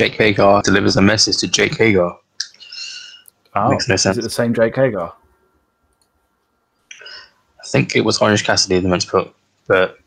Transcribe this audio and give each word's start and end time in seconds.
Jake 0.00 0.14
Hager 0.14 0.62
delivers 0.64 0.96
a 0.96 1.02
message 1.02 1.36
to 1.40 1.46
Jake 1.46 1.76
Hager. 1.76 2.10
Oh, 3.54 3.68
Makes 3.68 3.86
no 3.86 3.96
sense. 3.96 4.16
Is 4.16 4.18
it 4.20 4.22
the 4.22 4.30
same 4.30 4.54
Jake 4.54 4.74
Hager? 4.74 5.10
I 7.02 7.66
think 7.66 7.94
it 7.94 8.00
was 8.00 8.16
Orange 8.22 8.42
Cassidy 8.42 8.80
they 8.80 8.88
meant 8.88 9.02
to 9.02 9.08
put, 9.10 9.34
but 9.66 9.98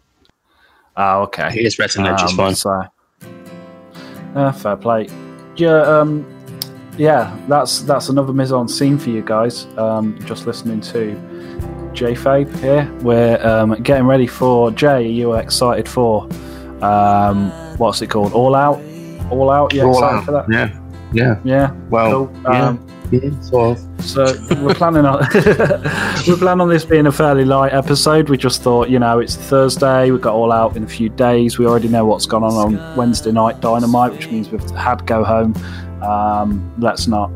Oh, 0.98 1.22
okay. 1.26 1.50
it 1.50 1.64
is 1.64 1.78
Rhett 1.78 1.96
and 1.98 2.08
Edge, 2.08 2.24
it's 2.24 2.32
Um, 2.32 2.38
fine. 2.38 2.56
So, 2.56 2.84
uh, 4.36 4.52
fair 4.52 4.78
play. 4.78 5.10
Yeah, 5.58 5.82
um, 5.82 6.26
yeah, 6.98 7.38
that's 7.48 7.82
that's 7.82 8.10
another 8.10 8.34
mise 8.34 8.52
en 8.52 8.68
scene 8.68 8.98
for 8.98 9.12
you 9.12 9.22
guys. 9.22 9.68
Um, 9.78 10.18
just 10.26 10.48
listening 10.48 10.82
to 10.82 11.12
J 11.94 12.14
Fabe 12.16 12.52
here. 12.62 12.92
We're 13.04 13.40
um, 13.46 13.76
getting 13.84 14.08
ready 14.08 14.26
for 14.26 14.72
Jay. 14.72 15.08
You 15.08 15.34
are 15.34 15.40
excited 15.40 15.88
for 15.88 16.24
um, 16.82 17.52
what's 17.78 18.02
it 18.02 18.08
called? 18.10 18.34
All 18.34 18.56
out, 18.56 18.82
all 19.34 19.50
out. 19.50 19.74
You 19.74 19.84
All 19.84 20.04
out. 20.04 20.26
for 20.26 20.32
that? 20.32 20.46
Yeah, 20.52 20.78
yeah. 21.14 21.40
Yeah. 21.44 21.72
Well, 21.90 22.28
Cool. 22.28 22.42
yeah, 22.44 22.68
Um, 22.70 22.88
yeah, 23.12 23.40
sort 23.42 23.78
of. 23.78 24.06
So 24.06 24.26
we're 24.62 24.74
planning 24.74 25.06
on 25.06 25.20
we're 26.28 26.38
planning 26.38 26.62
on 26.62 26.70
this 26.70 26.84
being 26.86 27.08
a 27.08 27.12
fairly 27.12 27.46
light 27.46 27.72
episode. 27.74 28.30
We 28.30 28.38
just 28.38 28.62
thought, 28.62 28.90
you 28.90 29.00
know, 29.00 29.20
it's 29.20 29.36
Thursday. 29.36 30.12
We've 30.12 30.20
got 30.22 30.34
all 30.34 30.52
out 30.52 30.76
in 30.76 30.84
a 30.84 30.88
few 30.88 31.10
days. 31.10 31.58
We 31.58 31.66
already 31.66 31.88
know 31.88 32.06
what's 32.06 32.26
gone 32.26 32.44
on 32.44 32.54
on 32.54 32.96
Wednesday 32.98 33.32
night 33.32 33.62
Dynamite, 33.62 34.12
which 34.12 34.30
means 34.30 34.50
we've 34.50 34.70
had 34.72 35.06
go 35.06 35.24
home. 35.24 35.54
Um, 36.04 36.74
let's 36.80 37.08
not 37.08 37.32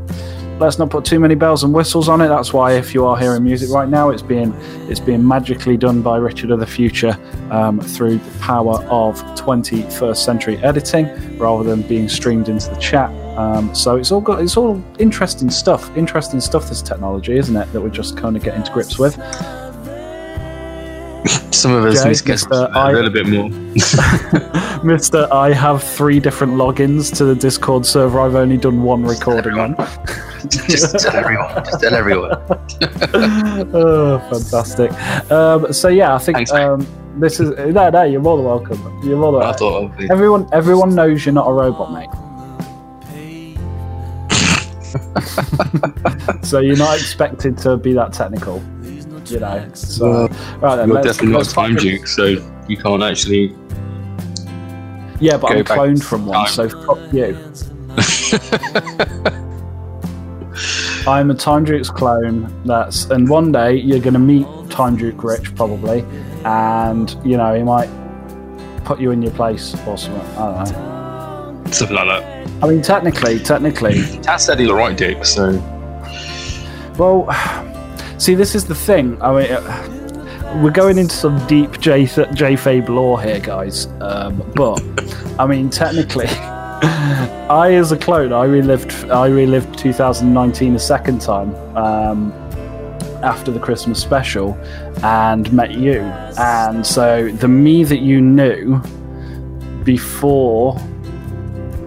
let's 0.59 0.79
not 0.79 0.89
put 0.89 1.05
too 1.05 1.19
many 1.19 1.35
bells 1.35 1.63
and 1.63 1.73
whistles 1.73 2.09
on 2.09 2.21
it. 2.21 2.27
That's 2.27 2.53
why 2.53 2.73
if 2.73 2.93
you 2.93 3.05
are 3.05 3.17
hearing 3.17 3.43
music 3.43 3.69
right 3.69 3.87
now, 3.87 4.09
it's 4.09 4.21
being 4.21 4.53
it's 4.89 4.99
being 4.99 5.25
magically 5.25 5.77
done 5.77 6.01
by 6.01 6.17
Richard 6.17 6.51
of 6.51 6.59
the 6.59 6.67
Future 6.67 7.17
um, 7.51 7.79
through 7.79 8.17
the 8.17 8.39
power 8.39 8.83
of 8.85 9.15
21st 9.35 10.17
century 10.17 10.57
editing, 10.57 11.37
rather 11.37 11.63
than 11.63 11.81
being 11.83 12.09
streamed 12.09 12.49
into 12.49 12.69
the 12.69 12.79
chat. 12.79 13.11
Um, 13.37 13.73
so 13.75 13.97
it's 13.97 14.11
all 14.11 14.21
got 14.21 14.41
it's 14.41 14.57
all 14.57 14.83
interesting 14.99 15.49
stuff. 15.49 15.95
Interesting 15.95 16.41
stuff. 16.41 16.69
This 16.69 16.81
technology, 16.81 17.37
isn't 17.37 17.55
it? 17.55 17.71
That 17.71 17.81
we're 17.81 17.89
just 17.89 18.17
kind 18.17 18.35
of 18.35 18.43
getting 18.43 18.63
to 18.63 18.71
grips 18.71 18.97
with. 18.97 19.17
Some 21.57 21.73
of 21.73 21.85
us 21.85 22.03
Jay, 22.03 22.09
need 22.09 22.15
to 22.17 22.23
get 22.23 22.37
Mr. 22.37 22.69
a 22.73 22.77
I- 22.77 22.91
little 22.91 23.09
bit 23.09 23.27
more. 23.27 23.49
Mister, 24.83 25.27
I 25.31 25.51
have 25.53 25.81
three 25.83 26.19
different 26.19 26.53
logins 26.53 27.13
to 27.17 27.25
the 27.25 27.33
Discord 27.35 27.85
server. 27.85 28.19
I've 28.19 28.35
only 28.35 28.57
done 28.57 28.83
one 28.83 29.03
recording 29.03 29.57
on. 29.57 29.75
just 30.49 30.99
tell 30.99 31.15
everyone. 31.15 31.55
Just 31.65 31.81
tell 31.81 31.93
everyone. 31.95 32.31
oh, 33.73 34.19
fantastic. 34.31 34.91
Um, 35.31 35.73
so 35.73 35.87
yeah, 35.87 36.13
I 36.13 36.19
think 36.19 36.37
Thanks, 36.37 36.51
um, 36.51 36.85
this 37.17 37.39
is 37.39 37.49
no, 37.73 37.89
no. 37.89 38.03
You're 38.03 38.21
more 38.21 38.37
than 38.37 38.45
welcome. 38.45 39.01
You're 39.03 39.17
more 39.17 39.31
than 39.31 39.41
I 39.41 39.45
welcome. 39.45 39.57
thought 39.91 39.99
of. 40.03 40.11
Everyone, 40.11 40.47
everyone 40.53 40.93
knows 40.93 41.25
you're 41.25 41.33
not 41.33 41.47
a 41.47 41.53
robot, 41.53 41.91
mate. 41.91 42.09
so 46.43 46.59
you're 46.59 46.77
not 46.77 46.97
expected 46.97 47.57
to 47.59 47.77
be 47.77 47.93
that 47.93 48.13
technical, 48.13 48.59
you 49.31 49.39
know. 49.39 49.69
So 49.73 50.09
Well, 50.09 50.27
right 50.59 50.75
then, 50.77 50.89
You're 50.89 51.01
definitely 51.01 51.33
not 51.33 51.47
a 51.47 51.53
time 51.53 51.75
fucking- 51.75 51.89
duke, 51.97 52.07
so 52.07 52.25
you 52.67 52.77
can't 52.77 53.03
actually. 53.03 53.55
Yeah, 55.19 55.37
but 55.37 55.49
go 55.49 55.55
I'm 55.57 55.63
back 55.63 55.77
cloned 55.79 56.03
from 56.03 56.25
one, 56.27 56.45
time. 56.45 56.53
so 56.53 56.69
fuck 56.69 56.99
you. 57.13 57.35
I'm 61.07 61.31
a 61.31 61.35
Time 61.35 61.63
Duke's 61.63 61.89
clone. 61.89 62.53
That's 62.65 63.05
and 63.05 63.29
one 63.29 63.51
day 63.51 63.75
you're 63.75 63.99
going 63.99 64.13
to 64.13 64.19
meet 64.19 64.45
Time 64.69 64.95
Duke 64.97 65.23
Rich 65.23 65.55
probably, 65.55 66.03
and 66.43 67.15
you 67.23 67.37
know 67.37 67.53
he 67.55 67.63
might 67.63 67.89
put 68.83 68.99
you 68.99 69.11
in 69.11 69.21
your 69.21 69.31
place 69.31 69.73
or 69.87 69.97
something. 69.97 70.21
I 70.37 70.65
don't 70.65 71.63
know. 71.65 71.71
Something 71.71 71.95
like 71.95 72.07
that. 72.07 72.63
I 72.63 72.67
mean, 72.67 72.81
technically, 72.81 73.39
technically, 73.39 73.93
Taz 74.21 74.41
said 74.41 74.59
he's 74.59 74.67
the 74.67 74.73
right 74.73 74.97
duke, 74.97 75.23
so 75.25 75.51
well, 76.97 77.25
see, 78.17 78.35
this 78.35 78.55
is 78.55 78.65
the 78.65 78.75
thing. 78.75 79.21
I 79.21 79.31
mean. 79.33 79.51
Uh, 79.51 79.93
we're 80.55 80.71
going 80.71 80.97
into 80.97 81.13
some 81.13 81.45
deep 81.47 81.79
J 81.79 82.05
J 82.05 82.55
Fabe 82.55 82.89
lore 82.89 83.21
here, 83.21 83.39
guys. 83.39 83.87
Um, 84.01 84.49
but 84.55 84.81
I 85.37 85.45
mean, 85.45 85.69
technically, 85.69 86.27
I 87.49 87.73
as 87.73 87.91
a 87.91 87.97
clone, 87.97 88.33
I 88.33 88.45
relived 88.45 88.91
I 89.09 89.27
relived 89.27 89.77
2019 89.77 90.75
a 90.75 90.79
second 90.79 91.21
time 91.21 91.53
um, 91.75 92.31
after 93.23 93.51
the 93.51 93.59
Christmas 93.59 94.01
special, 94.01 94.53
and 95.03 95.51
met 95.51 95.71
you. 95.71 95.99
And 96.39 96.85
so 96.85 97.29
the 97.29 97.47
me 97.47 97.83
that 97.83 97.99
you 97.99 98.21
knew 98.21 98.79
before 99.83 100.73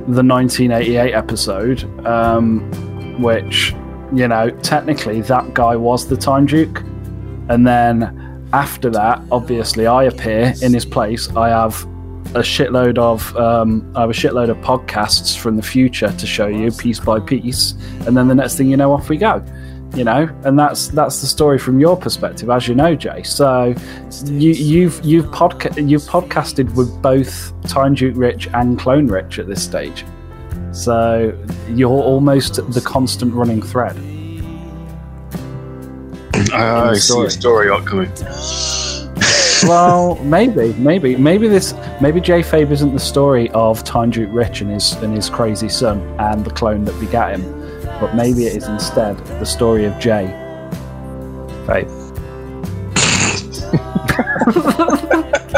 the 0.06 0.24
1988 0.24 1.12
episode, 1.12 2.06
um, 2.06 2.70
which 3.20 3.74
you 4.12 4.28
know 4.28 4.50
technically 4.62 5.20
that 5.22 5.54
guy 5.54 5.76
was 5.76 6.08
the 6.08 6.16
Time 6.16 6.46
Duke, 6.46 6.80
and 7.48 7.66
then 7.66 8.48
after 8.52 8.90
that, 8.90 9.22
obviously, 9.30 9.86
I 9.86 10.04
appear 10.04 10.52
in 10.62 10.72
his 10.72 10.84
place. 10.84 11.28
I 11.36 11.50
have 11.50 11.84
a 12.34 12.42
shitload 12.42 12.98
of 12.98 13.36
um, 13.36 13.90
I 13.96 14.02
have 14.02 14.10
a 14.10 14.14
shitload 14.14 14.50
of 14.50 14.56
podcasts 14.58 15.36
from 15.36 15.56
the 15.56 15.62
future 15.62 16.12
to 16.12 16.26
show 16.26 16.46
you 16.46 16.70
piece 16.70 17.00
by 17.00 17.20
piece, 17.20 17.72
and 18.06 18.16
then 18.16 18.28
the 18.28 18.34
next 18.34 18.56
thing 18.56 18.70
you 18.70 18.76
know, 18.76 18.92
off 18.92 19.08
we 19.08 19.16
go. 19.16 19.44
You 19.94 20.04
know, 20.04 20.28
and 20.44 20.56
that's 20.56 20.86
that's 20.88 21.20
the 21.20 21.26
story 21.26 21.58
from 21.58 21.80
your 21.80 21.96
perspective, 21.96 22.48
as 22.48 22.68
you 22.68 22.76
know, 22.76 22.94
Jay. 22.94 23.24
So 23.24 23.74
you, 24.26 24.52
you've 24.52 25.04
you've 25.04 25.26
podca- 25.26 25.88
you've 25.88 26.02
podcasted 26.04 26.72
with 26.76 27.02
both 27.02 27.52
Time 27.64 27.94
Duke 27.94 28.14
Rich 28.16 28.48
and 28.54 28.78
Clone 28.78 29.08
Rich 29.08 29.40
at 29.40 29.48
this 29.48 29.64
stage. 29.64 30.04
So 30.72 31.36
you're 31.68 31.90
almost 31.90 32.56
the 32.72 32.80
constant 32.80 33.34
running 33.34 33.62
thread. 33.62 33.96
Ah, 36.52 36.90
I 36.90 36.94
see 36.94 37.00
story. 37.00 37.26
a 37.26 37.30
story 37.30 37.68
arc 37.70 37.86
coming. 37.86 38.10
well, 39.68 40.14
maybe, 40.22 40.72
maybe, 40.74 41.16
maybe 41.16 41.48
this, 41.48 41.74
maybe 42.00 42.20
Jay 42.20 42.40
Fabe 42.40 42.70
isn't 42.70 42.92
the 42.92 43.00
story 43.00 43.50
of 43.50 43.84
Time 43.84 44.10
Duke 44.10 44.30
Rich 44.32 44.60
and 44.62 44.70
his 44.70 44.92
and 44.94 45.14
his 45.14 45.28
crazy 45.28 45.68
son 45.68 46.00
and 46.18 46.44
the 46.44 46.50
clone 46.50 46.84
that 46.84 46.98
begat 46.98 47.38
him, 47.38 47.42
but 48.00 48.14
maybe 48.14 48.46
it 48.46 48.56
is 48.56 48.66
instead 48.66 49.18
the 49.38 49.46
story 49.46 49.84
of 49.84 49.98
Jay 49.98 50.26
Fabe. 51.66 51.99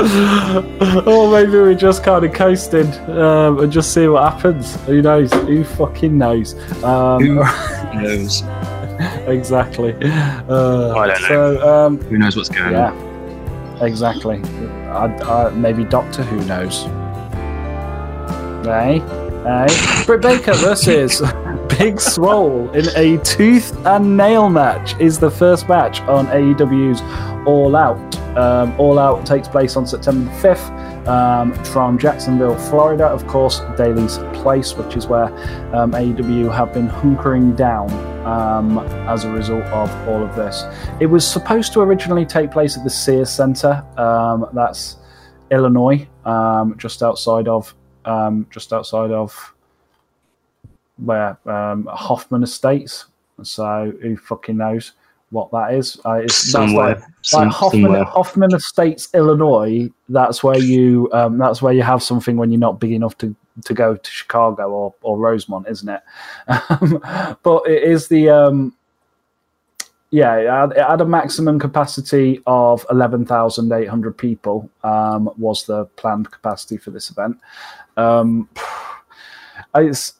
or 1.06 1.30
maybe 1.30 1.58
we 1.60 1.74
just 1.74 2.02
kind 2.02 2.24
of 2.24 2.32
coasted 2.32 2.86
um, 3.10 3.60
and 3.60 3.70
just 3.72 3.94
see 3.94 4.08
what 4.08 4.32
happens. 4.32 4.74
Who 4.86 5.00
knows? 5.00 5.32
Who 5.32 5.62
fucking 5.64 6.16
knows? 6.16 6.54
Um, 6.82 7.20
Who 7.22 7.34
knows? 7.94 8.42
exactly. 9.28 9.94
Uh, 10.02 10.94
I 10.96 11.06
don't 11.06 11.22
know. 11.22 11.28
So, 11.28 11.86
um, 11.86 11.98
Who 12.02 12.18
knows 12.18 12.36
what's 12.36 12.48
going 12.48 12.74
on? 12.74 12.94
yeah, 12.94 13.84
exactly. 13.84 14.42
I, 14.88 15.06
I, 15.06 15.50
maybe 15.50 15.84
Doctor 15.84 16.22
Who 16.24 16.44
knows. 16.46 16.82
Hey, 18.64 18.98
hey. 19.44 20.04
Britt 20.06 20.22
Baker 20.22 20.54
versus 20.54 21.20
Big 21.78 22.00
Swole 22.00 22.70
in 22.72 22.86
a 22.96 23.22
tooth 23.24 23.74
and 23.86 24.16
nail 24.16 24.48
match 24.48 24.98
is 25.00 25.18
the 25.18 25.30
first 25.30 25.68
match 25.68 26.00
on 26.02 26.26
AEW's 26.26 27.00
All 27.46 27.76
Out. 27.76 28.16
Um, 28.36 28.74
All 28.78 28.98
Out 28.98 29.26
takes 29.26 29.48
place 29.48 29.76
on 29.76 29.86
September 29.86 30.30
5th 30.40 31.06
um, 31.06 31.52
from 31.64 31.98
Jacksonville, 31.98 32.56
Florida. 32.56 33.06
Of 33.06 33.26
course, 33.26 33.60
Daily's 33.76 34.18
Place, 34.32 34.74
which 34.74 34.96
is 34.96 35.06
where 35.06 35.26
um, 35.74 35.92
AEW 35.92 36.54
have 36.54 36.72
been 36.72 36.88
hunkering 36.88 37.56
down 37.56 37.90
um, 38.26 38.78
as 39.08 39.24
a 39.24 39.30
result 39.30 39.64
of 39.64 40.08
all 40.08 40.22
of 40.22 40.34
this. 40.36 40.64
It 41.00 41.06
was 41.06 41.26
supposed 41.26 41.72
to 41.74 41.80
originally 41.80 42.24
take 42.24 42.50
place 42.50 42.76
at 42.76 42.84
the 42.84 42.90
Sears 42.90 43.30
Center. 43.30 43.84
Um, 43.96 44.46
that's 44.52 44.96
Illinois, 45.50 46.06
um, 46.24 46.76
just 46.78 47.02
outside 47.02 47.48
of 47.48 47.74
um, 48.04 48.46
just 48.50 48.72
outside 48.72 49.10
of 49.10 49.54
where 50.96 51.38
Hoffman 51.44 52.42
Estates. 52.42 53.06
So 53.42 53.92
who 54.00 54.16
fucking 54.16 54.56
knows 54.56 54.92
what 55.32 55.50
that 55.50 55.72
is? 55.74 55.98
Uh, 56.04 56.20
it's, 56.24 56.50
Somewhere. 56.50 56.96
like, 56.96 57.02
Some- 57.22 57.44
like 57.44 57.52
Hoffman, 57.52 57.82
somewhere. 57.82 58.04
Hoffman 58.04 58.54
Estates, 58.54 59.08
Illinois. 59.14 59.88
That's 60.08 60.44
where 60.44 60.58
you. 60.58 61.08
Um, 61.12 61.38
that's 61.38 61.62
where 61.62 61.72
you 61.72 61.82
have 61.82 62.02
something 62.02 62.36
when 62.36 62.50
you're 62.50 62.60
not 62.60 62.78
big 62.78 62.92
enough 62.92 63.16
to 63.18 63.34
to 63.64 63.74
go 63.74 63.96
to 63.96 64.10
Chicago 64.10 64.70
or, 64.70 64.94
or 65.02 65.18
Rosemont, 65.18 65.66
isn't 65.68 65.88
it? 65.88 66.02
But 67.42 67.66
it 67.66 67.82
is 67.82 68.08
the. 68.08 68.28
Um, 68.28 68.74
yeah, 70.10 70.36
it 70.36 70.48
had, 70.48 70.72
it 70.72 70.86
had 70.86 71.00
a 71.00 71.06
maximum 71.06 71.58
capacity 71.58 72.42
of 72.46 72.84
eleven 72.90 73.24
thousand 73.24 73.72
eight 73.72 73.88
hundred 73.88 74.18
people. 74.18 74.68
Um, 74.84 75.30
was 75.38 75.64
the 75.64 75.86
planned 75.96 76.30
capacity 76.30 76.76
for 76.76 76.90
this 76.90 77.10
event. 77.10 77.38
Um, 77.96 78.48
it's 79.74 80.12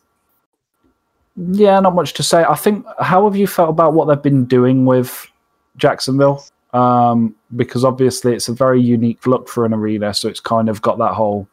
yeah, 1.51 1.81
not 1.81 1.95
much 1.95 2.13
to 2.15 2.23
say. 2.23 2.45
I 2.45 2.55
think. 2.55 2.85
How 3.01 3.25
have 3.25 3.37
you 3.37 3.47
felt 3.47 3.71
about 3.71 3.95
what 3.95 4.07
they've 4.07 4.23
been 4.23 4.45
doing 4.45 4.85
with 4.85 5.27
Jacksonville? 5.77 6.45
Um, 6.73 7.35
because 7.57 7.85
obviously 7.85 8.35
it's 8.35 8.49
a 8.49 8.53
very 8.55 8.81
unique 8.81 9.27
look 9.27 9.49
for 9.49 9.65
an 9.67 9.75
arena, 9.75 10.15
so 10.15 10.29
it's 10.29 10.41
kind 10.41 10.69
of 10.69 10.81
got 10.83 10.99
that 10.99 11.13
whole. 11.15 11.47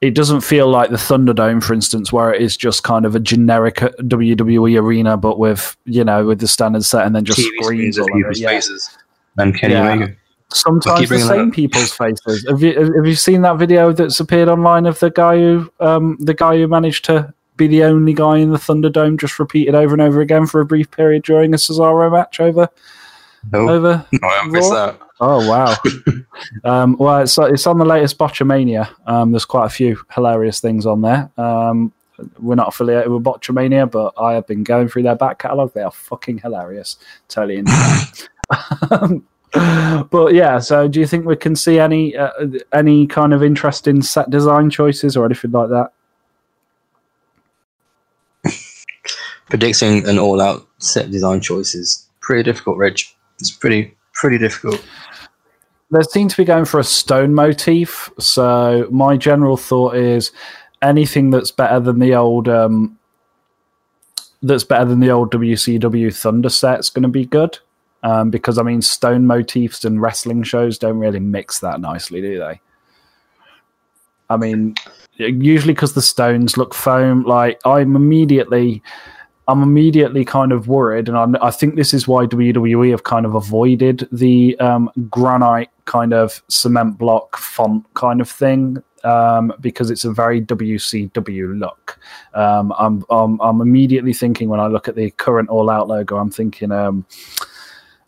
it 0.00 0.14
doesn't 0.14 0.40
feel 0.42 0.68
like 0.68 0.90
the 0.90 0.96
Thunderdome, 0.96 1.62
for 1.62 1.74
instance, 1.74 2.12
where 2.12 2.32
it 2.34 2.40
is 2.42 2.56
just 2.56 2.82
kind 2.82 3.04
of 3.06 3.14
a 3.16 3.20
generic 3.20 3.76
WWE 3.76 4.80
arena, 4.80 5.16
but 5.16 5.38
with 5.38 5.76
you 5.86 6.04
know 6.04 6.26
with 6.26 6.40
the 6.40 6.48
standard 6.48 6.84
set 6.84 7.06
and 7.06 7.14
then 7.16 7.24
just 7.24 7.38
TV 7.40 7.62
screens 7.62 7.98
all 7.98 8.06
over 8.14 8.32
Yeah. 8.34 8.48
faces 8.48 8.90
and 9.38 9.54
Kenny 9.58 9.74
Yeah. 9.74 9.92
Omega. 9.92 10.14
Sometimes 10.54 11.08
the 11.08 11.18
same 11.18 11.50
people's 11.50 11.92
faces. 11.92 12.44
Have 12.48 12.62
you 12.62 12.74
have 12.94 13.06
you 13.06 13.14
seen 13.14 13.40
that 13.42 13.56
video 13.58 13.90
that's 13.92 14.20
appeared 14.20 14.48
online 14.48 14.86
of 14.86 14.98
the 15.00 15.10
guy 15.10 15.38
who 15.38 15.72
um, 15.80 16.16
the 16.20 16.34
guy 16.34 16.58
who 16.58 16.68
managed 16.68 17.04
to 17.06 17.32
be 17.62 17.68
the 17.68 17.84
only 17.84 18.12
guy 18.12 18.38
in 18.38 18.50
the 18.50 18.58
Thunderdome, 18.58 19.18
just 19.18 19.38
repeated 19.38 19.74
over 19.74 19.94
and 19.94 20.02
over 20.02 20.20
again 20.20 20.46
for 20.46 20.60
a 20.60 20.66
brief 20.66 20.90
period 20.90 21.22
during 21.22 21.54
a 21.54 21.56
Cesaro 21.56 22.10
match 22.10 22.40
over 22.40 22.68
No, 23.52 23.68
over 23.68 24.06
no, 24.12 24.28
I 24.28 24.46
missed 24.46 24.70
that. 24.70 24.98
Oh 25.20 25.48
wow! 25.48 25.76
um, 26.64 26.96
well, 26.98 27.20
it's 27.20 27.38
it's 27.38 27.66
on 27.66 27.78
the 27.78 27.84
latest 27.84 28.18
Botchamania. 28.18 28.88
Um, 29.06 29.30
there's 29.30 29.44
quite 29.44 29.66
a 29.66 29.70
few 29.70 30.00
hilarious 30.12 30.60
things 30.60 30.84
on 30.84 31.02
there. 31.02 31.30
Um, 31.36 31.92
we're 32.40 32.56
not 32.56 32.68
affiliated 32.68 33.10
with 33.10 33.22
Botchamania, 33.22 33.90
but 33.90 34.14
I 34.18 34.34
have 34.34 34.46
been 34.46 34.64
going 34.64 34.88
through 34.88 35.04
their 35.04 35.14
back 35.14 35.38
catalogue. 35.38 35.72
They 35.74 35.82
are 35.82 35.90
fucking 35.92 36.38
hilarious. 36.38 36.96
Totally 37.28 37.62
them. 37.62 39.26
but 40.10 40.34
yeah, 40.34 40.58
so 40.58 40.88
do 40.88 40.98
you 40.98 41.06
think 41.06 41.26
we 41.26 41.36
can 41.36 41.54
see 41.54 41.78
any 41.78 42.16
uh, 42.16 42.30
any 42.72 43.06
kind 43.06 43.32
of 43.32 43.42
interesting 43.42 44.02
set 44.02 44.30
design 44.30 44.70
choices 44.70 45.16
or 45.16 45.24
anything 45.24 45.52
like 45.52 45.68
that? 45.68 45.92
Predicting 49.52 50.08
an 50.08 50.18
all-out 50.18 50.66
set 50.78 51.10
design 51.10 51.42
choice 51.42 51.74
is 51.74 52.08
pretty 52.20 52.42
difficult, 52.42 52.78
Rich. 52.78 53.14
It's 53.38 53.50
pretty 53.50 53.94
pretty 54.14 54.38
difficult. 54.38 54.82
They 55.90 56.00
seem 56.04 56.28
to 56.28 56.36
be 56.38 56.46
going 56.46 56.64
for 56.64 56.80
a 56.80 56.84
stone 56.84 57.34
motif. 57.34 58.08
So 58.18 58.88
my 58.90 59.18
general 59.18 59.58
thought 59.58 59.94
is 59.94 60.32
anything 60.80 61.28
that's 61.28 61.50
better 61.50 61.80
than 61.80 61.98
the 61.98 62.14
old 62.14 62.48
um, 62.48 62.98
that's 64.42 64.64
better 64.64 64.86
than 64.86 65.00
the 65.00 65.10
old 65.10 65.30
WCW 65.30 66.16
Thunder 66.16 66.48
set's 66.48 66.88
going 66.88 67.02
to 67.02 67.10
be 67.10 67.26
good. 67.26 67.58
Um, 68.02 68.30
because 68.30 68.56
I 68.56 68.62
mean, 68.62 68.80
stone 68.80 69.26
motifs 69.26 69.84
and 69.84 70.00
wrestling 70.00 70.44
shows 70.44 70.78
don't 70.78 70.98
really 70.98 71.20
mix 71.20 71.60
that 71.60 71.78
nicely, 71.78 72.22
do 72.22 72.38
they? 72.38 72.58
I 74.30 74.38
mean, 74.38 74.76
usually 75.18 75.74
because 75.74 75.92
the 75.92 76.00
stones 76.00 76.56
look 76.56 76.72
foam. 76.72 77.24
Like 77.24 77.60
I'm 77.66 77.96
immediately, 77.96 78.82
I'm 79.48 79.62
immediately 79.62 80.24
kind 80.24 80.52
of 80.52 80.68
worried, 80.68 81.08
and 81.08 81.18
I, 81.18 81.46
I 81.46 81.50
think 81.50 81.74
this 81.74 81.92
is 81.92 82.06
why 82.06 82.26
WWE 82.26 82.90
have 82.90 83.02
kind 83.02 83.26
of 83.26 83.34
avoided 83.34 84.08
the 84.12 84.58
um, 84.60 84.90
granite 85.10 85.68
kind 85.84 86.12
of 86.12 86.42
cement 86.48 86.96
block 86.96 87.36
font 87.36 87.84
kind 87.94 88.20
of 88.20 88.30
thing 88.30 88.82
um, 89.04 89.52
because 89.60 89.90
it's 89.90 90.04
a 90.04 90.12
very 90.12 90.40
WCW 90.40 91.58
look. 91.58 91.98
Um, 92.34 92.72
I'm, 92.78 93.04
I'm 93.10 93.40
I'm 93.40 93.60
immediately 93.60 94.12
thinking 94.12 94.48
when 94.48 94.60
I 94.60 94.68
look 94.68 94.86
at 94.86 94.94
the 94.94 95.10
current 95.10 95.48
All 95.48 95.70
Out 95.70 95.88
logo, 95.88 96.18
I'm 96.18 96.30
thinking 96.30 96.70
um, 96.70 97.04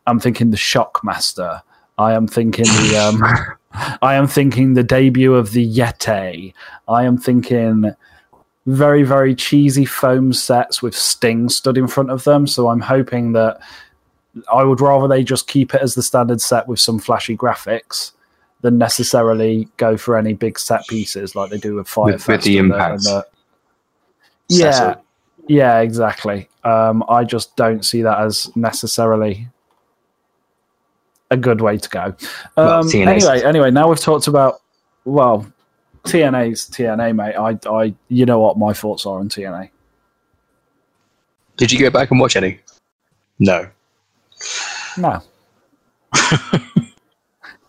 I'm 0.06 0.20
thinking 0.20 0.50
the 0.50 0.56
Shockmaster. 0.56 1.62
I 1.98 2.12
am 2.12 2.26
thinking 2.26 2.64
the 2.64 2.96
um, 2.96 3.98
I 4.02 4.14
am 4.14 4.26
thinking 4.26 4.74
the 4.74 4.84
debut 4.84 5.34
of 5.34 5.52
the 5.52 5.66
Yeti. 5.66 6.54
I 6.86 7.04
am 7.04 7.18
thinking 7.18 7.92
very 8.66 9.02
very 9.02 9.34
cheesy 9.34 9.84
foam 9.84 10.32
sets 10.32 10.80
with 10.82 10.96
Sting 10.96 11.48
stood 11.48 11.76
in 11.76 11.86
front 11.86 12.10
of 12.10 12.24
them. 12.24 12.46
So 12.46 12.68
I'm 12.68 12.80
hoping 12.80 13.32
that 13.32 13.60
I 14.52 14.64
would 14.64 14.80
rather 14.80 15.06
they 15.06 15.22
just 15.22 15.46
keep 15.46 15.74
it 15.74 15.82
as 15.82 15.94
the 15.94 16.02
standard 16.02 16.40
set 16.40 16.66
with 16.66 16.80
some 16.80 16.98
flashy 16.98 17.36
graphics 17.36 18.12
than 18.62 18.78
necessarily 18.78 19.68
go 19.76 19.96
for 19.96 20.16
any 20.16 20.32
big 20.32 20.58
set 20.58 20.86
pieces 20.88 21.34
like 21.36 21.50
they 21.50 21.58
do 21.58 21.74
with 21.74 21.86
Fire 21.86 22.12
With- 22.14 22.26
with 22.26 22.42
the 22.42 22.58
and 22.58 22.72
Impact 22.72 22.92
and 22.92 23.02
the- 23.04 23.26
yeah, 24.48 24.94
yeah, 25.48 25.80
exactly. 25.80 26.48
Um, 26.64 27.04
I 27.08 27.24
just 27.24 27.54
don't 27.56 27.84
see 27.84 28.02
that 28.02 28.18
as 28.20 28.50
necessarily 28.56 29.48
a 31.30 31.36
good 31.36 31.60
way 31.60 31.76
to 31.78 31.88
go. 31.88 32.04
Um, 32.56 32.86
TNA's 32.88 33.24
anyway, 33.26 33.42
anyway, 33.44 33.70
now 33.70 33.88
we've 33.88 34.00
talked 34.00 34.26
about 34.26 34.60
well, 35.04 35.46
TNA's 36.06 36.66
TNA, 36.66 37.16
mate. 37.16 37.34
I, 37.34 37.58
I, 37.70 37.94
you 38.08 38.26
know 38.26 38.38
what 38.38 38.58
my 38.58 38.72
thoughts 38.72 39.06
are 39.06 39.18
on 39.18 39.28
TNA. 39.28 39.70
Did 41.56 41.72
you 41.72 41.78
go 41.78 41.90
back 41.90 42.10
and 42.10 42.20
watch 42.20 42.36
any? 42.36 42.60
No. 43.38 43.68
No. 44.98 45.22
no 46.52 46.82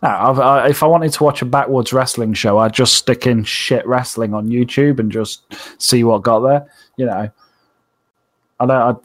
I've, 0.02 0.40
I, 0.40 0.68
if 0.68 0.84
I 0.84 0.88
wanted 0.88 1.14
to 1.14 1.24
watch 1.24 1.42
a 1.42 1.46
backwards 1.46 1.94
wrestling 1.94 2.34
show, 2.34 2.58
I'd 2.58 2.74
just 2.74 2.96
stick 2.96 3.26
in 3.26 3.44
shit 3.44 3.86
wrestling 3.88 4.34
on 4.34 4.48
YouTube 4.48 5.00
and 5.00 5.12
just 5.12 5.44
see 5.82 6.04
what 6.04 6.24
got 6.24 6.40
there. 6.40 6.68
You 6.98 7.06
know, 7.06 7.32
I. 8.60 8.66
I, 8.66 8.96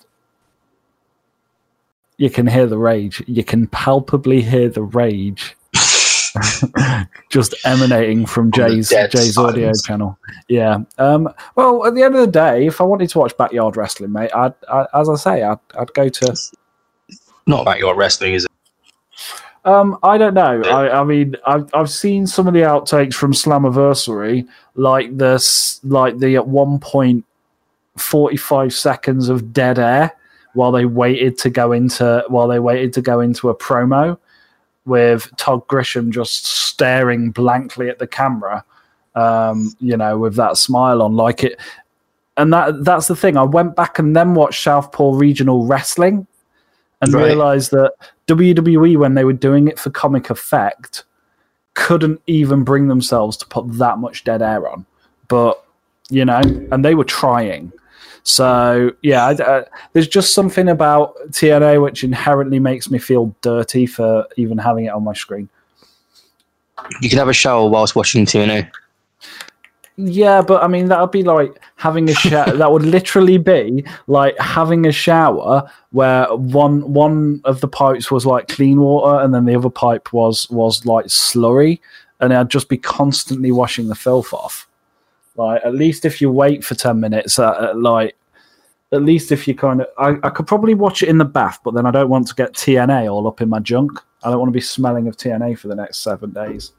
you 2.17 2.29
can 2.29 2.47
hear 2.47 2.67
the 2.67 2.77
rage. 2.77 3.23
You 3.27 3.43
can 3.43 3.67
palpably 3.69 4.43
hear 4.43 4.69
the 4.69 4.83
rage 4.83 5.57
just 7.31 7.55
emanating 7.65 8.27
from 8.27 8.51
Jay's 8.53 8.89
Jay's 8.89 9.37
audio 9.37 9.73
channel. 9.85 10.19
Yeah. 10.49 10.79
Um, 10.99 11.33
well, 11.55 11.87
at 11.87 11.95
the 11.95 12.03
end 12.03 12.15
of 12.15 12.21
the 12.21 12.31
day, 12.31 12.67
if 12.67 12.81
I 12.81 12.85
wanted 12.85 13.09
to 13.11 13.19
watch 13.19 13.37
backyard 13.37 13.77
wrestling, 13.77 14.13
mate, 14.13 14.31
I'd, 14.35 14.55
I, 14.71 14.87
as 14.95 15.09
I 15.09 15.17
say, 15.17 15.43
I'd, 15.43 15.59
I'd 15.79 15.93
go 15.95 16.09
to 16.09 16.37
Not 17.47 17.79
your 17.79 17.95
wrestling, 17.95 18.35
is 18.35 18.45
it? 18.45 18.51
Um, 19.65 19.99
I 20.03 20.17
don't 20.17 20.35
know. 20.35 20.63
I, 20.63 21.01
I 21.01 21.05
mean, 21.05 21.37
I've 21.47 21.69
I've 21.75 21.91
seen 21.91 22.27
some 22.27 22.47
of 22.47 22.55
the 22.55 22.61
outtakes 22.61 23.15
from 23.15 23.33
Slammiversary, 23.33 24.49
like 24.75 25.17
this, 25.19 25.81
like 25.85 26.19
the 26.19 26.37
at 26.37 26.49
one 26.49 26.79
point 26.79 27.25
forty 27.97 28.39
five 28.39 28.73
seconds 28.73 29.29
of 29.29 29.53
dead 29.53 29.79
air 29.79 30.13
while 30.55 30.73
they 30.73 30.87
waited 30.87 31.39
to 31.39 31.51
go 31.51 31.73
into 31.73 32.25
while 32.29 32.49
they 32.49 32.59
waited 32.59 32.93
to 32.95 33.03
go 33.03 33.21
into 33.21 33.51
a 33.51 33.55
promo 33.55 34.19
with 34.87 35.31
Todd 35.37 35.67
Grisham 35.69 36.11
just 36.11 36.47
staring 36.47 37.31
blankly 37.31 37.89
at 37.89 37.99
the 37.99 38.07
camera, 38.07 38.65
um, 39.15 39.73
you 39.81 39.97
know, 39.97 40.19
with 40.19 40.37
that 40.37 40.57
smile 40.57 41.03
on, 41.03 41.15
like 41.17 41.45
it. 41.45 41.61
And 42.37 42.53
that 42.53 42.85
that's 42.85 43.09
the 43.09 43.17
thing. 43.17 43.37
I 43.37 43.43
went 43.43 43.77
back 43.77 43.99
and 43.99 44.17
then 44.17 44.35
watched 44.35 44.63
Southpaw 44.63 45.15
Regional 45.15 45.67
Wrestling, 45.67 46.27
and 47.03 47.15
Right. 47.15 47.25
realized 47.27 47.71
that 47.73 47.95
WWE, 48.27 48.97
when 48.97 49.15
they 49.15 49.25
were 49.25 49.33
doing 49.33 49.69
it 49.69 49.79
for 49.79 49.91
comic 49.91 50.31
effect, 50.31 51.05
couldn't 51.75 52.21
even 52.27 52.63
bring 52.63 52.89
themselves 52.89 53.37
to 53.39 53.47
put 53.47 53.71
that 53.79 53.99
much 53.99 54.25
dead 54.25 54.43
air 54.43 54.69
on. 54.69 54.87
But 55.29 55.63
you 56.09 56.25
know, 56.25 56.41
and 56.73 56.85
they 56.85 56.95
were 56.95 57.05
trying. 57.05 57.73
So 58.23 58.93
yeah, 59.03 59.27
uh, 59.27 59.65
there's 59.93 60.09
just 60.09 60.35
something 60.35 60.69
about 60.69 61.17
TNA 61.31 61.83
which 61.83 62.05
inherently 62.05 62.59
makes 62.59 62.91
me 62.91 62.99
feel 62.99 63.35
dirty 63.41 63.87
for 63.87 64.27
even 64.37 64.59
having 64.59 64.87
it 64.87 64.91
on 64.91 65.05
my 65.05 65.15
screen. 65.15 65.49
You 67.01 67.09
can 67.09 67.19
have 67.19 67.29
a 67.29 67.35
shower 67.35 67.69
whilst 67.69 67.95
watching 67.95 68.25
TNA. 68.25 68.71
Yeah, 69.97 70.41
but 70.41 70.63
I 70.63 70.67
mean 70.67 70.89
that 70.89 71.01
would 71.01 71.11
be 71.11 71.23
like 71.23 71.61
having 71.77 72.09
a 72.09 72.15
shower. 72.15 72.53
that 72.57 72.73
would 72.73 72.83
literally 72.83 73.37
be 73.37 73.85
like 74.07 74.39
having 74.39 74.87
a 74.87 74.93
shower 74.93 75.71
where 75.93 76.27
one 76.35 76.93
one 76.93 77.43
of 77.45 77.61
the 77.61 77.69
pipes 77.69 78.11
was 78.11 78.25
like 78.25 78.49
clean 78.49 78.81
water, 78.81 79.23
and 79.23 79.35
then 79.35 79.45
the 79.45 79.57
other 79.57 79.71
pipe 79.71 80.13
was 80.13 80.49
was 80.51 80.87
like 80.87 81.07
slurry, 81.07 81.81
and 82.19 82.33
I'd 82.33 82.51
just 82.51 82.69
be 82.69 82.79
constantly 82.79 83.53
washing 83.53 83.89
the 83.89 83.95
filth 83.95 84.33
off. 84.33 84.67
Like 85.37 85.63
at 85.65 85.75
least 85.75 86.05
if 86.05 86.21
you 86.21 86.31
wait 86.31 86.65
for 86.65 86.75
ten 86.75 87.01
minutes, 87.01 87.39
uh, 87.39 87.51
uh, 87.51 87.73
like 87.77 88.17
at 88.93 89.03
least 89.03 89.31
if 89.33 89.47
you 89.47 89.55
kind 89.55 89.81
of, 89.81 89.87
I, 89.99 90.17
I 90.27 90.31
could 90.31 90.47
probably 90.47 90.75
watch 90.75 91.03
it 91.03 91.09
in 91.09 91.19
the 91.19 91.25
bath, 91.25 91.61
but 91.65 91.75
then 91.75 91.87
I 91.87 91.91
don't 91.91 92.09
want 92.09 92.27
to 92.29 92.35
get 92.35 92.55
TNA 92.55 93.11
all 93.13 93.27
up 93.27 93.41
in 93.41 93.49
my 93.49 93.61
junk. 93.61 93.93
I 94.25 94.31
don't 94.31 94.39
want 94.39 94.49
to 94.49 94.57
be 94.57 94.61
smelling 94.61 95.07
of 95.09 95.17
TNA 95.17 95.59
for 95.59 95.69
the 95.69 95.77
next 95.77 95.99
seven 95.99 96.31
days. 96.31 96.73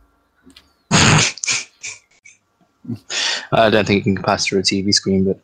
I 3.53 3.69
don't 3.69 3.85
think 3.85 4.01
it 4.01 4.03
can 4.03 4.17
pass 4.17 4.45
through 4.45 4.59
a 4.59 4.63
TV 4.63 4.93
screen, 4.93 5.23
but 5.23 5.39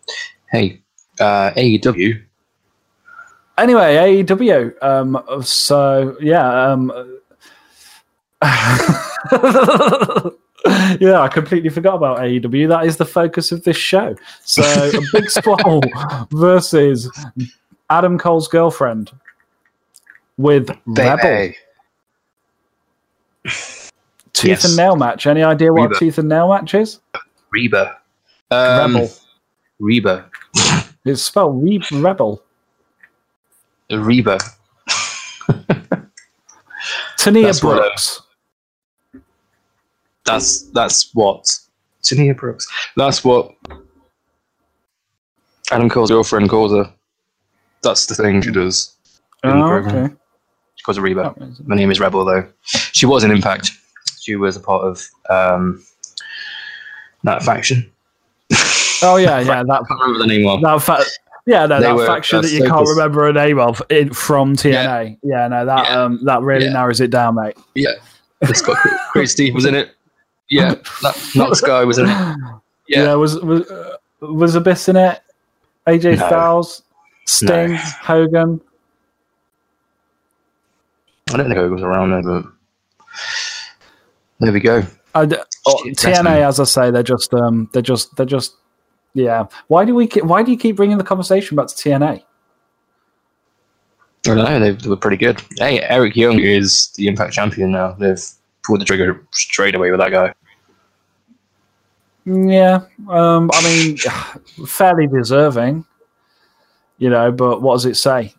hey, 0.51 0.81
uh, 1.19 1.51
AEW. 1.51 2.21
anyway, 3.57 4.23
AEW. 4.23 4.83
Um, 4.83 5.23
so 5.41 6.17
yeah, 6.19 6.71
um, 6.71 6.91
yeah, 10.99 11.21
I 11.21 11.27
completely 11.27 11.69
forgot 11.69 11.95
about 11.95 12.19
AEW. 12.19 12.67
That 12.67 12.85
is 12.85 12.97
the 12.97 13.05
focus 13.05 13.51
of 13.51 13.63
this 13.63 13.77
show. 13.77 14.15
So 14.43 14.61
a 14.63 15.01
big 15.13 15.29
swole 15.29 15.81
versus 16.31 17.09
Adam 17.89 18.17
Cole's 18.17 18.47
girlfriend 18.47 19.11
with 20.37 20.69
Rebel 20.85 21.17
Baby. 21.23 21.55
tooth 24.33 24.49
Yes. 24.49 24.65
and 24.65 24.75
nail 24.75 24.95
match. 24.95 25.25
Any 25.25 25.43
idea 25.43 25.71
what 25.73 25.83
Reba. 25.89 25.95
a 25.95 25.99
tooth 25.99 26.17
and 26.17 26.29
nail 26.29 26.49
match 26.49 26.73
is? 26.73 26.99
Reba. 27.51 27.97
Um, 28.51 28.95
Rebel. 28.95 29.09
Reba. 29.79 30.29
It's 31.05 31.21
spelled 31.21 31.63
Re- 31.63 31.81
Rebel. 31.91 32.43
Reba. 33.91 34.37
Tanea 37.17 37.43
That's 37.43 37.63
what, 37.63 37.77
uh, 37.77 37.81
Brooks. 37.81 38.21
That's 40.27 40.63
that's 40.73 41.09
what 41.15 41.45
Tanea 42.03 42.37
Brooks. 42.37 42.67
That's 42.95 43.23
what 43.23 43.55
Adam 45.71 45.89
Cole's 45.89 46.11
girlfriend 46.11 46.49
calls 46.49 46.71
her. 46.71 46.93
That's 47.81 48.05
the 48.05 48.15
thing 48.15 48.41
she 48.41 48.51
does. 48.51 48.95
in 49.43 49.49
Oh, 49.51 49.67
program. 49.67 49.95
okay. 50.05 50.13
She 50.75 50.83
calls 50.83 50.97
her 50.97 51.03
Reba. 51.03 51.23
That 51.23 51.39
makes 51.39 51.57
sense. 51.57 51.67
My 51.67 51.75
name 51.75 51.91
is 51.91 51.99
Rebel, 51.99 52.25
though. 52.25 52.47
She 52.63 53.05
was 53.05 53.23
an 53.23 53.31
Impact. 53.31 53.71
She 54.19 54.35
was 54.35 54.55
a 54.57 54.59
part 54.59 54.83
of 54.83 55.05
um, 55.29 55.83
that 57.23 57.43
faction. 57.43 57.89
Oh 59.01 59.15
yeah, 59.17 59.39
yeah. 59.39 59.63
That 59.63 59.69
I 59.69 59.77
can't 59.87 59.99
remember 60.01 60.19
the 60.19 60.27
name 60.27 60.47
of. 60.47 60.61
that 60.61 60.81
fa- 60.81 61.03
yeah, 61.45 61.65
no, 61.65 61.77
They 61.79 61.85
that 61.87 61.95
were, 61.95 62.05
faction 62.05 62.41
that 62.41 62.51
you 62.51 62.59
can't 62.59 62.69
Staples. 62.71 62.89
remember 62.89 63.27
a 63.29 63.33
name 63.33 63.57
of 63.59 63.81
in, 63.89 64.13
from 64.13 64.55
TNA. 64.55 65.17
Yeah, 65.23 65.47
no, 65.47 65.65
that 65.65 65.89
Yeah. 65.89 66.01
um 66.03 66.19
that 66.25 66.41
really 66.41 66.65
Yeah. 66.65 66.73
narrows 66.73 66.99
it 66.99 67.09
down, 67.09 67.35
mate. 67.35 67.55
Yeah, 67.75 67.91
it's 68.41 68.61
got 68.61 68.75
Crazy 69.13 69.27
Steve 69.31 69.53
was 69.55 69.65
in 69.65 69.75
it. 69.75 69.91
Yeah, 70.49 70.69
that, 71.01 71.15
that 71.35 71.61
guy 71.65 71.83
was 71.83 71.97
in 71.97 72.05
it. 72.05 72.09
Yeah, 72.09 72.35
Yeah, 72.87 73.13
was 73.15 73.39
was 73.41 73.69
uh, 73.69 73.97
was 74.21 74.55
Abyss 74.55 74.89
in 74.89 74.95
it? 74.95 75.21
AJ 75.87 76.17
No. 76.17 76.27
Styles, 76.27 76.83
Sting, 77.25 77.71
No. 77.73 77.77
Hogan. 77.77 78.61
I 81.33 81.37
don't 81.37 81.47
think 81.47 81.57
it 81.57 81.67
was 81.67 81.81
around 81.81 82.11
there, 82.11 82.21
but 82.23 82.45
there 84.39 84.53
we 84.53 84.59
go. 84.59 84.83
I 85.15 85.25
d- 85.25 85.35
oh, 85.65 85.81
TNA, 85.87 86.47
as 86.47 86.59
I 86.59 86.63
say, 86.63 86.91
they're 86.91 87.03
just 87.03 87.33
um 87.33 87.69
they're 87.73 87.81
just 87.81 88.15
they're 88.15 88.25
just 88.25 88.55
yeah. 89.13 89.47
Why 89.67 89.83
do 89.83 89.95
we 89.95 90.07
ke- 90.07 90.23
why 90.23 90.43
do 90.43 90.51
you 90.51 90.57
keep 90.57 90.75
bringing 90.75 90.97
the 90.97 91.03
conversation 91.03 91.57
back 91.57 91.67
to 91.67 91.75
TNA? 91.75 92.23
I 94.25 94.35
don't 94.35 94.37
know. 94.37 94.59
They, 94.59 94.71
they 94.71 94.89
were 94.89 94.97
pretty 94.97 95.17
good. 95.17 95.41
Hey, 95.57 95.81
Eric 95.81 96.15
Young 96.15 96.39
is 96.39 96.89
the 96.95 97.07
Impact 97.07 97.33
champion 97.33 97.71
now. 97.71 97.93
They've 97.93 98.21
pulled 98.67 98.81
the 98.81 98.85
trigger 98.85 99.25
straight 99.31 99.73
away 99.73 99.89
with 99.89 99.99
that 99.99 100.11
guy. 100.11 100.33
Yeah, 102.25 102.81
um, 103.07 103.49
I 103.53 103.63
mean, 103.63 103.97
fairly 104.67 105.07
deserving, 105.07 105.85
you 106.97 107.09
know. 107.09 107.31
But 107.31 107.61
what 107.61 107.75
does 107.75 107.85
it 107.85 107.95
say? 107.95 108.33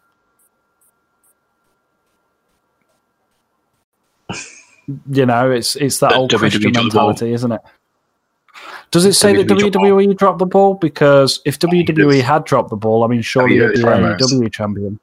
You 5.10 5.26
know, 5.26 5.50
it's 5.50 5.74
it's 5.76 6.00
that 6.00 6.10
That 6.10 6.16
old 6.16 6.30
WWE 6.30 6.38
Christian 6.38 6.72
mentality, 6.72 7.32
isn't 7.32 7.52
it? 7.52 7.60
Does 8.90 9.04
it 9.04 9.14
say 9.14 9.34
that 9.36 9.46
WWE 9.46 9.58
dropped 9.58 9.72
the 9.72 9.78
WWE 9.78 10.16
dropped 10.16 10.38
the 10.38 10.46
ball? 10.46 10.74
Because 10.74 11.40
if 11.44 11.58
WWE 11.58 12.22
had 12.22 12.44
dropped 12.44 12.70
the 12.70 12.76
ball, 12.76 13.04
I 13.04 13.06
mean, 13.06 13.22
surely 13.22 13.56
WWE 13.56 13.72
it'd 13.72 13.84
be 13.84 13.90
a 13.90 14.16
WWE 14.16 14.52
champion. 14.52 15.00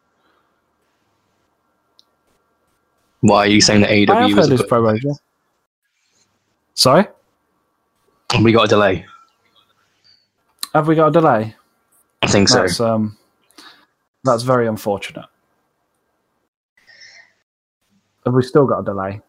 Why 3.26 3.38
are 3.38 3.48
you 3.48 3.60
saying 3.60 3.82
that 3.82 3.90
I 3.90 3.96
have 3.96 4.08
AEW 4.08 4.36
was 4.36 4.46
heard 4.50 4.60
a 4.60 4.92
his. 4.92 5.04
Yeah. 5.04 5.14
Sorry, 6.76 7.08
We 8.44 8.52
got 8.52 8.66
a 8.66 8.68
delay. 8.68 9.06
have 10.76 10.88
we 10.88 10.94
got 10.94 11.08
a 11.08 11.12
delay? 11.12 11.56
I 12.22 12.28
think 12.28 12.50
so. 12.50 12.62
That's 12.62 12.80
um, 12.80 13.18
that's 14.24 14.44
very 14.44 14.68
unfortunate. 14.68 15.26
Have 18.26 18.36
we 18.36 18.44
still 18.44 18.68
got 18.68 18.80
a 18.80 18.84
delay? 18.84 19.22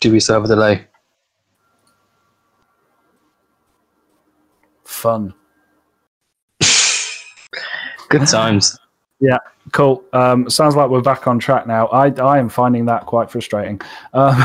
Do 0.00 0.12
we 0.12 0.20
still 0.20 0.36
have 0.36 0.44
a 0.44 0.48
delay? 0.48 0.86
Fun. 4.84 5.34
Good 8.08 8.26
times. 8.28 8.78
Yeah, 9.20 9.38
cool. 9.72 10.04
Um, 10.12 10.48
sounds 10.48 10.76
like 10.76 10.88
we're 10.90 11.00
back 11.00 11.26
on 11.26 11.38
track 11.38 11.66
now. 11.66 11.86
I 11.88 12.08
I 12.20 12.38
am 12.38 12.48
finding 12.48 12.86
that 12.86 13.06
quite 13.06 13.30
frustrating. 13.30 13.80
Um, 14.14 14.44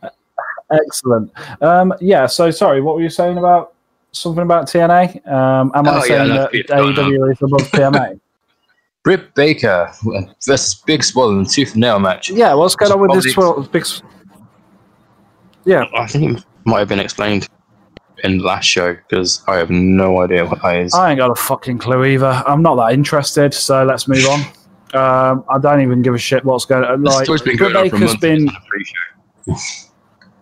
excellent. 0.71 1.31
Um, 1.63 1.93
yeah. 2.01 2.27
So 2.27 2.51
sorry, 2.51 2.81
what 2.81 2.97
were 2.97 3.03
you 3.03 3.11
saying 3.11 3.39
about 3.39 3.75
something 4.13 4.43
about 4.43 4.67
TNA? 4.67 5.27
Um, 5.31 5.73
am 5.75 5.87
I 5.87 5.91
Oh, 5.91 5.95
yeah, 5.97 6.01
saying 6.03 6.29
no, 6.29 6.35
that 6.35 6.53
Pete, 6.53 6.67
no, 6.71 6.91
no. 6.91 7.03
AEW 7.03 7.33
is 7.33 7.43
above 7.43 7.61
TNA? 7.71 8.21
Britt 9.05 9.35
Baker 9.35 9.91
versus 10.47 10.77
Big 10.87 11.03
Swole 11.03 11.31
in 11.31 11.41
a 11.41 11.45
tooth 11.45 11.73
and 11.73 11.81
nail 11.81 11.99
match. 11.99 12.31
yeah. 12.31 12.55
What's 12.55 12.77
going 12.77 12.93
on 12.93 13.01
with 13.01 13.13
this? 13.23 13.35
Probably- 13.35 13.63
Swirl, 13.63 13.69
big, 13.73 13.85
yeah. 15.65 15.85
I 15.97 16.07
think 16.07 16.39
it 16.39 16.45
might 16.65 16.79
have 16.79 16.89
been 16.89 17.01
explained 17.01 17.49
in 18.23 18.39
the 18.39 18.45
last 18.45 18.65
show 18.65 18.95
because 18.95 19.43
I 19.49 19.57
have 19.57 19.71
no 19.71 20.21
idea 20.21 20.47
what 20.47 20.63
that 20.63 20.77
is. 20.77 20.95
I 20.95 21.11
ain't 21.11 21.19
got 21.19 21.31
a 21.31 21.35
fucking 21.35 21.79
clue 21.79 22.05
either. 22.05 22.43
I'm 22.47 22.63
not 22.63 22.77
that 22.77 22.93
interested. 22.95 23.53
So 23.55 23.85
let's 23.85 24.07
move 24.07 24.25
on. 24.27 24.41
Um, 24.95 25.45
I 25.49 25.59
don't 25.59 25.81
even 25.81 26.03
give 26.03 26.15
a 26.15 26.19
shit 26.19 26.45
what's 26.45 26.65
going 26.65 26.85
on. 26.85 27.03
Like, 27.03 27.27
been 27.27 27.57
Britt 27.57 27.59
going 27.59 27.77
on 27.77 27.91
for 27.91 27.97
a 27.97 28.19
been 28.19 28.45
It's 28.45 28.53
not 28.53 28.63
a 28.63 28.67
pre-show. 28.69 29.89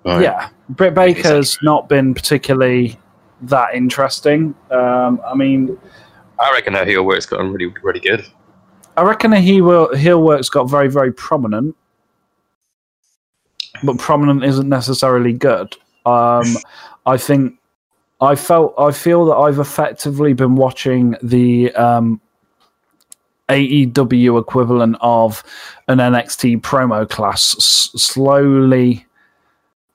Right. 0.03 0.23
Yeah, 0.23 0.49
Britt 0.71 0.95
Baker's 0.95 1.59
not 1.61 1.87
been 1.87 2.15
particularly 2.15 2.99
that 3.43 3.75
interesting. 3.75 4.55
Um, 4.71 5.21
I 5.27 5.35
mean, 5.35 5.79
I 6.39 6.51
reckon 6.53 6.73
her 6.73 6.87
heel 6.87 7.05
work's 7.05 7.27
gotten 7.27 7.53
really, 7.53 7.73
really 7.83 8.01
good. 8.01 8.25
I 8.97 9.03
reckon 9.03 9.33
her 9.33 9.41
heel, 9.41 9.95
heel 9.95 10.23
work's 10.23 10.49
got 10.49 10.71
very, 10.71 10.89
very 10.89 11.13
prominent, 11.13 11.77
but 13.83 13.99
prominent 13.99 14.43
isn't 14.43 14.71
necessarily 14.71 15.35
good. 15.35 15.77
Um, 16.07 16.57
I 17.05 17.19
think 17.19 17.60
I 18.21 18.35
felt 18.35 18.75
I 18.79 18.93
feel 18.93 19.25
that 19.27 19.37
I've 19.37 19.59
effectively 19.59 20.33
been 20.35 20.55
watching 20.55 21.17
the 21.23 21.73
um, 21.75 22.21
AEW 23.49 24.39
equivalent 24.41 24.97
of 25.01 25.43
an 25.89 25.99
NXT 25.99 26.61
promo 26.61 27.09
class 27.09 27.55
s- 27.57 27.91
slowly, 27.97 29.07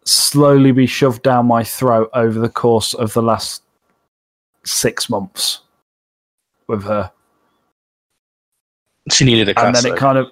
slowly 0.05 0.72
be 0.72 0.88
shoved 0.88 1.22
down 1.24 1.46
my 1.46 1.63
throat 1.63 2.10
over 2.13 2.39
the 2.39 2.50
course 2.50 2.94
of 2.96 3.13
the 3.13 3.22
last 3.22 3.62
six 4.65 5.10
months 5.10 5.62
with 6.67 6.84
her, 6.84 7.12
She 9.12 9.24
needed 9.24 9.50
a 9.50 9.53
class. 9.53 9.65
and 9.67 9.75
then 9.75 9.86
it 9.86 9.89
though, 9.91 10.00
kind 10.00 10.17
of 10.17 10.32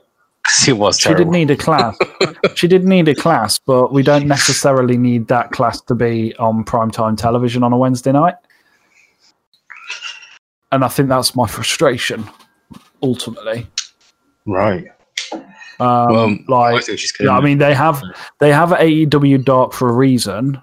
it 0.68 0.74
was 0.74 1.00
she 1.00 1.10
did 1.10 1.16
terrible. 1.16 1.32
need 1.32 1.52
a 1.52 1.56
class. 1.56 1.98
she 2.56 2.68
did 2.68 2.84
need 2.84 3.08
a 3.08 3.16
class, 3.16 3.58
but 3.58 3.94
we 3.94 4.04
don't 4.04 4.28
necessarily 4.28 4.98
need 4.98 5.28
that 5.28 5.52
class 5.52 5.82
to 5.82 5.96
be 5.96 6.36
on 6.38 6.64
primetime 6.64 7.18
television 7.18 7.64
on 7.64 7.74
a 7.74 7.78
Wednesday 7.78 8.12
night. 8.12 8.36
And 10.72 10.84
I 10.84 10.88
think 10.88 11.10
that's 11.10 11.36
my 11.36 11.48
frustration, 11.48 12.30
ultimately. 13.02 13.68
right. 14.46 14.86
Um, 15.80 16.46
well, 16.48 16.62
I 16.62 16.74
like, 16.74 16.84
think 16.84 17.00
she's 17.00 17.14
yeah, 17.20 17.32
I 17.32 17.42
mean, 17.42 17.58
they 17.58 17.74
have 17.74 18.02
they 18.40 18.52
have 18.52 18.70
AEW 18.70 19.44
Dark 19.44 19.74
for 19.74 19.90
a 19.90 19.94
reason, 19.94 20.62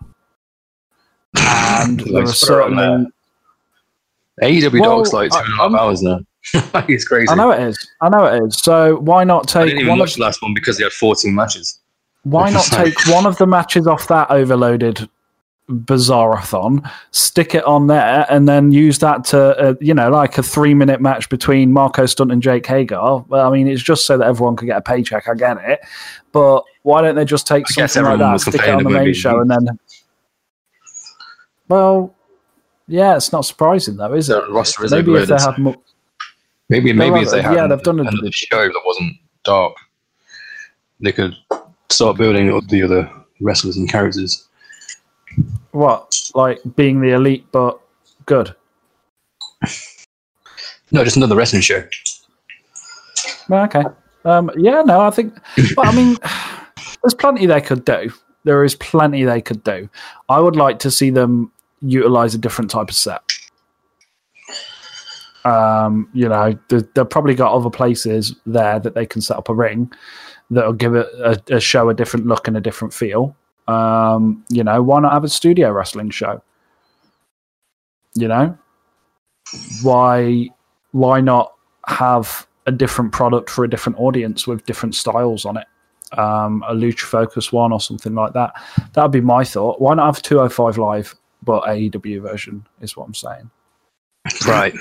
and 1.36 2.00
there 2.00 2.22
are 2.22 2.26
Let's 2.26 2.40
put 2.40 2.48
her 2.48 2.62
on 2.62 2.76
certainly. 2.76 3.12
AEW 4.62 4.80
Well, 4.80 4.98
Dog's 4.98 5.12
like 5.12 5.30
two 5.30 5.38
and 5.38 5.48
a 5.48 5.56
half 5.56 5.72
hours 5.72 6.02
now. 6.02 6.20
it's 6.54 7.04
crazy. 7.06 7.28
I 7.28 7.34
know 7.34 7.50
it 7.50 7.60
is. 7.60 7.90
I 8.00 8.08
know 8.08 8.24
it 8.24 8.42
is. 8.46 8.58
So 8.58 8.96
why 8.96 9.24
not 9.24 9.48
take? 9.48 9.62
I 9.62 9.64
didn't 9.66 9.80
even 9.80 9.88
one 9.90 9.98
of 9.98 10.02
watch 10.04 10.14
the 10.14 10.22
last 10.22 10.42
one 10.42 10.54
because 10.54 10.78
they 10.78 10.84
had 10.84 10.92
14 10.92 11.34
matches. 11.34 11.78
Why 12.22 12.50
not 12.52 12.64
take 12.64 12.94
one 13.08 13.26
of 13.26 13.36
the 13.38 13.46
matches 13.46 13.86
off 13.86 14.08
that 14.08 14.30
overloaded 14.30 15.08
bizarre-a-thon, 15.70 16.82
stick 17.12 17.54
it 17.54 17.64
on 17.64 17.86
there, 17.86 18.26
and 18.28 18.48
then 18.48 18.72
use 18.72 18.98
that 18.98 19.24
to, 19.24 19.56
uh, 19.58 19.74
you 19.80 19.94
know, 19.94 20.10
like 20.10 20.36
a 20.36 20.42
three-minute 20.42 21.00
match 21.00 21.28
between 21.28 21.72
Marco 21.72 22.06
Stunt 22.06 22.32
and 22.32 22.42
Jake 22.42 22.66
Hager? 22.66 22.98
Well, 22.98 23.46
I 23.46 23.50
mean, 23.50 23.68
it's 23.68 23.82
just 23.82 24.06
so 24.06 24.18
that 24.18 24.26
everyone 24.26 24.56
could 24.56 24.66
get 24.66 24.76
a 24.76 24.82
paycheck. 24.82 25.28
I 25.28 25.34
get 25.34 25.58
it, 25.58 25.80
but 26.32 26.64
why 26.82 27.02
don't 27.02 27.14
they 27.14 27.24
just 27.24 27.46
take 27.46 27.66
I 27.68 27.86
something 27.86 28.02
like 28.02 28.18
that, 28.18 28.40
stick 28.40 28.62
it 28.62 28.68
on 28.68 28.82
the 28.82 28.90
main 28.90 29.04
be- 29.04 29.14
show, 29.14 29.40
and 29.40 29.50
then? 29.50 29.78
Well, 31.68 32.14
yeah, 32.88 33.16
it's 33.16 33.32
not 33.32 33.42
surprising 33.42 33.96
though, 33.96 34.12
is 34.14 34.28
it? 34.28 34.44
The 34.44 34.52
roster 34.52 34.84
is 34.84 34.90
Maybe 34.90 35.14
if 35.14 35.28
they 35.28 35.34
had 35.34 35.56
more. 35.58 35.76
Maybe 36.70 36.92
maybe 36.92 37.20
if 37.20 37.30
they 37.32 37.38
yeah, 37.38 37.62
had 37.62 37.70
they've 37.72 37.82
done 37.82 37.98
another 37.98 38.30
show 38.30 38.68
that 38.68 38.82
wasn't 38.86 39.16
dark, 39.42 39.74
they 41.00 41.10
could 41.10 41.34
start 41.88 42.16
building 42.16 42.50
up 42.54 42.66
the 42.68 42.82
other 42.82 43.10
wrestlers 43.40 43.76
and 43.76 43.90
characters. 43.90 44.48
What, 45.72 46.30
like 46.34 46.60
being 46.76 47.00
the 47.00 47.10
elite, 47.10 47.44
but 47.52 47.78
good. 48.24 48.54
No, 50.92 51.04
just 51.04 51.16
another 51.16 51.36
wrestling 51.36 51.62
show. 51.62 51.84
Okay. 53.48 53.84
Um, 54.24 54.50
yeah, 54.56 54.82
no, 54.82 55.02
I 55.02 55.10
think. 55.10 55.38
But 55.76 55.86
I 55.86 55.94
mean, 55.94 56.16
there's 57.02 57.14
plenty 57.14 57.46
they 57.46 57.60
could 57.60 57.84
do. 57.84 58.12
There 58.42 58.64
is 58.64 58.74
plenty 58.74 59.22
they 59.22 59.40
could 59.40 59.62
do. 59.62 59.88
I 60.28 60.40
would 60.40 60.56
like 60.56 60.80
to 60.80 60.90
see 60.90 61.10
them 61.10 61.52
utilize 61.80 62.34
a 62.34 62.38
different 62.38 62.72
type 62.72 62.88
of 62.88 62.96
set. 62.96 63.22
Um, 65.44 66.08
you 66.12 66.28
know, 66.28 66.58
they- 66.68 66.82
they've 66.94 67.08
probably 67.08 67.34
got 67.34 67.52
other 67.52 67.70
places 67.70 68.34
there 68.46 68.78
that 68.80 68.94
they 68.94 69.06
can 69.06 69.20
set 69.22 69.36
up 69.36 69.48
a 69.48 69.54
ring 69.54 69.90
that'll 70.50 70.72
give 70.72 70.94
it 70.94 71.06
a, 71.18 71.40
a 71.56 71.60
show 71.60 71.88
a 71.88 71.94
different 71.94 72.26
look 72.26 72.46
and 72.48 72.56
a 72.56 72.60
different 72.60 72.92
feel. 72.92 73.34
Um, 73.68 74.44
you 74.48 74.64
know, 74.64 74.82
why 74.82 75.00
not 75.00 75.12
have 75.12 75.24
a 75.24 75.28
studio 75.28 75.70
wrestling 75.70 76.10
show? 76.10 76.42
You 78.14 78.28
know, 78.28 78.58
why 79.82 80.48
why 80.92 81.20
not 81.20 81.54
have 81.86 82.46
a 82.66 82.72
different 82.72 83.12
product 83.12 83.48
for 83.48 83.64
a 83.64 83.70
different 83.70 83.98
audience 83.98 84.46
with 84.46 84.66
different 84.66 84.94
styles 84.94 85.44
on 85.44 85.56
it? 85.56 85.66
um, 86.18 86.64
a 86.66 86.74
Lucha 86.74 87.02
Focus 87.02 87.52
one 87.52 87.72
or 87.72 87.80
something 87.80 88.16
like 88.16 88.32
that. 88.32 88.52
That 88.94 89.02
would 89.04 89.12
be 89.12 89.20
my 89.20 89.44
thought. 89.44 89.80
Why 89.80 89.94
not 89.94 90.06
have 90.06 90.20
205 90.22 90.76
Live, 90.76 91.14
but 91.44 91.62
AEW 91.62 92.20
version 92.22 92.66
is 92.80 92.96
what 92.96 93.06
I'm 93.06 93.14
saying. 93.14 93.48
Right. 94.44 94.74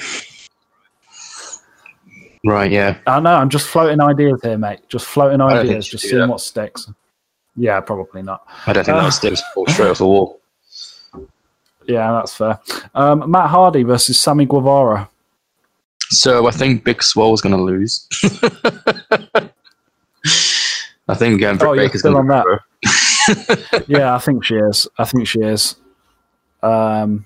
Right, 2.45 2.71
yeah. 2.71 2.97
I 3.07 3.19
know, 3.19 3.33
I'm 3.35 3.49
just 3.49 3.67
floating 3.67 4.01
ideas 4.01 4.39
here, 4.43 4.57
mate. 4.57 4.79
Just 4.89 5.05
floating 5.05 5.41
ideas, 5.41 5.87
just 5.87 6.03
seeing 6.03 6.19
that. 6.19 6.29
what 6.29 6.41
sticks. 6.41 6.89
Yeah, 7.55 7.79
probably 7.81 8.21
not. 8.21 8.45
I 8.65 8.73
don't 8.73 8.85
think 8.85 8.97
Uh, 8.97 9.03
that 9.03 9.11
sticks. 9.11 9.41
Straight 9.67 9.89
off 9.89 9.97
the 9.97 10.05
wall. 10.07 10.39
Yeah, 11.87 12.11
that's 12.13 12.35
fair. 12.35 12.59
Um, 12.93 13.29
Matt 13.31 13.49
Hardy 13.49 13.83
versus 13.83 14.19
Sammy 14.19 14.45
Guevara. 14.45 15.09
So 16.11 16.47
I 16.47 16.51
think 16.51 16.83
Big 16.83 17.01
Swole's 17.03 17.41
going 17.41 17.55
to 17.55 17.61
lose. 17.61 18.07
I 21.07 21.15
think 21.15 21.41
um, 21.43 21.57
Britt 21.57 21.69
Oh, 21.71 21.75
Baker's 21.75 22.01
still 22.01 22.13
going 22.13 22.29
on 22.29 22.45
to 22.45 22.59
that. 22.83 23.85
yeah, 23.87 24.15
I 24.15 24.19
think 24.19 24.43
she 24.45 24.55
is. 24.55 24.87
I 24.97 25.05
think 25.05 25.27
she 25.27 25.39
is. 25.41 25.75
Um, 26.61 27.25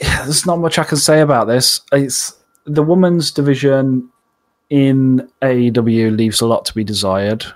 yeah, 0.00 0.22
there's 0.24 0.46
not 0.46 0.58
much 0.58 0.78
I 0.78 0.84
can 0.84 0.96
say 0.98 1.20
about 1.20 1.46
this. 1.46 1.80
It's 1.92 2.35
the 2.66 2.82
women's 2.82 3.30
division 3.30 4.10
in 4.68 5.28
AEW 5.42 6.16
leaves 6.16 6.40
a 6.40 6.46
lot 6.46 6.64
to 6.66 6.74
be 6.74 6.84
desired. 6.84 7.46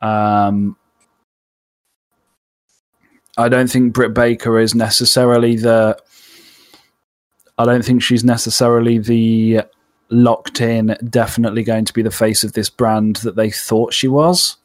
Um, 0.00 0.76
I 3.36 3.48
don't 3.48 3.68
think 3.68 3.92
Britt 3.92 4.14
Baker 4.14 4.58
is 4.58 4.74
necessarily 4.74 5.56
the. 5.56 5.98
I 7.58 7.64
don't 7.64 7.84
think 7.84 8.02
she's 8.02 8.24
necessarily 8.24 8.98
the 8.98 9.62
locked 10.10 10.60
in, 10.60 10.96
definitely 11.08 11.64
going 11.64 11.84
to 11.84 11.92
be 11.92 12.02
the 12.02 12.10
face 12.10 12.44
of 12.44 12.52
this 12.52 12.70
brand 12.70 13.16
that 13.16 13.36
they 13.36 13.50
thought 13.50 13.92
she 13.92 14.08
was. 14.08 14.56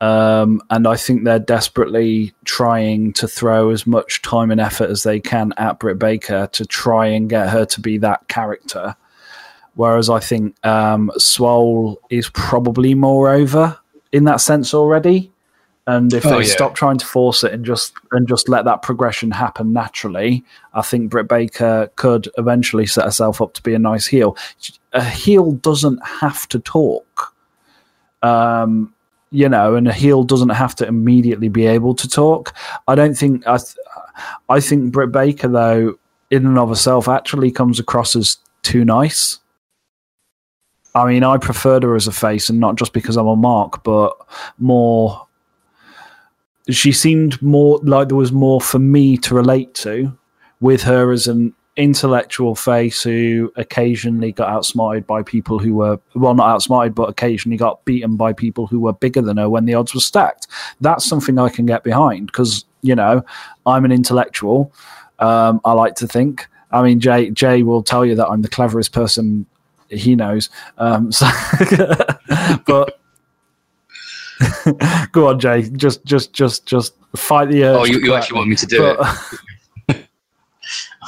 Um, 0.00 0.60
and 0.68 0.86
I 0.86 0.96
think 0.96 1.24
they're 1.24 1.38
desperately 1.38 2.34
trying 2.44 3.14
to 3.14 3.26
throw 3.26 3.70
as 3.70 3.86
much 3.86 4.20
time 4.22 4.50
and 4.50 4.60
effort 4.60 4.90
as 4.90 5.04
they 5.04 5.20
can 5.20 5.52
at 5.56 5.78
Britt 5.78 5.98
Baker 5.98 6.48
to 6.52 6.66
try 6.66 7.06
and 7.06 7.30
get 7.30 7.48
her 7.48 7.64
to 7.66 7.80
be 7.80 7.96
that 7.98 8.28
character. 8.28 8.94
Whereas 9.74 10.10
I 10.10 10.20
think 10.20 10.54
um, 10.66 11.10
Swole 11.16 12.00
is 12.10 12.28
probably 12.30 12.94
more 12.94 13.30
over 13.30 13.78
in 14.12 14.24
that 14.24 14.40
sense 14.40 14.74
already. 14.74 15.32
And 15.86 16.12
if 16.12 16.26
Oh, 16.26 16.30
they 16.30 16.38
yeah. 16.46 16.52
stop 16.52 16.74
trying 16.74 16.98
to 16.98 17.06
force 17.06 17.44
it 17.44 17.52
and 17.52 17.64
just 17.64 17.92
and 18.10 18.26
just 18.26 18.48
let 18.48 18.64
that 18.64 18.82
progression 18.82 19.30
happen 19.30 19.72
naturally, 19.72 20.44
I 20.74 20.82
think 20.82 21.10
Britt 21.10 21.28
Baker 21.28 21.90
could 21.96 22.28
eventually 22.36 22.86
set 22.86 23.04
herself 23.04 23.40
up 23.40 23.54
to 23.54 23.62
be 23.62 23.72
a 23.72 23.78
nice 23.78 24.06
heel. 24.08 24.36
A 24.92 25.04
heel 25.04 25.52
doesn't 25.52 26.04
have 26.04 26.48
to 26.48 26.58
talk 26.58 27.34
um, 28.22 28.92
you 29.36 29.50
know, 29.50 29.74
and 29.74 29.86
a 29.86 29.92
heel 29.92 30.24
doesn't 30.24 30.48
have 30.48 30.74
to 30.76 30.86
immediately 30.86 31.50
be 31.50 31.66
able 31.66 31.94
to 31.94 32.08
talk. 32.08 32.54
I 32.88 32.94
don't 32.94 33.14
think 33.14 33.46
I. 33.46 33.58
Th- 33.58 33.76
I 34.48 34.60
think 34.60 34.92
Britt 34.92 35.12
Baker, 35.12 35.46
though, 35.46 35.98
in 36.30 36.46
and 36.46 36.58
of 36.58 36.70
herself, 36.70 37.06
actually 37.06 37.50
comes 37.50 37.78
across 37.78 38.16
as 38.16 38.38
too 38.62 38.82
nice. 38.82 39.38
I 40.94 41.06
mean, 41.06 41.22
I 41.22 41.36
preferred 41.36 41.82
her 41.82 41.94
as 41.94 42.06
a 42.06 42.12
face, 42.12 42.48
and 42.48 42.58
not 42.58 42.76
just 42.76 42.94
because 42.94 43.18
I'm 43.18 43.26
a 43.26 43.36
mark, 43.36 43.84
but 43.84 44.16
more. 44.56 45.26
She 46.70 46.90
seemed 46.90 47.40
more 47.42 47.78
like 47.82 48.08
there 48.08 48.16
was 48.16 48.32
more 48.32 48.62
for 48.62 48.78
me 48.78 49.18
to 49.18 49.34
relate 49.34 49.74
to 49.74 50.16
with 50.60 50.82
her 50.84 51.12
as 51.12 51.26
an 51.26 51.54
intellectual 51.76 52.54
face 52.54 53.02
who 53.02 53.52
occasionally 53.56 54.32
got 54.32 54.48
outsmarted 54.48 55.06
by 55.06 55.22
people 55.22 55.58
who 55.58 55.74
were 55.74 55.98
well 56.14 56.34
not 56.34 56.48
outsmarted 56.48 56.94
but 56.94 57.08
occasionally 57.10 57.56
got 57.58 57.84
beaten 57.84 58.16
by 58.16 58.32
people 58.32 58.66
who 58.66 58.80
were 58.80 58.94
bigger 58.94 59.20
than 59.20 59.36
her 59.36 59.48
when 59.50 59.66
the 59.66 59.74
odds 59.74 59.92
were 59.94 60.00
stacked. 60.00 60.46
That's 60.80 61.04
something 61.04 61.38
i 61.38 61.48
can 61.50 61.66
get 61.66 61.84
behind 61.84 62.26
because 62.28 62.64
you 62.82 62.94
know 62.94 63.22
i'm 63.66 63.84
an 63.84 63.92
intellectual. 63.92 64.72
Um, 65.18 65.60
i 65.64 65.72
like 65.72 65.94
to 65.96 66.08
think. 66.08 66.46
I 66.70 66.82
mean 66.82 66.98
jay 66.98 67.30
jay 67.30 67.62
will 67.62 67.82
tell 67.82 68.04
you 68.06 68.14
that 68.14 68.26
i'm 68.28 68.42
the 68.42 68.48
cleverest 68.48 68.92
person 68.92 69.44
he 69.88 70.16
knows. 70.16 70.48
Um, 70.78 71.12
so 71.18 71.26
but 72.66 72.98
go 75.12 75.28
on 75.28 75.38
jay. 75.40 75.62
Just 75.70 76.04
just 76.04 76.32
just 76.32 76.64
just 76.66 76.94
fight 77.16 77.48
the 77.50 77.64
urge 77.64 77.78
Oh, 77.80 77.84
you, 77.84 78.00
you 78.00 78.14
actually 78.14 78.36
want 78.38 78.48
me 78.50 78.56
to 78.56 78.66
do 78.66 78.78
But- 78.78 79.00
it? 79.32 79.38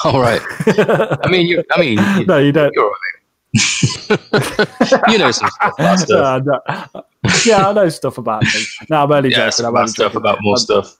All 0.04 0.20
right. 0.20 0.40
I 0.66 1.28
mean, 1.28 1.46
you. 1.46 1.62
I 1.72 1.80
mean, 1.80 1.98
you, 2.18 2.26
no 2.26 2.38
you 2.38 2.52
don't 2.52 2.72
you're 2.74 2.84
all 2.84 2.90
right. 2.90 3.14
you 5.08 5.18
know 5.18 5.30
some 5.30 5.48
stuff 5.50 5.74
about 5.78 5.98
stuff. 6.00 6.46
Uh, 6.68 6.80
no. 6.94 7.04
yeah, 7.46 7.68
I 7.68 7.72
know 7.72 7.88
stuff 7.88 8.18
about 8.18 8.44
things. 8.46 8.76
No, 8.90 9.02
I'm 9.02 9.12
only 9.12 9.30
Yeah, 9.30 9.50
joking. 9.50 9.66
I'm 9.66 9.76
only 9.76 9.88
stuff 9.88 10.12
joking. 10.12 10.16
about 10.18 10.38
more 10.42 10.54
I'm, 10.54 10.58
stuff. 10.58 10.96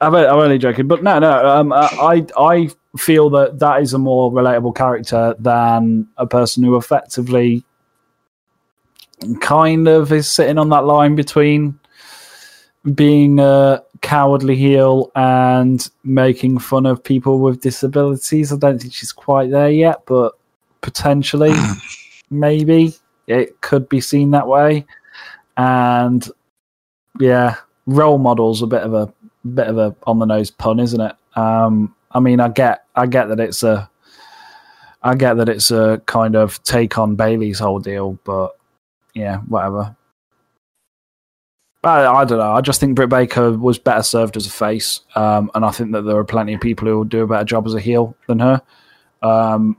I'm, 0.00 0.14
I'm 0.14 0.38
only 0.38 0.58
joking. 0.58 0.88
But 0.88 1.02
no, 1.02 1.18
no. 1.18 1.46
Um, 1.48 1.72
I 1.72 2.26
I 2.36 2.70
feel 2.98 3.30
that 3.30 3.58
that 3.60 3.82
is 3.82 3.92
a 3.94 3.98
more 3.98 4.32
relatable 4.32 4.74
character 4.74 5.34
than 5.38 6.08
a 6.16 6.26
person 6.26 6.62
who 6.64 6.76
effectively 6.76 7.64
kind 9.40 9.86
of 9.88 10.10
is 10.12 10.26
sitting 10.28 10.58
on 10.58 10.68
that 10.70 10.84
line 10.84 11.14
between 11.14 11.78
being 12.94 13.38
a 13.38 13.82
cowardly 14.02 14.56
heel 14.56 15.10
and 15.14 15.88
making 16.04 16.58
fun 16.58 16.84
of 16.86 17.02
people 17.02 17.38
with 17.38 17.62
disabilities. 17.62 18.52
I 18.52 18.56
don't 18.56 18.78
think 18.80 18.92
she's 18.92 19.12
quite 19.12 19.50
there 19.50 19.70
yet, 19.70 20.02
but 20.06 20.34
potentially, 20.82 21.54
maybe 22.30 22.94
it 23.26 23.60
could 23.60 23.88
be 23.88 24.00
seen 24.00 24.32
that 24.32 24.48
way. 24.48 24.84
And 25.56 26.28
yeah, 27.18 27.56
role 27.86 28.18
models 28.18 28.62
a 28.62 28.66
bit 28.66 28.82
of 28.82 28.94
a 28.94 29.12
bit 29.54 29.68
of 29.68 29.78
a 29.78 29.94
on 30.04 30.18
the 30.18 30.26
nose 30.26 30.50
pun, 30.50 30.80
isn't 30.80 31.00
it? 31.00 31.16
Um, 31.36 31.94
I 32.10 32.20
mean, 32.20 32.40
I 32.40 32.48
get 32.48 32.84
I 32.94 33.06
get 33.06 33.28
that 33.28 33.40
it's 33.40 33.62
a 33.62 33.88
I 35.02 35.14
get 35.14 35.34
that 35.34 35.48
it's 35.48 35.70
a 35.70 36.00
kind 36.06 36.36
of 36.36 36.62
take 36.62 36.98
on 36.98 37.16
Bayley's 37.16 37.58
whole 37.58 37.80
deal, 37.80 38.18
but 38.24 38.56
yeah, 39.14 39.38
whatever. 39.38 39.96
I, 41.84 42.06
I 42.06 42.24
don't 42.24 42.38
know. 42.38 42.52
I 42.52 42.60
just 42.60 42.80
think 42.80 42.94
Britt 42.94 43.08
Baker 43.08 43.52
was 43.52 43.78
better 43.78 44.02
served 44.02 44.36
as 44.36 44.46
a 44.46 44.50
face, 44.50 45.00
um, 45.16 45.50
and 45.54 45.64
I 45.64 45.70
think 45.70 45.92
that 45.92 46.02
there 46.02 46.16
are 46.16 46.24
plenty 46.24 46.54
of 46.54 46.60
people 46.60 46.86
who 46.86 46.96
will 46.96 47.04
do 47.04 47.22
a 47.22 47.26
better 47.26 47.44
job 47.44 47.66
as 47.66 47.74
a 47.74 47.80
heel 47.80 48.16
than 48.28 48.38
her. 48.38 48.62
Um, 49.20 49.76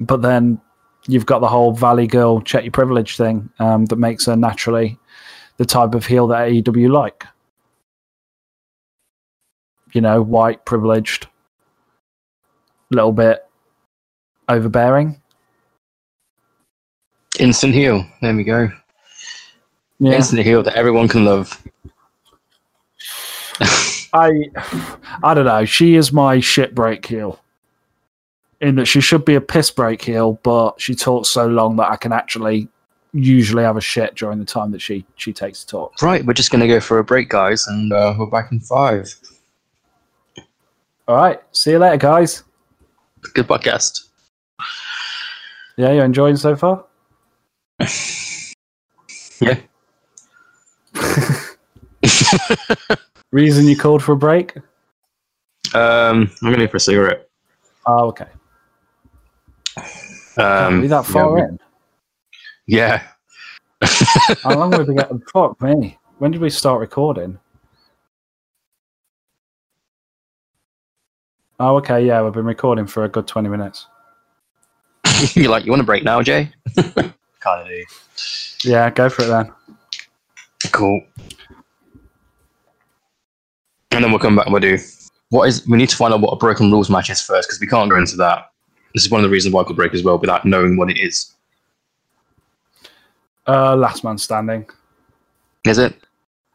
but 0.00 0.22
then 0.22 0.60
you've 1.06 1.26
got 1.26 1.40
the 1.40 1.48
whole 1.48 1.72
Valley 1.72 2.06
Girl 2.06 2.40
check 2.40 2.64
your 2.64 2.72
privilege 2.72 3.16
thing 3.16 3.50
um, 3.58 3.86
that 3.86 3.96
makes 3.96 4.26
her 4.26 4.36
naturally 4.36 4.98
the 5.56 5.64
type 5.64 5.94
of 5.94 6.06
heel 6.06 6.26
that 6.28 6.48
AEW 6.48 6.90
like. 6.90 7.24
You 9.92 10.00
know, 10.00 10.22
white, 10.22 10.64
privileged, 10.64 11.26
little 12.90 13.12
bit 13.12 13.44
overbearing. 14.48 15.19
Instant 17.40 17.74
heel. 17.74 18.06
There 18.20 18.36
we 18.36 18.44
go. 18.44 18.70
Yeah. 19.98 20.12
Instant 20.12 20.42
heel 20.42 20.62
that 20.62 20.74
everyone 20.74 21.08
can 21.08 21.24
love. 21.24 21.62
I 24.12 24.30
I 25.22 25.34
don't 25.34 25.46
know. 25.46 25.64
She 25.64 25.96
is 25.96 26.12
my 26.12 26.40
shit 26.40 26.74
break 26.74 27.06
heel. 27.06 27.40
In 28.60 28.74
that 28.76 28.86
she 28.86 29.00
should 29.00 29.24
be 29.24 29.34
a 29.36 29.40
piss 29.40 29.70
break 29.70 30.02
heel, 30.02 30.38
but 30.42 30.80
she 30.80 30.94
talks 30.94 31.30
so 31.30 31.46
long 31.46 31.76
that 31.76 31.90
I 31.90 31.96
can 31.96 32.12
actually 32.12 32.68
usually 33.12 33.62
have 33.62 33.76
a 33.76 33.80
shit 33.80 34.14
during 34.16 34.38
the 34.38 34.44
time 34.44 34.70
that 34.72 34.82
she 34.82 35.06
she 35.16 35.32
takes 35.32 35.64
to 35.64 35.66
talk. 35.66 36.02
Right, 36.02 36.24
we're 36.24 36.34
just 36.34 36.50
going 36.50 36.60
to 36.60 36.68
go 36.68 36.78
for 36.78 36.98
a 36.98 37.04
break, 37.04 37.30
guys, 37.30 37.66
and 37.66 37.92
uh, 37.92 38.14
we're 38.18 38.26
back 38.26 38.52
in 38.52 38.60
five. 38.60 39.14
All 41.08 41.16
right. 41.16 41.40
See 41.52 41.72
you 41.72 41.78
later, 41.78 41.96
guys. 41.96 42.44
Good 43.34 43.48
podcast. 43.48 44.08
Yeah, 45.76 45.92
you're 45.92 46.04
enjoying 46.04 46.36
so 46.36 46.54
far? 46.54 46.84
Yeah. 49.40 49.58
Reason 53.32 53.66
you 53.66 53.76
called 53.76 54.02
for 54.02 54.12
a 54.12 54.16
break? 54.16 54.56
Um, 55.74 56.30
I'm 56.42 56.48
going 56.48 56.58
to 56.58 56.68
for 56.68 56.76
a 56.76 56.80
cigarette. 56.80 57.28
Oh, 57.86 58.08
okay. 58.08 58.26
Um, 60.36 60.82
we 60.82 60.88
that 60.88 61.06
far 61.06 61.38
yeah, 61.38 61.44
in? 61.44 61.58
Yeah. 62.66 63.02
How 64.42 64.58
long 64.58 64.72
have 64.72 64.88
we 64.88 64.94
got? 64.94 65.10
Fuck 65.32 65.60
me. 65.62 65.98
When 66.18 66.30
did 66.30 66.40
we 66.40 66.50
start 66.50 66.80
recording? 66.80 67.38
Oh, 71.58 71.76
okay. 71.76 72.04
Yeah, 72.04 72.22
we've 72.22 72.32
been 72.32 72.44
recording 72.44 72.86
for 72.86 73.04
a 73.04 73.08
good 73.08 73.26
20 73.26 73.48
minutes. 73.48 73.86
You're 75.34 75.50
like, 75.50 75.64
you 75.64 75.72
want 75.72 75.82
a 75.82 75.86
break 75.86 76.04
now, 76.04 76.22
Jay? 76.22 76.52
Kind 77.40 77.62
of 77.62 77.68
do. 77.68 77.84
Yeah, 78.64 78.90
go 78.90 79.08
for 79.08 79.22
it 79.22 79.28
then. 79.28 79.52
Cool. 80.72 81.00
And 83.92 84.04
then 84.04 84.10
we'll 84.10 84.20
come 84.20 84.36
back 84.36 84.46
and 84.46 84.52
we'll 84.52 84.60
do 84.60 84.78
what 85.30 85.48
is. 85.48 85.66
We 85.66 85.76
need 85.78 85.88
to 85.88 85.96
find 85.96 86.14
out 86.14 86.20
what 86.20 86.32
a 86.32 86.36
broken 86.36 86.70
rules 86.70 86.90
match 86.90 87.10
is 87.10 87.20
first 87.20 87.48
because 87.48 87.60
we 87.60 87.66
can't 87.66 87.90
go 87.90 87.96
into 87.96 88.16
that. 88.16 88.52
This 88.94 89.04
is 89.04 89.10
one 89.10 89.20
of 89.20 89.24
the 89.24 89.30
reasons 89.30 89.54
why 89.54 89.62
I 89.62 89.64
could 89.64 89.76
break 89.76 89.94
as 89.94 90.02
well 90.02 90.18
without 90.18 90.44
knowing 90.44 90.76
what 90.76 90.90
it 90.90 90.98
is. 90.98 91.34
Uh, 93.46 93.74
last 93.76 94.04
man 94.04 94.18
standing. 94.18 94.68
Is 95.64 95.78
it? 95.78 95.96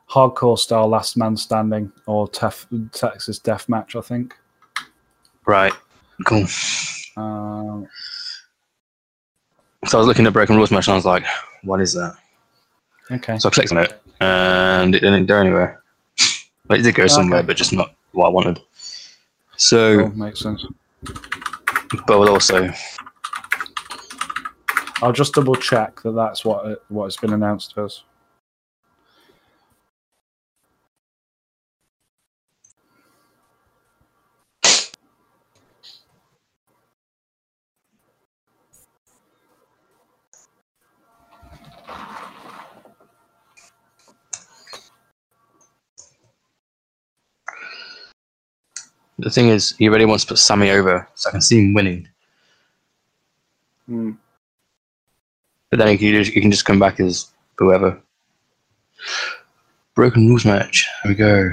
Hardcore 0.10 0.58
style 0.58 0.88
last 0.88 1.18
man 1.18 1.36
standing 1.36 1.92
or 2.06 2.28
tef- 2.28 2.92
Texas 2.92 3.40
death 3.40 3.68
match, 3.68 3.96
I 3.96 4.02
think. 4.02 4.36
Right. 5.46 5.74
Cool. 6.26 6.46
Um, 7.18 7.88
So 9.88 9.98
I 9.98 10.00
was 10.00 10.08
looking 10.08 10.26
at 10.26 10.34
Broken 10.34 10.56
Rules 10.56 10.72
match 10.72 10.88
and 10.88 10.94
I 10.94 10.96
was 10.96 11.06
like, 11.06 11.24
what 11.64 11.80
is 11.82 11.94
that? 11.94 12.16
okay. 13.12 13.38
So 13.38 13.50
I 13.50 13.52
clicked 13.52 13.72
on 13.72 13.78
it 13.78 14.02
and 14.20 14.96
it 14.96 15.02
didn't 15.02 15.28
go 15.28 15.40
anywhere. 15.40 15.82
But 16.68 16.80
it 16.80 16.84
did 16.84 16.96
go 16.96 17.06
somewhere, 17.08 17.40
Okay. 17.40 17.48
but 17.48 17.56
just 17.58 17.72
not 17.74 17.94
what 18.14 18.28
I 18.28 18.30
wanted. 18.30 18.60
So, 19.58 20.00
Cool, 20.10 20.18
makes 20.18 20.40
sense. 20.40 20.66
but 22.08 22.28
also, 22.28 22.72
I'll 25.04 25.12
just 25.14 25.34
double 25.34 25.56
check 25.56 26.02
that 26.02 26.12
that's 26.14 26.44
what 26.44 26.66
it, 26.66 26.82
what 26.90 27.04
has 27.06 27.18
been 27.18 27.34
announced 27.34 27.78
as. 27.78 28.02
The 49.18 49.30
thing 49.30 49.50
is, 49.50 49.76
he 49.78 49.90
really 49.90 50.06
wants 50.06 50.24
to 50.26 50.30
put 50.30 50.40
Sammy 50.40 50.72
over 50.72 51.08
so 51.16 51.30
I 51.30 51.32
can 51.32 51.42
see 51.42 51.60
him 51.60 51.74
winning. 51.74 52.08
Hmm. 53.88 54.12
But 55.70 55.80
then 55.80 55.88
he 55.90 55.98
can, 55.98 56.12
just, 56.12 56.32
he 56.32 56.42
can 56.42 56.52
just 56.52 56.66
come 56.66 56.80
back 56.80 57.00
as 57.00 57.32
whoever. 57.58 58.02
Broken 59.94 60.28
Rules 60.28 60.46
match. 60.46 60.88
Here 61.04 61.12
we 61.12 61.16
go. 61.16 61.50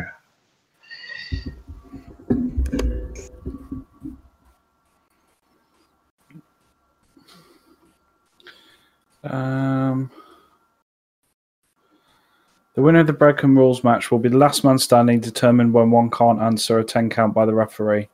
Um, 9.24 10.10
the 12.74 12.82
winner 12.82 13.00
of 13.00 13.06
the 13.06 13.12
Broken 13.12 13.54
Rules 13.54 13.84
match 13.84 14.10
will 14.10 14.18
be 14.18 14.30
the 14.30 14.38
last 14.38 14.64
man 14.64 14.78
standing, 14.78 15.20
determined 15.20 15.74
when 15.74 15.90
one 15.90 16.10
can't 16.10 16.40
answer 16.40 16.78
a 16.78 16.84
10 16.84 17.10
count 17.10 17.34
by 17.34 17.44
the 17.44 17.54
referee. 17.54 18.08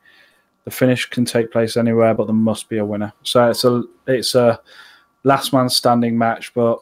The 0.65 0.71
finish 0.71 1.07
can 1.07 1.25
take 1.25 1.53
place 1.53 1.77
anywhere, 1.77 2.13
but 2.13 2.27
there 2.27 2.35
must 2.35 2.69
be 2.69 2.79
a 2.79 2.85
winner. 2.85 3.13
So 3.23 3.49
it's 3.49 3.65
a 3.65 3.85
it's 4.07 4.35
a 4.35 4.61
last 5.23 5.53
man 5.53 5.69
standing 5.69 6.19
match, 6.19 6.53
but 6.55 6.81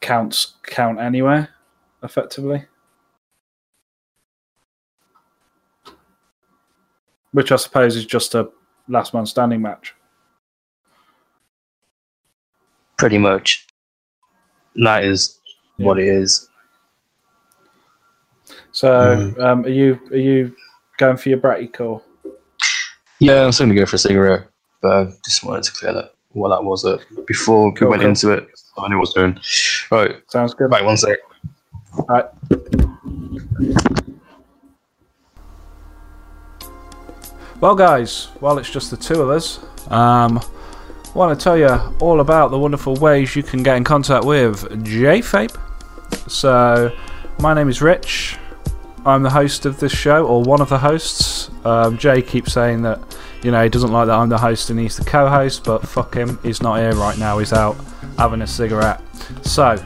counts 0.00 0.54
count 0.64 0.98
anywhere, 0.98 1.48
effectively. 2.02 2.66
Which 7.32 7.50
I 7.50 7.56
suppose 7.56 7.96
is 7.96 8.04
just 8.04 8.34
a 8.34 8.50
last 8.88 9.14
man 9.14 9.24
standing 9.24 9.62
match. 9.62 9.94
Pretty 12.98 13.18
much. 13.18 13.66
That 14.76 15.04
is 15.04 15.38
what 15.76 15.98
it 15.98 16.08
is. 16.08 16.48
So, 18.74 19.32
um, 19.38 19.64
are 19.64 19.68
you 19.68 20.00
are 20.10 20.16
you 20.16 20.52
going 20.98 21.16
for 21.16 21.28
your 21.28 21.38
bratty 21.38 21.72
call? 21.72 22.02
Yeah, 23.20 23.44
I'm 23.44 23.52
still 23.52 23.66
gonna 23.66 23.78
go 23.78 23.86
for 23.86 23.94
a 23.94 23.98
cigarette, 24.00 24.48
but 24.82 24.92
I 24.92 25.12
just 25.24 25.44
wanted 25.44 25.62
to 25.62 25.72
clear 25.72 25.92
that 25.92 26.14
what 26.32 26.48
that 26.48 26.64
was 26.64 26.84
uh, 26.84 26.98
before 27.24 27.72
Cool, 27.74 27.86
we 27.86 27.90
went 27.90 28.02
cool. 28.02 28.08
into 28.08 28.32
it. 28.32 28.48
I 28.76 28.88
knew 28.88 28.96
what 28.98 29.14
I 29.14 29.14
was 29.14 29.14
doing. 29.14 29.40
Right, 29.92 30.16
Sounds 30.28 30.54
good. 30.54 30.72
right, 30.72 30.84
one 30.84 30.96
sec. 30.96 31.18
Right. 32.08 32.24
Well, 37.60 37.76
guys, 37.76 38.26
while 38.40 38.58
it's 38.58 38.70
just 38.70 38.90
the 38.90 38.96
two 38.96 39.22
of 39.22 39.30
us, 39.30 39.58
um, 39.90 40.38
I 40.38 41.10
want 41.18 41.38
to 41.38 41.42
tell 41.42 41.56
you 41.56 41.68
all 42.00 42.18
about 42.20 42.50
the 42.50 42.58
wonderful 42.58 42.96
ways 42.96 43.36
you 43.36 43.44
can 43.44 43.62
get 43.62 43.76
in 43.76 43.84
contact 43.84 44.24
with 44.24 44.62
JFabe. 44.84 45.56
So, 46.28 46.90
my 47.38 47.54
name 47.54 47.68
is 47.68 47.80
Rich. 47.80 48.36
I'm 49.06 49.22
the 49.22 49.30
host 49.30 49.66
of 49.66 49.80
this 49.80 49.92
show, 49.92 50.26
or 50.26 50.42
one 50.42 50.60
of 50.60 50.68
the 50.68 50.78
hosts. 50.78 51.50
Um, 51.64 51.98
Jay 51.98 52.22
keeps 52.22 52.52
saying 52.52 52.82
that, 52.82 53.00
you 53.42 53.50
know, 53.50 53.62
he 53.62 53.68
doesn't 53.68 53.92
like 53.92 54.06
that 54.06 54.14
I'm 54.14 54.30
the 54.30 54.38
host 54.38 54.70
and 54.70 54.78
he's 54.78 54.96
the 54.96 55.04
co 55.04 55.28
host, 55.28 55.64
but 55.64 55.86
fuck 55.86 56.14
him. 56.14 56.38
He's 56.42 56.62
not 56.62 56.78
here 56.78 56.94
right 56.94 57.18
now. 57.18 57.38
He's 57.38 57.52
out 57.52 57.76
having 58.16 58.40
a 58.42 58.46
cigarette. 58.46 59.00
So, 59.42 59.76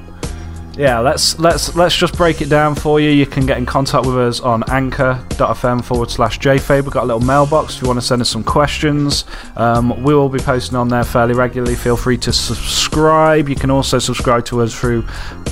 yeah, 0.78 1.00
let's 1.00 1.40
let's 1.40 1.74
let's 1.74 1.96
just 1.96 2.16
break 2.16 2.40
it 2.40 2.48
down 2.48 2.76
for 2.76 3.00
you. 3.00 3.10
You 3.10 3.26
can 3.26 3.44
get 3.46 3.58
in 3.58 3.66
contact 3.66 4.06
with 4.06 4.16
us 4.16 4.38
on 4.38 4.62
anchor.fm 4.70 5.84
forward 5.84 6.08
slash 6.08 6.38
jfabe. 6.38 6.84
We've 6.84 6.92
got 6.92 7.02
a 7.02 7.06
little 7.06 7.20
mailbox 7.20 7.74
if 7.74 7.82
you 7.82 7.88
want 7.88 8.00
to 8.00 8.06
send 8.06 8.22
us 8.22 8.30
some 8.30 8.44
questions. 8.44 9.24
Um, 9.56 10.04
we 10.04 10.14
will 10.14 10.28
be 10.28 10.38
posting 10.38 10.76
on 10.76 10.86
there 10.86 11.02
fairly 11.02 11.34
regularly. 11.34 11.74
Feel 11.74 11.96
free 11.96 12.16
to 12.18 12.32
subscribe. 12.32 13.48
You 13.48 13.56
can 13.56 13.70
also 13.70 13.98
subscribe 13.98 14.44
to 14.46 14.62
us 14.62 14.72
through 14.72 15.02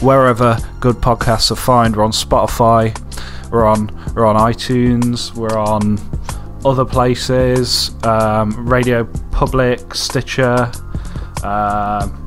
wherever 0.00 0.58
good 0.78 0.96
podcasts 0.96 1.50
are 1.50 1.56
found. 1.56 1.96
We're 1.96 2.04
on 2.04 2.12
Spotify. 2.12 2.96
We're 3.50 3.66
on 3.66 3.88
we're 4.14 4.26
on 4.26 4.36
iTunes. 4.36 5.34
We're 5.34 5.58
on 5.58 5.98
other 6.64 6.84
places. 6.84 7.90
Um, 8.04 8.68
Radio 8.68 9.02
Public, 9.32 9.92
Stitcher. 9.92 10.70
Um, 11.42 12.22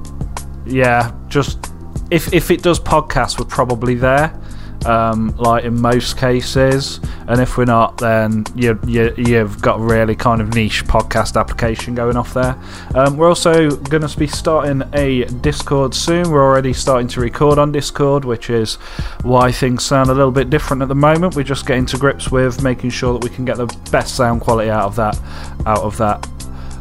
yeah, 0.65 1.13
just 1.29 1.69
if 2.11 2.33
if 2.33 2.51
it 2.51 2.61
does 2.61 2.79
podcasts, 2.79 3.39
we're 3.39 3.45
probably 3.45 3.95
there. 3.95 4.39
Um, 4.85 5.35
like 5.35 5.65
in 5.65 5.81
most 5.81 6.17
cases, 6.17 7.01
and 7.27 7.41
if 7.41 7.57
we're 7.57 7.65
not, 7.65 7.97
then 7.97 8.45
you, 8.55 8.79
you 8.87 9.13
you've 9.17 9.61
got 9.61 9.77
a 9.77 9.83
really 9.83 10.15
kind 10.15 10.39
of 10.39 10.53
niche 10.53 10.85
podcast 10.85 11.37
application 11.37 11.95
going 11.95 12.15
off 12.15 12.33
there. 12.33 12.57
Um, 12.95 13.17
we're 13.17 13.27
also 13.27 13.71
going 13.71 14.07
to 14.07 14.17
be 14.17 14.25
starting 14.25 14.81
a 14.93 15.25
Discord 15.25 15.93
soon. 15.93 16.31
We're 16.31 16.45
already 16.45 16.71
starting 16.71 17.09
to 17.09 17.19
record 17.19 17.59
on 17.59 17.73
Discord, 17.73 18.23
which 18.23 18.49
is 18.49 18.75
why 19.23 19.51
things 19.51 19.83
sound 19.83 20.09
a 20.09 20.13
little 20.13 20.31
bit 20.31 20.49
different 20.49 20.81
at 20.81 20.87
the 20.87 20.95
moment. 20.95 21.35
We're 21.35 21.43
just 21.43 21.65
getting 21.65 21.85
to 21.87 21.97
grips 21.97 22.31
with 22.31 22.63
making 22.63 22.91
sure 22.91 23.11
that 23.11 23.29
we 23.29 23.35
can 23.35 23.43
get 23.43 23.57
the 23.57 23.65
best 23.91 24.15
sound 24.15 24.39
quality 24.39 24.69
out 24.69 24.85
of 24.85 24.95
that 24.95 25.19
out 25.65 25.81
of 25.81 25.97
that 25.97 26.25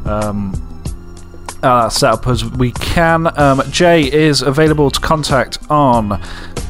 um, 0.06 0.67
uh, 1.62 1.88
set 1.88 2.12
up 2.12 2.26
as 2.26 2.44
we 2.44 2.72
can. 2.72 3.38
Um, 3.38 3.62
Jay 3.70 4.10
is 4.10 4.42
available 4.42 4.90
to 4.90 5.00
contact 5.00 5.58
on 5.70 6.20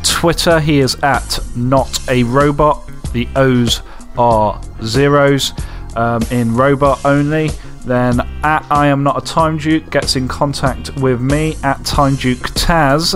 Twitter. 0.02 0.60
He 0.60 0.80
is 0.80 0.96
at 1.02 1.38
not 1.56 2.08
a 2.08 2.22
robot. 2.24 2.88
The 3.12 3.28
O's 3.36 3.82
are 4.16 4.60
zeros 4.82 5.52
um, 5.96 6.22
in 6.30 6.54
robot 6.54 7.04
only. 7.04 7.50
Then 7.84 8.20
at 8.42 8.66
I 8.70 8.88
am 8.88 9.02
not 9.02 9.22
a 9.22 9.24
time 9.24 9.58
duke 9.58 9.90
gets 9.90 10.16
in 10.16 10.28
contact 10.28 10.94
with 10.96 11.20
me 11.20 11.56
at 11.62 11.84
time 11.84 12.16
duke 12.16 12.50
Taz. 12.50 13.14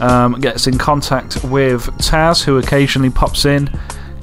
Um, 0.00 0.40
gets 0.40 0.66
in 0.66 0.76
contact 0.76 1.44
with 1.44 1.82
Taz, 1.98 2.42
who 2.42 2.58
occasionally 2.58 3.10
pops 3.10 3.44
in, 3.44 3.70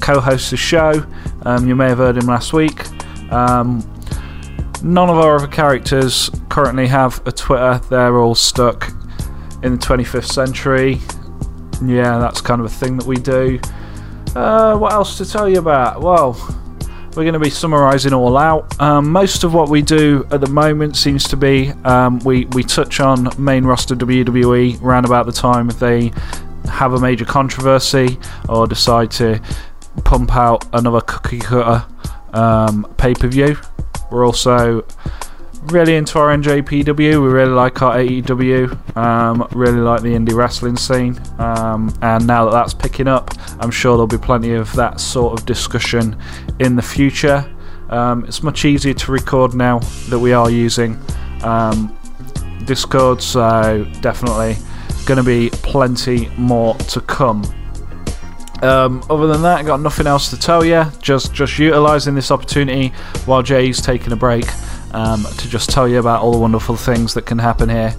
co-hosts 0.01 0.49
the 0.51 0.57
show. 0.57 1.05
Um, 1.43 1.65
you 1.65 1.75
may 1.75 1.87
have 1.87 1.97
heard 1.97 2.17
him 2.17 2.27
last 2.27 2.51
week. 2.51 2.85
Um, 3.31 3.79
None 4.83 5.09
of 5.09 5.17
our 5.17 5.35
other 5.35 5.47
characters 5.47 6.29
currently 6.49 6.87
have 6.87 7.25
a 7.27 7.31
Twitter. 7.31 7.79
They're 7.89 8.17
all 8.17 8.35
stuck 8.35 8.91
in 9.63 9.73
the 9.73 9.77
25th 9.77 10.31
century. 10.31 10.99
Yeah, 11.83 12.17
that's 12.17 12.41
kind 12.41 12.59
of 12.61 12.65
a 12.65 12.69
thing 12.69 12.97
that 12.97 13.05
we 13.05 13.17
do. 13.17 13.59
Uh, 14.35 14.77
what 14.77 14.93
else 14.93 15.17
to 15.17 15.25
tell 15.25 15.47
you 15.47 15.59
about? 15.59 16.01
Well, 16.01 16.33
we're 17.15 17.23
going 17.23 17.33
to 17.33 17.39
be 17.39 17.49
summarising 17.49 18.13
all 18.13 18.37
out. 18.37 18.79
Um, 18.79 19.11
most 19.11 19.43
of 19.43 19.53
what 19.53 19.69
we 19.69 19.81
do 19.81 20.25
at 20.31 20.41
the 20.41 20.49
moment 20.49 20.95
seems 20.95 21.27
to 21.27 21.37
be 21.37 21.71
um, 21.83 22.19
we 22.19 22.45
we 22.45 22.63
touch 22.63 23.01
on 23.01 23.27
main 23.37 23.65
roster 23.65 23.95
WWE 23.95 24.81
around 24.81 25.05
about 25.05 25.25
the 25.25 25.31
time 25.31 25.67
they 25.67 26.11
have 26.65 26.93
a 26.93 26.99
major 26.99 27.25
controversy 27.25 28.17
or 28.47 28.65
decide 28.65 29.11
to 29.11 29.41
pump 30.05 30.35
out 30.35 30.65
another 30.73 31.01
cookie 31.01 31.39
cutter 31.39 31.85
um, 32.33 32.87
pay 32.97 33.13
per 33.13 33.27
view. 33.27 33.57
We're 34.11 34.25
also 34.25 34.85
really 35.63 35.95
into 35.95 36.19
our 36.19 36.35
NJPW. 36.35 36.95
We 36.95 37.15
really 37.15 37.51
like 37.51 37.81
our 37.81 37.95
AEW. 37.95 38.97
Um, 38.97 39.47
really 39.51 39.79
like 39.79 40.01
the 40.01 40.09
indie 40.09 40.33
wrestling 40.33 40.77
scene. 40.77 41.19
Um, 41.39 41.93
and 42.01 42.25
now 42.27 42.45
that 42.45 42.51
that's 42.51 42.73
picking 42.73 43.07
up, 43.07 43.31
I'm 43.59 43.71
sure 43.71 43.93
there'll 43.93 44.07
be 44.07 44.17
plenty 44.17 44.53
of 44.53 44.71
that 44.73 44.99
sort 44.99 45.39
of 45.39 45.45
discussion 45.45 46.17
in 46.59 46.75
the 46.75 46.81
future. 46.81 47.49
Um, 47.89 48.25
it's 48.25 48.41
much 48.41 48.65
easier 48.65 48.93
to 48.93 49.11
record 49.11 49.53
now 49.53 49.79
that 50.09 50.19
we 50.19 50.31
are 50.33 50.49
using 50.49 50.99
um, 51.43 51.95
Discord, 52.65 53.21
so 53.21 53.85
definitely 54.01 54.55
going 55.05 55.17
to 55.17 55.23
be 55.23 55.49
plenty 55.49 56.29
more 56.37 56.75
to 56.75 57.01
come. 57.01 57.43
Um, 58.61 59.03
other 59.09 59.27
than 59.27 59.41
that, 59.41 59.59
I 59.59 59.63
got 59.63 59.81
nothing 59.81 60.07
else 60.07 60.29
to 60.29 60.37
tell 60.39 60.63
you. 60.63 60.85
Just 61.01 61.33
just 61.33 61.57
utilising 61.57 62.15
this 62.15 62.31
opportunity 62.31 62.89
while 63.25 63.41
Jay's 63.41 63.81
taking 63.81 64.11
a 64.13 64.15
break 64.15 64.45
um, 64.93 65.23
to 65.37 65.49
just 65.49 65.69
tell 65.69 65.87
you 65.87 65.99
about 65.99 66.21
all 66.21 66.31
the 66.31 66.37
wonderful 66.37 66.75
things 66.75 67.13
that 67.15 67.25
can 67.25 67.39
happen 67.39 67.69
here 67.69 67.95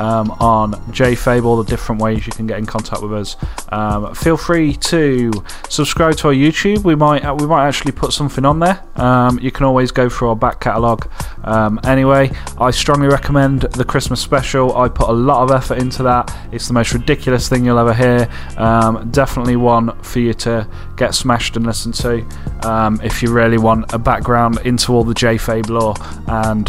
um, 0.00 0.30
on 0.32 0.72
JFabe, 0.92 1.44
all 1.44 1.56
the 1.56 1.68
different 1.68 2.00
ways 2.00 2.26
you 2.26 2.32
can 2.32 2.46
get 2.46 2.58
in 2.58 2.66
contact 2.66 3.02
with 3.02 3.12
us. 3.12 3.36
Um, 3.70 4.14
feel 4.14 4.36
free 4.36 4.74
to 4.74 5.32
subscribe 5.68 6.16
to 6.18 6.28
our 6.28 6.34
YouTube. 6.34 6.84
We 6.84 6.94
might 6.94 7.24
uh, 7.24 7.34
we 7.34 7.46
might 7.46 7.66
actually 7.66 7.92
put 7.92 8.12
something 8.12 8.44
on 8.44 8.58
there. 8.58 8.82
Um, 8.96 9.38
you 9.40 9.50
can 9.50 9.66
always 9.66 9.90
go 9.90 10.08
through 10.08 10.28
our 10.30 10.36
back 10.36 10.60
catalogue. 10.60 11.10
Um, 11.44 11.80
anyway, 11.84 12.30
I 12.58 12.70
strongly 12.70 13.08
recommend 13.08 13.62
the 13.62 13.84
Christmas 13.84 14.20
special. 14.20 14.76
I 14.76 14.88
put 14.88 15.08
a 15.08 15.12
lot 15.12 15.42
of 15.42 15.50
effort 15.50 15.78
into 15.78 16.02
that. 16.04 16.34
It's 16.52 16.66
the 16.68 16.74
most 16.74 16.92
ridiculous 16.92 17.48
thing 17.48 17.64
you'll 17.64 17.78
ever 17.78 17.94
hear. 17.94 18.28
Um, 18.56 19.10
definitely 19.10 19.56
one 19.56 20.00
for 20.02 20.20
you 20.20 20.34
to 20.34 20.68
get 20.96 21.14
smashed 21.14 21.56
and 21.56 21.66
listen 21.66 21.92
to 21.92 22.26
um, 22.66 23.00
if 23.02 23.22
you 23.22 23.32
really 23.32 23.58
want 23.58 23.92
a 23.92 23.98
background 23.98 24.58
into 24.64 24.92
all 24.92 25.04
the 25.04 25.14
JFabe 25.14 25.68
lore 25.68 25.94
and 26.26 26.68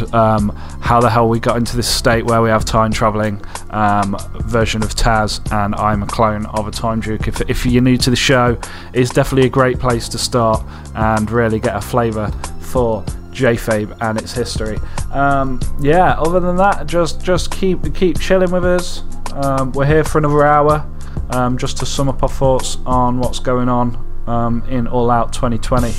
how 0.82 1.00
the 1.02 1.10
hell 1.10 1.28
we 1.28 1.40
got 1.40 1.58
into 1.58 1.76
this 1.76 1.88
state 1.88 2.26
where 2.26 2.42
we 2.42 2.50
have 2.50 2.66
time 2.66 2.92
traveling 3.18 3.42
um, 3.72 4.16
version 4.46 4.84
of 4.84 4.90
Taz 4.96 5.42
and 5.52 5.76
I'm 5.76 6.04
a 6.04 6.08
clone 6.08 6.46
of 6.48 6.68
a 6.68 6.72
time 6.72 7.00
duke. 7.00 7.28
If, 7.28 7.42
if 7.50 7.66
you're 7.66 7.82
new 7.82 7.98
to 7.98 8.10
the 8.10 8.16
show, 8.16 8.60
it's 8.94 9.12
definitely 9.12 9.48
a 9.48 9.52
great 9.52 9.80
place 9.80 10.08
to 10.10 10.18
start 10.18 10.64
and 10.96 11.30
really 11.32 11.60
get 11.60 11.76
a 11.76 11.82
flavour 11.82 12.32
for 12.60 13.04
JFabe 13.32 13.98
and 14.02 14.18
its 14.20 14.34
history. 14.34 14.78
Um, 15.12 15.60
yeah, 15.80 16.14
other 16.14 16.40
than 16.40 16.56
that, 16.58 16.88
just 16.88 17.24
just 17.24 17.52
keep 17.52 17.94
keep 17.96 18.20
chilling 18.20 18.52
with 18.52 18.66
us. 18.66 19.04
Um, 19.34 19.72
we're 19.74 19.86
here 19.86 20.04
for 20.04 20.18
another 20.18 20.46
hour, 20.46 20.90
um, 21.32 21.58
just 21.58 21.78
to 21.78 21.86
sum 21.86 22.10
up 22.10 22.24
our 22.24 22.30
thoughts 22.30 22.78
on 22.86 23.20
what's 23.20 23.40
going 23.40 23.70
on 23.70 23.96
um, 24.28 24.64
in 24.70 24.88
All 24.88 25.12
Out 25.12 25.34
2020. 25.34 25.94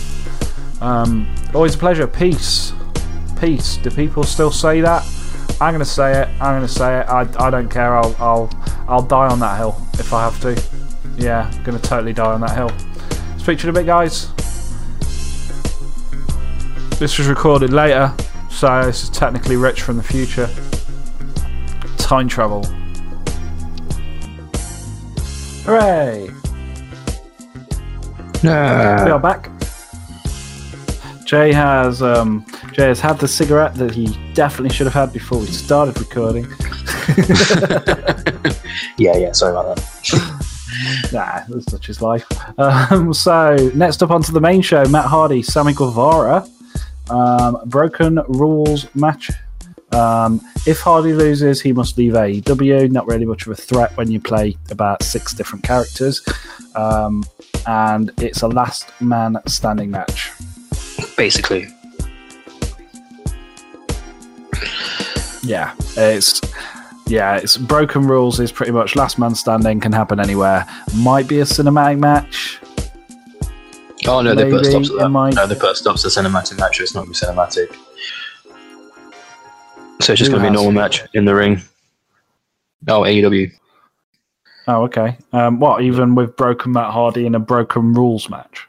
Um, 0.80 1.32
always 1.54 1.74
a 1.74 1.78
pleasure. 1.78 2.06
Peace, 2.06 2.72
peace. 3.40 3.76
Do 3.76 3.90
people 3.90 4.24
still 4.24 4.50
say 4.50 4.80
that? 4.80 5.04
I'm 5.60 5.74
gonna 5.74 5.84
say 5.84 6.22
it. 6.22 6.28
I'm 6.40 6.56
gonna 6.56 6.68
say 6.68 7.00
it. 7.00 7.06
I, 7.08 7.26
I 7.38 7.50
don't 7.50 7.68
care. 7.68 7.96
I'll 7.96 8.14
I'll 8.18 8.50
I'll 8.86 9.02
die 9.02 9.26
on 9.26 9.40
that 9.40 9.56
hill 9.58 9.80
if 9.94 10.12
I 10.12 10.22
have 10.22 10.40
to. 10.42 10.60
Yeah, 11.16 11.50
gonna 11.64 11.80
totally 11.80 12.12
die 12.12 12.32
on 12.32 12.40
that 12.42 12.54
hill. 12.56 12.70
Speak 13.38 13.58
to 13.60 13.66
you 13.66 13.70
in 13.70 13.76
a 13.76 13.80
bit, 13.80 13.86
guys. 13.86 14.32
This 16.98 17.18
was 17.18 17.26
recorded 17.26 17.72
later, 17.72 18.14
so 18.50 18.84
this 18.84 19.02
is 19.02 19.10
technically 19.10 19.56
Rich 19.56 19.82
from 19.82 19.96
the 19.96 20.02
future. 20.02 20.48
Time 21.96 22.28
travel. 22.28 22.64
Hooray! 25.64 26.30
We 28.42 28.48
are 28.48 29.18
back. 29.18 29.57
Jay 31.28 31.52
has 31.52 32.00
um, 32.00 32.44
Jay 32.72 32.86
has 32.86 33.00
had 33.00 33.18
the 33.18 33.28
cigarette 33.28 33.74
that 33.74 33.94
he 33.94 34.06
definitely 34.32 34.74
should 34.74 34.86
have 34.86 34.94
had 34.94 35.12
before 35.12 35.38
we 35.38 35.46
started 35.46 35.98
recording. 35.98 36.46
Yeah, 38.98 39.16
yeah. 39.16 39.32
Sorry 39.32 39.52
about 39.52 39.76
that. 39.76 41.10
nah, 41.12 41.40
that's 41.48 41.70
such 41.70 41.86
his 41.86 42.02
life. 42.02 42.26
Um, 42.58 43.14
so 43.14 43.56
next 43.74 44.02
up 44.02 44.10
onto 44.10 44.32
the 44.32 44.40
main 44.40 44.60
show, 44.60 44.84
Matt 44.86 45.06
Hardy, 45.06 45.42
Sammy 45.42 45.72
Guevara, 45.72 46.46
um, 47.10 47.58
broken 47.66 48.16
rules 48.28 48.92
match. 48.94 49.30
Um, 49.92 50.40
if 50.66 50.80
Hardy 50.80 51.12
loses, 51.12 51.60
he 51.60 51.72
must 51.72 51.96
leave 51.96 52.12
AEW. 52.12 52.90
Not 52.90 53.06
really 53.06 53.24
much 53.24 53.46
of 53.46 53.52
a 53.52 53.56
threat 53.56 53.96
when 53.96 54.10
you 54.10 54.20
play 54.20 54.56
about 54.70 55.02
six 55.02 55.32
different 55.32 55.64
characters, 55.64 56.26
um, 56.74 57.24
and 57.66 58.12
it's 58.18 58.42
a 58.42 58.48
last 58.48 58.88
man 59.00 59.38
standing 59.46 59.90
match. 59.90 60.32
Basically, 61.18 61.66
Yeah, 65.42 65.74
it's 65.96 66.40
yeah, 67.08 67.36
it's 67.38 67.56
broken 67.56 68.06
rules. 68.06 68.38
Is 68.38 68.52
pretty 68.52 68.70
much 68.70 68.94
last 68.94 69.18
man 69.18 69.34
standing 69.34 69.80
can 69.80 69.92
happen 69.92 70.20
anywhere. 70.20 70.64
Might 70.96 71.26
be 71.26 71.40
a 71.40 71.44
cinematic 71.44 71.98
match. 71.98 72.60
oh 74.06 74.20
no, 74.22 74.32
they 74.34 74.44
put 74.44 74.62
Maybe 74.62 74.70
stops 74.70 74.88
to 74.90 74.94
it 74.94 74.98
that. 75.00 75.08
might- 75.08 75.34
No, 75.34 75.46
they 75.48 75.56
put 75.56 75.76
stops 75.76 76.02
to 76.02 76.08
cinematic 76.08 76.56
match. 76.60 76.80
It's 76.80 76.94
not 76.94 77.00
gonna 77.00 77.10
be 77.10 77.16
cinematic. 77.16 77.74
So 80.00 80.12
it's 80.12 80.20
just 80.20 80.30
gonna 80.30 80.42
be 80.44 80.48
a 80.48 80.52
normal 80.52 80.70
match 80.72 81.02
in 81.14 81.24
the 81.24 81.34
ring. 81.34 81.60
Oh, 82.86 83.00
AEW. 83.02 83.50
Oh, 84.68 84.84
okay. 84.84 85.18
Um, 85.32 85.58
what 85.58 85.82
even 85.82 86.14
with 86.14 86.36
broken 86.36 86.70
Matt 86.72 86.92
Hardy 86.92 87.26
in 87.26 87.34
a 87.34 87.40
broken 87.40 87.92
rules 87.92 88.30
match? 88.30 88.68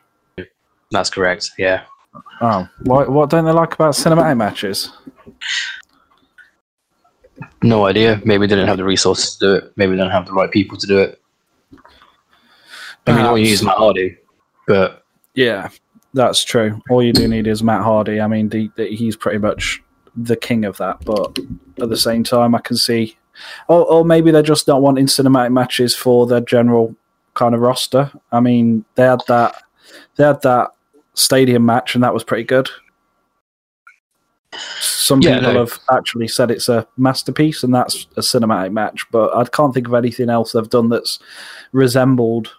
That's 0.90 1.12
correct. 1.12 1.52
Yeah. 1.60 1.84
Oh, 2.42 2.68
what 2.84 3.10
what 3.10 3.30
don't 3.30 3.46
they 3.46 3.52
like 3.52 3.74
about 3.74 3.94
cinematic 3.94 4.38
matches? 4.38 4.92
No 7.62 7.86
idea. 7.86 8.22
Maybe 8.26 8.48
they 8.48 8.56
didn't 8.56 8.68
have 8.68 8.78
the 8.78 8.84
resources 8.84 9.36
to 9.38 9.46
do 9.46 9.54
it. 9.56 9.74
Maybe 9.76 9.92
they 9.92 9.98
don't 9.98 10.12
have 10.12 10.26
the 10.26 10.34
right 10.34 10.52
people 10.52 10.78
to 10.78 10.88
do 10.88 10.98
it. 11.00 11.22
I 13.08 13.16
mean, 13.16 13.26
all 13.26 13.38
you 13.38 13.46
need 13.46 13.52
is 13.52 13.64
Matt 13.64 13.78
Hardy, 13.78 14.18
but 14.68 15.04
Yeah, 15.34 15.70
that's 16.14 16.44
true. 16.44 16.82
All 16.90 17.04
you 17.04 17.14
do 17.14 17.28
need 17.28 17.48
is 17.48 17.64
Matt 17.64 17.82
Hardy. 17.82 18.20
I 18.20 18.28
mean, 18.28 18.50
the, 18.50 18.70
the, 18.76 18.88
he's 18.88 19.16
pretty 19.16 19.40
much 19.40 19.82
the 20.16 20.36
king 20.36 20.66
of 20.66 20.78
that. 20.78 21.04
But 21.06 21.38
at 21.82 21.90
the 21.90 21.98
same 21.98 22.24
time, 22.24 22.56
I 22.56 22.60
can 22.60 22.78
see, 22.78 23.18
or, 23.68 23.86
or 23.86 24.06
maybe 24.06 24.32
they're 24.32 24.42
just 24.42 24.68
not 24.68 24.82
wanting 24.82 25.06
cinematic 25.06 25.52
matches 25.52 25.96
for 25.96 26.28
their 26.28 26.42
general 26.42 26.96
kind 27.36 27.56
of 27.56 27.62
roster. 27.62 28.12
I 28.32 28.40
mean, 28.40 28.86
they 28.96 29.04
had 29.04 29.22
that, 29.28 29.64
they 30.16 30.26
had 30.26 30.42
that 30.42 30.72
stadium 31.20 31.66
match, 31.66 31.96
and 31.96 32.04
that 32.04 32.14
was 32.14 32.24
pretty 32.24 32.44
good. 32.44 32.70
Some 34.80 35.22
Yeah, 35.22 35.36
people 35.40 35.54
no. 35.54 35.60
have 35.60 35.80
actually 35.92 36.28
said 36.28 36.50
it's 36.50 36.70
a 36.70 36.88
masterpiece, 36.98 37.64
and 37.64 37.74
that's 37.74 38.08
a 38.18 38.22
cinematic 38.22 38.72
match. 38.72 39.06
But 39.12 39.36
I 39.36 39.44
can't 39.46 39.74
think 39.74 39.88
of 39.88 39.94
anything 39.94 40.30
else 40.30 40.52
they've 40.54 40.70
done 40.70 40.90
that's 40.90 41.20
resembled 41.72 42.54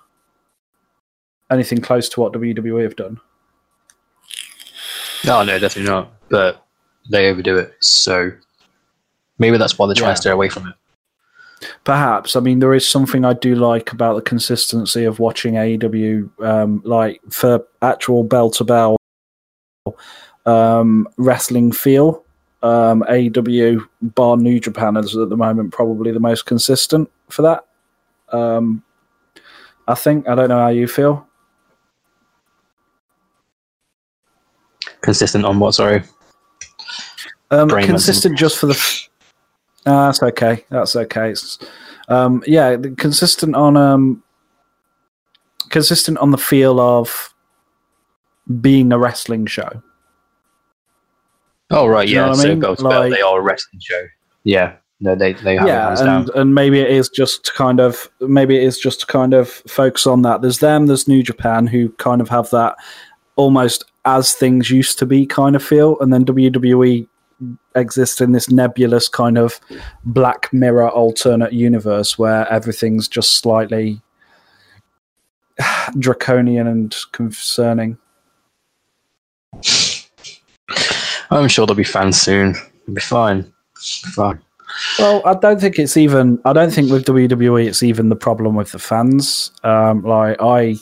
anything 1.50 1.80
close 1.80 2.08
to 2.10 2.20
what 2.20 2.32
WWE 2.32 2.82
have 2.84 2.94
done. 2.96 3.20
no, 5.26 5.42
no, 5.42 5.58
definitely 5.58 5.90
not. 5.90 6.12
But 6.28 6.64
they 7.10 7.28
overdo 7.28 7.56
it, 7.58 7.74
so 7.80 8.30
maybe 9.38 9.56
that's 9.58 9.76
why 9.76 9.86
they're 9.86 9.94
trying 9.96 10.10
Yeah. 10.10 10.14
to 10.14 10.20
stay 10.20 10.30
away 10.30 10.48
from 10.48 10.68
it. 10.68 10.74
Perhaps. 11.84 12.36
I 12.36 12.40
mean, 12.40 12.60
there 12.60 12.74
is 12.74 12.88
something 12.88 13.24
I 13.24 13.34
do 13.34 13.54
like 13.54 13.92
about 13.92 14.14
the 14.14 14.22
consistency 14.22 15.04
of 15.04 15.18
watching 15.18 15.54
AEW, 15.54 16.42
um, 16.42 16.80
like 16.84 17.20
for 17.30 17.64
actual 17.82 18.24
bell 18.24 18.50
to 18.52 18.64
bell 18.64 18.96
um, 20.46 21.08
wrestling 21.16 21.72
feel. 21.72 22.24
Um, 22.62 23.02
AEW 23.08 23.80
bar 24.02 24.36
New 24.36 24.60
Japan 24.60 24.96
is 24.96 25.16
at 25.16 25.28
the 25.30 25.36
moment 25.36 25.72
probably 25.72 26.12
the 26.12 26.20
most 26.20 26.44
consistent 26.46 27.10
for 27.28 27.42
that. 27.42 27.64
Um, 28.32 28.82
I 29.88 29.94
think. 29.94 30.28
I 30.28 30.34
don't 30.34 30.48
know 30.48 30.58
how 30.58 30.68
you 30.68 30.86
feel. 30.86 31.26
Consistent 35.00 35.44
on 35.44 35.58
what? 35.58 35.74
Sorry. 35.74 36.02
Um, 37.50 37.68
consistent 37.68 38.38
just 38.38 38.58
for 38.58 38.66
the. 38.66 39.06
Ah, 39.90 40.06
that's 40.06 40.22
okay. 40.22 40.64
That's 40.70 40.96
okay. 40.96 41.30
It's, 41.30 41.58
um, 42.08 42.42
yeah, 42.46 42.76
consistent 42.96 43.54
on 43.54 43.76
um, 43.76 44.22
consistent 45.70 46.18
on 46.18 46.30
the 46.30 46.38
feel 46.38 46.80
of 46.80 47.34
being 48.60 48.92
a 48.92 48.98
wrestling 48.98 49.46
show. 49.46 49.82
Oh 51.70 51.86
right, 51.86 52.08
you 52.08 52.16
yeah. 52.16 52.28
what 52.28 52.40
I 52.40 52.48
mean? 52.48 52.60
bell 52.60 52.76
to 52.76 52.82
bell, 52.82 53.00
Like- 53.00 53.12
they 53.12 53.20
are 53.20 53.38
a 53.38 53.42
wrestling 53.42 53.80
show. 53.80 54.06
Yeah. 54.44 54.74
No, 55.02 55.14
they 55.14 55.32
they 55.32 55.56
have 55.56 55.66
yeah, 55.66 55.88
and 55.88 56.26
down. 56.26 56.28
and 56.34 56.54
maybe 56.54 56.78
it 56.78 56.90
is 56.90 57.08
just 57.08 57.46
to 57.46 57.52
kind 57.54 57.80
of 57.80 58.10
maybe 58.20 58.56
it 58.56 58.62
is 58.64 58.78
just 58.78 59.00
to 59.00 59.06
kind 59.06 59.32
of 59.32 59.48
focus 59.48 60.06
on 60.06 60.20
that. 60.22 60.42
There's 60.42 60.58
them. 60.58 60.86
There's 60.86 61.08
New 61.08 61.22
Japan 61.22 61.66
who 61.66 61.88
kind 61.92 62.20
of 62.20 62.28
have 62.28 62.50
that 62.50 62.76
almost 63.36 63.84
as 64.04 64.34
things 64.34 64.70
used 64.70 64.98
to 64.98 65.06
be 65.06 65.24
kind 65.24 65.56
of 65.56 65.64
feel, 65.64 65.98
and 66.00 66.12
then 66.12 66.26
WWE 66.26 67.08
exists 67.74 68.20
in 68.20 68.32
this 68.32 68.50
nebulous 68.50 69.08
kind 69.08 69.38
of 69.38 69.60
black 70.04 70.52
mirror 70.52 70.88
alternate 70.90 71.52
universe 71.52 72.18
where 72.18 72.50
everything's 72.52 73.08
just 73.08 73.38
slightly 73.38 74.00
draconian 75.98 76.66
and 76.66 76.96
concerning. 77.12 77.98
I'm 81.30 81.48
sure 81.48 81.66
there'll 81.66 81.76
be 81.76 81.84
fans 81.84 82.20
soon. 82.20 82.50
It'll 82.82 82.94
be 82.94 83.00
fine. 83.00 83.42
Be 83.42 84.10
fine. 84.14 84.40
Well, 84.98 85.22
I 85.24 85.34
don't 85.34 85.60
think 85.60 85.78
it's 85.78 85.96
even. 85.96 86.40
I 86.44 86.52
don't 86.52 86.72
think 86.72 86.90
with 86.90 87.04
WWE 87.04 87.66
it's 87.66 87.82
even 87.82 88.08
the 88.08 88.16
problem 88.16 88.54
with 88.54 88.72
the 88.72 88.78
fans. 88.78 89.52
Um, 89.64 90.02
like 90.02 90.36
I, 90.40 90.76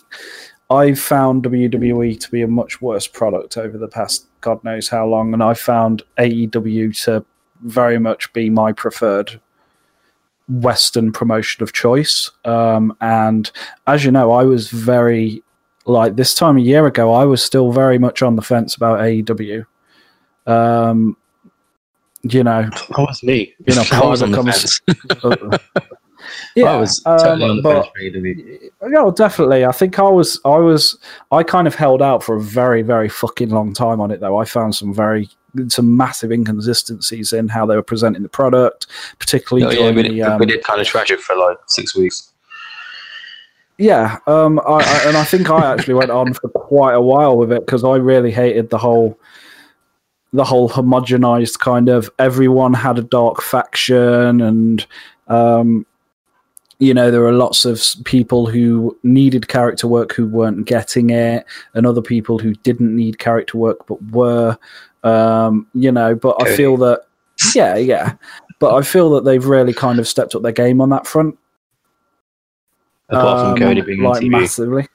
I 0.70 0.94
found 0.94 1.44
WWE 1.44 2.20
to 2.20 2.30
be 2.30 2.42
a 2.42 2.48
much 2.48 2.82
worse 2.82 3.06
product 3.06 3.56
over 3.56 3.78
the 3.78 3.88
past 3.88 4.27
God 4.40 4.62
knows 4.64 4.88
how 4.88 5.06
long, 5.06 5.32
and 5.32 5.42
I 5.42 5.54
found 5.54 6.02
AEW 6.18 7.04
to 7.04 7.24
very 7.62 7.98
much 7.98 8.32
be 8.32 8.50
my 8.50 8.72
preferred 8.72 9.40
Western 10.48 11.12
promotion 11.12 11.62
of 11.62 11.72
choice. 11.72 12.30
Um, 12.44 12.96
and 13.00 13.50
as 13.86 14.04
you 14.04 14.10
know, 14.10 14.32
I 14.32 14.44
was 14.44 14.70
very 14.70 15.42
like 15.86 16.16
this 16.16 16.34
time 16.34 16.56
a 16.56 16.60
year 16.60 16.86
ago. 16.86 17.12
I 17.12 17.24
was 17.24 17.42
still 17.42 17.72
very 17.72 17.98
much 17.98 18.22
on 18.22 18.36
the 18.36 18.42
fence 18.42 18.74
about 18.74 19.00
AEW. 19.00 19.64
Um, 20.46 21.16
you 22.22 22.42
know, 22.42 22.62
That 22.62 22.98
was 22.98 23.22
me. 23.22 23.54
You 23.66 23.74
know, 23.74 23.84
was 24.02 24.22
on 24.22 24.32
the 24.32 24.42
fence. 24.42 24.80
yeah, 26.58 26.72
I 26.72 26.76
was 26.76 27.02
um, 27.06 27.42
on 27.42 27.56
the 27.56 27.62
but 27.62 27.82
fence 27.82 27.86
for 27.94 28.00
AEW. 28.00 28.70
Yeah, 28.90 29.10
definitely. 29.14 29.64
I 29.64 29.72
think 29.72 29.98
I 29.98 30.08
was, 30.08 30.40
I 30.44 30.56
was, 30.56 30.98
I 31.32 31.42
kind 31.42 31.66
of 31.66 31.74
held 31.74 32.02
out 32.02 32.22
for 32.22 32.36
a 32.36 32.40
very, 32.40 32.82
very 32.82 33.08
fucking 33.08 33.50
long 33.50 33.72
time 33.74 34.00
on 34.00 34.10
it. 34.10 34.20
Though 34.20 34.36
I 34.38 34.44
found 34.44 34.74
some 34.74 34.92
very, 34.94 35.28
some 35.68 35.96
massive 35.96 36.30
inconsistencies 36.32 37.32
in 37.32 37.48
how 37.48 37.66
they 37.66 37.76
were 37.76 37.82
presenting 37.82 38.22
the 38.22 38.28
product, 38.28 38.86
particularly 39.18 39.64
No, 39.66 39.82
yeah, 39.82 39.90
we 39.90 40.02
the. 40.02 40.08
did, 40.08 40.20
Um, 40.20 40.38
we 40.38 40.46
did 40.46 40.64
kind 40.64 40.80
of 40.80 40.86
trash 40.86 41.10
it 41.10 41.20
for 41.20 41.36
like 41.36 41.58
six 41.66 41.94
weeks. 41.96 42.32
yeah, 43.78 44.18
um, 44.26 44.60
I, 44.66 44.78
I, 44.80 45.02
and 45.08 45.16
I 45.16 45.24
think 45.24 45.50
I 45.50 45.72
actually 45.72 45.94
went 45.94 46.10
on 46.10 46.34
for 46.34 46.48
quite 46.48 46.94
a 46.94 47.00
while 47.00 47.36
with 47.36 47.52
it 47.52 47.64
because 47.64 47.84
I 47.84 47.96
really 47.96 48.30
hated 48.32 48.70
the 48.70 48.78
whole, 48.78 49.18
the 50.32 50.44
whole 50.44 50.68
homogenized 50.68 51.58
kind 51.60 51.88
of 51.88 52.10
everyone 52.18 52.74
had 52.74 52.98
a 52.98 53.02
dark 53.02 53.40
faction 53.42 54.40
and. 54.40 54.86
Um, 55.28 55.84
you 56.78 56.94
know 56.94 57.10
there 57.10 57.20
were 57.20 57.32
lots 57.32 57.64
of 57.64 57.82
people 58.04 58.46
who 58.46 58.96
needed 59.02 59.48
character 59.48 59.86
work 59.86 60.12
who 60.12 60.26
weren't 60.28 60.66
getting 60.66 61.10
it 61.10 61.44
and 61.74 61.86
other 61.86 62.02
people 62.02 62.38
who 62.38 62.54
didn't 62.54 62.94
need 62.94 63.18
character 63.18 63.58
work 63.58 63.86
but 63.86 64.00
were 64.10 64.56
um 65.04 65.66
you 65.74 65.90
know 65.90 66.14
but 66.14 66.40
i 66.42 66.56
feel 66.56 66.76
that 66.76 67.02
yeah 67.54 67.76
yeah 67.76 68.14
but 68.58 68.74
i 68.74 68.82
feel 68.82 69.10
that 69.10 69.24
they've 69.24 69.46
really 69.46 69.74
kind 69.74 69.98
of 69.98 70.08
stepped 70.08 70.34
up 70.34 70.42
their 70.42 70.52
game 70.52 70.80
on 70.80 70.90
that 70.90 71.06
front. 71.06 71.36
Apart 73.10 73.38
um, 73.38 73.56
from 73.56 73.58
Cody 73.60 73.80
being 73.80 74.02
like 74.02 74.16
on 74.16 74.22
TV. 74.22 74.30
massively. 74.30 74.88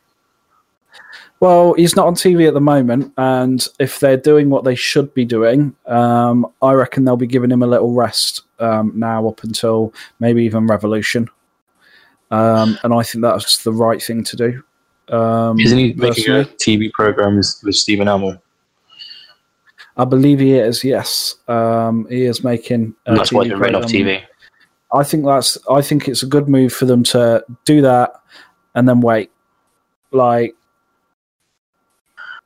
Well 1.39 1.74
he's 1.74 1.96
not 1.96 2.08
on 2.08 2.15
tv 2.15 2.48
at 2.48 2.54
the 2.54 2.62
moment 2.62 3.12
and 3.17 3.67
if 3.78 4.00
they're 4.00 4.15
doing 4.15 4.50
what 4.50 4.63
they 4.63 4.76
should 4.76 5.13
be 5.13 5.26
doing 5.26 5.76
um 5.88 6.48
i 6.62 6.72
reckon 6.72 7.04
they'll 7.04 7.17
be 7.17 7.28
giving 7.28 7.52
him 7.52 7.62
a 7.62 7.67
little 7.67 7.91
rest 7.91 8.43
um 8.60 8.93
now 8.96 9.28
up 9.28 9.43
until 9.43 9.93
maybe 10.22 10.46
even 10.46 10.67
revolution 10.67 11.28
um, 12.34 12.80
and 12.84 12.93
I 12.96 13.04
think 13.04 13.22
that's 13.22 13.63
the 13.63 13.72
right 13.72 14.02
thing 14.02 14.24
to 14.24 14.36
do. 14.36 14.63
Um, 15.15 15.60
Isn't 15.60 15.78
he 15.78 15.93
making 15.93 16.34
a. 16.34 16.46
TV 16.46 16.91
program 16.91 17.38
with, 17.38 17.76
Stephen 17.76 18.08
Amell? 18.08 18.41
I 19.98 20.06
believe 20.06 20.39
he 20.39 20.54
is. 20.54 20.84
Yes, 20.84 21.36
um, 21.48 22.08
he 22.10 22.24
is 22.26 22.43
making. 22.43 22.96
a 23.06 23.15
that's 23.15 23.32
why 23.32 23.43
TV 23.43 23.43
he's 23.43 23.52
been 23.52 23.60
written 23.60 23.76
off. 23.76 23.84
TV. 23.84 24.24
I 24.91 25.04
think 25.04 25.26
that's. 25.26 25.60
I 25.69 25.84
think 25.84 26.08
it's 26.08 26.24
a 26.24 26.26
good 26.26 26.50
move 26.50 26.74
for 26.74 26.86
them 26.86 27.04
to 27.04 27.46
do 27.65 27.82
that 27.82 28.13
and 28.74 28.89
then 28.89 29.02
wait, 29.02 29.30
like, 30.12 30.56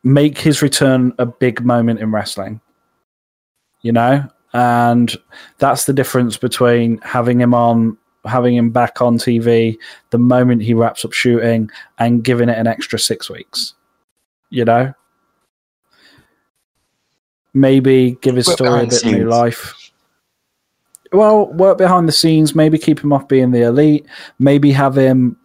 make 0.03 0.37
his 0.37 0.61
return 0.61 1.13
a 1.17 1.25
big 1.25 1.63
moment 1.63 2.01
in 2.01 2.11
wrestling. 2.11 2.59
You 3.83 3.93
know, 3.93 4.27
and 4.51 5.15
that's 5.59 5.85
the 5.85 5.93
difference 5.93 6.35
between 6.35 6.97
having 6.97 7.39
him 7.39 7.53
on, 7.53 7.97
having 8.27 8.55
him 8.55 8.69
back 8.69 9.01
on 9.01 9.17
TV 9.17 9.77
the 10.11 10.17
moment 10.17 10.61
he 10.61 10.73
wraps 10.73 11.03
up 11.05 11.13
shooting, 11.13 11.69
and 11.97 12.23
giving 12.23 12.49
it 12.49 12.57
an 12.57 12.67
extra 12.67 12.99
six 12.99 13.29
weeks. 13.29 13.73
You 14.49 14.65
know, 14.65 14.93
maybe 17.53 18.17
give 18.21 18.35
his 18.35 18.47
Work 18.47 18.57
story 18.57 18.83
a 18.83 18.87
bit 18.87 19.05
new 19.05 19.29
life. 19.29 19.73
Well, 21.11 21.47
work 21.53 21.77
behind 21.77 22.07
the 22.07 22.13
scenes, 22.13 22.53
maybe 22.53 22.77
keep 22.77 22.99
him 22.99 23.13
off 23.13 23.27
being 23.27 23.51
the 23.51 23.61
elite, 23.61 24.05
maybe 24.39 24.71
have 24.71 24.97
him, 24.97 25.37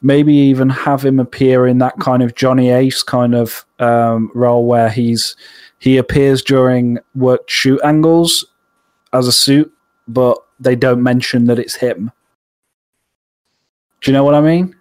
maybe 0.00 0.34
even 0.34 0.70
have 0.70 1.04
him 1.04 1.20
appear 1.20 1.66
in 1.66 1.78
that 1.78 1.98
kind 2.00 2.22
of 2.22 2.34
Johnny 2.34 2.70
Ace 2.70 3.02
kind 3.02 3.34
of 3.34 3.64
um, 3.78 4.30
role 4.34 4.66
where 4.66 4.88
he's 4.88 5.36
he 5.78 5.98
appears 5.98 6.42
during 6.42 6.98
work 7.14 7.48
shoot 7.50 7.80
angles 7.84 8.46
as 9.12 9.28
a 9.28 9.32
suit, 9.32 9.70
but 10.08 10.38
they 10.64 10.76
don't 10.76 11.02
mention 11.02 11.46
that 11.46 11.58
it's 11.58 11.76
him. 11.76 12.10
Do 14.00 14.10
you 14.10 14.12
know 14.12 14.24
what 14.24 14.34
I 14.34 14.40
mean? 14.40 14.74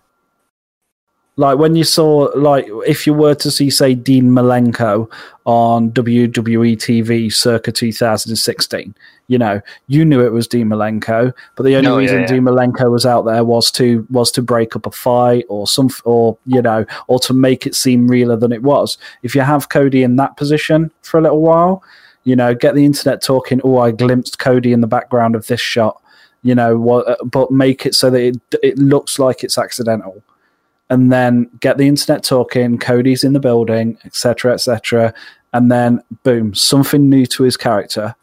Like 1.36 1.58
when 1.58 1.76
you 1.76 1.84
saw, 1.84 2.30
like 2.36 2.68
if 2.86 3.08
you 3.08 3.14
were 3.14 3.34
to 3.36 3.50
see, 3.50 3.72
say, 3.72 3.96
Dean 3.96 4.30
Malenko 4.30 5.12
on 5.46 5.92
WWE 5.92 6.76
TV 6.78 7.34
circa 7.34 7.72
2016, 7.72 8.94
you 9.30 9.38
know, 9.40 9.60
you 9.88 10.06
knew 10.06 10.24
it 10.24 10.32
was 10.32 10.48
Dean 10.48 10.68
Malenko, 10.68 11.34
but 11.56 11.64
the 11.64 11.76
only 11.76 11.90
Oh, 11.90 11.94
yeah, 11.94 12.02
reason 12.02 12.22
yeah. 12.22 12.28
Dean 12.28 12.44
Malenko 12.44 12.92
was 12.92 13.06
out 13.06 13.24
there 13.24 13.44
was 13.44 13.72
to 13.72 14.06
was 14.12 14.30
to 14.34 14.44
break 14.44 14.76
up 14.76 14.86
a 14.86 14.92
fight 14.92 15.46
or 15.50 15.66
some, 15.66 15.90
or 16.04 16.38
you 16.46 16.62
know, 16.62 16.86
or 17.08 17.18
to 17.20 17.34
make 17.34 17.66
it 17.66 17.74
seem 17.74 18.08
realer 18.08 18.36
than 18.36 18.52
it 18.52 18.62
was. 18.62 19.00
If 19.24 19.34
you 19.34 19.42
have 19.42 19.70
Cody 19.70 20.04
in 20.04 20.18
that 20.18 20.38
position 20.38 20.92
for 21.02 21.18
a 21.18 21.24
little 21.24 21.42
while, 21.42 21.82
you 22.24 22.36
know, 22.36 22.54
get 22.56 22.76
the 22.76 22.86
internet 22.86 23.22
talking. 23.22 23.62
Oh, 23.64 23.80
I 23.80 23.92
glimpsed 23.92 24.40
Cody 24.40 24.74
in 24.74 24.82
the 24.82 24.88
background 24.88 25.36
of 25.36 25.48
this 25.48 25.62
shot. 25.62 26.02
You 26.42 26.56
know, 26.56 26.78
what, 26.78 27.08
uh, 27.08 27.24
but 27.24 27.52
make 27.52 27.86
it 27.86 27.96
so 27.96 28.10
that 28.10 28.22
it 28.22 28.38
it 28.62 28.78
looks 28.78 29.20
like 29.20 29.44
it's 29.44 29.58
accidental 29.58 30.24
and 30.90 31.12
then 31.12 31.50
get 31.60 31.78
the 31.78 31.88
internet 31.88 32.24
talking. 32.24 32.78
Cody's 32.78 33.24
in 33.24 33.34
the 33.34 33.40
building, 33.40 33.98
etc., 34.06 34.54
etc., 34.54 35.14
and 35.54 35.72
then 35.72 36.04
boom, 36.24 36.54
something 36.54 37.10
new 37.10 37.26
to 37.28 37.44
his 37.44 37.58
character. 37.58 38.16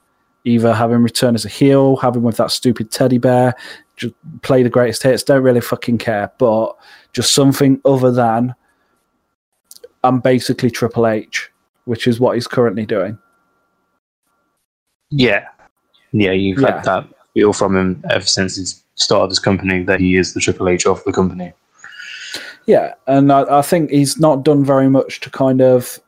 Either 0.45 0.73
have 0.73 0.91
him 0.91 1.03
return 1.03 1.35
as 1.35 1.45
a 1.45 1.49
heel, 1.49 1.97
have 1.97 2.17
him 2.17 2.23
with 2.23 2.37
that 2.39 2.51
stupid 2.51 2.91
teddy 2.91 3.19
bear, 3.19 3.55
just 3.97 4.15
play 4.43 4.63
the 4.63 4.71
greatest 4.71 5.03
hits. 5.03 5.23
Don't 5.23 5.43
really 5.43 5.61
fucking 5.61 5.99
care, 5.99 6.33
but 6.39 6.77
just 7.13 7.35
something 7.35 7.81
other 7.85 8.11
than 8.11 8.55
I'm 10.03 10.21
basically 10.21 10.71
Triple 10.71 11.07
H, 11.07 11.51
which 11.85 12.07
is 12.07 12.21
what 12.21 12.37
he's 12.37 12.47
currently 12.47 12.87
doing. 12.87 13.19
Yeah. 15.11 15.47
Yeah, 16.13 16.33
you've 16.33 16.61
Yeah. 16.61 16.75
had 16.77 16.85
that 16.85 17.07
feel 17.35 17.53
from 17.53 17.77
him 17.77 18.05
ever 18.11 18.25
since 18.27 18.57
he 18.57 18.65
started 18.95 19.31
his 19.31 19.39
company 19.39 19.83
that 19.85 20.01
he 20.01 20.17
is 20.17 20.35
the 20.35 20.41
Triple 20.41 20.69
H 20.69 20.87
of 20.87 21.03
the 21.05 21.13
company. 21.13 21.53
Yeah, 22.67 22.95
and 23.07 23.33
I, 23.33 23.59
I 23.59 23.63
think 23.63 23.91
he's 23.91 24.19
not 24.19 24.45
done 24.45 24.65
very 24.65 24.89
much 24.89 25.21
to 25.21 25.31
kind 25.31 25.61
of 25.61 25.99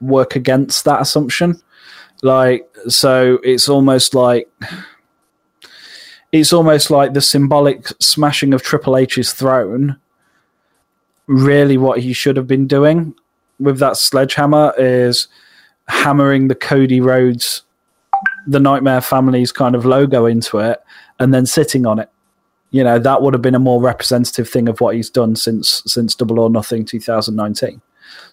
work 0.00 0.36
against 0.36 0.84
that 0.84 1.00
assumption. 1.00 1.60
Like, 2.22 2.68
so 2.88 3.38
it's 3.42 3.68
almost 3.68 4.14
like 4.14 4.48
it's 6.32 6.52
almost 6.52 6.90
like 6.90 7.12
the 7.12 7.20
symbolic 7.20 7.86
smashing 8.00 8.52
of 8.52 8.62
Triple 8.62 8.96
H's 8.96 9.32
throne. 9.32 9.96
Really, 11.26 11.78
what 11.78 12.00
he 12.00 12.12
should 12.12 12.36
have 12.36 12.46
been 12.46 12.66
doing 12.66 13.14
with 13.58 13.78
that 13.78 13.96
sledgehammer 13.96 14.74
is 14.76 15.28
hammering 15.88 16.48
the 16.48 16.54
Cody 16.54 17.00
Rhodes, 17.00 17.62
the 18.46 18.60
Nightmare 18.60 19.00
Family's 19.00 19.52
kind 19.52 19.74
of 19.74 19.84
logo 19.84 20.26
into 20.26 20.58
it, 20.58 20.82
and 21.18 21.32
then 21.32 21.46
sitting 21.46 21.86
on 21.86 21.98
it 21.98 22.10
you 22.74 22.82
know 22.82 22.98
that 22.98 23.22
would 23.22 23.34
have 23.34 23.40
been 23.40 23.54
a 23.54 23.60
more 23.60 23.80
representative 23.80 24.48
thing 24.48 24.68
of 24.68 24.80
what 24.80 24.96
he's 24.96 25.08
done 25.08 25.36
since 25.36 25.80
since 25.86 26.12
Double 26.16 26.40
or 26.40 26.50
Nothing 26.50 26.84
2019. 26.84 27.80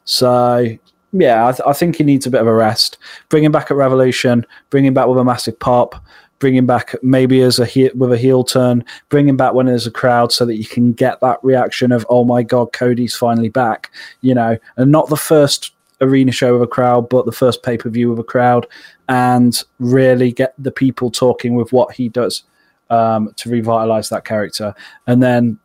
So 0.03 0.65
yeah, 1.13 1.47
I, 1.47 1.51
th- 1.51 1.61
I 1.67 1.73
think 1.73 1.97
he 1.97 2.03
needs 2.03 2.25
a 2.25 2.31
bit 2.31 2.41
of 2.41 2.47
a 2.47 2.53
rest. 2.53 2.97
Bring 3.29 3.43
him 3.43 3.51
back 3.51 3.69
at 3.69 3.77
Revolution. 3.77 4.43
Bring 4.71 4.83
him 4.83 4.95
back 4.95 5.05
with 5.05 5.19
a 5.19 5.23
massive 5.23 5.59
pop. 5.59 6.03
Bring 6.39 6.55
him 6.55 6.65
back 6.65 6.95
maybe 7.03 7.41
as 7.41 7.59
a 7.59 7.67
he- 7.67 7.91
with 7.93 8.11
a 8.11 8.17
heel 8.17 8.43
turn. 8.43 8.83
Bring 9.09 9.29
him 9.29 9.37
back 9.37 9.53
when 9.53 9.67
there's 9.67 9.85
a 9.85 9.91
crowd 9.91 10.31
so 10.31 10.43
that 10.47 10.55
you 10.55 10.65
can 10.65 10.93
get 10.93 11.21
that 11.21 11.37
reaction 11.43 11.91
of 11.91 12.03
oh 12.09 12.23
my 12.23 12.41
god, 12.41 12.73
Cody's 12.73 13.15
finally 13.15 13.49
back. 13.49 13.91
You 14.21 14.33
know, 14.33 14.57
and 14.75 14.91
not 14.91 15.09
the 15.09 15.17
first 15.17 15.71
arena 16.01 16.31
show 16.31 16.53
with 16.53 16.63
a 16.63 16.67
crowd, 16.67 17.09
but 17.09 17.25
the 17.25 17.31
first 17.31 17.63
pay 17.63 17.77
per 17.77 17.89
view 17.89 18.09
with 18.09 18.19
a 18.19 18.23
crowd, 18.23 18.67
and 19.07 19.63
really 19.79 20.31
get 20.31 20.53
the 20.57 20.71
people 20.71 21.11
talking 21.11 21.55
with 21.55 21.71
what 21.71 21.93
he 21.93 22.09
does 22.09 22.43
um, 22.89 23.33
to 23.37 23.49
revitalize 23.49 24.09
that 24.09 24.25
character. 24.25 24.73
And 25.07 25.23
then 25.23 25.59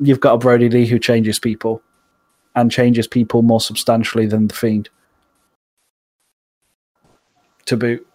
you've 0.00 0.20
got 0.20 0.34
a 0.34 0.38
Brodie 0.38 0.68
Lee 0.68 0.86
who 0.86 0.98
changes 0.98 1.38
people 1.38 1.82
and 2.56 2.70
changes 2.70 3.06
people 3.06 3.42
more 3.42 3.60
substantially 3.60 4.26
than 4.26 4.48
the 4.48 4.54
Fiend. 4.54 4.88
To 7.66 7.76
boot. 7.76 8.06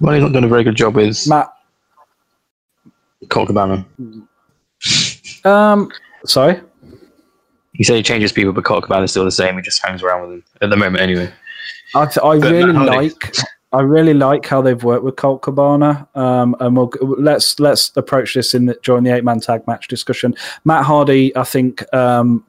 Well, 0.00 0.14
he's 0.14 0.22
not 0.22 0.32
done 0.32 0.44
a 0.44 0.48
very 0.48 0.64
good 0.64 0.74
job 0.74 0.96
with 0.96 1.28
Matt, 1.28 1.48
Colt 3.28 3.48
Cabana. 3.48 3.86
um, 5.44 5.90
sorry? 6.24 6.60
He 7.74 7.84
said 7.84 7.96
he 7.96 8.02
changes 8.02 8.32
people, 8.32 8.52
but 8.52 8.64
Colt 8.64 8.84
Cabana's 8.84 9.12
still 9.12 9.24
the 9.24 9.30
same. 9.30 9.56
He 9.56 9.62
just 9.62 9.84
hangs 9.84 10.02
around 10.02 10.22
with 10.22 10.30
him 10.30 10.44
at 10.60 10.70
the 10.70 10.76
moment, 10.76 11.02
anyway. 11.02 11.32
I, 11.94 12.06
I 12.22 12.34
really 12.34 12.72
like. 12.72 13.36
I 13.74 13.80
really 13.80 14.12
like 14.12 14.44
how 14.44 14.60
they've 14.60 14.82
worked 14.84 15.02
with 15.02 15.16
Colt 15.16 15.40
Cabana, 15.40 16.06
um, 16.14 16.54
and 16.60 16.76
we'll 16.76 16.90
let's 17.00 17.58
let's 17.58 17.90
approach 17.96 18.34
this 18.34 18.52
in 18.52 18.66
the, 18.66 18.78
during 18.82 19.02
the 19.02 19.14
eight 19.14 19.24
man 19.24 19.40
tag 19.40 19.66
match 19.66 19.88
discussion. 19.88 20.34
Matt 20.66 20.84
Hardy, 20.84 21.34
I 21.34 21.44
think, 21.44 21.82
um, 21.94 22.44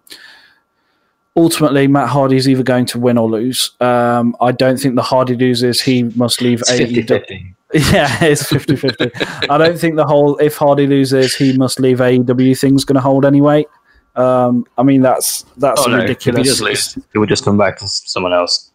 ultimately 1.37 1.87
Matt 1.87 2.09
Hardy's 2.09 2.49
either 2.49 2.63
going 2.63 2.85
to 2.87 2.99
win 2.99 3.17
or 3.17 3.29
lose. 3.29 3.71
Um, 3.79 4.35
I 4.41 4.51
don't 4.51 4.77
think 4.77 4.95
the 4.95 5.01
Hardy 5.01 5.35
loses. 5.35 5.81
He 5.81 6.03
must 6.03 6.41
leave 6.41 6.59
It's 6.61 6.71
AEW. 6.71 7.05
50-50. 7.05 7.53
Yeah, 7.91 8.23
it's 8.23 8.47
50 8.47 8.75
50. 8.75 9.11
I 9.49 9.57
don't 9.57 9.79
think 9.79 9.95
the 9.95 10.05
whole, 10.05 10.37
if 10.37 10.57
Hardy 10.57 10.85
loses, 10.85 11.33
he 11.33 11.57
must 11.57 11.79
leave 11.79 11.97
AEW 11.97 12.59
thing's 12.59 12.85
going 12.85 12.97
to 12.97 13.01
hold 13.01 13.25
anyway. 13.25 13.65
Um, 14.15 14.65
I 14.77 14.83
mean, 14.83 15.01
that's 15.01 15.43
that's 15.57 15.81
Oh, 15.81 15.89
no. 15.89 15.97
If 15.97 16.01
he 16.03 16.07
ridiculous. 16.31 16.47
does 16.47 16.61
lose, 16.61 16.97
he 17.13 17.19
would 17.19 17.29
just 17.29 17.43
come 17.43 17.57
back 17.57 17.79
to 17.79 17.87
someone 17.87 18.33
else. 18.33 18.71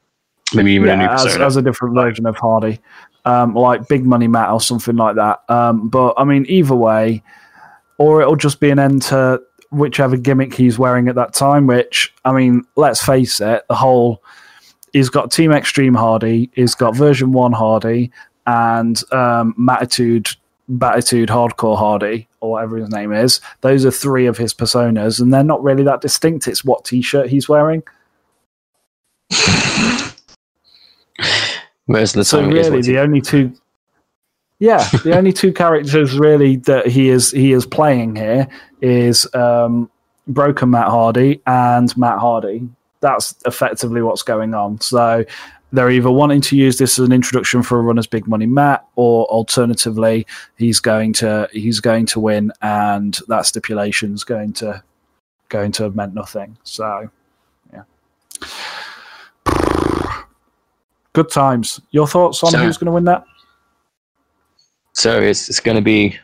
Maybe 0.55 0.73
even 0.73 0.89
a 0.89 0.97
new 0.97 1.05
as, 1.05 1.37
as 1.37 1.57
a 1.57 1.63
different 1.63 1.95
version 1.95 2.25
of 2.27 2.37
Hardy, 2.37 2.81
um, 3.27 3.55
like 3.55 3.87
Big 3.87 4.05
Money 4.07 4.27
Matt 4.29 4.51
or 4.51 4.61
something 4.61 4.97
like 4.97 5.17
that. 5.17 5.41
Um, 5.49 5.89
but 5.89 6.15
I 6.17 6.25
mean, 6.25 6.47
either 6.49 6.75
way, 6.75 7.23
or 7.99 8.23
it'll 8.23 8.37
just 8.37 8.59
be 8.59 8.71
an 8.71 8.79
end 8.79 9.03
to 9.03 9.41
whichever 9.71 10.17
gimmick 10.17 10.55
he's 10.55 10.79
wearing 10.79 11.09
at 11.09 11.15
that 11.17 11.35
time. 11.35 11.67
Which 11.67 12.15
I 12.25 12.33
mean, 12.33 12.65
let's 12.77 13.05
face 13.05 13.41
it, 13.41 13.63
the 13.69 13.75
whole 13.75 14.23
he's 14.93 15.11
got 15.11 15.31
Team 15.31 15.53
Extreme 15.53 15.95
Hardy, 15.95 16.51
he's 16.55 16.75
got 16.75 16.97
Version 16.97 17.31
One 17.33 17.53
Hardy, 17.53 18.11
and 18.47 19.01
um, 19.13 19.55
Mattitude. 19.59 20.29
Batitude 20.69 21.29
Hardcore 21.29 21.79
Hardy, 21.79 22.29
or 22.41 22.53
whatever 22.53 22.77
his 22.77 22.91
name 22.91 23.13
is. 23.13 23.41
Those 23.63 23.87
are 23.87 23.91
three 23.91 24.27
of 24.27 24.37
his 24.37 24.53
personas, 24.53 25.21
and 25.21 25.33
they're 25.33 25.43
not 25.43 25.63
really 25.63 25.83
that 25.85 26.01
distinct. 26.01 26.47
It's 26.47 26.65
what 26.65 26.85
t 26.85 27.03
shirt 27.03 27.29
he's 27.29 27.49
wearing. 27.49 27.83
Whereas 31.87 32.13
the 32.13 32.25
So 32.25 32.43
time 32.43 32.55
is 32.55 32.69
really, 32.69 32.83
the 32.83 32.99
only 32.99 33.21
two, 33.23 33.53
yeah, 34.59 34.87
the 35.03 35.17
only 35.17 35.33
two 35.33 35.53
characters 35.53 36.19
really 36.19 36.57
that 36.57 36.87
he 36.87 37.09
is 37.09 37.31
he 37.31 37.53
is 37.53 37.65
playing 37.65 38.17
here 38.17 38.47
is 38.83 39.27
um, 39.35 39.91
Broken 40.27 40.71
Matt 40.71 40.89
Hardy 40.89 41.41
and 41.47 41.97
Matt 41.97 42.19
Hardy. 42.19 42.69
That's 43.01 43.35
effectively 43.47 44.03
what's 44.03 44.23
going 44.23 44.53
on. 44.55 44.81
So 44.81 45.25
they're 45.73 45.91
either 45.91 46.11
wanting 46.11 46.41
to 46.43 46.57
use 46.57 46.79
this 46.79 46.99
as 46.99 47.07
an 47.07 47.13
introduction 47.13 47.63
for 47.63 47.79
a 47.79 47.83
runner's 47.83 48.07
Big 48.07 48.27
Money 48.27 48.47
Matt, 48.47 48.87
or 48.97 49.27
alternatively, 49.27 50.27
he's 50.57 50.81
going 50.81 51.13
to 51.15 51.49
he's 51.53 51.81
going 51.81 52.07
to 52.07 52.21
win, 52.21 52.53
and 52.63 53.19
that 53.29 53.47
stipulation's 53.47 54.25
going 54.25 54.53
to 54.55 54.83
going 55.49 55.73
to 55.73 55.83
have 55.85 55.95
meant 55.97 56.15
nothing. 56.15 56.57
So, 56.65 57.11
yeah. 57.73 57.83
Good 61.13 61.31
times. 61.31 61.81
Your 61.91 62.07
thoughts 62.07 62.43
on 62.43 62.51
So- 62.51 62.59
who's 62.59 62.79
going 62.79 62.87
to 62.87 62.93
win 62.93 63.05
that? 63.05 63.25
So 64.93 65.21
it's 65.21 65.49
it's 65.49 65.61
going 65.61 65.77
to 65.77 65.83
be 65.83 66.19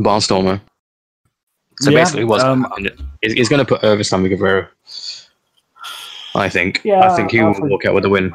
Barnstormer. 0.00 0.60
So 1.80 1.90
Yeah, 1.90 2.00
basically, 2.00 2.24
what's 2.24 2.42
um, 2.42 2.66
he's 3.22 3.48
going 3.48 3.58
to 3.58 3.64
put 3.64 3.84
over 3.84 4.02
Sammy 4.02 4.28
Guevara. 4.28 4.68
I 6.34 6.48
think. 6.48 6.80
Yeah, 6.84 7.10
I 7.10 7.16
think 7.16 7.30
he 7.30 7.40
I 7.40 7.44
will 7.44 7.54
think- 7.54 7.70
walk 7.70 7.84
out 7.86 7.94
with 7.94 8.04
a 8.04 8.08
win. 8.08 8.34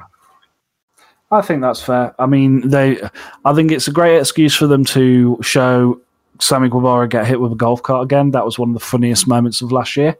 I 1.32 1.42
think 1.42 1.62
that's 1.62 1.82
fair. 1.82 2.14
I 2.20 2.28
mean, 2.28 2.70
they. 2.70 3.00
I 3.44 3.54
think 3.54 3.72
it's 3.72 3.88
a 3.88 3.92
great 3.92 4.20
excuse 4.20 4.56
for 4.56 4.68
them 4.68 4.86
to 4.86 5.40
show 5.42 6.00
Sammy 6.40 6.70
Guevara 6.70 7.08
get 7.08 7.26
hit 7.26 7.40
with 7.42 7.52
a 7.52 7.56
golf 7.56 7.82
cart 7.82 8.04
again. 8.04 8.32
That 8.32 8.46
was 8.46 8.60
one 8.60 8.70
of 8.70 8.74
the 8.76 8.80
funniest 8.80 9.28
moments 9.28 9.62
of 9.64 9.72
last 9.72 9.98
year, 9.98 10.16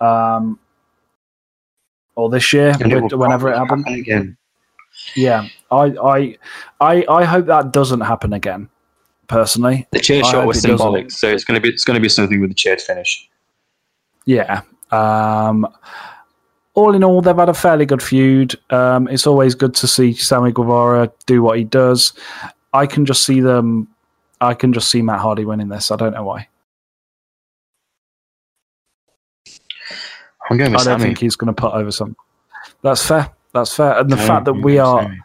um, 0.00 0.58
or 2.16 2.28
this 2.30 2.52
year, 2.52 2.74
will 2.80 3.08
whenever 3.16 3.48
it 3.48 3.56
happened. 3.56 3.84
happen 3.86 4.00
again. 4.00 4.36
Yeah, 5.14 5.46
I, 5.70 5.84
I, 6.02 6.38
I, 6.80 7.04
I 7.08 7.24
hope 7.24 7.46
that 7.46 7.70
doesn't 7.72 8.00
happen 8.00 8.32
again. 8.32 8.68
Personally, 9.28 9.86
The 9.92 10.00
chair 10.00 10.22
I 10.24 10.30
shot 10.30 10.46
was 10.46 10.58
it 10.58 10.62
doesn't. 10.68 10.78
symbolic, 10.78 11.10
so 11.12 11.28
it's 11.28 11.44
going 11.44 11.56
to 11.56 11.60
be 11.60 11.68
it's 11.68 11.84
going 11.84 11.96
to 11.96 12.00
be 12.00 12.08
something 12.08 12.40
with 12.40 12.50
the 12.50 12.54
chair 12.54 12.76
finish. 12.76 13.28
Yeah. 14.24 14.62
Um, 14.90 15.66
all 16.76 16.94
in 16.94 17.02
all, 17.02 17.22
they've 17.22 17.34
had 17.34 17.48
a 17.48 17.54
fairly 17.54 17.86
good 17.86 18.02
feud. 18.02 18.54
Um, 18.70 19.08
it's 19.08 19.26
always 19.26 19.54
good 19.54 19.74
to 19.76 19.88
see 19.88 20.12
Sammy 20.12 20.52
Guevara 20.52 21.10
do 21.24 21.42
what 21.42 21.56
he 21.58 21.64
does. 21.64 22.12
I 22.72 22.86
can 22.86 23.06
just 23.06 23.24
see 23.24 23.40
them. 23.40 23.88
I 24.42 24.52
can 24.52 24.74
just 24.74 24.90
see 24.90 25.00
Matt 25.00 25.20
Hardy 25.20 25.46
winning 25.46 25.68
this. 25.70 25.90
I 25.90 25.96
don't 25.96 26.12
know 26.12 26.24
why. 26.24 26.48
I'm 30.48 30.58
going 30.58 30.70
with 30.72 30.82
I 30.82 30.84
don't 30.84 31.00
Sammy. 31.00 31.04
think 31.04 31.18
he's 31.18 31.34
going 31.34 31.52
to 31.52 31.58
put 31.60 31.72
over 31.72 31.90
some. 31.90 32.14
That's 32.82 33.04
fair. 33.04 33.30
That's 33.54 33.74
fair. 33.74 33.98
And 33.98 34.10
the 34.10 34.16
No, 34.16 34.26
fact 34.26 34.44
that 34.44 34.52
we 34.54 34.78
are, 34.78 35.02
Sammy. 35.02 35.20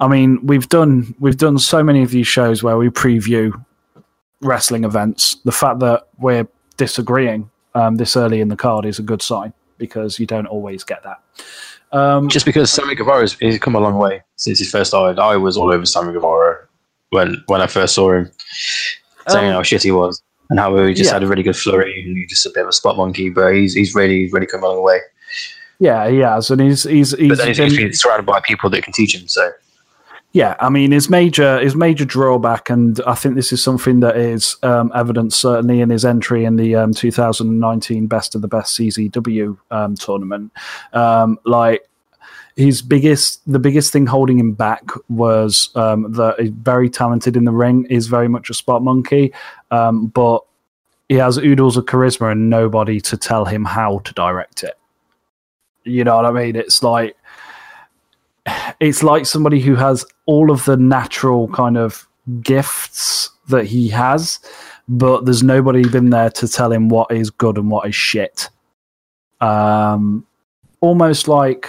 I 0.00 0.08
mean, 0.08 0.46
we've 0.46 0.68
done 0.68 1.14
we've 1.18 1.38
done 1.38 1.58
so 1.58 1.82
many 1.82 2.02
of 2.02 2.10
these 2.10 2.26
shows 2.26 2.62
where 2.62 2.76
we 2.76 2.90
preview 2.90 3.52
wrestling 4.42 4.84
events. 4.84 5.36
The 5.44 5.52
fact 5.52 5.80
that 5.80 6.08
we're 6.18 6.46
disagreeing 6.76 7.50
um, 7.74 7.96
this 7.96 8.16
early 8.16 8.40
in 8.42 8.48
the 8.48 8.56
card 8.56 8.84
is 8.84 8.98
a 8.98 9.02
good 9.02 9.22
sign 9.22 9.54
because 9.80 10.20
you 10.20 10.26
don't 10.26 10.46
always 10.46 10.84
get 10.84 11.02
that. 11.02 11.18
Um, 11.92 12.28
Just 12.28 12.46
because 12.46 12.70
Sammy 12.70 12.94
Guevara's 12.94 13.32
has 13.40 13.58
come 13.58 13.74
a 13.74 13.80
long 13.80 13.98
way 13.98 14.22
since 14.36 14.60
he 14.60 14.64
first 14.64 14.90
started. 14.90 15.20
I 15.20 15.36
was 15.36 15.56
all 15.56 15.72
over 15.72 15.84
Sammy 15.84 16.12
Guevara 16.12 16.68
when 17.08 17.42
when 17.48 17.60
I 17.60 17.66
first 17.66 17.96
saw 17.96 18.12
him, 18.12 18.30
saying 19.26 19.48
Um, 19.48 19.54
how 19.54 19.62
shit 19.64 19.82
he 19.82 19.90
was 19.90 20.22
and 20.50 20.60
how 20.60 20.76
he 20.84 20.94
just 20.94 21.08
yeah. 21.08 21.14
had 21.14 21.24
a 21.24 21.26
really 21.26 21.42
good 21.42 21.56
flurry 21.56 22.00
and 22.06 22.16
he's 22.16 22.28
just 22.28 22.46
a 22.46 22.50
bit 22.54 22.62
of 22.62 22.68
a 22.68 22.72
spot 22.72 22.96
monkey. 22.96 23.28
But 23.30 23.54
he's 23.54 23.74
he's 23.74 23.92
really 23.96 24.30
really 24.30 24.46
come 24.46 24.62
a 24.62 24.68
long 24.68 24.84
way. 24.84 25.00
Yeah, 25.80 26.08
he 26.10 26.18
has, 26.18 26.50
and 26.50 26.60
he's 26.60 26.84
he's 26.84 27.10
he's 27.18 27.28
But 27.28 27.38
then 27.38 27.48
he's 27.54 27.76
been- 27.76 27.92
surrounded 27.94 28.26
by 28.26 28.38
people 28.40 28.70
that 28.70 28.84
can 28.84 28.92
teach 28.92 29.14
him. 29.16 29.26
So 29.26 29.50
yeah. 30.32 30.56
I 30.60 30.68
mean, 30.68 30.92
his 30.92 31.10
major 31.10 31.58
his 31.60 31.74
major 31.74 32.04
drawback, 32.04 32.70
and 32.70 33.00
I 33.06 33.14
think 33.14 33.34
this 33.34 33.52
is 33.52 33.62
something 33.62 34.00
that 34.00 34.16
is 34.16 34.56
um, 34.62 34.92
evident 34.94 35.32
certainly 35.32 35.80
in 35.80 35.90
his 35.90 36.04
entry 36.04 36.44
in 36.44 36.56
the 36.56 36.76
um, 36.76 36.94
2019 36.94 38.06
Best 38.06 38.34
of 38.34 38.42
the 38.42 38.48
Best 38.48 38.78
CZW 38.78 39.58
um, 39.70 39.96
tournament. 39.96 40.52
Um, 40.92 41.38
like 41.44 41.86
his 42.56 42.82
biggest 42.82 43.40
the 43.50 43.58
biggest 43.58 43.92
thing 43.92 44.06
holding 44.06 44.38
him 44.38 44.52
back 44.52 44.84
was 45.08 45.70
um, 45.74 46.12
that 46.12 46.38
he's 46.38 46.50
very 46.50 46.90
talented 46.90 47.36
in 47.36 47.44
the 47.44 47.52
ring, 47.52 47.86
is 47.86 48.06
very 48.06 48.28
much 48.28 48.50
a 48.50 48.54
spot 48.54 48.82
monkey, 48.82 49.32
um, 49.70 50.06
but 50.06 50.44
he 51.08 51.16
has 51.16 51.38
oodles 51.38 51.76
of 51.76 51.86
charisma 51.86 52.30
and 52.30 52.48
nobody 52.48 53.00
to 53.00 53.16
tell 53.16 53.44
him 53.44 53.64
how 53.64 53.98
to 54.00 54.12
direct 54.14 54.62
it. 54.62 54.78
You 55.82 56.04
know 56.04 56.14
what 56.16 56.26
I 56.26 56.30
mean? 56.30 56.54
It's 56.54 56.84
like 56.84 57.16
it's 58.80 59.02
like 59.02 59.26
somebody 59.26 59.60
who 59.60 59.74
has 59.74 60.04
all 60.26 60.50
of 60.50 60.64
the 60.64 60.76
natural 60.76 61.48
kind 61.48 61.76
of 61.76 62.06
gifts 62.42 63.30
that 63.48 63.66
he 63.66 63.88
has, 63.88 64.38
but 64.88 65.24
there's 65.24 65.42
nobody 65.42 65.88
been 65.88 66.10
there 66.10 66.30
to 66.30 66.48
tell 66.48 66.72
him 66.72 66.88
what 66.88 67.10
is 67.10 67.30
good 67.30 67.58
and 67.58 67.70
what 67.70 67.88
is 67.88 67.94
shit. 67.94 68.48
Um, 69.40 70.26
almost 70.80 71.28
like, 71.28 71.68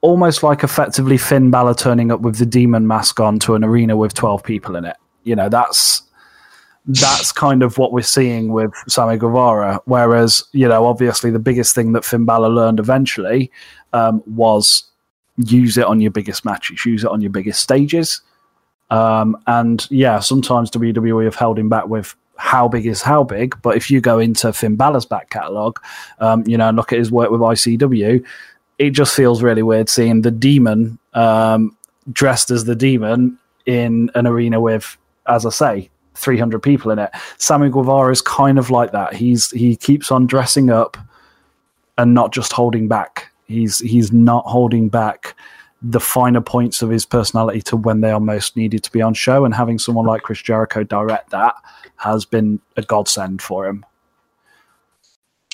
almost 0.00 0.42
like 0.42 0.64
effectively 0.64 1.16
Finn 1.16 1.50
Balor 1.50 1.74
turning 1.74 2.12
up 2.12 2.20
with 2.20 2.36
the 2.36 2.46
demon 2.46 2.86
mask 2.86 3.20
on 3.20 3.38
to 3.40 3.54
an 3.54 3.64
arena 3.64 3.96
with 3.96 4.14
twelve 4.14 4.42
people 4.42 4.76
in 4.76 4.84
it. 4.84 4.96
You 5.24 5.36
know, 5.36 5.48
that's 5.48 6.02
that's 6.86 7.32
kind 7.32 7.62
of 7.62 7.76
what 7.76 7.92
we're 7.92 8.00
seeing 8.02 8.50
with 8.50 8.72
Sammy 8.88 9.18
Guevara. 9.18 9.80
Whereas, 9.84 10.42
you 10.52 10.66
know, 10.66 10.86
obviously 10.86 11.30
the 11.30 11.38
biggest 11.38 11.74
thing 11.74 11.92
that 11.92 12.04
Finn 12.04 12.24
Balor 12.24 12.48
learned 12.48 12.80
eventually 12.80 13.50
um, 13.92 14.22
was 14.26 14.84
use 15.38 15.78
it 15.78 15.84
on 15.84 16.00
your 16.00 16.10
biggest 16.10 16.44
matches, 16.44 16.84
use 16.84 17.04
it 17.04 17.10
on 17.10 17.20
your 17.20 17.30
biggest 17.30 17.62
stages. 17.62 18.20
Um, 18.90 19.36
and 19.46 19.86
yeah, 19.90 20.20
sometimes 20.20 20.70
WWE 20.70 21.24
have 21.24 21.34
held 21.34 21.58
him 21.58 21.68
back 21.68 21.88
with 21.88 22.14
how 22.36 22.68
big 22.68 22.86
is 22.86 23.02
how 23.02 23.24
big. 23.24 23.60
But 23.62 23.76
if 23.76 23.90
you 23.90 24.00
go 24.00 24.18
into 24.18 24.52
Finn 24.52 24.76
Balor's 24.76 25.04
back 25.04 25.30
catalogue, 25.30 25.80
um, 26.20 26.44
you 26.46 26.56
know, 26.56 26.68
and 26.68 26.76
look 26.76 26.92
at 26.92 26.98
his 26.98 27.10
work 27.10 27.30
with 27.30 27.40
ICW, 27.40 28.24
it 28.78 28.90
just 28.90 29.14
feels 29.14 29.42
really 29.42 29.62
weird 29.62 29.88
seeing 29.88 30.22
the 30.22 30.30
demon 30.30 30.98
um, 31.14 31.76
dressed 32.12 32.50
as 32.50 32.64
the 32.64 32.76
demon 32.76 33.38
in 33.66 34.10
an 34.14 34.26
arena 34.26 34.60
with, 34.60 34.96
as 35.26 35.44
I 35.44 35.50
say, 35.50 35.90
300 36.14 36.60
people 36.62 36.90
in 36.90 36.98
it. 36.98 37.10
Sammy 37.38 37.70
Guevara 37.70 38.10
is 38.10 38.22
kind 38.22 38.58
of 38.58 38.70
like 38.70 38.92
that. 38.92 39.14
He's 39.14 39.50
he 39.50 39.76
keeps 39.76 40.10
on 40.10 40.26
dressing 40.26 40.70
up 40.70 40.96
and 41.96 42.14
not 42.14 42.32
just 42.32 42.52
holding 42.52 42.88
back. 42.88 43.27
He's 43.48 43.78
he's 43.80 44.12
not 44.12 44.44
holding 44.46 44.88
back 44.88 45.34
the 45.80 46.00
finer 46.00 46.40
points 46.40 46.82
of 46.82 46.90
his 46.90 47.06
personality 47.06 47.62
to 47.62 47.76
when 47.76 48.00
they 48.00 48.10
are 48.10 48.20
most 48.20 48.56
needed 48.56 48.82
to 48.84 48.92
be 48.92 49.00
on 49.00 49.14
show. 49.14 49.44
And 49.44 49.54
having 49.54 49.78
someone 49.78 50.06
like 50.06 50.22
Chris 50.22 50.42
Jericho 50.42 50.84
direct 50.84 51.30
that 51.30 51.54
has 51.96 52.24
been 52.24 52.60
a 52.76 52.82
godsend 52.82 53.42
for 53.42 53.66
him. 53.66 53.84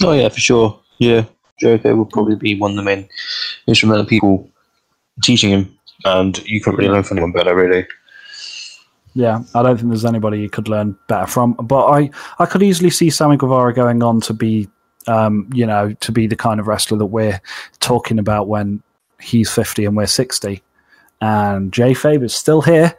oh 0.02 0.12
yeah, 0.12 0.28
for 0.28 0.40
sure. 0.40 0.80
Yeah, 0.98 1.24
Jericho 1.60 1.94
will 1.94 2.06
probably 2.06 2.36
be 2.36 2.58
one 2.58 2.72
of 2.72 2.76
the 2.76 2.82
main 2.82 3.08
instrumental 3.66 4.06
people 4.06 4.48
teaching 5.22 5.50
him, 5.50 5.78
and 6.04 6.44
you 6.46 6.60
couldn't 6.60 6.78
really 6.78 6.90
learn 6.90 7.02
from 7.02 7.18
anyone 7.18 7.32
better, 7.32 7.54
really. 7.54 7.86
Yeah, 9.14 9.42
I 9.54 9.62
don't 9.62 9.76
think 9.76 9.88
there's 9.90 10.04
anybody 10.04 10.40
you 10.40 10.50
could 10.50 10.68
learn 10.68 10.98
better 11.06 11.26
from. 11.26 11.52
But 11.52 11.86
I, 11.86 12.10
I 12.40 12.46
could 12.46 12.62
easily 12.62 12.90
see 12.90 13.10
Sammy 13.10 13.36
Guevara 13.36 13.72
going 13.72 14.02
on 14.02 14.20
to 14.22 14.34
be, 14.34 14.68
um, 15.06 15.48
you 15.52 15.66
know, 15.66 15.92
to 15.94 16.12
be 16.12 16.26
the 16.26 16.36
kind 16.36 16.60
of 16.60 16.66
wrestler 16.66 16.98
that 16.98 17.06
we're 17.06 17.40
talking 17.80 18.18
about 18.18 18.48
when 18.48 18.82
he's 19.20 19.50
50 19.50 19.84
and 19.84 19.96
we're 19.96 20.06
60. 20.06 20.62
And 21.20 21.72
JFabe 21.72 22.22
is 22.22 22.34
still 22.34 22.60
here. 22.62 22.94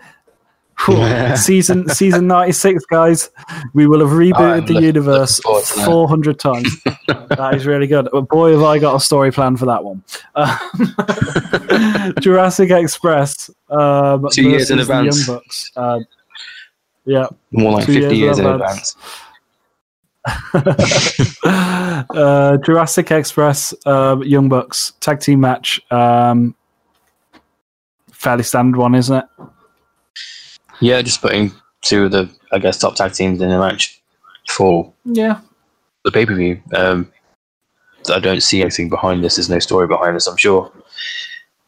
Whew. 0.85 1.35
season 1.37 1.87
season 1.89 2.27
96, 2.27 2.85
guys. 2.87 3.29
We 3.73 3.87
will 3.87 4.01
have 4.01 4.11
I'm 4.11 4.17
rebooted 4.17 4.67
the 4.67 4.81
universe 4.81 5.39
looking 5.45 5.63
forward 5.63 5.65
to 5.65 5.75
that. 5.75 5.85
400 5.85 6.39
times. 6.39 6.83
that 7.07 7.53
is 7.55 7.65
really 7.65 7.87
good. 7.87 8.09
But 8.11 8.27
boy, 8.27 8.51
have 8.53 8.63
I 8.63 8.77
got 8.79 8.95
a 8.95 8.99
story 8.99 9.31
plan 9.31 9.55
for 9.57 9.65
that 9.67 9.83
one. 9.83 10.03
Um, 10.35 12.13
Jurassic 12.19 12.71
Express. 12.71 13.49
Um, 13.69 14.27
Two 14.31 14.49
years 14.49 14.69
in 14.69 14.79
advance. 14.79 15.27
Young 15.27 15.37
Bucks. 15.37 15.71
Uh, 15.75 15.99
yeah, 17.05 17.27
More 17.51 17.73
like 17.73 17.85
Two 17.85 17.93
50 17.93 18.01
years 18.01 18.17
years 18.17 18.39
in 18.39 18.45
in 18.45 18.51
advance. 18.51 18.95
advance. 18.95 19.21
Uh, 21.43 22.57
Jurassic 22.57 23.11
Express, 23.11 23.73
uh, 23.85 24.17
Young 24.23 24.49
Bucks 24.49 24.93
tag 24.99 25.19
team 25.19 25.39
match. 25.41 25.79
Um, 25.91 26.55
fairly 28.11 28.43
standard 28.43 28.77
one, 28.77 28.95
isn't 28.95 29.15
it? 29.17 29.25
Yeah, 30.81 31.01
just 31.01 31.21
putting 31.21 31.51
two 31.81 32.05
of 32.05 32.11
the, 32.11 32.29
I 32.51 32.59
guess, 32.59 32.77
top 32.79 32.95
tag 32.95 33.13
teams 33.13 33.41
in 33.41 33.51
a 33.51 33.59
match 33.59 34.01
for 34.49 34.91
Yeah. 35.05 35.39
the 36.03 36.11
pay 36.11 36.25
per 36.25 36.35
view. 36.35 36.61
Um, 36.73 37.11
I 38.11 38.19
don't 38.19 38.41
see 38.41 38.61
anything 38.61 38.89
behind 38.89 39.23
this. 39.23 39.35
There's 39.35 39.49
no 39.49 39.59
story 39.59 39.87
behind 39.87 40.15
this. 40.15 40.27
I'm 40.27 40.37
sure 40.37 40.71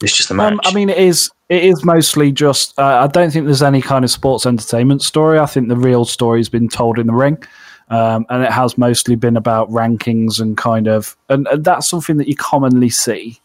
it's 0.01 0.15
just 0.15 0.29
a 0.29 0.33
match. 0.35 0.53
Um, 0.53 0.59
I 0.65 0.73
mean, 0.73 0.89
it 0.89 0.97
is. 0.99 1.31
It 1.49 1.63
is 1.63 1.83
mostly 1.85 2.31
just. 2.31 2.77
Uh, 2.77 2.83
I 2.83 3.07
don't 3.07 3.31
think 3.31 3.45
there's 3.45 3.63
any 3.63 3.81
kind 3.81 4.03
of 4.05 4.11
sports 4.11 4.45
entertainment 4.45 5.01
story. 5.01 5.39
I 5.39 5.45
think 5.47 5.69
the 5.69 5.75
real 5.77 6.05
story's 6.05 6.49
been 6.49 6.67
told 6.69 6.99
in 6.99 7.07
the 7.07 7.13
ring, 7.13 7.41
um, 7.89 8.25
and 8.29 8.43
it 8.43 8.51
has 8.51 8.77
mostly 8.77 9.15
been 9.15 9.37
about 9.37 9.69
rankings 9.69 10.39
and 10.39 10.57
kind 10.57 10.87
of. 10.87 11.15
And, 11.29 11.47
and 11.47 11.63
that's 11.63 11.87
something 11.87 12.17
that 12.17 12.27
you 12.27 12.35
commonly 12.35 12.89
see 12.89 13.39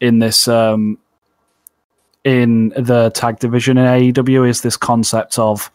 in 0.00 0.18
this. 0.18 0.48
Um, 0.48 0.98
in 2.24 2.70
the 2.70 3.10
tag 3.10 3.38
division 3.38 3.76
in 3.76 3.84
AEW 3.84 4.48
is 4.48 4.62
this 4.62 4.78
concept 4.78 5.38
of, 5.38 5.70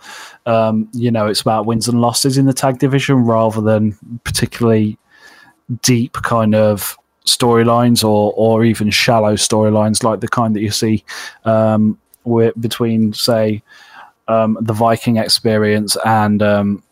um, 0.47 0.89
you 0.93 1.11
know, 1.11 1.27
it's 1.27 1.41
about 1.41 1.67
wins 1.67 1.87
and 1.87 2.01
losses 2.01 2.39
in 2.39 2.47
the 2.47 2.53
tag 2.53 2.79
division 2.79 3.17
rather 3.17 3.61
than 3.61 3.95
particularly 4.23 4.97
deep 5.83 6.13
kind 6.13 6.55
of 6.55 6.97
storylines 7.25 8.03
or 8.03 8.33
or 8.35 8.65
even 8.65 8.89
shallow 8.89 9.33
storylines 9.33 10.03
like 10.03 10.19
the 10.19 10.27
kind 10.27 10.55
that 10.55 10.61
you 10.61 10.71
see 10.71 11.03
um, 11.45 11.99
with, 12.23 12.59
between 12.59 13.13
say 13.13 13.61
um, 14.27 14.57
the 14.61 14.73
Viking 14.73 15.17
experience 15.17 15.97
and 16.05 16.41
um, 16.41 16.83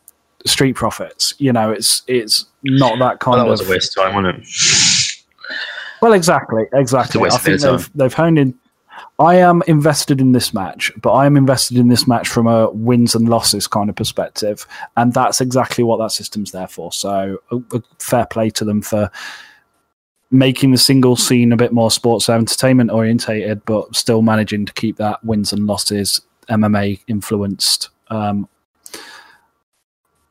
Street 0.48 0.74
Profits. 0.74 1.34
You 1.38 1.52
know, 1.52 1.70
it's 1.70 2.02
it's 2.06 2.46
not 2.62 2.98
that 2.98 3.00
well, 3.00 3.16
kind 3.18 3.40
that 3.40 3.46
was 3.46 3.60
of 3.60 3.68
a 3.68 3.70
waste 3.70 3.96
of 3.96 4.04
time, 4.04 4.14
wasn't 4.14 4.42
it? 4.42 5.24
well, 6.02 6.12
exactly, 6.12 6.64
exactly. 6.72 7.28
I 7.30 7.36
think 7.38 7.60
they've 7.60 7.90
they've 7.94 8.14
honed 8.14 8.38
in. 8.38 8.54
I 9.20 9.36
am 9.36 9.62
invested 9.66 10.20
in 10.20 10.32
this 10.32 10.54
match, 10.54 10.92
but 11.00 11.12
I 11.12 11.26
am 11.26 11.36
invested 11.36 11.76
in 11.76 11.88
this 11.88 12.06
match 12.06 12.28
from 12.28 12.46
a 12.46 12.70
wins 12.70 13.16
and 13.16 13.28
losses 13.28 13.66
kind 13.66 13.90
of 13.90 13.96
perspective, 13.96 14.66
and 14.96 15.12
that's 15.12 15.40
exactly 15.40 15.82
what 15.82 15.98
that 15.98 16.12
system's 16.12 16.52
there 16.52 16.68
for. 16.68 16.92
So, 16.92 17.38
a, 17.50 17.56
a 17.76 17.82
fair 17.98 18.26
play 18.26 18.50
to 18.50 18.64
them 18.64 18.80
for 18.80 19.10
making 20.30 20.70
the 20.72 20.78
single 20.78 21.16
scene 21.16 21.52
a 21.52 21.56
bit 21.56 21.72
more 21.72 21.90
sports 21.90 22.28
entertainment 22.28 22.90
orientated, 22.90 23.64
but 23.64 23.94
still 23.96 24.22
managing 24.22 24.66
to 24.66 24.72
keep 24.74 24.96
that 24.96 25.24
wins 25.24 25.52
and 25.52 25.66
losses 25.66 26.20
MMA 26.48 27.00
influenced 27.06 27.88
um, 28.08 28.48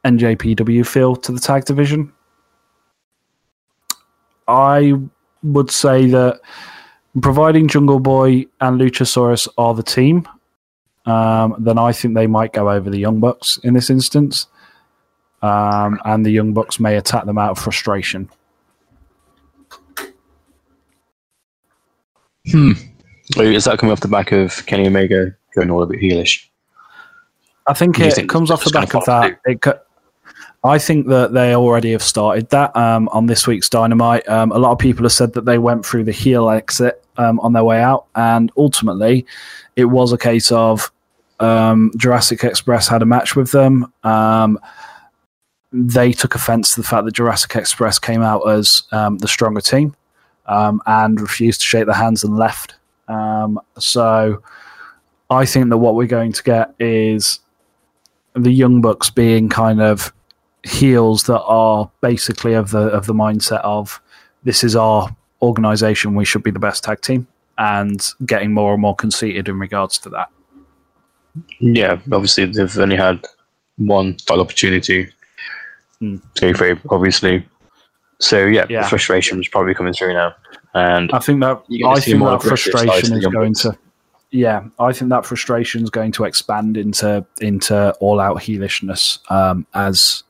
NJPW 0.06 0.86
feel 0.86 1.16
to 1.18 1.32
the 1.32 1.40
tag 1.40 1.66
division. 1.66 2.12
I 4.48 4.94
would 5.44 5.72
say 5.72 6.08
that 6.08 6.40
providing 7.22 7.68
Jungle 7.68 8.00
Boy 8.00 8.46
and 8.62 8.80
Luchasaurus 8.80 9.48
are 9.58 9.74
the 9.74 9.84
team, 9.84 10.28
um, 11.06 11.56
then 11.60 11.78
I 11.78 11.92
think 11.92 12.14
they 12.16 12.28
might 12.28 12.54
go 12.54 12.70
over 12.70 12.90
the 12.90 13.00
Young 13.00 13.20
Bucks 13.20 13.58
in 13.64 13.74
this 13.74 13.90
instance. 13.90 14.48
Um, 15.42 16.00
and 16.04 16.26
the 16.26 16.32
Young 16.32 16.54
Bucks 16.54 16.80
may 16.80 16.96
attack 16.98 17.26
them 17.26 17.38
out 17.38 17.52
of 17.52 17.60
frustration. 17.60 18.30
Wait, 22.54 23.54
Is 23.54 23.66
that 23.66 23.78
coming 23.78 23.92
off 23.92 24.00
the 24.00 24.08
back 24.08 24.32
of 24.32 24.66
Kenny 24.66 24.88
Omega 24.88 25.36
going 25.56 25.70
all 25.70 25.84
a 25.84 25.86
bit 25.86 26.00
heelish? 26.00 26.48
I 27.68 27.74
think 27.74 27.98
Do 27.98 28.04
you 28.04 28.08
it 28.08 28.14
think 28.16 28.30
comes 28.30 28.50
off 28.50 28.64
the 28.64 28.70
back 28.72 28.96
of 28.96 29.06
that. 29.06 29.40
It 29.46 29.62
co- 29.62 29.80
I 30.64 30.80
think 30.80 31.08
that 31.08 31.34
they 31.34 31.56
already 31.56 31.92
have 31.92 32.04
started 32.04 32.50
that 32.50 32.76
um, 32.76 33.08
on 33.10 33.28
this 33.28 33.46
week's 33.48 33.70
Dynamite. 33.70 34.28
Um, 34.28 34.52
a 34.52 34.58
lot 34.58 34.72
of 34.72 34.80
people 34.80 35.04
have 35.04 35.12
said 35.12 35.34
that 35.34 35.46
they 35.46 35.58
went 35.58 35.86
through 35.86 36.04
the 36.04 36.12
heel 36.12 36.50
exit 36.50 37.04
um, 37.18 37.40
on 37.42 37.54
their 37.54 37.64
way 37.64 37.82
out, 37.82 38.08
and 38.16 38.52
ultimately, 38.58 39.26
it 39.76 39.86
was 39.86 40.12
a 40.12 40.18
case 40.18 40.52
of 40.52 40.92
um, 41.40 41.92
Jurassic 41.96 42.44
Express 42.44 42.88
had 42.88 43.02
a 43.02 43.06
match 43.06 43.36
with 43.36 43.52
them. 43.52 43.94
Um, 44.04 44.60
they 45.72 46.12
took 46.12 46.34
offense 46.34 46.74
to 46.74 46.82
the 46.82 46.88
fact 46.88 47.06
that 47.06 47.14
Jurassic 47.14 47.56
Express 47.56 48.00
came 48.00 48.24
out 48.24 48.50
as 48.50 48.84
um, 48.92 49.20
the 49.20 49.28
stronger 49.28 49.62
team 49.62 49.96
and 50.48 51.22
refused 51.22 51.62
to 51.62 51.68
shake 51.68 51.86
their 51.86 51.96
hands 51.96 52.24
and 52.24 52.36
left. 52.38 52.76
So 53.78 54.42
I 55.30 55.46
think 55.46 55.70
that 55.70 55.78
what 55.78 55.96
we're 55.96 56.08
going 56.08 56.32
to 56.34 56.44
get 56.44 56.74
is 56.80 57.40
the 58.34 58.52
Young 58.52 58.82
Bucks 58.82 59.10
being 59.10 59.50
kind 59.50 59.82
of 59.82 60.14
heels 60.68 61.24
that 61.24 61.42
are 61.42 61.90
basically 62.02 62.54
of 62.54 62.72
the 62.72 62.80
of 62.80 63.06
the 63.06 63.14
mindset 63.14 63.62
of 63.62 64.02
this 64.44 64.64
is 64.64 64.76
our 64.76 65.16
organization, 65.42 66.16
we 66.16 66.26
should 66.26 66.44
be 66.44 66.52
the 66.52 66.60
best 66.60 66.84
tag 66.84 67.02
team, 67.02 67.28
and 67.58 68.06
getting 68.26 68.54
more 68.54 68.74
and 68.74 68.82
more 68.82 68.96
conceited 68.96 69.48
in 69.48 69.60
regards 69.60 69.98
to 70.00 70.10
that. 70.10 70.30
Yeah, 71.60 72.00
obviously 72.12 72.46
they've 72.46 72.78
only 72.80 72.96
had 72.96 73.24
one 73.78 74.16
title 74.16 74.42
opportunity 74.42 75.10
to 76.02 76.54
go 76.54 76.78
obviously. 76.90 77.48
So 78.20 78.46
yeah, 78.46 78.66
Yeah. 78.70 78.82
the 78.82 78.90
frustration 78.90 79.40
is 79.40 79.48
probably 79.48 79.76
coming 79.76 79.94
through 79.94 80.14
now, 80.14 80.36
and 80.74 81.12
I 81.12 81.20
think 81.20 81.42
that 81.42 81.62
I 81.86 82.00
think 82.00 82.24
that 82.24 82.42
frustration 82.42 83.18
is 83.18 83.26
going 83.28 83.54
to 83.56 83.78
yeah, 84.32 84.64
I 84.78 84.92
think 84.92 85.10
that 85.10 85.26
frustration 85.26 85.84
is 85.84 85.90
going 85.90 86.12
to 86.14 86.26
expand 86.26 86.76
into 86.78 87.26
into 87.40 87.94
all 88.00 88.20
out 88.20 88.38
heelishness 88.38 89.20
um, 89.32 89.66
as 89.74 90.24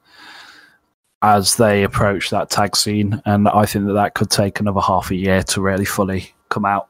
as 1.21 1.55
they 1.55 1.83
approach 1.83 2.29
that 2.29 2.49
tag 2.49 2.75
scene, 2.75 3.21
and 3.25 3.47
I 3.49 3.65
think 3.65 3.85
that 3.87 3.93
that 3.93 4.13
could 4.13 4.29
take 4.29 4.59
another 4.59 4.81
half 4.81 5.09
a 5.11 5.15
year 5.15 5.41
to 5.43 5.61
really 5.61 5.85
fully 5.85 6.31
come 6.49 6.63
out, 6.65 6.89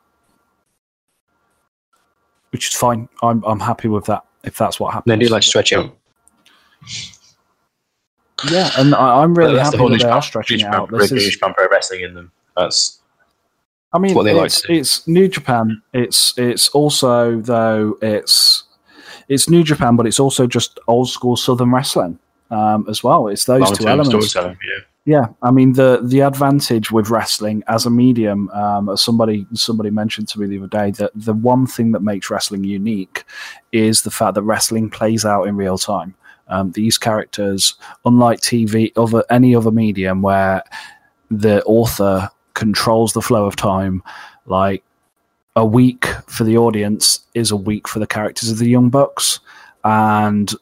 which 2.52 2.68
is 2.70 2.74
fine. 2.76 3.08
I'm 3.24 3.44
I'm 3.46 3.60
happy 3.60 3.88
with 3.88 4.06
that 4.06 4.24
if 4.44 4.58
that's 4.58 4.80
what 4.80 4.94
happens. 4.94 5.18
they 5.18 5.26
do 5.26 5.32
like 5.32 5.44
stretch 5.44 5.72
out. 5.74 5.96
yeah, 8.50 8.70
and 8.78 8.94
I, 8.94 9.22
I'm 9.24 9.34
really 9.34 9.56
That's 9.56 9.68
happy 9.68 9.78
the 9.78 9.82
whole 9.82 9.90
that 9.90 9.94
New 9.98 10.00
they 10.00 10.06
are 10.10 10.20
Japan- 10.20 10.22
stretching 10.22 10.58
New 10.60 10.68
out. 10.68 10.88
Japan- 10.90 11.00
This 11.00 11.12
New 11.12 11.18
is 11.18 11.30
Japan 11.32 11.54
Pro 11.56 11.68
Wrestling 11.72 12.02
in 12.02 12.14
them. 12.14 12.32
That's 12.56 13.00
I 13.94 14.00
mean, 14.00 14.14
what 14.14 14.24
they 14.24 14.34
like 14.34 14.48
it's, 14.48 14.62
to 14.64 14.74
it's 14.74 15.08
New 15.08 15.28
Japan. 15.28 15.82
It's 15.94 16.38
it's 16.38 16.70
also 16.70 17.40
though 17.40 17.98
it's 18.02 18.64
it's 19.30 19.50
New 19.50 19.64
Japan, 19.64 19.96
but 19.96 20.06
it's 20.06 20.20
also 20.20 20.48
just 20.48 20.80
old 20.88 21.10
school 21.10 21.36
Southern 21.38 21.72
wrestling 21.72 22.20
um, 22.50 22.86
as 22.90 23.04
well. 23.04 23.28
It's 23.28 23.46
those 23.46 23.78
two 23.78 23.88
elements. 23.88 24.36
Yeah. 24.36 24.54
Yeah, 25.08 25.28
I 25.42 25.52
mean 25.52 25.72
the 25.72 26.02
the 26.04 26.20
advantage 26.20 26.92
with 26.92 27.10
wrestling 27.10 27.64
as 27.70 27.86
a 27.86 27.90
medium. 27.90 28.50
Um, 28.50 28.90
as 28.90 29.02
somebody 29.02 29.48
somebody 29.54 29.90
mentioned 29.90 30.28
to 30.30 30.40
me 30.40 30.48
the 30.48 30.58
other 30.58 30.68
day 30.68 30.92
that 31.00 31.12
the 31.16 31.34
one 31.34 31.66
thing 31.66 31.94
that 31.94 32.02
makes 32.02 32.30
wrestling 32.30 32.66
unique 32.66 33.24
is 33.72 34.02
the 34.02 34.12
fact 34.12 34.36
that 34.36 34.44
wrestling 34.44 34.90
plays 34.90 35.24
out 35.24 35.44
in 35.44 35.56
real 35.56 35.78
time. 35.78 36.14
Um, 36.50 36.74
these 36.74 36.98
characters, 36.98 37.76
unlike 38.04 38.42
TV, 38.42 38.92
other 38.98 39.24
any 39.30 39.56
other 39.56 39.72
medium 39.72 40.22
where 40.22 40.62
the 41.32 41.64
author 41.64 42.30
controls 42.54 43.14
the 43.14 43.22
flow 43.22 43.46
of 43.46 43.56
time, 43.56 44.04
like 44.46 44.84
a 45.56 45.66
week 45.66 46.06
for 46.28 46.44
the 46.44 46.58
audience 46.58 47.22
is 47.34 47.50
a 47.50 47.56
week 47.56 47.88
for 47.88 48.00
the 48.00 48.08
characters 48.08 48.52
of 48.52 48.58
the 48.58 48.68
Young 48.68 48.90
Bucks, 48.90 49.40
and 49.86 50.54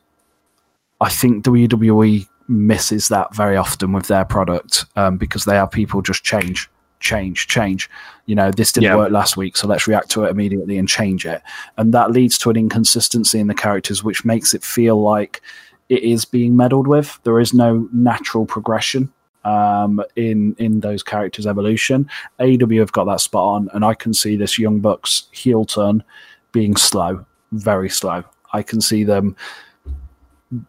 I 1.02 1.10
think 1.10 1.44
WWE 1.44 2.28
misses 2.48 3.08
that 3.10 3.34
very 3.36 3.58
often 3.58 3.92
with 3.92 4.08
their 4.08 4.26
product 4.26 4.86
um, 4.96 5.18
because 5.18 5.46
they 5.46 5.56
have 5.56 5.72
people 5.72 6.02
just 6.02 6.24
change, 6.24 6.70
change, 7.00 7.48
change. 7.48 7.90
You 8.28 8.36
know, 8.36 8.52
this 8.52 8.72
didn't 8.72 8.86
Yeah. 8.86 8.96
work 8.98 9.12
last 9.12 9.36
week, 9.36 9.58
so 9.58 9.68
let's 9.68 9.88
react 9.88 10.10
to 10.12 10.24
it 10.24 10.32
immediately 10.32 10.78
and 10.78 10.88
change 10.88 11.26
it. 11.26 11.42
And 11.78 11.94
that 11.94 12.12
leads 12.12 12.38
to 12.40 12.50
an 12.50 12.56
inconsistency 12.56 13.40
in 13.40 13.48
the 13.48 13.54
characters, 13.54 14.04
which 14.04 14.24
makes 14.26 14.54
it 14.54 14.64
feel 14.64 15.02
like 15.02 15.42
it 15.90 16.04
is 16.04 16.26
being 16.26 16.56
meddled 16.56 16.88
with. 16.88 17.20
There 17.24 17.40
is 17.40 17.54
no 17.54 17.88
natural 17.92 18.46
progression 18.46 19.12
um, 19.44 20.02
in 20.16 20.56
in 20.58 20.80
those 20.80 21.04
characters' 21.04 21.46
evolution. 21.46 22.10
AEW 22.40 22.80
have 22.80 22.92
got 22.92 23.06
that 23.06 23.22
spot 23.22 23.44
on, 23.44 23.70
and 23.74 23.86
I 23.86 23.94
can 23.94 24.14
see 24.14 24.36
this 24.36 24.58
Young 24.58 24.80
Bucks 24.80 25.28
heel 25.32 25.66
turn 25.66 26.04
being 26.52 26.76
slow, 26.76 27.26
very 27.52 27.90
slow. 27.90 28.24
I 28.54 28.64
can 28.64 28.82
see 28.82 29.04
them 29.04 29.36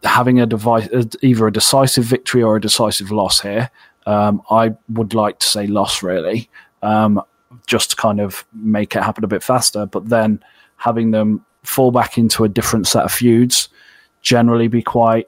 having 0.03 0.39
a 0.39 0.45
device, 0.45 0.89
either 1.21 1.47
a 1.47 1.51
decisive 1.51 2.05
victory 2.05 2.43
or 2.43 2.55
a 2.55 2.61
decisive 2.61 3.11
loss 3.11 3.41
here. 3.41 3.69
Um, 4.05 4.41
I 4.49 4.75
would 4.89 5.13
like 5.13 5.39
to 5.39 5.47
say 5.47 5.67
loss, 5.67 6.01
really, 6.01 6.49
um, 6.81 7.21
just 7.67 7.91
to 7.91 7.95
kind 7.95 8.19
of 8.19 8.45
make 8.53 8.95
it 8.95 9.03
happen 9.03 9.23
a 9.23 9.27
bit 9.27 9.43
faster. 9.43 9.85
But 9.85 10.09
then 10.09 10.41
having 10.77 11.11
them 11.11 11.45
fall 11.63 11.91
back 11.91 12.17
into 12.17 12.43
a 12.43 12.49
different 12.49 12.87
set 12.87 13.03
of 13.03 13.11
feuds, 13.11 13.69
generally 14.21 14.67
be 14.67 14.81
quite 14.81 15.27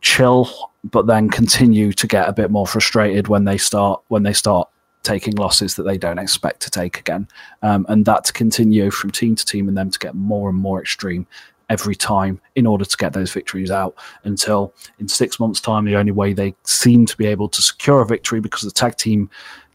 chill, 0.00 0.50
but 0.84 1.06
then 1.06 1.28
continue 1.28 1.92
to 1.92 2.06
get 2.06 2.28
a 2.28 2.32
bit 2.32 2.50
more 2.50 2.66
frustrated 2.66 3.28
when 3.28 3.44
they 3.44 3.58
start 3.58 4.02
when 4.08 4.22
they 4.22 4.32
start 4.32 4.68
taking 5.02 5.34
losses 5.36 5.76
that 5.76 5.84
they 5.84 5.96
don't 5.96 6.18
expect 6.18 6.60
to 6.60 6.70
take 6.70 6.98
again, 6.98 7.28
um, 7.62 7.86
and 7.88 8.04
that 8.04 8.24
to 8.24 8.32
continue 8.32 8.90
from 8.90 9.10
team 9.10 9.36
to 9.36 9.44
team 9.44 9.68
and 9.68 9.76
them 9.76 9.90
to 9.90 9.98
get 9.98 10.14
more 10.14 10.48
and 10.50 10.58
more 10.58 10.80
extreme 10.80 11.26
every 11.68 11.94
time 11.94 12.40
in 12.54 12.66
order 12.66 12.84
to 12.84 12.96
get 12.96 13.12
those 13.12 13.32
victories 13.32 13.70
out 13.70 13.94
until 14.24 14.72
in 14.98 15.08
six 15.08 15.40
months' 15.40 15.60
time, 15.60 15.84
the 15.84 15.96
only 15.96 16.12
way 16.12 16.32
they 16.32 16.54
seem 16.64 17.06
to 17.06 17.16
be 17.16 17.26
able 17.26 17.48
to 17.48 17.62
secure 17.62 18.00
a 18.00 18.06
victory 18.06 18.40
because 18.40 18.62
the 18.62 18.70
tag 18.70 18.96
team 18.96 19.28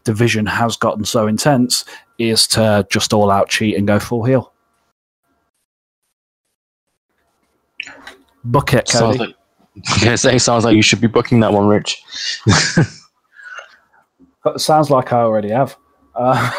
division 0.04 0.46
has 0.46 0.76
gotten 0.76 1.04
so 1.04 1.26
intense 1.26 1.84
is 2.18 2.46
to 2.48 2.86
just 2.90 3.12
all 3.12 3.30
out 3.30 3.48
cheat 3.48 3.76
and 3.76 3.86
go 3.86 3.98
full 3.98 4.24
heel. 4.24 4.52
Bucket, 8.44 8.88
Cody. 8.90 9.18
like, 9.18 10.18
say, 10.18 10.38
sounds 10.38 10.64
like 10.64 10.74
you 10.74 10.82
should 10.82 11.00
be 11.00 11.06
booking 11.06 11.40
that 11.40 11.52
one, 11.52 11.66
Rich. 11.66 12.02
Sounds 14.56 14.90
like 14.90 15.12
I 15.12 15.20
already 15.20 15.50
have. 15.50 15.76
Uh, 16.16 16.50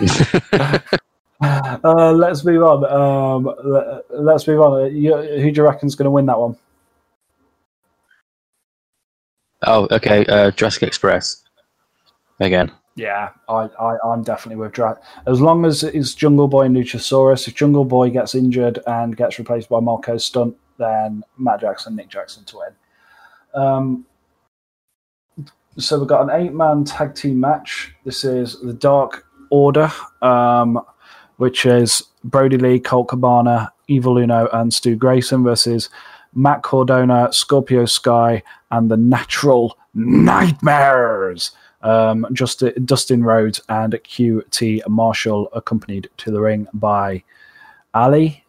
uh, 1.40 2.12
let's 2.12 2.44
move 2.44 2.62
on. 2.62 2.84
Um, 2.84 3.54
let, 4.10 4.36
us 4.36 4.46
move 4.46 4.60
on. 4.60 4.94
You, 4.94 5.16
who 5.16 5.50
do 5.50 5.60
you 5.60 5.64
reckon's 5.64 5.94
going 5.94 6.04
to 6.04 6.10
win 6.10 6.26
that 6.26 6.38
one? 6.38 6.56
oh, 9.66 9.88
okay. 9.90 10.24
Uh, 10.26 10.50
Jurassic 10.50 10.82
Express. 10.82 11.44
Again. 12.40 12.72
Yeah, 12.96 13.30
I, 13.48 13.68
I, 13.78 13.96
I'm 14.04 14.22
definitely 14.22 14.56
with 14.56 14.72
Drat. 14.72 15.02
As 15.26 15.40
long 15.40 15.64
as 15.64 15.84
it's 15.84 16.14
Jungle 16.14 16.48
Boy 16.48 16.62
and 16.62 16.76
Luchasaurus, 16.76 17.46
if 17.48 17.54
Jungle 17.54 17.84
Boy 17.84 18.10
gets 18.10 18.34
injured 18.34 18.80
and 18.86 19.16
gets 19.16 19.38
replaced 19.38 19.68
by 19.68 19.80
Marco 19.80 20.16
Stunt, 20.18 20.56
then 20.78 21.22
Matt 21.38 21.60
Jackson, 21.60 21.96
Nick 21.96 22.08
Jackson 22.08 22.44
to 22.44 22.56
win. 22.56 23.62
Um, 23.62 24.06
so 25.78 25.98
we've 25.98 26.08
got 26.08 26.22
an 26.22 26.42
eight 26.42 26.52
man 26.52 26.84
tag 26.84 27.14
team 27.14 27.40
match. 27.40 27.94
This 28.04 28.24
is 28.24 28.60
the 28.60 28.74
Dark 28.74 29.26
Order, 29.50 29.90
um, 30.22 30.80
which 31.40 31.64
is 31.64 32.02
Brodie 32.22 32.58
Lee, 32.58 32.78
Colt 32.78 33.08
Cabana, 33.08 33.72
Evil 33.88 34.18
Uno, 34.18 34.46
and 34.52 34.74
Stu 34.74 34.94
Grayson 34.94 35.42
versus 35.42 35.88
Matt 36.34 36.62
Cardona, 36.62 37.32
Scorpio 37.32 37.86
Sky, 37.86 38.42
and 38.70 38.90
the 38.90 38.98
Natural 38.98 39.74
Nightmares. 39.94 41.52
Um, 41.80 42.26
just 42.34 42.62
Dustin 42.84 43.24
Rhodes 43.24 43.58
and 43.70 43.94
QT 43.94 44.86
Marshall, 44.86 45.48
accompanied 45.54 46.10
to 46.18 46.30
the 46.30 46.42
ring 46.42 46.66
by 46.74 47.22
Allie. 47.94 48.44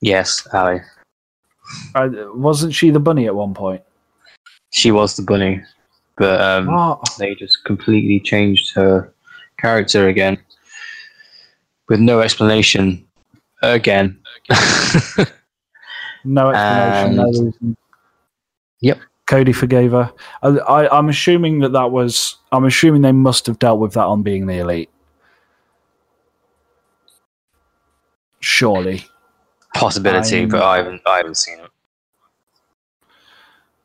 Yes, 0.00 0.46
Allie. 0.54 0.82
Uh, 1.96 2.10
wasn't 2.32 2.72
she 2.72 2.90
the 2.90 3.00
bunny 3.00 3.26
at 3.26 3.34
one 3.34 3.54
point? 3.54 3.82
She 4.70 4.92
was 4.92 5.16
the 5.16 5.22
bunny, 5.24 5.62
but 6.16 6.40
um, 6.40 6.66
What? 6.68 7.10
they 7.18 7.34
just 7.34 7.64
completely 7.64 8.20
changed 8.20 8.72
her 8.76 9.12
character 9.58 10.06
again 10.06 10.38
with 11.88 12.00
no 12.00 12.20
explanation. 12.20 13.04
Again. 13.62 14.18
No 16.24 16.50
explanation, 16.50 17.16
no 17.16 17.24
reason. 17.26 17.76
Yep. 18.80 18.98
Cody 19.28 19.52
forgave 19.52 19.92
her. 19.92 20.12
I, 20.42 20.48
I, 20.48 20.98
I'm 20.98 21.08
assuming 21.08 21.60
that 21.60 21.72
that 21.72 21.90
was. 21.92 22.36
I'm 22.50 22.64
assuming 22.64 23.02
they 23.02 23.12
must 23.12 23.46
have 23.46 23.58
dealt 23.60 23.78
with 23.78 23.92
that 23.92 24.04
on 24.04 24.22
being 24.22 24.46
the 24.46 24.58
elite. 24.58 24.90
Surely. 28.40 29.04
Possibility, 29.74 30.40
I'm- 30.40 30.48
but 30.48 30.62
I 30.62 30.78
haven't. 30.78 31.02
I 31.06 31.18
haven't 31.18 31.36
seen 31.36 31.58
it. 31.60 31.70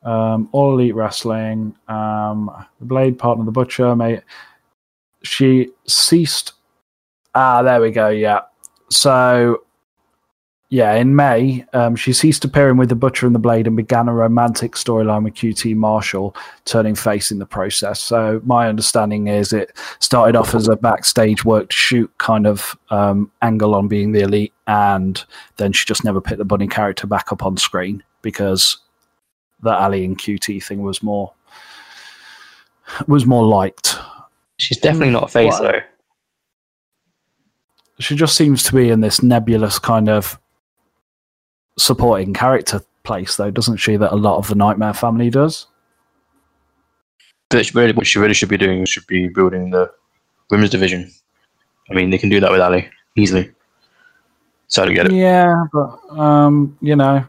Um, 0.06 0.48
All 0.52 0.74
Elite 0.74 0.94
Wrestling. 0.94 1.74
Um, 1.88 2.50
the 2.80 2.84
Blade 2.86 3.18
partner, 3.18 3.44
the 3.44 3.52
Butcher, 3.52 3.94
mate. 3.96 4.22
She 5.22 5.70
ceased. 5.86 6.53
Ah, 7.34 7.62
there 7.62 7.80
we 7.80 7.90
go. 7.90 8.08
Yeah. 8.08 8.40
So, 8.90 9.62
yeah, 10.68 10.94
in 10.94 11.14
May, 11.16 11.64
um, 11.72 11.96
she 11.96 12.12
ceased 12.12 12.44
appearing 12.44 12.76
with 12.76 12.88
the 12.88 12.94
Butcher 12.94 13.26
and 13.26 13.34
the 13.34 13.40
Blade 13.40 13.66
and 13.66 13.76
began 13.76 14.08
a 14.08 14.14
romantic 14.14 14.72
storyline 14.72 15.24
with 15.24 15.34
QT 15.34 15.74
Marshall, 15.76 16.36
turning 16.64 16.94
face 16.94 17.30
in 17.30 17.38
the 17.38 17.46
process. 17.46 18.00
So, 18.00 18.40
my 18.44 18.68
understanding 18.68 19.26
is 19.28 19.52
it 19.52 19.76
started 20.00 20.36
off 20.36 20.54
as 20.54 20.68
a 20.68 20.76
backstage 20.76 21.44
work 21.44 21.70
to 21.70 21.76
shoot 21.76 22.12
kind 22.18 22.46
of 22.46 22.76
um, 22.90 23.30
angle 23.42 23.74
on 23.74 23.88
being 23.88 24.12
the 24.12 24.20
elite, 24.20 24.52
and 24.66 25.22
then 25.56 25.72
she 25.72 25.84
just 25.86 26.04
never 26.04 26.20
picked 26.20 26.38
the 26.38 26.44
bunny 26.44 26.68
character 26.68 27.06
back 27.06 27.32
up 27.32 27.44
on 27.44 27.56
screen 27.56 28.02
because 28.22 28.78
the 29.62 29.70
Allie 29.70 30.04
and 30.04 30.18
QT 30.18 30.62
thing 30.62 30.82
was 30.82 31.02
more 31.02 31.32
was 33.08 33.26
more 33.26 33.44
liked. 33.46 33.98
She's 34.58 34.78
definitely 34.78 35.10
not 35.10 35.24
a 35.24 35.28
face 35.28 35.52
What? 35.54 35.62
though. 35.62 35.80
She 38.00 38.16
just 38.16 38.36
seems 38.36 38.62
to 38.64 38.74
be 38.74 38.90
in 38.90 39.00
this 39.00 39.22
nebulous 39.22 39.78
kind 39.78 40.08
of 40.08 40.38
supporting 41.78 42.34
character 42.34 42.82
place, 43.04 43.36
though, 43.36 43.50
doesn't 43.50 43.76
she? 43.76 43.96
That 43.96 44.12
a 44.12 44.16
lot 44.16 44.38
of 44.38 44.48
the 44.48 44.54
Nightmare 44.54 44.94
family 44.94 45.30
does. 45.30 45.66
But 47.50 47.66
she 47.66 47.78
really, 47.78 47.92
what 47.92 48.06
she 48.06 48.18
really 48.18 48.34
should 48.34 48.48
be 48.48 48.56
doing 48.56 48.84
should 48.84 49.06
be 49.06 49.28
building 49.28 49.70
the 49.70 49.90
women's 50.50 50.70
division. 50.70 51.10
I 51.90 51.94
mean, 51.94 52.10
they 52.10 52.18
can 52.18 52.30
do 52.30 52.40
that 52.40 52.50
with 52.50 52.60
Allie 52.60 52.88
easily. 53.16 53.52
So 54.66 54.82
I 54.82 54.86
don't 54.86 54.94
get 54.94 55.06
it. 55.06 55.12
Yeah, 55.12 55.54
but 55.72 56.18
um, 56.18 56.76
you 56.80 56.96
know, 56.96 57.24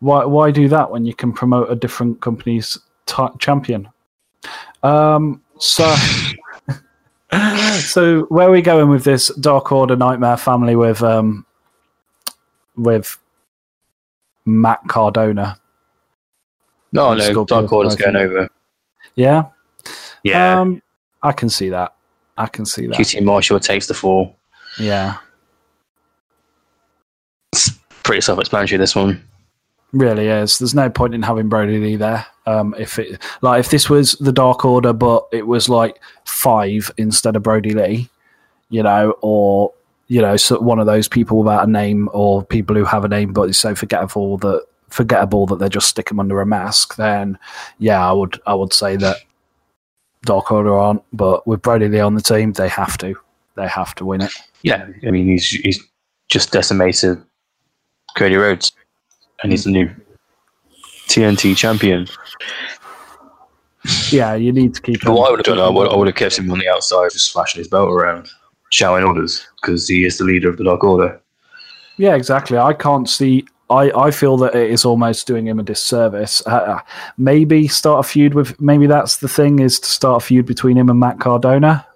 why 0.00 0.24
why 0.24 0.50
do 0.50 0.66
that 0.68 0.90
when 0.90 1.04
you 1.04 1.14
can 1.14 1.32
promote 1.32 1.70
a 1.70 1.76
different 1.76 2.20
company's 2.20 2.78
t- 3.06 3.28
champion? 3.38 3.88
Um, 4.82 5.42
so. 5.58 5.94
so 7.80 8.22
where 8.28 8.48
are 8.48 8.50
we 8.50 8.62
going 8.62 8.88
with 8.88 9.04
this 9.04 9.28
Dark 9.36 9.70
Order 9.72 9.96
Nightmare 9.96 10.36
family 10.36 10.74
with 10.76 11.02
um 11.02 11.46
with 12.76 13.18
Matt 14.44 14.80
Cardona? 14.88 15.56
No, 16.92 17.14
no, 17.14 17.20
Scorpio 17.20 17.44
Dark 17.44 17.72
Order's 17.72 17.94
going 17.96 18.16
over. 18.16 18.48
Yeah, 19.14 19.44
Yeah, 20.24 20.60
Um, 20.60 20.82
I 21.22 21.32
can 21.32 21.48
see 21.48 21.68
that. 21.68 21.94
I 22.36 22.46
can 22.46 22.64
see 22.66 22.86
that. 22.86 22.96
QT 22.96 23.22
Marshall 23.22 23.60
takes 23.60 23.86
the 23.86 23.94
fall. 23.94 24.36
Yeah, 24.78 25.18
it's 27.52 27.70
Pretty 28.02 28.22
self-explanatory. 28.22 28.78
This 28.78 28.96
one. 28.96 29.22
really 29.92 30.26
is. 30.28 30.58
There's 30.58 30.74
no 30.74 30.90
point 30.90 31.14
in 31.14 31.22
having 31.22 31.48
Brodie 31.48 31.78
Lee 31.78 31.96
there. 31.96 32.26
Um, 32.50 32.74
if 32.78 32.98
it 32.98 33.22
like 33.42 33.60
if 33.60 33.70
this 33.70 33.88
was 33.88 34.12
the 34.14 34.32
Dark 34.32 34.64
Order, 34.64 34.92
but 34.92 35.26
it 35.32 35.46
was 35.46 35.68
like 35.68 36.00
five 36.24 36.90
instead 36.96 37.36
of 37.36 37.42
Brodie 37.42 37.74
Lee, 37.74 38.08
you 38.70 38.82
know, 38.82 39.14
or 39.20 39.72
you 40.08 40.20
know, 40.20 40.36
so 40.36 40.58
one 40.58 40.80
of 40.80 40.86
those 40.86 41.06
people 41.06 41.38
without 41.38 41.68
a 41.68 41.70
name, 41.70 42.08
or 42.12 42.44
people 42.44 42.74
who 42.74 42.84
have 42.84 43.04
a 43.04 43.08
name 43.08 43.32
but 43.32 43.48
is 43.48 43.58
so 43.58 43.76
forgettable 43.76 44.38
that 44.38 44.66
forgettable 44.88 45.46
that 45.46 45.60
they 45.60 45.68
just 45.68 45.88
stick 45.88 46.08
them 46.08 46.18
under 46.18 46.40
a 46.40 46.46
mask. 46.46 46.96
Then, 46.96 47.38
yeah, 47.78 48.04
I 48.04 48.12
would 48.12 48.40
I 48.46 48.54
would 48.54 48.72
say 48.72 48.96
that 48.96 49.18
Dark 50.24 50.50
Order 50.50 50.76
aren't. 50.76 51.02
But 51.12 51.46
with 51.46 51.62
Brodie 51.62 51.88
Lee 51.88 52.00
on 52.00 52.14
the 52.14 52.20
team, 52.20 52.52
they 52.52 52.68
have 52.68 52.98
to. 52.98 53.14
They 53.54 53.68
have 53.68 53.94
to 53.96 54.04
win 54.04 54.22
it. 54.22 54.32
Yeah, 54.62 54.88
I 55.06 55.10
mean, 55.10 55.26
he's 55.26 55.48
he's 55.48 55.80
just 56.28 56.50
decimated 56.50 57.22
Cody 58.16 58.36
Rhodes, 58.36 58.72
and 59.42 59.52
he's 59.52 59.64
the 59.64 59.70
new 59.70 59.90
TNT 61.10 61.56
champion. 61.56 62.06
Yeah, 64.10 64.34
you 64.34 64.52
need 64.52 64.74
to 64.74 64.82
keep. 64.82 65.00
But 65.00 65.08
him- 65.08 65.14
what 65.16 65.28
I 65.28 65.30
would 65.30 65.46
have 65.46 65.56
done, 65.56 65.58
I 65.64 65.68
would, 65.70 65.88
I 65.88 65.96
would 65.96 66.06
have 66.06 66.16
kept 66.16 66.38
him 66.38 66.50
on 66.52 66.58
the 66.58 66.68
outside, 66.68 67.10
just 67.12 67.32
flashing 67.32 67.60
his 67.60 67.68
belt 67.68 67.90
around, 67.90 68.28
shouting 68.70 69.04
orders, 69.06 69.46
because 69.60 69.88
he 69.88 70.04
is 70.04 70.18
the 70.18 70.24
leader 70.24 70.48
of 70.50 70.56
the 70.58 70.64
Dark 70.64 70.84
Order. 70.84 71.20
Yeah, 71.96 72.14
exactly. 72.14 72.58
I 72.58 72.72
can't 72.74 73.08
see. 73.08 73.46
I, 73.70 73.90
I 73.92 74.10
feel 74.10 74.36
that 74.38 74.54
it 74.54 74.70
is 74.70 74.84
almost 74.84 75.26
doing 75.26 75.46
him 75.46 75.60
a 75.60 75.62
disservice. 75.62 76.44
Uh, 76.46 76.80
maybe 77.16 77.68
start 77.68 78.04
a 78.04 78.08
feud 78.08 78.34
with. 78.34 78.60
Maybe 78.60 78.86
that's 78.86 79.18
the 79.18 79.28
thing 79.28 79.60
is 79.60 79.78
to 79.80 79.88
start 79.88 80.22
a 80.22 80.26
feud 80.26 80.44
between 80.46 80.76
him 80.76 80.90
and 80.90 80.98
Matt 81.00 81.20
Cardona, 81.20 81.86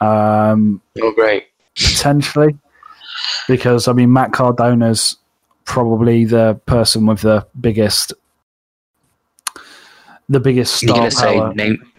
um, 0.00 0.80
Oh, 1.00 1.12
great! 1.12 1.48
potentially, 1.74 2.56
because 3.46 3.86
I 3.88 3.92
mean 3.92 4.12
Matt 4.12 4.32
Cardona's 4.32 5.16
probably 5.64 6.24
the 6.24 6.54
person 6.66 7.04
with 7.06 7.20
the 7.20 7.46
biggest, 7.60 8.12
the 10.28 10.40
biggest 10.40 10.82
You're 10.82 10.90
star 10.90 10.98
gonna 10.98 11.10
say 11.10 11.38
power. 11.38 11.54
name? 11.54 11.92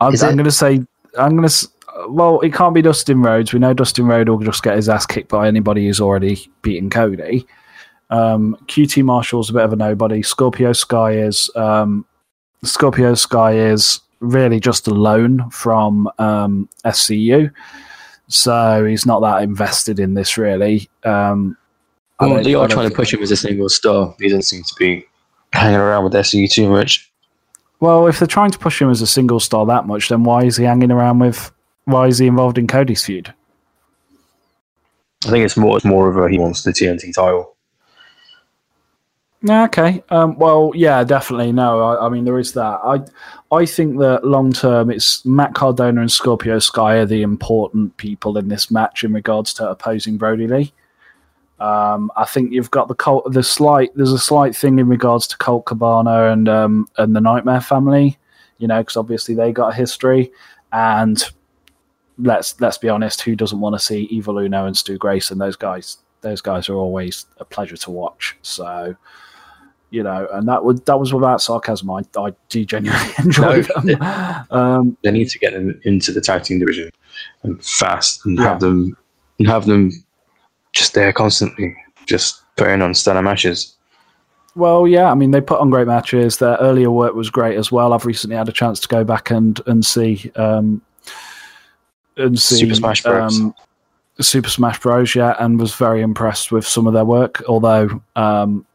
I'm, 0.00 0.14
I'm 0.14 0.36
going 0.36 0.44
to 0.44 0.50
say 0.50 0.80
I'm 1.18 1.36
going 1.36 1.48
to. 1.48 1.68
Well, 2.08 2.40
it 2.40 2.52
can't 2.52 2.74
be 2.74 2.82
Dustin 2.82 3.22
Rhodes. 3.22 3.52
We 3.52 3.60
know 3.60 3.72
Dustin 3.72 4.06
Rhodes 4.06 4.28
will 4.28 4.38
just 4.38 4.62
get 4.62 4.76
his 4.76 4.88
ass 4.88 5.06
kicked 5.06 5.28
by 5.28 5.46
anybody 5.46 5.86
who's 5.86 6.00
already 6.00 6.50
beaten 6.62 6.90
Cody. 6.90 7.46
Um, 8.10 8.56
QT 8.66 9.04
Marshall's 9.04 9.50
a 9.50 9.52
bit 9.52 9.62
of 9.62 9.72
a 9.72 9.76
nobody. 9.76 10.22
Scorpio 10.22 10.72
Sky 10.72 11.12
is 11.12 11.50
um, 11.54 12.04
Scorpio 12.64 13.14
Sky 13.14 13.52
is 13.52 14.00
really 14.20 14.58
just 14.58 14.88
a 14.88 14.94
loan 14.94 15.48
from 15.50 16.10
um, 16.18 16.68
SCU, 16.84 17.52
so 18.28 18.84
he's 18.84 19.06
not 19.06 19.20
that 19.20 19.42
invested 19.42 20.00
in 20.00 20.14
this 20.14 20.36
really. 20.36 20.88
Um, 21.04 21.56
Well, 22.20 22.42
they 22.42 22.54
are 22.54 22.68
trying 22.68 22.88
to 22.88 22.94
push 22.94 23.12
him 23.12 23.22
as 23.22 23.30
a 23.30 23.36
single 23.36 23.68
star. 23.68 24.14
He 24.18 24.28
doesn't 24.28 24.42
seem 24.42 24.62
to 24.62 24.74
be 24.78 25.04
hanging 25.52 25.80
around 25.80 26.04
with 26.04 26.14
SE 26.14 26.48
too 26.48 26.68
much. 26.68 27.10
Well, 27.80 28.06
if 28.06 28.18
they're 28.18 28.28
trying 28.28 28.52
to 28.52 28.58
push 28.58 28.80
him 28.80 28.90
as 28.90 29.02
a 29.02 29.06
single 29.06 29.40
star 29.40 29.66
that 29.66 29.86
much, 29.86 30.08
then 30.08 30.22
why 30.22 30.44
is 30.44 30.56
he 30.56 30.64
hanging 30.64 30.92
around 30.92 31.18
with? 31.18 31.50
Why 31.84 32.06
is 32.06 32.18
he 32.18 32.28
involved 32.28 32.58
in 32.58 32.68
Cody's 32.68 33.04
feud? 33.04 33.34
I 35.26 35.30
think 35.30 35.44
it's 35.44 35.56
more 35.56 35.76
it's 35.76 35.84
more 35.84 36.08
of 36.08 36.16
a 36.16 36.28
he 36.28 36.38
wants 36.38 36.62
the 36.62 36.70
TNT 36.70 37.14
title. 37.14 37.56
Yeah, 39.42 39.64
Okay. 39.64 40.04
Um, 40.10 40.38
well, 40.38 40.70
yeah, 40.74 41.02
definitely. 41.02 41.50
No, 41.50 41.80
I, 41.80 42.06
I 42.06 42.08
mean 42.08 42.24
there 42.24 42.38
is 42.38 42.52
that. 42.52 42.80
I, 42.84 43.00
I 43.54 43.66
think 43.66 43.98
that 43.98 44.24
long 44.24 44.52
term, 44.52 44.90
it's 44.90 45.24
Matt 45.24 45.54
Cardona 45.54 46.00
and 46.00 46.12
Scorpio 46.12 46.60
Sky 46.60 46.96
are 46.96 47.06
the 47.06 47.22
important 47.22 47.96
people 47.96 48.38
in 48.38 48.48
this 48.48 48.70
match 48.70 49.02
in 49.02 49.12
regards 49.12 49.52
to 49.54 49.68
opposing 49.68 50.16
Brodie 50.16 50.46
Lee. 50.46 50.72
Um, 51.62 52.10
I 52.16 52.24
think 52.24 52.52
you've 52.52 52.70
got 52.72 52.88
the 52.88 52.94
cult, 52.94 53.30
the 53.32 53.42
slight. 53.42 53.90
There's 53.94 54.12
a 54.12 54.18
slight 54.18 54.56
thing 54.56 54.78
in 54.80 54.88
regards 54.88 55.26
to 55.28 55.36
Colt 55.38 55.66
Cabana 55.66 56.30
and 56.32 56.48
um, 56.48 56.88
and 56.98 57.14
the 57.14 57.20
Nightmare 57.20 57.60
family. 57.60 58.18
You 58.58 58.66
know, 58.68 58.80
because 58.80 58.96
obviously 58.96 59.34
they 59.34 59.52
got 59.52 59.72
a 59.72 59.74
history, 59.74 60.32
and 60.72 61.22
let's 62.18 62.60
let's 62.60 62.78
be 62.78 62.88
honest, 62.88 63.20
who 63.22 63.36
doesn't 63.36 63.60
want 63.60 63.74
to 63.74 63.78
see 63.78 64.02
Evil 64.04 64.38
Uno 64.38 64.66
and 64.66 64.76
Stu 64.76 64.98
Grayson? 64.98 65.38
Those 65.38 65.56
guys, 65.56 65.98
those 66.20 66.40
guys 66.40 66.68
are 66.68 66.74
always 66.74 67.26
a 67.38 67.44
pleasure 67.44 67.76
to 67.76 67.90
watch. 67.90 68.36
So 68.42 68.96
you 69.90 70.02
know, 70.02 70.26
and 70.32 70.48
that 70.48 70.64
was 70.64 70.80
that 70.82 70.98
was 70.98 71.12
without 71.12 71.42
sarcasm. 71.42 71.90
I, 71.90 72.02
I 72.16 72.32
do 72.48 72.64
genuinely 72.64 73.12
enjoy 73.18 73.62
No. 73.76 73.82
them. 73.82 74.46
Um, 74.50 74.96
They 75.04 75.10
need 75.12 75.28
to 75.28 75.38
get 75.38 75.52
them 75.52 75.78
into 75.84 76.12
the 76.12 76.20
tag 76.20 76.42
team 76.44 76.58
division 76.58 76.90
and 77.42 77.62
fast 77.64 78.24
and 78.24 78.38
Yeah. 78.38 78.44
have 78.48 78.60
them 78.60 78.96
and 79.38 79.46
have 79.48 79.66
them 79.66 79.90
just 80.72 80.94
there 80.94 81.12
constantly, 81.12 81.76
just 82.06 82.42
putting 82.56 82.82
on 82.82 82.94
stellar 82.94 83.22
matches. 83.22 83.74
well, 84.54 84.86
yeah, 84.86 85.10
I 85.10 85.14
mean, 85.14 85.30
they 85.30 85.40
put 85.40 85.60
on 85.60 85.70
great 85.70 85.86
matches. 85.86 86.38
Their 86.38 86.56
earlier 86.56 86.90
work 86.90 87.14
was 87.14 87.30
great 87.30 87.56
as 87.56 87.70
well. 87.70 87.92
I've 87.92 88.06
recently 88.06 88.36
had 88.36 88.48
a 88.48 88.52
chance 88.52 88.80
to 88.80 88.88
go 88.88 89.04
back 89.04 89.30
and 89.30 89.60
and 89.66 89.84
see 89.84 90.30
um, 90.36 90.82
and 92.16 92.38
see 92.38 92.56
Super 92.56 92.74
Smash 92.74 93.02
Bros. 93.02 93.40
Um, 93.40 93.54
Super 94.20 94.50
Smash 94.50 94.80
Bros. 94.80 95.14
Yeah, 95.14 95.34
and 95.38 95.58
was 95.58 95.74
very 95.74 96.02
impressed 96.02 96.52
with 96.52 96.66
some 96.66 96.86
of 96.86 96.94
their 96.94 97.04
work. 97.04 97.42
Although, 97.48 98.02
um, 98.16 98.66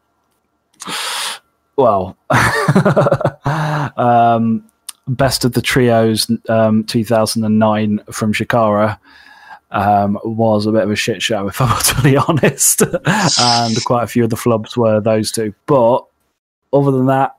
well, 1.76 2.16
um, 3.96 4.64
best 5.06 5.44
of 5.44 5.52
the 5.52 5.62
trios 5.62 6.30
um, 6.48 6.84
2009 6.84 8.00
from 8.10 8.32
Chikara 8.32 8.98
um, 9.70 10.18
was 10.24 10.66
a 10.66 10.72
bit 10.72 10.82
of 10.82 10.90
a 10.90 10.96
shit 10.96 11.22
show, 11.22 11.48
if 11.48 11.60
I'm 11.60 11.68
utterly 11.72 12.16
honest. 12.16 12.82
and 12.82 13.84
quite 13.84 14.04
a 14.04 14.06
few 14.06 14.24
of 14.24 14.30
the 14.30 14.36
flubs 14.36 14.76
were 14.76 15.00
those 15.00 15.30
two. 15.32 15.54
But 15.66 16.04
other 16.72 16.90
than 16.90 17.06
that, 17.06 17.36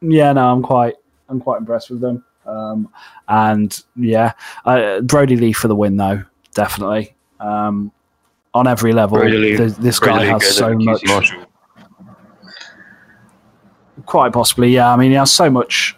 yeah, 0.00 0.32
no, 0.32 0.52
I'm 0.52 0.62
quite, 0.62 0.94
I'm 1.28 1.40
quite 1.40 1.58
impressed 1.58 1.90
with 1.90 2.00
them. 2.00 2.24
Um, 2.46 2.88
and 3.28 3.82
yeah, 3.96 4.32
uh, 4.64 5.00
Brodie 5.00 5.36
Lee 5.36 5.52
for 5.52 5.68
the 5.68 5.74
win, 5.74 5.96
though, 5.96 6.22
definitely. 6.54 7.14
Um, 7.40 7.90
on 8.54 8.66
every 8.66 8.92
level, 8.92 9.18
Lee- 9.18 9.56
th- 9.56 9.72
this 9.74 9.98
guy 9.98 10.20
Lee 10.20 10.26
has 10.28 10.56
so 10.56 10.74
much. 10.74 11.04
Marshall. 11.04 11.44
Quite 14.04 14.32
possibly, 14.32 14.70
yeah. 14.70 14.92
I 14.92 14.96
mean, 14.96 15.10
he 15.10 15.16
has 15.16 15.32
so 15.32 15.50
much. 15.50 15.96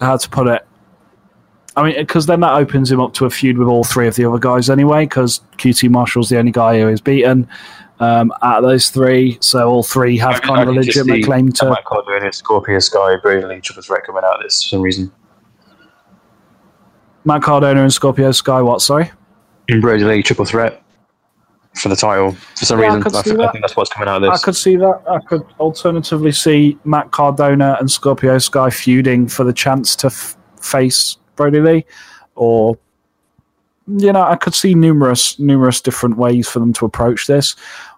How 0.00 0.16
to 0.16 0.30
put 0.30 0.46
it? 0.46 0.66
I 1.78 1.82
mean, 1.84 1.96
because 1.98 2.26
then 2.26 2.40
that 2.40 2.52
opens 2.54 2.90
him 2.90 3.00
up 3.00 3.14
to 3.14 3.24
a 3.24 3.30
feud 3.30 3.56
with 3.58 3.68
all 3.68 3.84
three 3.84 4.06
of 4.08 4.14
the 4.16 4.24
other 4.24 4.38
guys 4.38 4.68
anyway. 4.68 5.04
Because 5.06 5.40
QT 5.58 5.88
Marshall's 5.90 6.28
the 6.28 6.38
only 6.38 6.52
guy 6.52 6.78
who 6.80 6.88
is 6.88 7.00
beaten 7.00 7.48
um, 8.00 8.32
out 8.42 8.62
of 8.64 8.68
those 8.70 8.90
three, 8.90 9.38
so 9.40 9.68
all 9.68 9.82
three 9.82 10.16
have 10.18 10.36
I- 10.36 10.38
kind 10.40 10.58
I 10.60 10.62
of 10.62 10.68
a 10.68 10.72
legitimate 10.72 11.24
claim 11.24 11.50
to. 11.52 11.70
Matt 11.70 11.84
Cardona, 11.84 12.32
Scorpio 12.32 12.78
Sky, 12.78 13.16
Lee, 13.24 13.60
Triple 13.60 13.82
Threat 13.82 14.04
coming 14.04 14.22
out 14.24 14.36
of 14.36 14.42
this 14.42 14.62
for 14.62 14.68
some 14.68 14.82
reason. 14.82 15.12
Matt 17.24 17.42
Cardona 17.42 17.82
and 17.82 17.92
Scorpio 17.92 18.30
Sky. 18.32 18.62
What? 18.62 18.80
Sorry. 18.82 19.10
And 19.68 19.82
Brodie 19.82 20.04
Lee, 20.04 20.22
Triple 20.22 20.44
Threat 20.44 20.82
for 21.74 21.88
the 21.90 21.96
title 21.96 22.32
for 22.32 22.64
some 22.64 22.80
Yeah, 22.80 22.94
reason. 22.96 23.14
I, 23.14 23.22
see 23.22 23.30
th- 23.34 23.40
I 23.40 23.52
think 23.52 23.62
that's 23.62 23.76
what's 23.76 23.92
coming 23.92 24.08
out 24.08 24.22
of 24.22 24.30
this. 24.32 24.40
I 24.40 24.44
could 24.44 24.56
see 24.56 24.76
that. 24.76 25.02
I 25.08 25.18
could 25.20 25.42
alternatively 25.60 26.32
see 26.32 26.78
Matt 26.84 27.10
Cardona 27.10 27.76
and 27.78 27.90
Scorpio 27.90 28.38
Sky 28.38 28.70
feuding 28.70 29.28
for 29.28 29.44
the 29.44 29.52
chance 29.52 29.94
to 29.96 30.06
f- 30.06 30.36
face 30.60 31.18
Brodie 31.38 31.60
Lee, 31.60 31.86
or 32.34 32.76
you 33.86 34.12
know, 34.12 34.22
I 34.22 34.36
could 34.36 34.54
see 34.54 34.74
numerous 34.74 35.38
numerous 35.38 35.80
different 35.80 36.18
ways 36.18 36.46
for 36.46 36.58
them 36.58 36.74
to 36.74 36.84
approach 36.84 37.26
this. 37.26 37.56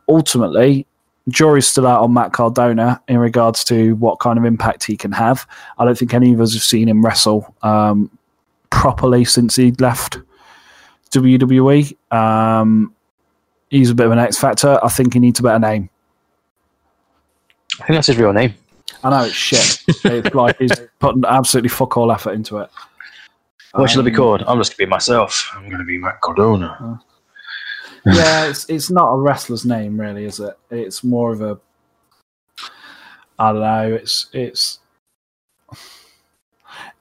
Ultimately, 0.09 0.87
jury's 1.29 1.67
still 1.67 1.87
out 1.87 2.03
on 2.03 2.13
Matt 2.13 2.33
Cardona 2.33 3.03
in 3.09 3.19
regards 3.19 3.65
to 3.65 3.97
what 3.97 4.21
kind 4.21 4.39
of 4.39 4.45
impact 4.45 4.85
he 4.85 4.97
can 4.97 5.13
have. 5.13 5.47
I 5.79 5.85
don't 5.85 5.99
think 5.99 6.15
any 6.15 6.33
of 6.33 6.41
us 6.41 6.55
have 6.55 6.63
seen 6.63 6.89
him 6.89 7.05
wrestle 7.05 7.55
um, 7.63 8.11
properly 8.71 9.25
since 9.25 9.57
he 9.57 9.73
left 9.73 10.19
WWE. 11.11 11.97
Um, 12.13 12.95
he's 13.69 13.91
a 13.91 13.95
bit 13.95 14.07
of 14.07 14.13
an 14.13 14.19
X 14.19 14.39
factor. 14.39 14.79
I 14.83 14.89
think 14.89 15.15
he 15.15 15.21
needs 15.21 15.41
a 15.41 15.43
better 15.43 15.59
name. 15.59 15.91
I 17.81 17.87
think 17.87 17.97
that's 17.97 18.09
his 18.09 18.17
real 18.17 18.33
name. 18.33 18.55
I 19.03 19.11
know 19.11 19.25
it's 19.25 19.35
shit. 19.35 19.83
it's 20.05 20.35
like 20.35 20.59
he's 20.59 20.73
putting 20.99 21.25
absolutely 21.25 21.71
fuck 21.71 21.97
all 21.97 22.13
effort 22.13 22.33
into 22.33 22.59
it. 22.59 22.71
What 23.73 23.89
should 23.91 24.01
I 24.01 24.05
be 24.05 24.11
Um, 24.11 24.17
called? 24.17 24.43
I'm 24.47 24.59
just 24.59 24.77
gonna 24.77 24.87
be 24.87 24.91
myself. 24.91 25.51
I'm 25.55 25.69
gonna 25.71 25.85
be 25.85 25.99
Matt 25.99 26.21
Cardona. 26.21 27.01
yeah, 28.07 28.47
it's 28.47 28.69
it's 28.69 28.91
not 28.91 29.13
a 29.13 29.17
wrestler's 29.19 29.65
name, 29.65 30.01
really, 30.01 30.25
is 30.25 30.41
it? 30.41 30.59
It's 30.71 31.05
more 31.05 31.33
of 31.33 31.41
a 31.43 31.59
I 33.39 33.53
don't 33.53 33.61
know. 33.63 33.95
It's 33.95 34.29
it's 34.33 34.79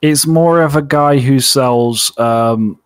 it's 0.01 0.25
more 0.27 0.61
of 0.61 0.75
a 0.75 0.81
guy 0.81 1.19
who 1.19 1.39
sells. 1.39 2.17
Um, 2.19 2.79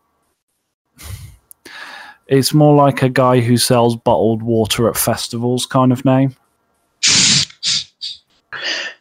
it's 2.27 2.53
more 2.53 2.75
like 2.75 3.01
a 3.03 3.09
guy 3.09 3.41
who 3.41 3.57
sells 3.57 3.95
bottled 3.97 4.41
water 4.41 4.87
at 4.89 4.95
festivals, 4.97 5.65
kind 5.65 5.91
of 5.91 6.05
name. 6.05 6.35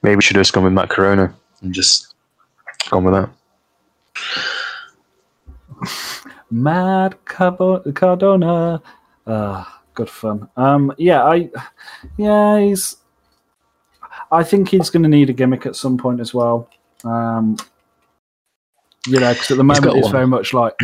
Maybe 0.03 0.16
we 0.16 0.22
should 0.22 0.35
have 0.37 0.41
just 0.43 0.53
gone 0.53 0.64
with 0.64 0.72
Matt 0.72 0.91
Corona 0.91 1.33
and 1.62 1.72
just 1.72 2.14
gone 2.91 3.05
with 3.05 3.14
that. 3.14 3.30
Mad 6.51 7.16
Cabo- 7.24 7.80
Cardona. 7.93 8.83
Uh, 9.26 9.64
good 9.95 10.11
fun. 10.11 10.49
Um, 10.57 10.93
yeah, 10.99 11.24
I, 11.24 11.51
yeah, 12.16 12.61
he's. 12.61 12.97
I 14.30 14.43
think 14.43 14.68
he's 14.68 14.91
going 14.91 15.03
to 15.03 15.09
need 15.09 15.30
a 15.30 15.33
gimmick 15.33 15.66
at 15.66 15.76
some 15.76 15.99
point 15.99 16.20
as 16.20 16.33
well. 16.33 16.68
Um, 17.05 17.57
you 19.07 19.18
know, 19.20 19.33
because 19.33 19.51
at 19.51 19.57
the 19.57 19.64
moment 19.64 19.97
it's 19.97 20.09
very 20.09 20.26
much 20.26 20.55
like, 20.55 20.74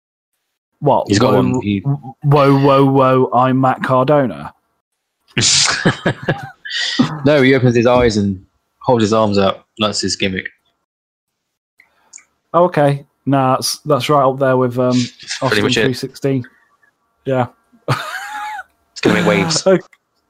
what? 0.80 1.08
He's 1.08 1.18
got 1.18 1.32
whoa, 1.32 1.42
one. 1.42 1.60
He- 1.62 1.80
Whoa, 1.80 2.58
whoa, 2.58 2.84
whoa! 2.84 3.30
I'm 3.32 3.60
Matt 3.60 3.82
Cardona. 3.82 4.52
no, 7.24 7.42
he 7.42 7.54
opens 7.54 7.76
his 7.76 7.86
eyes 7.86 8.16
and 8.16 8.44
holds 8.80 9.02
his 9.02 9.12
arms 9.12 9.38
up. 9.38 9.66
That's 9.78 10.00
his 10.00 10.16
gimmick. 10.16 10.48
Oh, 12.54 12.64
okay, 12.64 13.06
nah, 13.28 13.56
that's 13.56 13.78
that's 13.80 14.08
right 14.08 14.24
up 14.24 14.38
there 14.38 14.56
with 14.56 14.78
um, 14.78 14.96
Austin 15.42 15.62
much 15.62 15.76
it. 15.76 15.84
316. 15.94 16.44
Yeah. 17.24 17.46
It's 17.88 19.00
gonna 19.00 19.16
make 19.20 19.26
waves. 19.28 19.66
Okay. 19.66 19.82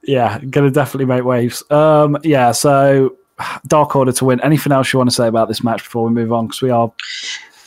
Yeah, 0.03 0.39
gonna 0.49 0.71
definitely 0.71 1.05
make 1.05 1.23
waves. 1.23 1.63
Um, 1.71 2.17
yeah, 2.23 2.51
so 2.51 3.15
Dark 3.67 3.95
Order 3.95 4.11
to 4.13 4.25
win. 4.25 4.41
Anything 4.41 4.71
else 4.71 4.91
you 4.93 4.97
want 4.99 5.09
to 5.09 5.15
say 5.15 5.27
about 5.27 5.47
this 5.47 5.63
match 5.63 5.83
before 5.83 6.05
we 6.05 6.11
move 6.11 6.31
on? 6.31 6.47
Because 6.47 6.61
we 6.61 6.69
are 6.69 6.91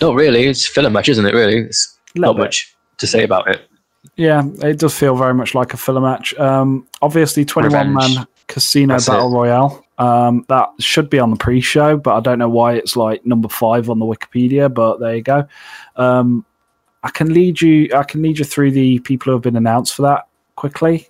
Not 0.01 0.14
really. 0.14 0.45
It's 0.47 0.68
a 0.68 0.72
filler 0.72 0.91
match, 0.91 1.09
isn't 1.09 1.24
it? 1.26 1.35
Really, 1.35 1.59
it's 1.59 1.99
not 2.14 2.35
bit. 2.37 2.43
much 2.43 2.74
to 2.99 3.07
say 3.07 3.24
about 3.24 3.49
it. 3.49 3.68
Yeah, 4.16 4.43
it 4.62 4.78
does 4.78 4.97
feel 4.99 5.16
very 5.16 5.35
much 5.35 5.55
like 5.55 5.72
a 5.74 5.76
filler 5.76 6.01
match. 6.01 6.35
Um, 6.35 6.87
obviously, 7.01 7.45
21 7.45 7.95
Revenge. 7.95 8.16
man 8.16 8.26
casino 8.49 8.95
That's 8.95 9.09
battle 9.09 9.30
it. 9.33 9.35
royale. 9.35 9.85
Um, 10.03 10.44
that 10.48 10.68
should 10.80 11.09
be 11.11 11.18
on 11.20 11.30
the 11.30 11.36
pre 11.36 11.61
show, 11.61 11.96
but 11.96 12.14
I 12.16 12.20
don't 12.20 12.38
know 12.38 12.48
why 12.48 12.74
it's 12.74 12.96
like 12.96 13.24
number 13.24 13.48
five 13.48 13.88
on 13.88 13.98
the 13.98 14.05
Wikipedia, 14.05 14.72
but 14.72 14.98
there 14.98 15.14
you 15.16 15.22
go. 15.22 15.46
Um, 15.96 16.44
I 17.05 17.11
can 17.11 17.32
lead 17.32 17.61
you 17.61 17.88
I 17.94 18.03
can 18.03 18.22
lead 18.22 18.38
you 18.38 18.44
through 18.44 18.72
the 18.72 18.98
people 19.00 19.26
who 19.26 19.32
have 19.32 19.42
been 19.42 19.57
announced 19.57 19.94
for 19.94 20.03
that 20.03 20.26
quickly. 20.57 21.09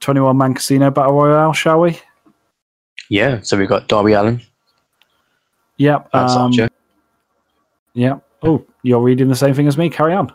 21 0.00 0.36
man 0.36 0.54
casino 0.54 0.90
battle 0.90 1.12
royale, 1.14 1.52
shall 1.52 1.80
we? 1.80 2.00
Yeah. 3.08 3.40
So 3.42 3.56
we've 3.56 3.68
got 3.68 3.88
Darby 3.88 4.12
Allin, 4.12 4.40
Yep. 5.76 6.08
Lance 6.12 6.32
Um, 6.32 6.42
Archer, 6.42 6.68
yep. 7.94 8.24
Oh, 8.42 8.64
you're 8.82 9.00
reading 9.02 9.28
the 9.28 9.36
same 9.36 9.54
thing 9.54 9.68
as 9.68 9.78
me. 9.78 9.88
Carry 9.88 10.12
on. 10.14 10.32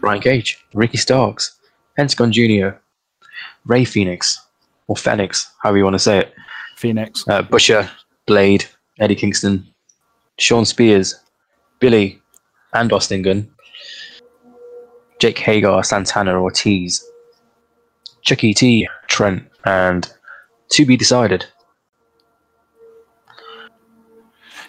Brian 0.00 0.20
Cage, 0.20 0.64
Ricky 0.74 0.98
Starks, 0.98 1.58
Pentagon 1.96 2.30
Jr., 2.30 2.68
Ray 3.66 3.84
Phoenix, 3.84 4.40
or 4.88 4.96
Phoenix, 4.96 5.50
however 5.62 5.78
you 5.78 5.84
want 5.84 5.94
to 5.94 6.00
say 6.00 6.18
it. 6.18 6.34
Phoenix. 6.76 7.24
Uh, 7.28 7.42
Butcher, 7.42 7.90
Blade, 8.26 8.64
Eddie 8.98 9.14
Kingston, 9.14 9.66
Shawn 10.38 10.64
Spears, 10.64 11.14
Billy, 11.78 12.20
and 12.72 12.92
Austin 12.92 13.22
Gunn, 13.22 13.48
Jake 15.18 15.38
Hager, 15.38 15.82
Santana, 15.82 16.40
Ortiz, 16.40 17.04
Chucky 18.22 18.54
T, 18.54 18.88
Trent, 19.08 19.48
and 19.64 20.12
to 20.70 20.84
be 20.84 20.96
decided. 20.96 21.46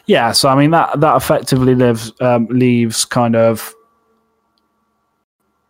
Yeah, 0.06 0.32
so 0.32 0.50
I 0.50 0.56
mean 0.56 0.72
that 0.72 1.00
that 1.02 1.16
effectively 1.16 1.76
lives 1.76 2.12
um, 2.20 2.48
leaves 2.50 3.06
kind 3.06 3.36
of 3.36 3.74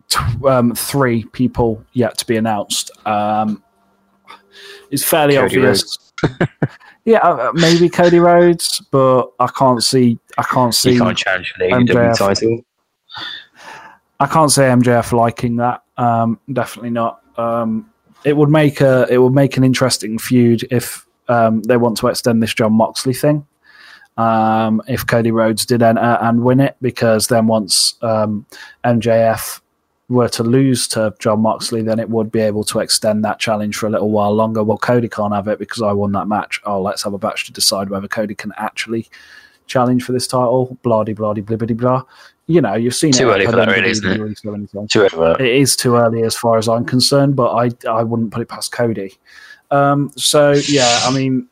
tw- 0.07 0.45
um, 0.45 0.73
three 0.75 1.25
people 1.25 1.83
yet 1.91 2.17
to 2.19 2.25
be 2.25 2.37
announced. 2.37 2.91
Um, 3.05 3.61
it's 4.91 5.03
fairly 5.03 5.35
Cody 5.35 5.57
obvious. 5.57 6.11
yeah, 7.05 7.19
uh, 7.19 7.51
maybe 7.53 7.89
Cody 7.89 8.19
Rhodes, 8.19 8.81
but 8.91 9.31
I 9.39 9.47
can't 9.47 9.83
see. 9.83 10.19
I 10.37 10.43
can't 10.43 10.73
see. 10.73 10.93
He 10.93 10.99
can't 10.99 11.17
challenge 11.17 11.51
for 11.51 11.59
the. 11.59 11.73
AEW 11.73 12.17
title. 12.17 12.65
I 14.19 14.27
can't 14.27 14.51
say 14.51 14.63
MJF 14.63 15.13
liking 15.13 15.55
that. 15.57 15.83
Um, 15.97 16.39
definitely 16.51 16.89
not. 16.89 17.21
Um, 17.37 17.89
it 18.25 18.35
would 18.35 18.49
make 18.49 18.81
a 18.81 19.07
it 19.09 19.19
would 19.19 19.33
make 19.33 19.57
an 19.57 19.63
interesting 19.63 20.19
feud 20.19 20.67
if 20.71 21.05
um, 21.29 21.61
they 21.63 21.77
want 21.77 21.97
to 21.97 22.07
extend 22.07 22.43
this 22.43 22.53
Jon 22.53 22.73
Moxley 22.73 23.13
thing. 23.13 23.45
Um, 24.17 24.81
if 24.87 25.07
Cody 25.07 25.31
Rhodes 25.31 25.65
did 25.65 25.81
enter 25.81 26.17
and 26.21 26.43
win 26.43 26.59
it, 26.59 26.75
because 26.81 27.27
then 27.27 27.47
once 27.47 27.95
um, 28.01 28.45
MJF 28.83 29.61
were 30.09 30.29
to 30.29 30.43
lose 30.43 30.87
to 30.89 31.13
Jon 31.19 31.41
Moxley, 31.41 31.81
then 31.81 31.99
it 31.99 32.09
would 32.09 32.31
be 32.31 32.39
able 32.39 32.63
to 32.65 32.79
extend 32.79 33.23
that 33.23 33.39
challenge 33.39 33.77
for 33.77 33.87
a 33.87 33.89
little 33.89 34.09
while 34.09 34.33
longer. 34.33 34.63
Well, 34.63 34.77
Cody 34.77 35.07
can't 35.07 35.33
have 35.33 35.47
it 35.47 35.59
because 35.59 35.81
I 35.81 35.91
won 35.91 36.11
that 36.13 36.27
match. 36.27 36.59
Oh, 36.65 36.81
let's 36.81 37.03
have 37.03 37.13
a 37.13 37.19
match 37.19 37.45
to 37.45 37.53
decide 37.53 37.89
whether 37.89 38.07
Cody 38.07 38.35
can 38.35 38.51
actually 38.57 39.07
challenge 39.67 40.03
for 40.03 40.11
this 40.11 40.27
title. 40.27 40.77
Blah 40.81 41.03
de 41.03 41.13
blah 41.13 41.33
de 41.33 41.41
blibbity 41.41 41.77
blah. 41.77 42.03
You 42.47 42.61
know, 42.61 42.73
you've 42.73 42.95
seen 42.95 43.11
Too 43.11 43.29
it 43.29 43.33
early 43.33 43.45
for 43.45 43.51
that, 43.51 43.67
really, 43.67 43.91
isn't 43.91 44.09
it? 44.09 44.19
WWE 44.19 44.39
so 44.39 44.51
many 44.51 44.65
times. 44.65 44.91
Too 44.91 45.01
early 45.01 45.09
for 45.09 45.19
that. 45.19 45.41
It 45.41 45.55
is 45.55 45.75
too 45.75 45.95
early 45.95 46.23
as 46.23 46.35
far 46.35 46.57
as 46.57 46.67
I'm 46.67 46.83
concerned, 46.83 47.35
but 47.35 47.51
I 47.53 47.69
I 47.87 48.03
wouldn't 48.03 48.31
put 48.31 48.41
it 48.41 48.49
past 48.49 48.71
Cody. 48.71 49.13
Um, 49.69 50.11
so 50.15 50.53
yeah, 50.67 51.01
I 51.03 51.13
mean, 51.13 51.47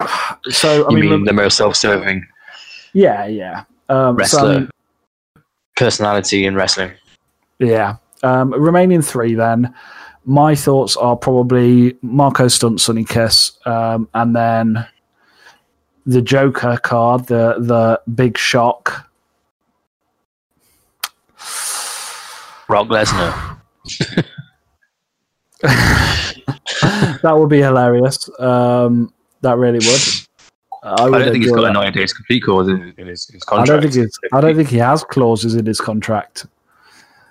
so 0.50 0.86
I 0.86 0.90
you 0.90 0.96
mean, 0.96 1.10
mean 1.10 1.24
the 1.24 1.32
most 1.32 1.56
self-serving 1.56 2.26
yeah, 2.92 3.26
yeah. 3.26 3.64
Um, 3.88 3.96
so, 3.96 3.98
I 3.98 4.10
wrestler 4.12 4.60
mean, 4.60 4.70
personality 5.76 6.46
in 6.46 6.54
wrestling? 6.54 6.92
Yeah. 7.60 7.96
Um, 8.22 8.52
remaining 8.52 9.02
three, 9.02 9.34
then. 9.34 9.72
My 10.24 10.54
thoughts 10.54 10.96
are 10.96 11.16
probably 11.16 11.96
Marco 12.02 12.48
Stunt, 12.48 12.80
Sonny 12.80 13.04
Kiss, 13.04 13.52
um, 13.64 14.08
and 14.12 14.36
then 14.36 14.86
the 16.06 16.20
Joker 16.20 16.78
card, 16.82 17.26
the 17.26 17.56
the 17.58 18.00
Big 18.12 18.36
Shock. 18.36 19.10
Brock 22.66 22.88
Lesnar. 22.88 23.58
that 27.22 27.34
would 27.36 27.48
be 27.48 27.60
hilarious. 27.60 28.28
Um, 28.38 29.12
that 29.40 29.56
really 29.56 29.78
would. 29.78 30.00
I, 30.82 31.04
I 31.04 31.10
don't 31.10 31.32
think 31.32 31.44
he's 31.44 31.52
got 31.52 31.60
a 31.60 31.66
that. 31.66 31.72
90 31.72 31.98
days 31.98 32.12
complete 32.12 32.42
clause 32.42 32.68
in, 32.68 32.94
in 32.96 33.06
his, 33.08 33.26
his 33.28 33.42
I 33.50 33.64
don't 33.64 33.82
think 33.82 34.10
I 34.32 34.40
don't 34.40 34.56
think 34.56 34.68
he 34.68 34.78
has 34.78 35.04
clauses 35.04 35.54
in 35.54 35.66
his 35.66 35.80
contract. 35.80 36.46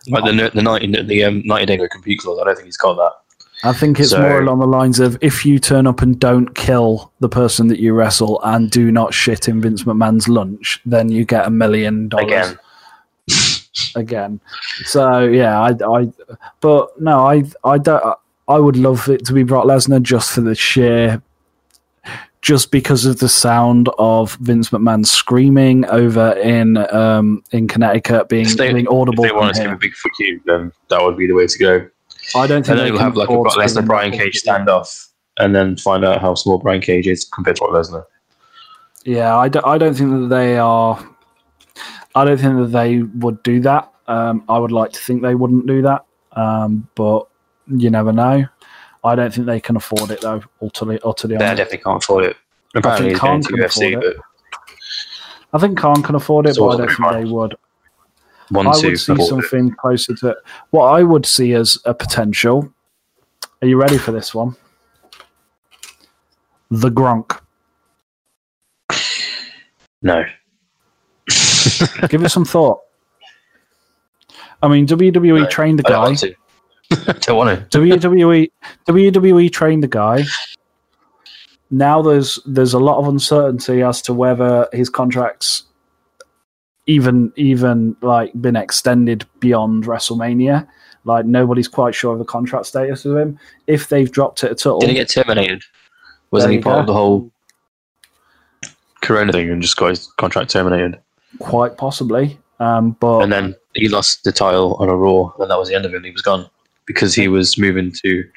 Like 0.08 0.24
the 0.26 0.52
the 0.54 0.62
90 0.62 1.04
the 1.04 1.24
um, 1.24 1.42
90 1.46 1.66
day 1.66 1.88
complete 1.92 2.20
clause. 2.20 2.40
I 2.42 2.46
don't 2.46 2.56
think 2.56 2.66
he's 2.68 2.78
got 2.78 2.96
that. 2.96 3.14
I 3.62 3.74
think 3.74 4.00
it's 4.00 4.12
So- 4.12 4.22
more 4.22 4.40
along 4.40 4.60
the 4.60 4.68
lines 4.68 5.00
of 5.02 5.18
if 5.22 5.46
you 5.46 5.60
turn 5.60 5.86
up 5.86 6.02
and 6.02 6.18
don't 6.18 6.56
kill 6.56 7.12
the 7.20 7.28
person 7.28 7.68
that 7.68 7.80
you 7.80 7.94
wrestle 7.94 8.40
and 8.44 8.72
do 8.72 8.90
not 8.92 9.14
shit 9.14 9.50
in 9.50 9.60
Vince 9.62 9.84
McMahon's 9.84 10.30
lunch, 10.30 10.80
then 10.86 11.10
you 11.10 11.26
get 11.26 11.46
a 11.46 11.50
million 11.50 12.08
dollars 12.08 12.26
Again, 12.26 12.58
again. 13.96 14.40
So 14.86 15.24
yeah, 15.26 15.60
I, 15.60 15.70
I, 15.86 16.12
but 16.62 17.00
no, 17.02 17.20
I, 17.28 17.44
I 17.64 17.78
don't. 17.78 18.18
I 18.48 18.58
would 18.58 18.78
love 18.78 19.08
it 19.10 19.26
to 19.26 19.34
be 19.34 19.44
Brock 19.44 19.66
Lesnar 19.66 20.02
just 20.02 20.32
for 20.32 20.42
the 20.42 20.56
sheer, 20.56 21.22
just 22.42 22.72
because 22.72 23.06
of 23.06 23.20
the 23.20 23.30
sound 23.30 23.90
of 23.98 24.36
Vince 24.36 24.70
McMahon 24.70 25.06
screaming 25.06 25.86
over 25.86 26.32
in 26.34 26.78
um 26.94 27.44
in 27.52 27.68
Connecticut 27.68 28.30
being 28.30 28.48
they, 28.56 28.74
being 28.74 28.86
if 28.86 28.92
audible. 28.92 29.24
they 29.24 29.32
want 29.32 29.56
to 29.56 29.62
give 29.62 29.72
a 29.72 29.78
big 29.78 29.94
fuck 29.94 30.12
you, 30.20 30.42
then 30.46 30.72
that 30.90 31.02
would 31.02 31.18
be 31.18 31.28
the 31.28 31.34
way 31.34 31.48
to 31.48 31.60
go. 31.60 31.90
I 32.36 32.48
don't 32.48 32.66
think 32.66 32.78
they 32.78 32.88
you'll 32.88 33.00
have 33.00 33.16
like 33.16 33.30
a 33.30 33.32
afford 33.32 33.46
Brock 33.46 33.56
to 33.56 33.62
give 33.62 33.84
Lesnar 33.84 33.88
Brian 33.88 34.12
Cage 34.12 34.42
standoff, 34.44 35.10
and 35.38 35.56
then 35.56 35.78
find 35.78 36.06
out 36.06 36.22
how 36.22 36.36
small 36.36 36.58
Brian 36.60 36.82
Cage 36.82 37.08
is 37.08 37.26
compared 37.26 37.58
to 37.58 37.62
Brock 37.62 37.72
Lesnar. 37.72 38.06
Yeah, 39.06 39.38
I 39.38 39.50
don't, 39.50 39.66
I 39.66 39.78
don't 39.78 39.94
think 39.94 40.12
that 40.12 40.28
they 40.30 40.58
are. 40.58 41.00
I 42.16 42.26
don't 42.26 42.38
think 42.38 42.58
that 42.58 42.68
they 42.68 43.02
would 43.02 43.42
do 43.44 43.60
that. 43.62 43.92
Um, 44.08 44.44
I 44.50 44.58
would 44.58 44.72
like 44.72 44.92
to 44.92 45.00
think 45.00 45.22
they 45.22 45.36
wouldn't 45.36 45.68
do 45.68 45.82
that, 45.84 46.06
um, 46.34 46.88
but 46.96 47.28
you 47.68 47.90
never 47.90 48.12
know. 48.12 48.46
I 49.04 49.16
don't 49.16 49.34
think 49.34 49.48
they 49.48 49.60
can 49.60 49.76
afford 49.78 50.12
it 50.12 50.22
though. 50.22 50.42
Utterly, 50.62 51.00
utterly 51.06 51.38
They 51.38 51.46
honest. 51.46 51.58
definitely 51.58 51.84
can't 51.84 52.04
afford 52.04 52.26
it. 52.26 52.38
Apparently, 52.76 53.10
he's 53.12 53.20
going 53.20 53.42
Khan 53.42 53.42
to 53.42 53.48
can 53.50 53.58
UFC, 53.58 53.98
afford 53.98 54.16
but 54.16 54.26
I 55.54 55.58
think 55.60 55.78
Khan 55.80 56.04
can 56.04 56.16
afford 56.16 56.48
it, 56.48 56.56
but 56.60 56.68
I 56.68 56.78
don't 56.78 56.88
think 56.96 57.12
they 57.12 57.26
would. 57.32 57.56
one, 58.50 58.68
I 58.68 58.74
two, 58.74 58.90
would 58.90 59.00
see 59.00 59.14
afford 59.14 59.26
it. 59.44 59.50
something 59.50 59.72
closer 59.76 60.16
to 60.16 60.36
what 60.72 60.86
I 60.86 61.02
would 61.04 61.26
see 61.26 61.54
as 61.54 61.78
a 61.86 61.94
potential. 61.94 62.72
Are 63.62 63.68
you 63.68 63.78
ready 63.80 63.98
for 63.98 64.12
this 64.12 64.36
one? 64.36 64.56
The 66.72 66.90
Gronk. 66.90 67.40
No. 70.02 70.24
Give 72.10 72.24
it 72.24 72.30
some 72.30 72.46
thought. 72.46 72.82
I 74.62 74.68
mean, 74.68 74.86
WWE 74.88 75.40
No, 75.44 75.48
trained 75.48 75.80
the 75.80 75.88
I 75.88 75.92
don't 76.06 76.22
guy. 76.22 76.36
Want 76.92 77.22
don't 77.22 77.38
want 77.38 77.72
to. 77.72 77.78
WWE 77.80 78.52
WWE 78.88 79.52
trained 79.52 79.84
the 79.84 79.88
guy. 79.88 80.24
Now 81.72 82.02
there's 82.02 82.40
there's 82.46 82.74
a 82.74 82.80
lot 82.80 82.98
of 83.00 83.08
uncertainty 83.08 83.84
as 83.84 84.02
to 84.04 84.14
whether 84.14 84.68
his 84.74 84.90
contracts 84.90 85.64
even 86.88 87.32
even 87.36 87.96
like 88.02 88.32
been 88.42 88.56
extended 88.56 89.26
beyond 89.40 89.86
WrestleMania. 89.86 90.68
Like 91.06 91.26
nobody's 91.26 91.68
quite 91.68 91.96
sure 91.96 92.14
of 92.14 92.20
the 92.20 92.26
contract 92.26 92.66
status 92.66 93.06
of 93.06 93.16
him. 93.18 93.40
If 93.68 93.90
they've 93.90 94.12
dropped 94.12 94.44
it 94.44 94.52
at 94.52 94.66
all, 94.66 94.80
Didn't 94.80 94.92
he 94.92 94.98
get 94.98 95.10
terminated? 95.10 95.64
Wasn't 96.32 96.54
he 96.54 96.60
part 96.60 96.76
go. 96.76 96.80
of 96.82 96.88
the 96.88 96.94
whole 96.94 97.32
Corona 99.02 99.32
thing 99.32 99.50
and 99.50 99.62
just 99.62 99.78
got 99.78 99.90
his 99.90 100.08
contract 100.18 100.50
terminated? 100.50 101.00
quite 101.38 101.78
possibly. 101.78 102.40
Um, 102.60 102.92
but 103.00 103.20
And 103.20 103.32
then 103.32 103.56
he 103.76 103.88
lost 103.88 104.24
the 104.24 104.32
title 104.32 104.76
on 104.76 104.90
a 104.90 104.96
Raw, 104.96 105.32
and 105.40 105.50
that 105.50 105.58
was 105.58 105.70
the 105.70 105.76
end 105.76 105.86
of 105.86 105.94
him. 105.94 106.04
He 106.04 106.12
was 106.12 106.22
gone 106.22 106.50
because 106.90 107.14
he 107.14 107.28
was 107.28 107.56
moving 107.56 107.92
to 108.04 108.28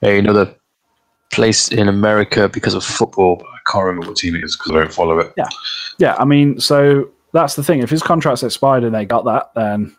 another 0.00 0.52
place 1.30 1.68
in 1.68 1.88
America 1.88 2.48
because 2.48 2.72
of 2.72 2.82
football. 2.82 3.36
but 3.36 3.46
I 3.46 3.70
can't 3.70 3.84
remember 3.84 4.08
what 4.08 4.16
team 4.16 4.34
it 4.34 4.42
is 4.42 4.56
because 4.56 4.72
I 4.72 4.74
don't 4.76 4.92
follow 4.92 5.18
it. 5.18 5.30
Yeah, 5.36 5.48
yeah. 5.98 6.16
I 6.18 6.24
mean, 6.24 6.58
so 6.58 7.10
that's 7.34 7.54
the 7.54 7.62
thing. 7.62 7.80
If 7.80 7.90
his 7.90 8.02
contract's 8.02 8.42
expired 8.42 8.82
and 8.82 8.94
they 8.94 9.04
got 9.04 9.26
that, 9.26 9.50
then. 9.54 9.94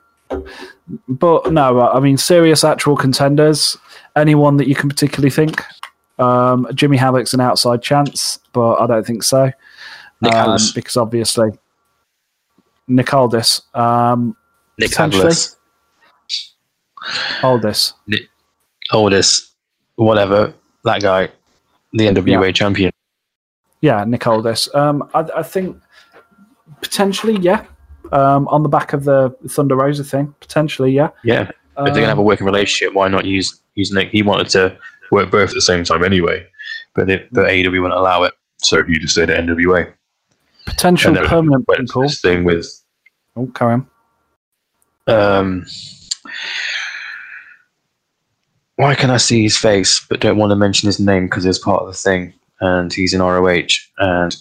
But 1.08 1.54
no, 1.54 1.82
I 1.82 2.00
mean, 2.00 2.18
serious 2.18 2.64
actual 2.64 2.98
contenders. 2.98 3.78
Anyone 4.16 4.58
that 4.58 4.68
you 4.68 4.74
can 4.74 4.90
particularly 4.90 5.30
think? 5.30 5.62
Um, 6.18 6.68
Jimmy 6.74 6.98
Havoc's 6.98 7.36
an 7.36 7.42
outside 7.42 7.84
chance, 7.84 8.40
but 8.54 8.78
I 8.78 8.88
don't 8.88 9.06
think 9.06 9.22
so. 9.22 9.52
Nick 10.22 10.34
um, 10.34 10.58
because 10.74 10.98
obviously 10.98 11.52
Nick 12.88 13.14
Aldis, 13.14 13.62
um, 13.76 14.36
Nick. 14.80 15.59
Aldis. 17.44 17.94
Aldis. 18.08 18.28
Oldest, 18.92 19.52
whatever, 19.96 20.54
that 20.84 21.02
guy, 21.02 21.30
the 21.94 22.06
NWA 22.08 22.46
Yeah. 22.48 22.52
champion. 22.52 22.92
Yeah, 23.82 24.04
Nick 24.06 24.26
Aldis. 24.28 24.74
Um, 24.76 25.10
I, 25.14 25.20
I 25.38 25.44
think 25.44 25.78
potentially, 26.82 27.38
yeah. 27.40 27.66
Um, 28.12 28.48
on 28.48 28.64
the 28.64 28.70
back 28.70 28.94
of 28.94 29.04
the 29.04 29.36
Thunder 29.50 29.76
Rosa 29.76 30.04
thing, 30.04 30.34
potentially, 30.40 30.92
yeah. 30.92 31.10
Yeah. 31.24 31.42
If 31.42 31.52
they're 31.76 31.86
going 31.86 32.02
to 32.04 32.08
have 32.08 32.18
a 32.18 32.22
Um, 32.22 32.26
working 32.28 32.46
relationship, 32.46 32.94
why 32.96 33.08
not 33.08 33.26
use, 33.26 33.62
use 33.76 33.92
Nick? 33.92 34.10
He 34.10 34.24
wanted 34.24 34.50
to 34.50 34.78
work 35.12 35.30
both 35.32 35.50
at 35.50 35.56
the 35.56 35.62
same 35.62 35.84
time 35.84 36.04
anyway, 36.04 36.46
but, 36.96 37.08
they, 37.08 37.26
but 37.32 37.46
AEW 37.48 37.72
wouldn't 37.82 37.94
allow 37.94 38.24
it. 38.24 38.34
So 38.58 38.84
he 38.84 38.98
just 39.00 39.14
stayed 39.14 39.30
at 39.30 39.40
NWA. 39.46 39.94
potential 40.66 41.16
permanent 41.16 41.66
people. 41.68 42.02
this 42.02 42.20
thing 42.20 42.44
with 42.44 42.66
Oh, 43.38 43.46
carry 43.56 43.74
on. 43.76 43.88
Um, 45.08 45.66
why 48.80 48.96
can 48.96 49.10
I 49.10 49.18
see 49.18 49.44
his 49.44 49.58
face 49.58 50.00
but 50.08 50.22
don't 50.22 50.38
want 50.38 50.52
to 50.52 50.56
mention 50.56 50.88
his 50.88 51.02
name 51.02 51.26
because 51.26 51.46
it's 51.46 51.60
part 51.60 51.82
of 51.82 51.88
the 51.90 51.94
thing 51.94 52.34
and 52.62 52.94
he's 52.94 53.14
in 53.14 53.22
ROH 53.22 53.68
and 53.98 54.34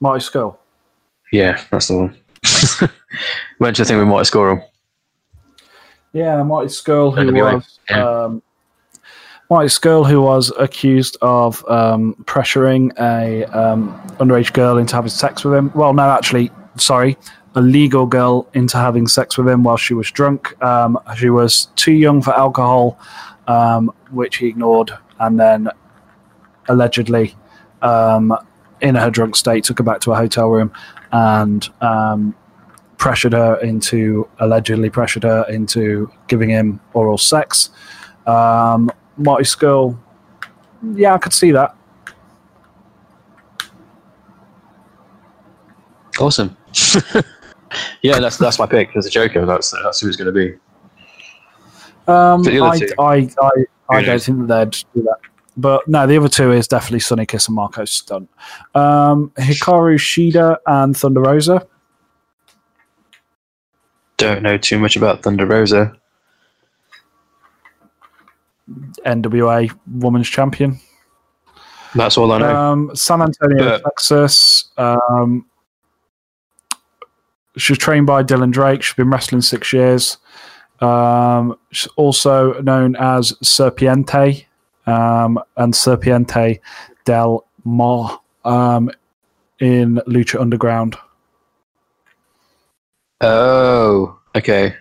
Marty 0.00 0.22
Scurll. 0.22 0.58
yeah, 1.32 1.58
that's 1.70 1.88
the 1.88 1.96
one. 1.96 2.16
Went 3.58 3.76
to 3.76 3.82
the 3.82 3.88
thing 3.88 3.96
with 3.96 4.06
Marty 4.06 4.30
Scurll. 4.30 4.62
Yeah, 6.12 6.42
Marty 6.42 6.68
Scurll, 6.68 7.16
who 7.16 7.32
was 7.32 7.78
yeah. 7.88 8.06
um, 8.06 8.42
Marty 9.48 9.68
Scurll, 9.68 10.06
who 10.06 10.20
was 10.20 10.52
accused 10.58 11.16
of 11.22 11.64
um, 11.66 12.16
pressuring 12.24 12.92
a 13.00 13.44
um, 13.46 13.98
underage 14.18 14.52
girl 14.52 14.76
into 14.76 14.94
having 14.94 15.08
sex 15.08 15.42
with 15.42 15.54
him. 15.54 15.72
Well, 15.74 15.94
no, 15.94 16.10
actually, 16.10 16.50
sorry, 16.76 17.16
a 17.54 17.62
legal 17.62 18.04
girl 18.04 18.46
into 18.52 18.76
having 18.76 19.06
sex 19.06 19.38
with 19.38 19.48
him 19.48 19.62
while 19.62 19.78
she 19.78 19.94
was 19.94 20.10
drunk. 20.10 20.62
Um, 20.62 20.98
she 21.16 21.30
was 21.30 21.68
too 21.76 21.92
young 21.92 22.20
for 22.20 22.34
alcohol, 22.34 22.98
um, 23.46 23.92
which 24.10 24.36
he 24.36 24.48
ignored, 24.48 24.92
and 25.18 25.38
then 25.38 25.68
allegedly, 26.68 27.34
um, 27.82 28.36
in 28.80 28.94
her 28.94 29.10
drunk 29.10 29.36
state, 29.36 29.64
took 29.64 29.78
her 29.78 29.84
back 29.84 30.00
to 30.00 30.12
a 30.12 30.16
hotel 30.16 30.48
room 30.48 30.72
and 31.12 31.68
um, 31.80 32.34
pressured 32.96 33.32
her 33.32 33.56
into 33.56 34.28
allegedly 34.38 34.90
pressured 34.90 35.22
her 35.22 35.44
into 35.48 36.10
giving 36.26 36.50
him 36.50 36.80
oral 36.92 37.18
sex. 37.18 37.70
Um, 38.26 38.90
Marty 39.16 39.44
Scurll, 39.44 39.98
yeah, 40.94 41.14
I 41.14 41.18
could 41.18 41.32
see 41.32 41.52
that. 41.52 41.76
Awesome. 46.18 46.56
yeah, 48.02 48.18
that's 48.20 48.38
that's 48.38 48.58
my 48.58 48.66
pick 48.66 48.96
as 48.96 49.06
a 49.06 49.10
Joker. 49.10 49.44
That's 49.46 49.70
that's 49.70 50.00
who 50.00 50.08
it's 50.08 50.16
going 50.16 50.26
to 50.26 50.32
be. 50.32 50.56
Um, 52.06 52.46
I. 52.46 52.80
I, 52.98 53.28
I, 53.40 53.50
I 53.90 54.02
don't 54.02 54.22
think 54.22 54.46
that 54.46 54.70
they'd 54.70 54.84
do 54.94 55.02
that. 55.02 55.18
But 55.56 55.86
no, 55.86 56.06
the 56.06 56.16
other 56.16 56.28
two 56.28 56.52
is 56.52 56.66
definitely 56.66 57.00
Sonny 57.00 57.26
Kiss 57.26 57.46
and 57.46 57.54
Marco 57.54 57.84
Stunt. 57.84 58.28
Um, 58.74 59.30
Hikaru 59.36 59.96
Shida 59.96 60.56
and 60.66 60.96
Thunder 60.96 61.20
Rosa. 61.20 61.66
Don't 64.16 64.42
know 64.42 64.56
too 64.58 64.78
much 64.78 64.96
about 64.96 65.22
Thunder 65.22 65.46
Rosa. 65.46 65.96
NWA 69.04 69.76
Women's 69.86 70.28
Champion. 70.28 70.80
That's 71.94 72.18
all 72.18 72.32
I 72.32 72.38
know. 72.38 72.56
Um, 72.56 72.96
San 72.96 73.22
Antonio, 73.22 73.58
But- 73.58 73.84
Texas. 73.84 74.70
Um, 74.76 75.46
she 77.56 77.72
was 77.72 77.78
trained 77.78 78.06
by 78.06 78.24
Dylan 78.24 78.50
Drake. 78.50 78.82
She's 78.82 78.96
been 78.96 79.10
wrestling 79.10 79.40
six 79.42 79.72
years. 79.72 80.18
Um, 80.84 81.58
also 81.96 82.60
known 82.60 82.96
as 82.96 83.32
Serpiente 83.42 84.44
um, 84.86 85.38
and 85.56 85.72
Serpiente 85.72 86.60
del 87.04 87.44
Mar 87.64 88.20
um, 88.44 88.90
in 89.60 89.96
Lucha 90.06 90.40
Underground. 90.40 90.96
oh, 93.20 94.18
okay. 94.34 94.74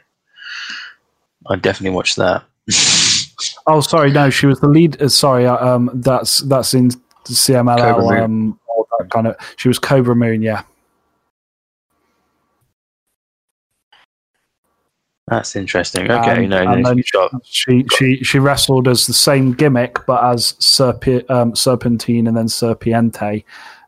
I 1.47 1.56
definitely 1.56 1.95
watched 1.95 2.18
that. 2.18 2.43
Oh, 3.66 3.82
sorry, 3.82 4.12
no, 4.12 4.30
she 4.30 4.45
was 4.45 4.60
the 4.60 4.68
lead. 4.68 5.01
Uh, 5.01 5.08
sorry, 5.08 5.45
uh, 5.45 5.58
um, 5.58 5.89
that's 5.93 6.39
that's 6.39 6.74
in 6.74 6.89
CMLL. 7.26 8.22
Um, 8.22 8.60
all 8.68 8.88
that 8.99 9.10
kind 9.10 9.28
of. 9.28 9.36
She 9.58 9.68
was 9.70 9.80
Kobra 9.80 10.16
Moon, 10.16 10.41
yeah. 10.41 10.64
That's 15.28 15.55
interesting. 15.55 16.11
Okay, 16.11 16.43
Um, 16.43 16.49
no, 16.49 16.57
and 16.57 16.84
no, 16.84 16.89
then- 16.93 17.03
she. 17.45 17.86
She 17.97 18.17
she 18.24 18.39
wrestled 18.39 18.88
as 18.89 19.07
the 19.07 19.13
same 19.13 19.53
gimmick, 19.53 20.05
but 20.05 20.21
as 20.24 20.53
Serpi- 20.59 21.30
um, 21.30 21.55
Serpentine 21.55 22.28
and 22.28 22.36
then 22.36 22.47
Serpiente 22.47 23.43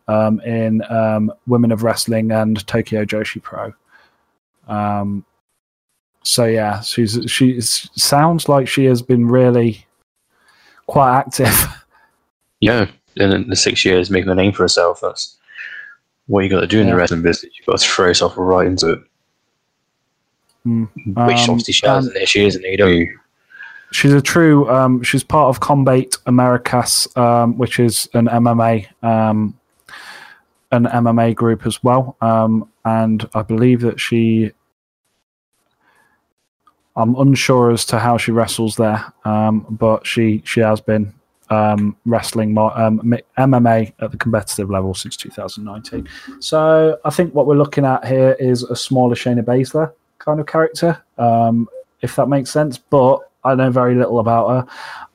um, 0.08 0.40
in 0.42 0.82
um, 0.90 1.32
Women 1.48 1.72
of 1.74 1.84
Wrestling 1.84 2.32
and 2.32 2.66
Tokyo 2.68 3.04
Joshi 3.04 3.42
Pro. 3.42 3.74
Um, 4.68 5.26
so 6.24 6.46
yeah, 6.46 6.80
she's 6.82 7.20
she 7.28 7.60
sounds 7.60 8.48
like 8.48 8.68
she 8.68 8.86
has 8.86 9.02
been 9.02 9.28
really 9.28 9.86
quite 10.88 11.18
active. 11.18 11.54
Yeah, 12.62 12.88
in 13.18 13.50
the 13.50 13.56
six 13.56 13.84
years 13.86 14.10
making 14.10 14.30
a 14.30 14.34
name 14.36 14.54
for 14.54 14.64
herself. 14.64 15.00
That's 15.02 15.38
what 16.28 16.40
you 16.46 16.50
got 16.50 16.62
to 16.62 16.68
do 16.68 16.80
in 16.80 16.88
Yeah. 16.88 16.94
the 16.94 16.98
wrestling 16.98 17.22
business. 17.22 17.54
You've 17.60 17.68
got 17.68 17.78
to 17.80 17.86
throw 17.88 18.08
yourself 18.08 18.34
right 18.38 18.66
into 18.66 18.94
it. 18.94 19.00
Mm. 20.66 20.90
Which 20.96 21.16
Um, 21.16 21.50
obviously 21.52 21.74
she 21.74 21.86
has, 21.88 22.06
and- 22.06 22.14
and 22.14 22.16
there 22.22 22.26
she 22.26 22.46
is 22.46 22.56
in 22.56 22.64
AEW. 22.64 23.08
She's 23.92 24.14
a 24.14 24.22
true. 24.22 24.70
Um, 24.70 25.04
she's 25.04 25.24
part 25.24 25.48
of 25.50 25.60
Combat 25.60 26.18
Americas, 26.26 27.08
um, 27.16 27.58
which 27.58 27.80
is 27.80 28.10
an 28.14 28.28
MMA, 28.28 28.88
um, 29.04 29.58
an 30.72 30.86
MMA 30.88 31.34
group 31.36 31.66
as 31.66 31.84
well. 31.84 32.18
Um, 32.20 32.68
and 32.84 33.30
I 33.36 33.42
believe 33.44 33.82
that 33.82 34.00
she. 34.00 34.52
I'm 36.98 37.16
unsure 37.16 37.72
as 37.72 37.86
to 37.88 38.00
how 38.00 38.18
she 38.18 38.32
wrestles 38.32 38.76
there, 38.78 39.04
um, 39.26 39.66
but 39.70 40.08
she 40.08 40.42
she 40.46 40.62
has 40.62 40.80
been 40.82 41.14
um, 41.50 41.96
wrestling 42.06 42.58
um, 42.58 43.14
MMA 43.38 43.94
at 44.00 44.12
the 44.12 44.18
competitive 44.18 44.70
level 44.70 44.94
since 44.94 45.16
2019. 45.18 46.08
So 46.40 46.98
I 47.06 47.10
think 47.10 47.36
what 47.36 47.48
we're 47.48 47.56
looking 47.58 47.86
at 47.86 48.06
here 48.06 48.36
is 48.40 48.64
a 48.64 48.76
smaller 48.76 49.14
Shayna 49.16 49.44
Baszler 49.44 49.92
kind 50.26 50.40
of 50.40 50.48
character, 50.48 51.02
um, 51.18 51.70
if 52.02 52.16
that 52.16 52.28
makes 52.28 52.50
sense. 52.50 52.78
But 52.78 53.20
I 53.44 53.56
know 53.56 53.70
very 53.70 53.96
little 53.96 54.20
about 54.20 54.50
her. 54.50 54.68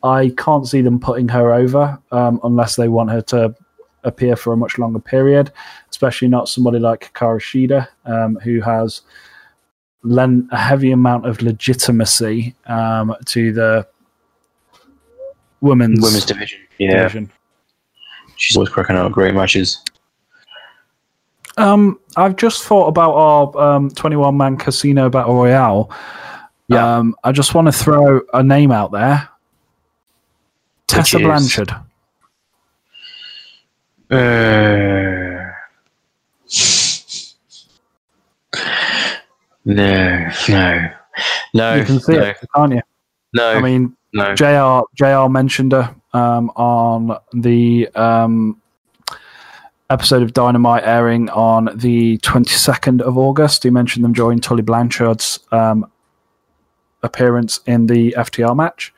I 0.03 0.33
can't 0.39 0.67
see 0.67 0.81
them 0.81 1.01
putting 1.01 1.29
her 1.29 1.53
over 1.53 1.99
um, 2.13 2.41
unless 2.45 2.77
they 2.77 2.89
want 2.89 3.11
her 3.11 3.21
to 3.23 3.55
appear 4.05 4.37
for 4.37 4.53
a 4.53 4.57
much 4.57 4.79
longer 4.79 5.01
period, 5.01 5.53
especially 5.91 6.29
not 6.29 6.49
somebody 6.49 6.79
like 6.79 7.13
Hikaru 7.13 7.41
Shida, 7.41 7.89
um, 8.07 8.37
who 8.37 8.61
has 8.61 9.03
lent 10.03 10.47
a 10.53 10.57
heavy 10.57 10.93
amount 10.93 11.27
of 11.27 11.43
legitimacy 11.43 12.55
um, 12.67 13.15
to 13.27 13.53
the 13.53 13.87
women's, 15.61 16.01
Women's 16.01 16.25
division. 16.25 16.61
Yeah, 16.79 17.03
division. 17.03 17.31
she's 18.37 18.57
always 18.57 18.71
cracking 18.71 18.97
out 18.97 19.13
great 19.13 19.35
matches. 19.35 19.83
Um, 21.61 22.01
I've 22.17 22.37
just 22.37 22.65
thought 22.65 22.87
about 22.89 23.13
our 23.13 23.59
um, 23.77 23.91
21 23.91 24.37
man 24.37 24.57
casino 24.57 25.09
battle 25.11 25.35
royale. 25.35 25.91
Yeah. 26.69 26.99
Um, 26.99 27.15
I 27.25 27.33
just 27.33 27.55
want 27.55 27.67
to 27.67 27.73
throw 27.73 28.21
a 28.33 28.43
name 28.43 28.73
out 28.73 28.93
there. 28.93 29.29
Tessa 30.87 31.19
is- 31.19 31.23
Blanchard. 31.23 31.71
Uh, 34.11 34.17
no, 39.65 40.29
no, 40.49 40.91
no, 41.55 41.75
you 41.77 41.85
can 41.85 42.01
see 42.01 42.13
no, 42.15 42.23
it, 42.23 42.37
can't 42.57 42.73
you? 42.75 42.81
no, 43.35 43.51
I 43.53 43.61
mean, 43.61 43.97
no. 44.13 44.35
JR 44.35 44.83
JR 44.97 45.29
mentioned 45.29 45.71
her 45.71 45.95
um, 46.13 46.51
on 46.57 47.17
the 47.35 47.89
um, 47.95 48.61
episode 49.91 50.23
of 50.23 50.33
Dynamite 50.33 50.85
airing 50.85 51.29
on 51.31 51.69
the 51.75 52.17
22nd 52.19 53.01
of 53.03 53.19
August. 53.19 53.65
He 53.65 53.71
mentioned 53.71 54.05
them 54.05 54.13
during 54.13 54.41
Tully 54.41 54.63
Blanchard's 54.63 55.41
um, 55.53 55.91
appearance 57.03 57.61
in 57.67 57.87
the 57.87 58.15
FTR 58.17 58.57
match. 58.57 58.95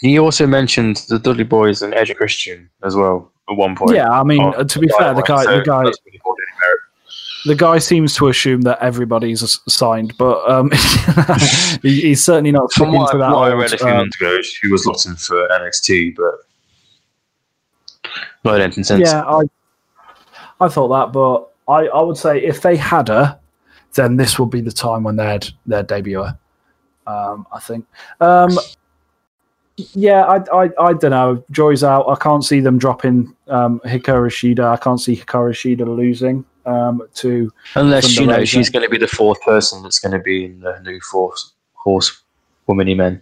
He 0.00 0.18
also 0.18 0.46
mentioned 0.46 1.04
the 1.08 1.18
Dudley 1.18 1.44
Boyz 1.44 1.82
and 1.82 1.92
Edge 1.94 2.10
and 2.10 2.16
Christian 2.16 2.70
as 2.82 2.96
well 2.96 3.30
at 3.50 3.56
one 3.56 3.76
point. 3.76 3.94
Yeah, 3.94 4.10
I 4.10 4.22
mean, 4.22 4.40
Oh, 4.40 4.64
to 4.64 4.78
be 4.78 4.88
fair, 4.98 5.14
the 5.14 5.22
guy, 5.22 5.44
so 5.44 5.58
the 5.58 5.64
guy, 5.64 5.84
that's 5.84 5.98
really 6.06 6.20
hold 6.24 6.38
any 6.40 6.60
merit. 6.60 6.78
the 7.46 7.54
guy 7.54 7.78
seems 7.78 8.14
to 8.16 8.28
assume 8.28 8.62
that 8.62 8.78
everybody's 8.80 9.60
signed, 9.68 10.14
but 10.18 10.48
um, 10.50 10.70
he, 11.82 12.00
he's 12.00 12.24
certainly 12.24 12.52
not 12.52 12.72
From 12.72 12.92
what, 12.92 13.12
to 13.12 13.18
that. 13.18 13.30
what 13.30 13.50
I 13.50 13.54
read 13.54 13.72
a 13.72 13.78
few 13.78 13.88
um, 13.88 13.96
months 13.98 14.16
ago, 14.16 14.40
he 14.60 14.68
was 14.68 14.86
looking 14.86 15.14
for 15.14 15.48
NXT, 15.48 16.16
but 16.16 16.34
not 18.44 18.60
anything 18.60 18.84
since. 18.84 19.08
Yeah, 19.08 19.22
I 19.22 19.42
I 20.62 20.68
thought 20.68 20.88
that, 20.88 21.12
but 21.12 21.50
I, 21.68 21.86
I 21.88 22.02
would 22.02 22.16
say 22.16 22.42
if 22.42 22.62
they 22.62 22.76
had 22.76 23.08
her, 23.08 23.38
then 23.94 24.16
this 24.16 24.38
would 24.38 24.50
be 24.50 24.60
the 24.60 24.72
time 24.72 25.02
when 25.02 25.16
they'd 25.16 25.46
they'd 25.66 25.86
debut 25.86 26.22
her. 26.22 26.38
Um, 27.06 27.46
I 27.52 27.60
think. 27.60 27.86
Um, 28.20 28.50
yeah, 29.76 30.22
I, 30.24 30.64
I 30.64 30.70
I 30.78 30.92
don't 30.92 31.10
know. 31.10 31.44
Joy's 31.50 31.82
out. 31.82 32.08
I 32.08 32.14
can't 32.16 32.44
see 32.44 32.60
them 32.60 32.78
dropping 32.78 33.34
um, 33.48 33.80
Hikaru 33.84 34.28
Shida. 34.28 34.64
I 34.64 34.76
can't 34.76 35.00
see 35.00 35.16
Hikaru 35.16 35.52
Shida 35.52 35.86
losing 35.86 36.44
um, 36.66 37.02
to 37.14 37.50
Unless 37.74 38.16
you 38.16 38.26
know 38.26 38.44
she's 38.44 38.70
going 38.70 38.84
to 38.84 38.90
be 38.90 38.98
the 38.98 39.08
fourth 39.08 39.40
person 39.42 39.82
that's 39.82 39.98
going 39.98 40.12
to 40.12 40.18
be 40.18 40.44
in 40.44 40.60
the 40.60 40.78
new 40.80 41.00
force 41.00 41.52
horse 41.74 42.22
womany 42.68 42.96
men. 42.96 43.20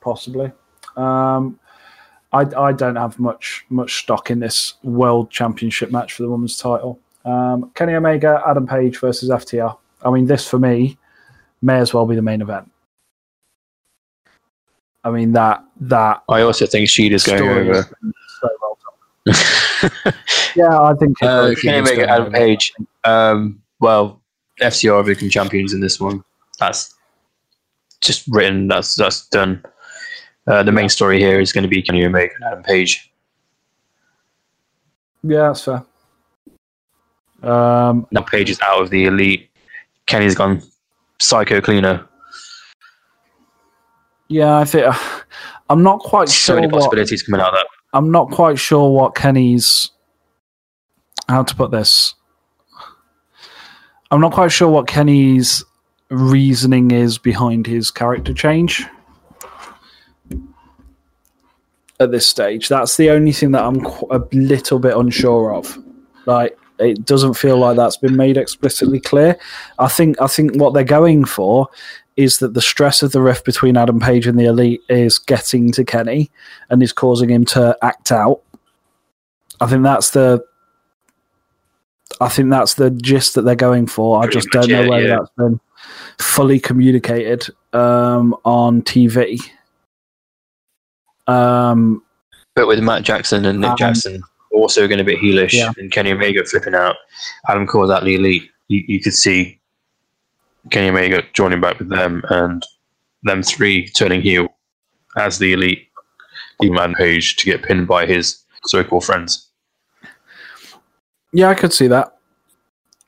possibly. 0.00 0.50
Um, 0.96 1.58
I 2.32 2.40
I 2.56 2.72
don't 2.72 2.96
have 2.96 3.18
much 3.18 3.64
much 3.68 4.00
stock 4.00 4.30
in 4.30 4.40
this 4.40 4.74
world 4.82 5.30
championship 5.30 5.90
match 5.90 6.14
for 6.14 6.22
the 6.22 6.30
women's 6.30 6.56
title. 6.56 6.98
Um, 7.24 7.70
Kenny 7.74 7.94
Omega, 7.94 8.42
Adam 8.46 8.66
Page 8.66 8.98
versus 8.98 9.28
FTR. 9.30 9.76
I 10.04 10.10
mean, 10.10 10.26
this 10.26 10.48
for 10.48 10.58
me 10.58 10.98
may 11.60 11.78
as 11.78 11.94
well 11.94 12.06
be 12.06 12.16
the 12.16 12.22
main 12.22 12.40
event. 12.40 12.70
I 15.04 15.10
mean 15.10 15.32
that 15.32 15.64
that 15.80 16.22
I 16.28 16.42
also 16.42 16.66
think 16.66 16.88
Shida's 16.88 17.24
going 17.24 17.48
over. 17.48 17.82
so 18.40 18.48
well. 18.60 19.34
Yeah, 20.54 20.80
I 20.80 20.94
think 20.94 21.22
uh, 21.22 21.54
Kenny 21.60 21.78
Omega, 21.78 22.08
Adam. 22.08 22.32
Page. 22.32 22.72
Um, 23.04 23.62
well, 23.80 24.20
FTR 24.60 25.00
are 25.00 25.02
become 25.02 25.30
champions 25.30 25.72
in 25.72 25.80
this 25.80 25.98
one. 26.00 26.22
That's 26.58 26.94
just 28.00 28.26
written. 28.28 28.68
That's 28.68 28.94
that's 28.94 29.26
done. 29.28 29.64
Uh, 30.46 30.62
the 30.62 30.72
main 30.72 30.88
story 30.88 31.20
here 31.20 31.40
is 31.40 31.52
going 31.52 31.62
to 31.62 31.68
be 31.68 31.82
Kenny 31.82 32.04
Omega 32.04 32.34
and 32.34 32.44
Adam 32.44 32.62
Page. 32.64 33.12
Yeah, 35.22 35.48
that's 35.48 35.64
fair. 35.64 35.84
Um, 37.42 38.06
Now 38.10 38.22
Page 38.22 38.50
is 38.50 38.60
out 38.60 38.82
of 38.82 38.90
the 38.90 39.06
elite. 39.06 39.50
Kenny's 40.06 40.34
gone 40.34 40.62
psycho 41.20 41.60
cleaner. 41.60 42.06
yeah, 44.28 44.58
I 44.58 44.64
think 44.64 44.92
I'm 45.70 45.82
not 45.82 46.00
quite 46.00 46.28
So 46.28 46.32
sure 46.34 46.54
many 46.56 46.66
what 46.66 46.80
possibilities 46.80 47.22
coming 47.22 47.40
out 47.40 47.48
of 47.48 47.54
that. 47.54 47.66
I'm 47.92 48.10
not 48.10 48.30
quite 48.30 48.58
sure 48.58 48.90
what 48.92 49.14
Kenny's 49.14 49.90
how 51.28 51.44
to 51.44 51.54
put 51.54 51.70
this. 51.70 52.14
I'm 54.10 54.20
not 54.20 54.32
quite 54.32 54.50
sure 54.50 54.68
what 54.68 54.86
Kenny's 54.86 55.64
reasoning 56.10 56.90
is 56.90 57.16
behind 57.16 57.66
his 57.66 57.90
character 57.90 58.34
change 58.34 58.84
at 62.02 62.10
this 62.10 62.26
stage. 62.26 62.68
That's 62.68 62.96
the 62.96 63.10
only 63.10 63.32
thing 63.32 63.52
that 63.52 63.64
I'm 63.64 63.82
qu- 63.82 64.08
a 64.10 64.18
little 64.32 64.78
bit 64.78 64.96
unsure 64.96 65.54
of. 65.54 65.78
Like, 66.26 66.58
it 66.78 67.04
doesn't 67.04 67.34
feel 67.34 67.56
like 67.58 67.76
that's 67.76 67.96
been 67.96 68.16
made 68.16 68.36
explicitly 68.36 69.00
clear. 69.00 69.38
I 69.78 69.88
think 69.88 70.20
I 70.20 70.26
think 70.26 70.56
what 70.56 70.74
they're 70.74 70.84
going 70.84 71.24
for 71.24 71.68
is 72.16 72.38
that 72.38 72.54
the 72.54 72.60
stress 72.60 73.02
of 73.02 73.12
the 73.12 73.22
rift 73.22 73.44
between 73.44 73.76
Adam 73.76 73.98
Page 73.98 74.26
and 74.26 74.38
the 74.38 74.44
Elite 74.44 74.82
is 74.88 75.18
getting 75.18 75.72
to 75.72 75.84
Kenny 75.84 76.30
and 76.68 76.82
is 76.82 76.92
causing 76.92 77.30
him 77.30 77.44
to 77.46 77.76
act 77.82 78.12
out. 78.12 78.42
I 79.60 79.66
think 79.66 79.82
that's 79.82 80.10
the 80.10 80.44
I 82.20 82.28
think 82.28 82.50
that's 82.50 82.74
the 82.74 82.90
gist 82.90 83.34
that 83.34 83.42
they're 83.42 83.54
going 83.54 83.86
for. 83.86 84.22
I 84.22 84.26
just 84.26 84.48
don't 84.50 84.68
know 84.68 84.82
it, 84.82 84.88
whether 84.88 85.06
yeah. 85.06 85.16
that's 85.16 85.30
been 85.36 85.60
fully 86.18 86.60
communicated 86.60 87.46
um, 87.72 88.36
on 88.44 88.82
TV. 88.82 89.40
Um, 91.26 92.02
But 92.54 92.66
with 92.66 92.80
Matt 92.80 93.02
Jackson 93.02 93.44
and 93.46 93.60
Nick 93.60 93.70
Um, 93.70 93.76
Jackson 93.76 94.22
also 94.52 94.86
going 94.86 94.98
to 94.98 95.04
be 95.04 95.16
heelish 95.16 95.52
Yeah. 95.54 95.72
and 95.78 95.90
Kenny 95.90 96.12
Omega 96.12 96.44
flipping 96.44 96.74
out, 96.74 96.96
Adam 97.48 97.66
Cole's 97.66 97.90
at 97.90 98.04
the 98.04 98.14
elite. 98.16 98.50
You, 98.68 98.84
you 98.86 99.00
could 99.00 99.14
see 99.14 99.58
Kenny 100.70 100.90
Omega 100.90 101.22
joining 101.32 101.60
back 101.60 101.78
with 101.78 101.88
them 101.88 102.22
and 102.28 102.62
them 103.22 103.42
three 103.42 103.88
turning 103.88 104.20
heel 104.20 104.48
as 105.16 105.38
the 105.38 105.52
elite, 105.54 105.88
leaving 106.60 106.78
Adam 106.78 106.94
Page 106.94 107.36
to 107.36 107.46
get 107.46 107.62
pinned 107.62 107.86
by 107.88 108.04
his 108.06 108.42
so-called 108.66 109.04
friends. 109.04 109.48
Yeah, 111.32 111.48
I 111.48 111.54
could 111.54 111.72
see 111.72 111.86
that. 111.88 112.16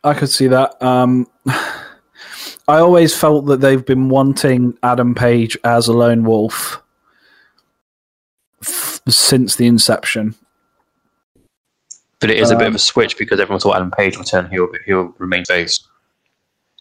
I 0.02 0.14
could 0.14 0.30
see 0.30 0.46
that. 0.48 0.82
Um, 0.82 1.26
I 1.46 2.78
always 2.78 3.14
felt 3.14 3.44
that 3.46 3.60
they've 3.60 3.84
been 3.84 4.08
wanting 4.08 4.78
Adam 4.82 5.14
Page 5.14 5.58
as 5.64 5.88
a 5.88 5.92
lone 5.92 6.24
wolf 6.24 6.80
f- 8.66 9.00
since 9.08 9.56
the 9.56 9.66
inception. 9.66 10.34
But 12.20 12.30
it 12.30 12.38
is 12.38 12.50
a 12.50 12.56
bit 12.56 12.62
of 12.68 12.72
Um, 12.72 12.76
a 12.76 12.78
switch 12.78 13.18
because 13.18 13.38
everyone 13.40 13.60
thought 13.60 13.76
Adam 13.76 13.90
Page 13.90 14.16
would 14.16 14.26
turn 14.26 14.48
heel, 14.50 14.66
but 14.70 14.80
he'll 14.86 15.14
remain 15.18 15.44
face, 15.44 15.86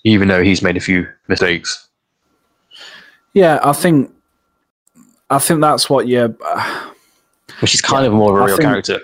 even 0.03 0.27
though 0.29 0.41
he's 0.43 0.61
made 0.61 0.77
a 0.77 0.81
few 0.81 1.07
mistakes. 1.27 1.89
Yeah, 3.33 3.59
I 3.63 3.73
think. 3.73 4.11
I 5.29 5.39
think 5.39 5.61
that's 5.61 5.89
what 5.89 6.07
you. 6.07 6.37
Which 7.59 7.73
is 7.73 7.81
kind 7.81 8.05
of 8.05 8.13
more 8.13 8.33
of 8.33 8.39
a 8.39 8.43
I 8.43 8.45
real 8.47 8.57
think- 8.57 8.67
character. 8.69 8.99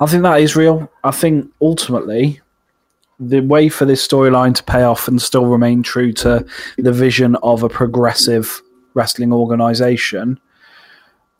I 0.00 0.06
think 0.06 0.22
that 0.24 0.40
is 0.40 0.54
real. 0.54 0.90
I 1.02 1.12
think 1.12 1.50
ultimately, 1.62 2.40
the 3.18 3.40
way 3.40 3.70
for 3.70 3.86
this 3.86 4.06
storyline 4.06 4.54
to 4.56 4.62
pay 4.62 4.82
off 4.82 5.08
and 5.08 5.22
still 5.22 5.46
remain 5.46 5.82
true 5.82 6.12
to 6.14 6.44
the 6.76 6.92
vision 6.92 7.36
of 7.36 7.62
a 7.62 7.68
progressive 7.70 8.60
wrestling 8.94 9.32
organization 9.32 10.38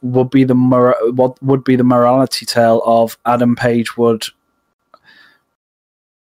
would 0.03 0.31
be 0.31 0.45
the 0.45 0.55
mor- 0.55 0.97
what 1.13 1.43
would 1.43 1.65
be 1.65 1.77
the 1.77 1.85
morality 1.85 2.45
tale 2.45 2.83
of 2.85 3.17
Adam 3.25 3.57
Page 3.57 3.97
would 3.97 4.27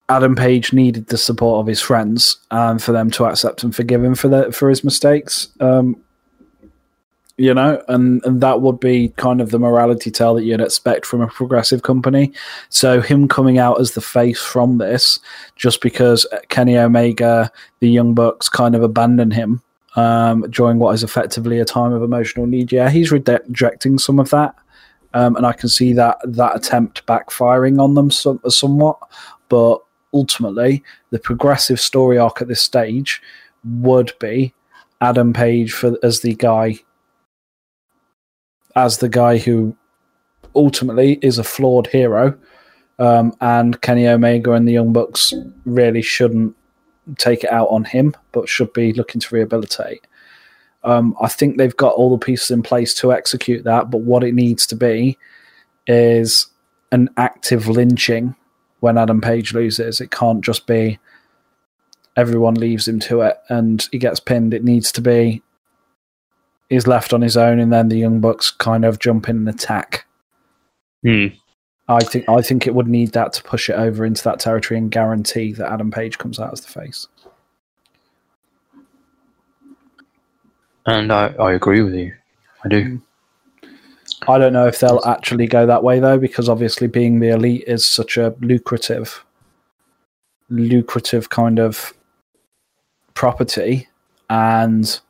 Adam 0.09 0.35
Page 0.35 0.73
needed 0.73 1.07
the 1.07 1.17
support 1.17 1.61
of 1.61 1.67
his 1.67 1.81
friends 1.81 2.39
and 2.51 2.83
for 2.83 2.93
them 2.93 3.11
to 3.13 3.25
accept 3.25 3.63
and 3.63 3.75
forgive 3.75 4.03
him 4.03 4.15
for 4.15 4.29
the 4.29 4.53
for 4.53 4.69
his 4.69 4.85
mistakes. 4.85 5.49
Um, 5.61 6.03
you 7.37 7.55
know, 7.55 7.83
and, 7.89 8.23
and 8.27 8.43
that 8.43 8.61
would 8.61 8.79
be 8.81 9.15
kind 9.17 9.41
of 9.41 9.51
the 9.51 9.59
morality 9.59 10.11
tale 10.11 10.35
that 10.35 10.45
you'd 10.45 10.61
expect 10.61 11.07
from 11.07 11.23
a 11.23 11.27
progressive 11.27 11.83
company. 11.83 12.35
So 12.69 13.01
him 13.01 13.29
coming 13.29 13.57
out 13.57 13.81
as 13.81 13.93
the 13.93 14.03
face 14.03 14.43
from 14.43 14.77
this, 14.77 15.19
just 15.57 15.81
because 15.81 16.27
Kenny 16.51 16.77
Omega, 16.77 17.51
the 17.79 17.89
Young 17.89 18.13
Bucks, 18.13 18.51
kind 18.51 18.75
of 18.75 18.83
abandon 18.83 19.31
him 19.31 19.63
um, 19.97 20.43
during 20.51 20.79
what 20.79 20.95
is 20.95 21.03
effectively 21.03 21.59
a 21.59 21.65
time 21.65 21.93
of 21.93 22.03
emotional 22.03 22.47
need. 22.47 22.73
Yeah, 22.73 22.91
he's 22.91 23.11
rejecting 23.11 23.99
some 23.99 24.19
of 24.19 24.31
that, 24.31 24.55
um, 25.15 25.37
and 25.37 25.47
I 25.47 25.53
can 25.53 25.69
see 25.69 25.93
that 25.95 26.19
that 26.25 26.57
attempt 26.57 27.07
backfiring 27.07 27.81
on 27.81 27.95
them 27.95 28.11
some, 28.11 28.41
somewhat. 28.49 28.99
But 29.49 29.79
ultimately, 30.15 30.83
the 31.11 31.19
progressive 31.19 31.81
story 31.81 32.19
arc 32.19 32.41
at 32.41 32.49
this 32.49 32.63
stage 32.63 33.21
would 33.65 34.13
be 34.21 34.55
Adam 35.01 35.33
Page 35.33 35.73
for 35.73 35.97
as 36.03 36.21
the 36.21 36.35
guy 36.35 36.79
as 38.77 38.99
the 38.99 39.09
guy 39.09 39.39
who 39.39 39.77
ultimately 40.55 41.19
is 41.23 41.39
a 41.39 41.45
flawed 41.45 41.89
hero, 41.89 42.39
um, 42.99 43.35
and 43.41 43.81
Kenny 43.81 44.07
Omega 44.07 44.53
and 44.53 44.69
the 44.69 44.73
Young 44.73 44.93
Bucks 44.93 45.33
really 45.65 46.03
shouldn't 46.03 46.55
take 47.19 47.45
it 47.45 47.53
out 47.53 47.69
on 47.69 47.85
him, 47.85 48.15
but 48.33 48.49
should 48.49 48.73
be 48.73 48.93
looking 48.93 49.21
to 49.21 49.35
rehabilitate. 49.35 50.07
Um, 50.83 51.17
I 51.21 51.29
think 51.29 51.57
they've 51.57 51.77
got 51.77 51.95
all 51.95 52.11
the 52.11 52.25
pieces 52.25 52.51
in 52.51 52.63
place 52.63 52.95
to 52.95 53.13
execute 53.13 53.65
that, 53.65 53.91
but 53.91 53.99
what 53.99 54.25
it 54.25 54.35
needs 54.35 54.67
to 54.69 54.77
be 54.77 55.19
is 55.87 56.47
an 56.93 57.11
active 57.17 57.69
lynching 57.69 58.35
when 58.81 58.97
Adam 58.97 59.21
Page 59.21 59.53
loses. 59.53 60.01
It 60.01 60.11
can't 60.11 60.43
just 60.43 60.67
be 60.67 60.99
everyone 62.17 62.55
leaves 62.55 62.89
him 62.89 62.99
to 63.01 63.21
it 63.21 63.39
and 63.49 63.87
he 63.93 63.99
gets 63.99 64.21
pinned. 64.21 64.55
It 64.55 64.65
needs 64.65 64.91
to 64.93 65.01
be 65.01 65.43
he's 66.71 66.87
left 66.87 67.13
on 67.13 67.21
his 67.21 67.37
own, 67.37 67.59
and 67.59 67.73
then 67.73 67.89
the 67.89 67.99
Young 67.99 68.21
Bucks 68.21 68.51
kind 68.51 68.85
of 68.87 68.99
jump 68.99 69.29
in 69.29 69.37
and 69.37 69.49
attack. 69.49 70.07
Hmm. 71.03 71.27
I 71.91 71.99
think 72.05 72.29
I 72.29 72.41
think 72.41 72.69
it 72.69 72.75
would 72.75 72.87
need 72.87 73.13
that 73.13 73.33
to 73.33 73.43
push 73.43 73.69
it 73.69 73.73
over 73.73 74.05
into 74.05 74.23
that 74.23 74.39
territory 74.39 74.79
and 74.79 74.93
guarantee 74.93 75.53
that 75.55 75.73
Adam 75.73 75.91
Page 75.91 76.19
comes 76.19 76.39
out 76.39 76.53
as 76.53 76.61
the 76.61 76.69
face. 76.69 77.09
And 80.87 81.13
I, 81.13 81.35
I 81.39 81.53
agree 81.53 81.83
with 81.83 81.95
you. 81.95 82.15
I 82.65 82.69
do. 82.69 82.83
Hmm. 82.83 82.97
I 84.29 84.39
don't 84.39 84.53
know 84.53 84.69
if 84.69 84.79
they'll 84.79 85.03
actually 85.05 85.49
go 85.49 85.67
that 85.67 85.83
way 85.83 85.99
though, 85.99 86.19
because 86.19 86.49
obviously 86.49 86.87
being 86.87 87.19
the 87.19 87.31
elite 87.31 87.65
is 87.67 87.85
such 87.85 88.17
a 88.17 88.37
lucrative, 88.41 89.25
lucrative 90.49 91.31
kind 91.31 91.59
of 91.59 91.93
property, 93.15 93.89
and 94.29 95.01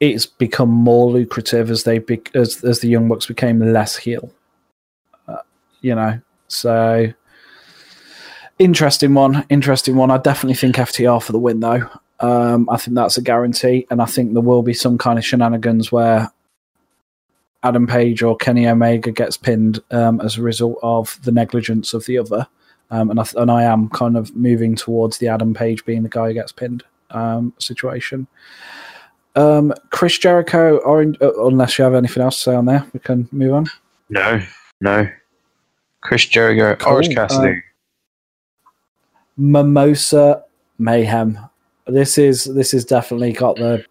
it's 0.00 0.26
become 0.26 0.68
more 0.68 1.10
lucrative 1.10 1.70
as 1.70 1.84
they 1.84 2.00
be, 2.00 2.20
as 2.34 2.62
as 2.64 2.80
the 2.80 2.88
Young 2.88 3.08
Bucks 3.08 3.24
became 3.24 3.72
less 3.72 3.96
heel. 3.96 4.30
You 5.86 5.94
know, 5.94 6.20
so 6.48 7.12
interesting 8.58 9.14
one, 9.14 9.46
interesting 9.48 9.94
one. 9.94 10.10
I 10.10 10.18
definitely 10.18 10.56
think 10.56 10.74
FTR 10.74 11.22
for 11.22 11.30
the 11.30 11.38
win 11.38 11.60
though. 11.60 11.88
Um, 12.18 12.68
I 12.68 12.76
think 12.76 12.96
that's 12.96 13.18
a 13.18 13.22
guarantee, 13.22 13.86
and 13.88 14.02
I 14.02 14.06
think 14.06 14.32
there 14.32 14.42
will 14.42 14.64
be 14.64 14.74
some 14.74 14.98
kind 14.98 15.16
of 15.16 15.24
shenanigans 15.24 15.92
where 15.92 16.32
Adam 17.62 17.86
Page 17.86 18.20
or 18.20 18.36
Kenny 18.36 18.66
Omega 18.66 19.12
gets 19.12 19.36
pinned 19.36 19.78
um, 19.92 20.20
as 20.20 20.36
a 20.36 20.42
result 20.42 20.76
of 20.82 21.20
the 21.22 21.30
negligence 21.30 21.94
of 21.94 22.04
the 22.06 22.18
other. 22.18 22.48
Um, 22.90 23.08
and 23.10 23.20
I 23.20 23.22
th- 23.22 23.40
and 23.40 23.48
I 23.48 23.62
am 23.62 23.88
kind 23.90 24.16
of 24.16 24.34
moving 24.34 24.74
towards 24.74 25.18
the 25.18 25.28
Adam 25.28 25.54
Page 25.54 25.84
being 25.84 26.02
the 26.02 26.08
guy 26.08 26.26
who 26.26 26.34
gets 26.34 26.50
pinned 26.50 26.82
um, 27.12 27.54
situation. 27.58 28.26
Um, 29.36 29.72
Chris 29.90 30.18
Jericho, 30.18 30.78
or 30.78 31.02
uh, 31.02 31.46
unless 31.46 31.78
you 31.78 31.84
have 31.84 31.94
anything 31.94 32.24
else 32.24 32.38
to 32.38 32.42
say 32.42 32.54
on 32.56 32.64
there, 32.64 32.84
we 32.92 32.98
can 32.98 33.28
move 33.30 33.54
on. 33.54 33.66
No, 34.08 34.42
no. 34.80 35.08
Chris 36.06 36.24
Jericho, 36.26 36.76
Cool. 36.76 36.92
Orange 36.94 37.14
Cassidy. 37.14 37.58
Uh, 37.58 38.70
Mimosa 39.36 40.44
Mayhem. 40.78 41.38
This 41.86 42.16
is 42.18 42.44
this 42.44 42.72
is 42.72 42.84
definitely 42.84 43.32
got 43.32 43.56
the 43.56 43.84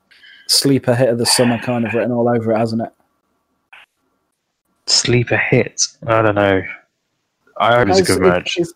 sleeper 0.47 0.95
hit 0.95 1.09
of 1.09 1.17
the 1.17 1.25
summer 1.25 1.57
kind 1.59 1.85
of 1.85 1.93
written 1.93 2.11
all 2.11 2.27
over 2.29 2.51
it, 2.53 2.57
hasn't 2.57 2.81
it? 2.81 2.89
Sleeper 4.87 5.37
hit. 5.37 5.81
I 6.07 6.21
don't 6.21 6.35
know. 6.35 6.61
I 7.57 7.75
hope 7.77 7.89
it's 7.89 7.99
a 7.99 8.03
good 8.03 8.17
It's- 8.21 8.33
match. 8.33 8.57
It's, 8.57 8.73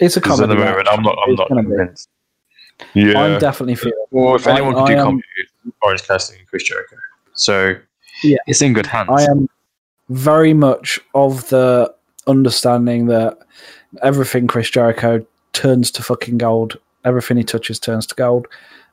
it's 0.00 0.16
a 0.16 0.20
Because 0.20 0.40
at 0.40 0.48
the 0.48 0.54
moment. 0.54 0.88
I'm 0.90 1.02
not. 1.02 1.16
I'm 1.26 1.34
not 1.34 1.48
gonna 1.48 1.62
be. 1.62 1.68
convinced. 1.68 2.08
Yeah. 2.94 3.18
I'm 3.20 3.38
definitely 3.38 3.74
feeling. 3.76 4.04
well, 4.10 4.34
if 4.34 4.46
anyone 4.46 4.74
could 4.74 4.82
I 4.84 4.86
do 4.86 4.92
am- 4.94 5.04
comedy, 5.06 5.22
Orange 5.82 6.02
Cassidy 6.06 6.38
and 6.40 6.48
Chris 6.48 6.64
Jericho. 6.64 6.96
So 7.34 7.74
Yeah. 8.22 8.38
it's 8.46 8.60
in 8.62 8.72
good 8.72 8.86
hands. 8.86 9.08
I 9.12 9.22
am 9.24 9.48
very 10.08 10.52
much 10.54 10.98
of 11.14 11.48
the 11.50 11.94
understanding 12.26 13.06
that 13.06 13.38
everything 14.02 14.46
Chris 14.46 14.70
Jericho 14.70 15.24
turns 15.52 15.90
to 15.92 16.02
fucking 16.02 16.38
gold. 16.38 16.78
Everything 17.04 17.36
he 17.36 17.44
touches 17.44 17.78
turns 17.78 18.06
to 18.06 18.14
gold. 18.14 18.46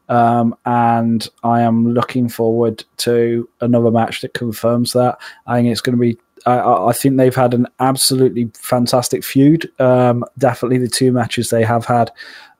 Um, 0.09 0.55
and 0.65 1.27
I 1.43 1.61
am 1.61 1.93
looking 1.93 2.29
forward 2.29 2.83
to 2.97 3.47
another 3.61 3.91
match 3.91 4.21
that 4.21 4.33
confirms 4.33 4.93
that. 4.93 5.19
I 5.45 5.57
think 5.57 5.71
it's 5.71 5.81
going 5.81 5.97
to 5.97 6.01
be. 6.01 6.17
I- 6.45 6.87
I, 6.87 6.93
think 6.93 7.17
they've 7.17 7.35
had 7.35 7.53
an 7.53 7.67
absolutely 7.79 8.49
fantastic 8.55 9.23
feud. 9.23 9.69
Um, 9.79 10.23
definitely, 10.37 10.79
the 10.79 10.87
two 10.87 11.11
matches 11.11 11.49
they 11.49 11.63
have 11.63 11.85
had 11.85 12.11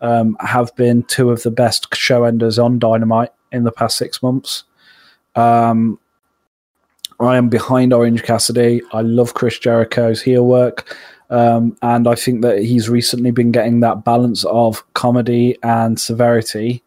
um, 0.02 0.38
have 0.41 0.76
been 0.76 1.04
two 1.04 1.32
of 1.32 1.44
the 1.44 1.52
best 1.52 1.96
show 1.96 2.26
enders 2.26 2.60
on 2.60 2.78
Dynamite 2.78 3.32
in 3.52 3.64
the 3.64 3.72
past 3.72 3.98
six 3.98 4.22
months. 4.22 4.64
Um, 5.36 5.98
I 7.20 7.38
am 7.38 7.50
behind 7.50 7.94
Orange 7.94 8.24
Cassidy. 8.24 8.82
I 8.94 9.02
love 9.02 9.34
Chris 9.34 9.60
Jericho's 9.60 10.22
heel 10.22 10.46
work. 10.46 10.96
Um, 11.30 11.78
and 11.82 12.08
I 12.08 12.16
think 12.16 12.41
that 12.41 12.60
he's 12.60 12.90
recently 12.90 13.32
been 13.32 13.52
getting 13.52 13.82
that 13.82 14.04
balance 14.04 14.46
of 14.46 14.84
comedy 14.94 15.58
and 15.62 16.00
severity 16.00 16.84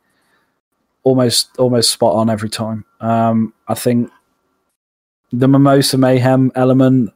almost 1.04 1.50
almost 1.58 1.90
spot 1.90 2.14
on 2.14 2.30
every 2.30 2.48
time. 2.48 2.84
Um, 3.00 3.52
I 3.68 3.74
think 3.74 4.10
the 5.32 5.48
Mimosa 5.48 5.98
Mayhem 5.98 6.52
element 6.54 7.12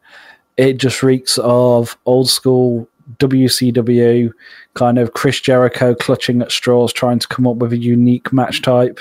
it 0.56 0.78
just 0.78 1.02
reeks 1.02 1.38
of 1.38 1.98
old 2.06 2.30
school 2.30 2.88
WCW 3.18 4.32
kind 4.74 4.98
of 4.98 5.12
Chris 5.12 5.40
Jericho 5.40 5.94
clutching 5.94 6.43
at 6.43 6.51
straws, 6.51 6.93
trying 6.93 7.18
to 7.18 7.28
come 7.28 7.47
up 7.47 7.56
with 7.56 7.72
a 7.72 7.78
unique 7.78 8.32
match 8.32 8.62
type. 8.62 9.01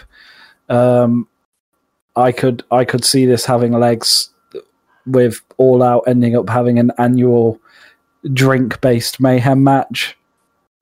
Um, 0.70 1.28
I 2.16 2.32
could 2.32 2.64
I 2.72 2.86
could 2.86 3.04
see 3.04 3.26
this 3.26 3.46
having 3.46 3.74
legs 3.74 4.30
with 5.06 5.42
All 5.58 5.84
Out 5.84 6.04
ending 6.08 6.36
up 6.36 6.50
having 6.50 6.80
an 6.80 6.92
annual 6.98 7.60
drink 8.34 8.82
based 8.82 9.20
mayhem 9.20 9.64
match. 9.64 10.18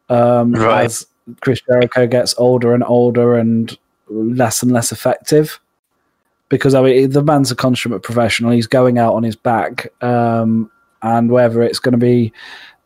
Um, 0.10 0.53
Right. 0.53 0.85
As 0.85 1.05
Chris 1.41 1.61
Jericho 1.61 2.07
gets 2.07 2.35
older 2.38 2.73
and 2.73 2.84
older 2.84 3.35
and 3.35 3.77
less 4.10 4.61
and 4.61 4.72
less 4.72 4.91
effective. 4.91 5.60
Because 6.49 6.76
I 6.76 6.81
mean, 6.81 7.10
the 7.10 7.23
man's 7.23 7.51
a 7.51 7.55
consummate 7.55 8.03
professional. 8.03 8.51
He's 8.51 8.68
going 8.68 8.97
out 8.97 9.15
on 9.15 9.23
his 9.23 9.35
back, 9.35 9.91
um, 10.03 10.69
and 11.01 11.31
whether 11.31 11.64
it's 11.64 11.80
going 11.80 11.93
to 11.93 11.97
be, 11.97 12.31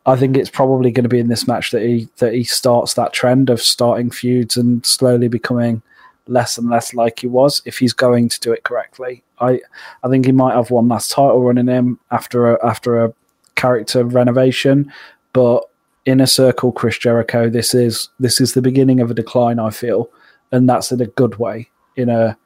I 0.06 0.16
think 0.16 0.36
it's 0.36 0.48
probably 0.48 0.90
going 0.90 1.02
to 1.02 1.08
be 1.08 1.18
in 1.18 1.28
this 1.28 1.46
match 1.46 1.72
that 1.72 1.82
he 1.82 2.08
that 2.16 2.32
he 2.32 2.44
starts 2.44 2.94
that 2.94 3.12
trend 3.12 3.50
of 3.50 3.60
starting 3.60 4.10
feuds 4.10 4.56
and 4.56 4.86
slowly 4.86 5.28
becoming 5.28 5.82
less 6.28 6.58
and 6.58 6.68
less 6.68 6.94
like 6.94 7.20
he 7.20 7.26
was 7.26 7.62
if 7.64 7.78
he's 7.78 7.92
going 7.92 8.28
to 8.28 8.40
do 8.40 8.52
it 8.52 8.64
correctly. 8.64 9.24
I 9.40 9.60
I 10.02 10.08
think 10.08 10.26
he 10.26 10.32
might 10.32 10.54
have 10.54 10.70
one 10.70 10.88
last 10.88 11.10
title 11.10 11.42
running 11.42 11.68
in 11.68 11.74
him 11.74 12.00
after 12.10 12.54
a 12.54 12.66
after 12.66 13.04
a 13.04 13.12
character 13.56 14.04
renovation, 14.04 14.92
but 15.32 15.64
in 16.04 16.20
a 16.20 16.26
circle 16.26 16.72
Chris 16.72 16.98
Jericho, 16.98 17.50
this 17.50 17.74
is 17.74 18.08
this 18.20 18.40
is 18.40 18.54
the 18.54 18.62
beginning 18.62 19.00
of 19.00 19.10
a 19.10 19.14
decline. 19.14 19.58
I 19.58 19.70
feel, 19.70 20.10
and 20.52 20.68
that's 20.68 20.92
in 20.92 21.00
a 21.00 21.06
good 21.06 21.36
way. 21.36 21.68
In 21.96 22.08
a, 22.08 22.38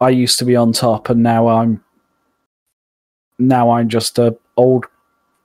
I 0.00 0.10
used 0.10 0.38
to 0.38 0.44
be 0.44 0.56
on 0.56 0.72
top, 0.72 1.10
and 1.10 1.22
now 1.22 1.48
I'm 1.48 1.84
now 3.38 3.70
I'm 3.70 3.88
just 3.88 4.18
a 4.18 4.36
old 4.56 4.86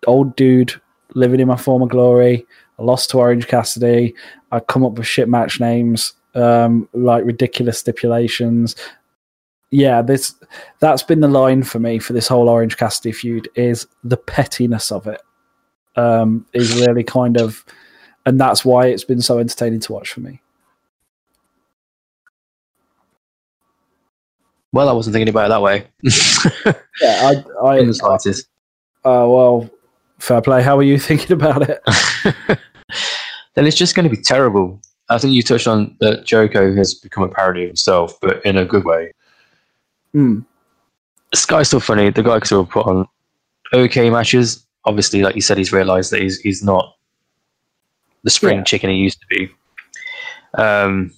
old 0.08 0.36
dude 0.36 0.80
living 1.16 1.40
in 1.40 1.48
my 1.48 1.58
former 1.58 1.88
glory. 1.88 2.46
I 2.78 2.84
lost 2.84 3.10
to 3.10 3.18
Orange 3.18 3.48
Cassidy. 3.48 4.16
I 4.52 4.60
come 4.60 4.86
up 4.86 4.94
with 4.94 5.08
shit 5.08 5.28
match 5.28 5.60
names, 5.60 6.14
um, 6.36 6.88
like 6.94 7.24
ridiculous 7.26 7.80
stipulations. 7.80 8.76
Yeah, 9.72 10.02
this 10.02 10.34
that's 10.80 11.04
been 11.04 11.20
the 11.20 11.28
line 11.28 11.64
for 11.64 11.80
me 11.80 12.00
for 12.00 12.14
this 12.14 12.28
whole 12.28 12.50
Orange 12.50 12.78
Cassidy 12.78 13.12
feud 13.12 13.50
is 13.56 13.86
the 14.04 14.18
pettiness 14.18 14.92
of 14.92 15.06
it. 15.08 15.22
Um, 15.96 16.46
is 16.54 16.80
really 16.80 17.04
kind 17.04 17.38
of, 17.40 17.66
and 18.26 18.40
that's 18.40 18.64
why 18.64 18.88
it's 18.88 19.04
been 19.04 19.22
so 19.22 19.38
entertaining 19.40 19.80
to 19.82 19.92
watch 19.94 20.12
for 20.14 20.22
me. 20.22 20.40
Well, 24.72 24.88
I 24.88 24.92
wasn't 24.94 25.14
thinking 25.14 25.30
about 25.30 25.46
it 25.48 25.50
that 25.50 25.62
way. 25.62 25.88
Yeah, 27.02 27.32
I, 27.64 27.66
I, 27.66 27.80
In 27.80 27.88
the 27.88 27.94
slightest. 27.94 28.48
uh, 29.06 29.26
well, 29.26 29.70
fair 30.20 30.42
play. 30.42 30.62
How 30.62 30.78
are 30.78 30.84
you 30.84 31.00
thinking 31.10 31.32
about 31.32 31.62
it? 31.70 31.82
then 33.56 33.66
it's 33.66 33.78
just 33.78 33.96
going 33.96 34.04
to 34.10 34.14
be 34.14 34.22
terrible. 34.22 34.82
I 35.10 35.18
think 35.18 35.34
you 35.34 35.42
touched 35.42 35.68
on 35.68 35.96
that 36.02 36.26
Jericho 36.26 36.74
has 36.76 36.94
become 36.94 37.24
a 37.24 37.30
parody 37.30 37.64
of 37.64 37.70
himself, 37.70 38.20
but 38.22 38.46
in 38.46 38.58
a 38.58 38.66
good 38.66 38.86
way. 38.86 39.12
Hmm. 40.14 40.42
This 41.32 41.46
guy's 41.46 41.68
still 41.68 41.80
funny. 41.80 42.10
The 42.10 42.24
guy 42.24 42.40
can 42.40 42.46
still 42.46 42.66
put 42.66 42.86
on 42.86 43.08
okay 43.74 44.10
matches. 44.10 44.66
Obviously, 44.86 45.22
like 45.22 45.36
you 45.36 45.42
said, 45.42 45.58
he's 45.58 45.72
realised 45.72 46.12
that 46.12 46.22
he's 46.22 46.40
he's 46.40 46.64
not 46.64 46.96
the 48.24 48.30
spring 48.30 48.58
Yeah. 48.60 48.64
chicken 48.64 48.90
he 48.90 48.98
used 48.98 49.20
to 49.22 49.28
be. 49.28 49.52
Um, 50.56 51.12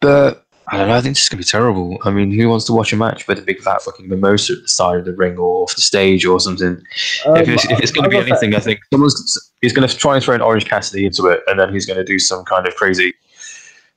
but 0.00 0.46
I 0.72 0.76
don't 0.78 0.88
know. 0.88 0.94
I 0.94 1.00
think 1.00 1.16
this 1.16 1.24
is 1.24 1.28
gonna 1.28 1.38
be 1.38 1.44
terrible. 1.44 1.98
I 2.04 2.10
mean, 2.10 2.30
who 2.30 2.48
wants 2.48 2.64
to 2.66 2.72
watch 2.72 2.92
a 2.92 2.96
match 2.96 3.26
with 3.26 3.38
a 3.38 3.42
big 3.42 3.60
fat 3.60 3.82
fucking 3.82 4.08
mimosa 4.08 4.52
at 4.54 4.62
the 4.62 4.68
side 4.68 4.98
of 4.98 5.04
the 5.04 5.12
ring 5.14 5.36
or 5.36 5.64
off 5.64 5.74
the 5.74 5.80
stage 5.80 6.24
or 6.24 6.38
something? 6.38 6.80
if 7.26 7.48
it's, 7.48 7.64
if 7.64 7.80
it's 7.80 7.90
going 7.92 8.04
to 8.04 8.10
be 8.10 8.16
Um, 8.18 8.24
I- 8.24 8.28
anything, 8.28 8.54
I 8.54 8.60
think 8.60 8.80
someone's 8.92 9.50
he's 9.62 9.72
going 9.72 9.86
to 9.88 9.96
try 9.96 10.14
and 10.14 10.24
throw 10.24 10.34
an 10.34 10.40
Orange 10.40 10.66
Cassidy 10.66 11.06
into 11.06 11.26
it, 11.26 11.40
and 11.48 11.58
then 11.58 11.72
he's 11.72 11.86
going 11.86 11.96
to 11.98 12.04
do 12.04 12.18
some 12.18 12.44
kind 12.44 12.66
of 12.68 12.74
crazy 12.76 13.14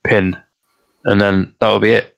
pin, 0.04 0.36
and 1.06 1.22
then 1.22 1.54
that'll 1.60 1.80
be 1.80 1.92
it. 1.92 2.18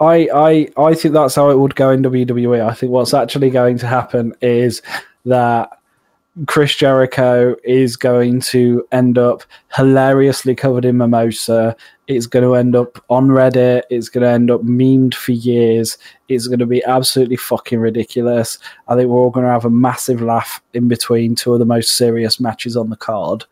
I, 0.00 0.28
I 0.34 0.68
I 0.76 0.94
think 0.94 1.14
that's 1.14 1.34
how 1.36 1.50
it 1.50 1.58
would 1.58 1.76
go 1.76 1.90
in 1.90 2.02
WWE. 2.02 2.66
I 2.66 2.74
think 2.74 2.90
what's 2.90 3.14
actually 3.14 3.50
going 3.50 3.78
to 3.78 3.86
happen 3.86 4.34
is 4.42 4.82
that 5.26 5.70
Chris 6.46 6.74
Jericho 6.74 7.54
is 7.62 7.96
going 7.96 8.40
to 8.40 8.86
end 8.90 9.18
up 9.18 9.44
hilariously 9.76 10.54
covered 10.56 10.84
in 10.84 10.96
mimosa. 10.96 11.76
It's 12.08 12.26
going 12.26 12.44
to 12.44 12.56
end 12.56 12.74
up 12.74 13.02
on 13.08 13.28
Reddit. 13.28 13.82
It's 13.88 14.08
going 14.08 14.24
to 14.24 14.30
end 14.30 14.50
up 14.50 14.62
memed 14.62 15.14
for 15.14 15.30
years. 15.30 15.96
It's 16.28 16.48
going 16.48 16.58
to 16.58 16.66
be 16.66 16.82
absolutely 16.84 17.36
fucking 17.36 17.78
ridiculous. 17.78 18.58
I 18.88 18.96
think 18.96 19.08
we're 19.08 19.20
all 19.20 19.30
going 19.30 19.46
to 19.46 19.52
have 19.52 19.64
a 19.64 19.70
massive 19.70 20.20
laugh 20.20 20.60
in 20.72 20.88
between 20.88 21.36
two 21.36 21.52
of 21.52 21.60
the 21.60 21.64
most 21.66 21.96
serious 21.96 22.40
matches 22.40 22.76
on 22.76 22.90
the 22.90 22.96
card. 22.96 23.44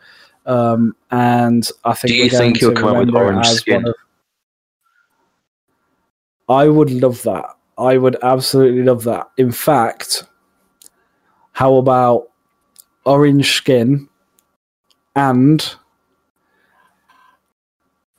Um, 0.45 0.97
and 1.13 1.69
I 1.85 1.95
think 1.95 2.11
Do 2.11 2.17
you 2.19 2.31
think 2.31 2.59
he'll 2.59 2.75
to 2.75 2.81
come 2.81 2.97
out 2.97 3.07
with 3.07 3.15
orange 3.15 3.47
skin? 3.47 3.87
of- 3.87 3.95
I 6.49 6.67
would 6.67 6.91
love 6.91 7.23
that. 7.23 7.45
I 7.79 7.97
would 7.97 8.17
absolutely 8.25 8.83
love 8.83 9.05
that. 9.05 9.31
In 9.39 9.53
fact, 9.53 10.25
how 11.53 11.77
about 11.77 12.32
orange 13.05 13.53
skin 13.57 14.09
and 15.17 15.75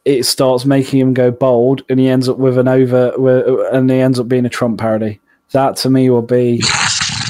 it 0.05 0.25
starts 0.25 0.65
making 0.65 0.99
him 0.99 1.13
go 1.13 1.31
bold 1.31 1.83
and 1.89 1.99
he 1.99 2.07
ends 2.07 2.27
up 2.27 2.37
with 2.37 2.57
an 2.57 2.67
over 2.67 3.67
and 3.71 3.89
he 3.89 3.99
ends 3.99 4.19
up 4.19 4.27
being 4.27 4.45
a 4.45 4.49
Trump 4.49 4.79
parody. 4.79 5.19
That 5.51 5.77
to 5.77 5.89
me 5.89 6.09
will 6.09 6.21
be 6.21 6.61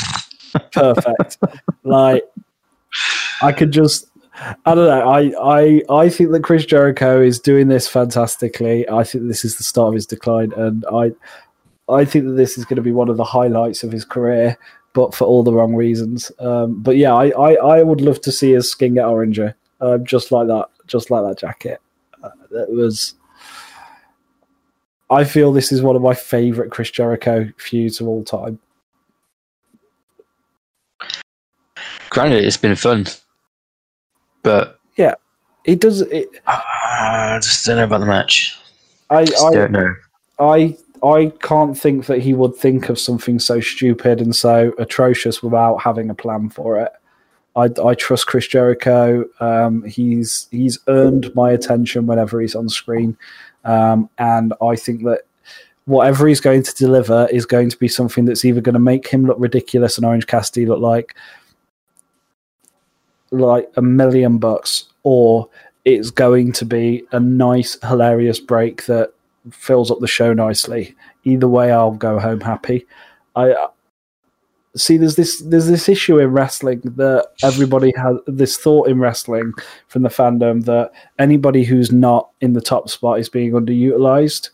perfect. 0.71 1.37
like 1.83 2.23
I 3.41 3.51
could 3.51 3.71
just 3.71 4.07
I 4.65 4.73
don't 4.73 4.87
know. 4.87 5.09
I, 5.09 5.31
I 5.39 5.81
I 5.89 6.09
think 6.09 6.31
that 6.31 6.43
Chris 6.43 6.65
Jericho 6.65 7.21
is 7.21 7.39
doing 7.39 7.67
this 7.67 7.87
fantastically. 7.87 8.87
I 8.89 9.03
think 9.03 9.27
this 9.27 9.45
is 9.45 9.57
the 9.57 9.63
start 9.63 9.89
of 9.89 9.93
his 9.93 10.07
decline, 10.07 10.51
and 10.53 10.83
I 10.91 11.11
I 11.87 12.03
think 12.05 12.25
that 12.25 12.31
this 12.31 12.57
is 12.57 12.65
going 12.65 12.77
to 12.77 12.81
be 12.81 12.91
one 12.91 13.09
of 13.09 13.17
the 13.17 13.23
highlights 13.23 13.83
of 13.83 13.91
his 13.91 14.05
career, 14.05 14.57
but 14.93 15.13
for 15.13 15.25
all 15.25 15.43
the 15.43 15.53
wrong 15.53 15.75
reasons. 15.75 16.31
Um, 16.39 16.81
but 16.81 16.97
yeah, 16.97 17.13
I, 17.13 17.29
I, 17.29 17.53
I 17.53 17.83
would 17.83 18.01
love 18.01 18.21
to 18.21 18.31
see 18.31 18.51
his 18.53 18.69
skin 18.69 18.93
get 18.93 19.05
oranger, 19.05 19.53
um, 19.81 20.05
just 20.05 20.31
like 20.31 20.47
that, 20.47 20.67
just 20.87 21.11
like 21.11 21.23
that 21.23 21.39
jacket. 21.39 21.81
Uh, 22.23 22.29
that 22.51 22.69
was. 22.69 23.15
I 25.09 25.23
feel 25.23 25.51
this 25.51 25.71
is 25.71 25.81
one 25.81 25.95
of 25.95 26.01
my 26.01 26.13
favorite 26.13 26.71
Chris 26.71 26.89
Jericho 26.89 27.47
feuds 27.57 27.99
of 27.99 28.07
all 28.07 28.23
time. 28.23 28.59
Granted, 32.09 32.43
it's 32.43 32.57
been 32.57 32.75
fun, 32.75 33.07
but 34.43 34.79
yeah, 34.95 35.15
It 35.65 35.81
does. 35.81 36.01
It, 36.01 36.29
I 36.47 37.39
just 37.41 37.65
don't 37.65 37.77
know 37.77 37.85
about 37.85 37.99
the 37.99 38.05
match. 38.05 38.59
I, 39.09 39.21
I 39.21 39.51
don't 39.51 39.71
know. 39.71 39.95
I 40.39 40.77
I 41.03 41.33
can't 41.41 41.77
think 41.77 42.05
that 42.05 42.19
he 42.19 42.33
would 42.33 42.55
think 42.55 42.89
of 42.89 42.97
something 42.97 43.37
so 43.37 43.59
stupid 43.59 44.21
and 44.21 44.35
so 44.35 44.73
atrocious 44.77 45.43
without 45.43 45.77
having 45.77 46.09
a 46.09 46.15
plan 46.15 46.49
for 46.49 46.79
it. 46.79 46.91
I, 47.55 47.69
I 47.85 47.93
trust 47.93 48.27
Chris 48.27 48.47
Jericho. 48.47 49.25
Um, 49.39 49.83
he's 49.83 50.47
he's 50.49 50.79
earned 50.87 51.33
my 51.35 51.51
attention 51.51 52.07
whenever 52.07 52.39
he's 52.41 52.55
on 52.55 52.69
screen, 52.69 53.17
um, 53.63 54.09
and 54.17 54.53
I 54.61 54.75
think 54.75 55.03
that 55.03 55.21
whatever 55.85 56.27
he's 56.27 56.39
going 56.39 56.63
to 56.63 56.73
deliver 56.75 57.27
is 57.31 57.45
going 57.45 57.69
to 57.69 57.77
be 57.77 57.87
something 57.87 58.25
that's 58.25 58.45
either 58.45 58.61
going 58.61 58.73
to 58.73 58.79
make 58.79 59.07
him 59.07 59.25
look 59.25 59.37
ridiculous 59.39 59.97
and 59.97 60.05
Orange 60.05 60.25
Cassidy 60.25 60.65
look 60.65 60.79
like 60.79 61.15
like 63.31 63.69
a 63.75 63.81
million 63.81 64.37
bucks, 64.37 64.85
or 65.03 65.49
it's 65.85 66.11
going 66.11 66.53
to 66.53 66.65
be 66.65 67.03
a 67.11 67.19
nice, 67.19 67.77
hilarious 67.83 68.39
break 68.39 68.85
that 68.85 69.13
fills 69.51 69.91
up 69.91 69.99
the 69.99 70.07
show 70.07 70.33
nicely. 70.33 70.95
Either 71.23 71.47
way, 71.47 71.71
I'll 71.71 71.91
go 71.91 72.19
home 72.19 72.41
happy. 72.41 72.85
I 73.35 73.67
see. 74.75 74.97
There's 74.97 75.15
this 75.15 75.41
there's 75.41 75.67
this 75.67 75.89
issue 75.89 76.19
in 76.19 76.31
wrestling 76.31 76.81
that 76.83 77.27
everybody 77.43 77.93
has 77.97 78.17
this 78.27 78.57
thought 78.57 78.87
in 78.87 78.99
wrestling 78.99 79.53
from 79.87 80.03
the 80.03 80.09
fandom 80.09 80.65
that 80.65 80.91
anybody 81.19 81.63
who's 81.63 81.91
not 81.91 82.29
in 82.41 82.53
the 82.53 82.61
top 82.61 82.89
spot 82.89 83.19
is 83.19 83.29
being 83.29 83.51
underutilized. 83.51 84.49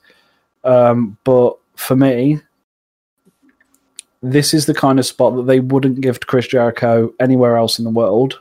Um, 0.64 1.18
but 1.24 1.58
for 1.76 1.96
me, 1.96 2.42
this 4.22 4.54
is 4.54 4.66
the 4.66 4.74
kind 4.74 5.00
of 5.00 5.06
spot 5.06 5.36
that 5.36 5.48
they 5.48 5.60
wouldn't 5.60 6.02
give 6.02 6.20
to 6.20 6.28
Chris 6.28 6.48
Jericho 6.48 7.14
anywhere 7.20 7.58
else 7.58 7.80
in 7.80 7.86
the 7.86 7.92
world, 7.92 8.40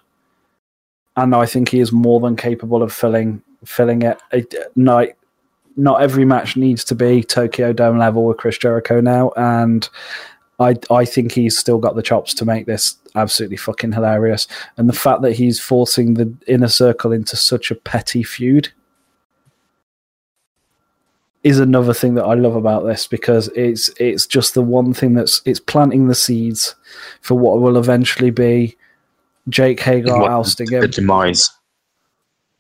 and 1.16 1.35
I 1.35 1.47
think 1.47 1.69
he 1.69 1.81
is 1.81 1.93
more 1.93 2.20
than 2.20 2.37
capable 2.37 2.83
of 2.83 2.93
filling 2.93 3.43
filling 3.65 4.03
it. 4.03 4.20
it 4.33 4.55
not 5.79 6.03
every 6.03 6.25
match 6.27 6.57
needs 6.57 6.85
to 6.85 6.95
be 6.95 7.23
Tokyo 7.23 7.73
Dome 7.73 7.97
level 7.99 8.27
with 8.27 8.37
Chris 8.37 8.59
Jericho 8.59 9.01
now, 9.01 9.31
and 9.37 9.89
I 10.59 10.77
I 10.91 11.05
think 11.07 11.33
he's 11.33 11.57
still 11.57 11.79
got 11.79 11.95
the 11.95 12.03
chops 12.03 12.35
to 12.35 12.45
make 12.45 12.67
this 12.67 12.97
absolutely 13.15 13.57
fucking 13.57 13.93
hilarious. 13.93 14.47
And 14.77 14.89
the 14.89 14.93
fact 14.93 15.23
that 15.23 15.33
he's 15.33 15.59
forcing 15.61 16.15
the 16.15 16.33
inner 16.47 16.69
circle 16.69 17.13
into 17.13 17.37
such 17.37 17.71
a 17.71 17.75
petty 17.75 18.23
feud 18.23 18.69
is 21.45 21.61
another 21.61 21.95
thing 21.95 22.15
that 22.15 22.25
I 22.25 22.35
love 22.35 22.57
about 22.57 22.85
this 22.85 23.07
because 23.07 23.49
it's 23.55 23.89
it's 24.01 24.27
just 24.27 24.55
the 24.55 24.63
one 24.63 24.93
thing 24.93 25.15
that's 25.15 25.41
it's 25.45 25.61
planting 25.61 26.09
the 26.09 26.15
seeds 26.15 26.75
for 27.21 27.39
what 27.39 27.61
will 27.61 27.77
eventually 27.79 28.31
be 28.31 28.77
Jake 29.49 29.81
Hager 29.81 30.19
What- 30.19 30.31
ousting 30.31 30.67
the 30.69 30.89
demise. 30.89 31.51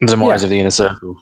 The 0.00 0.06
demise 0.06 0.42
Yeah. 0.42 0.46
of 0.46 0.50
the 0.50 0.60
inner 0.60 0.70
circle. 0.70 1.20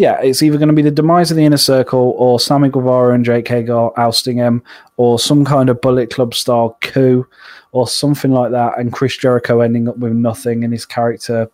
Yeah, 0.00 0.18
it's 0.22 0.42
either 0.42 0.56
going 0.56 0.70
to 0.70 0.74
be 0.74 0.80
the 0.80 0.90
demise 0.90 1.30
of 1.30 1.36
the 1.36 1.44
inner 1.44 1.58
circle 1.58 2.14
or 2.16 2.40
Sammy 2.40 2.70
Guevara 2.70 3.14
and 3.14 3.22
Jake 3.22 3.46
Hager 3.46 3.90
ousting 4.00 4.38
him, 4.38 4.62
or 4.96 5.18
some 5.18 5.44
kind 5.44 5.68
of 5.68 5.82
Bullet 5.82 6.08
Club 6.08 6.34
style 6.34 6.78
coup, 6.80 7.26
or 7.72 7.86
something 7.86 8.32
like 8.32 8.50
that, 8.52 8.78
and 8.78 8.94
Chris 8.94 9.18
Jericho 9.18 9.60
ending 9.60 9.90
up 9.90 9.98
with 9.98 10.14
nothing 10.14 10.64
and 10.64 10.72
his 10.72 10.86
character 10.86 11.50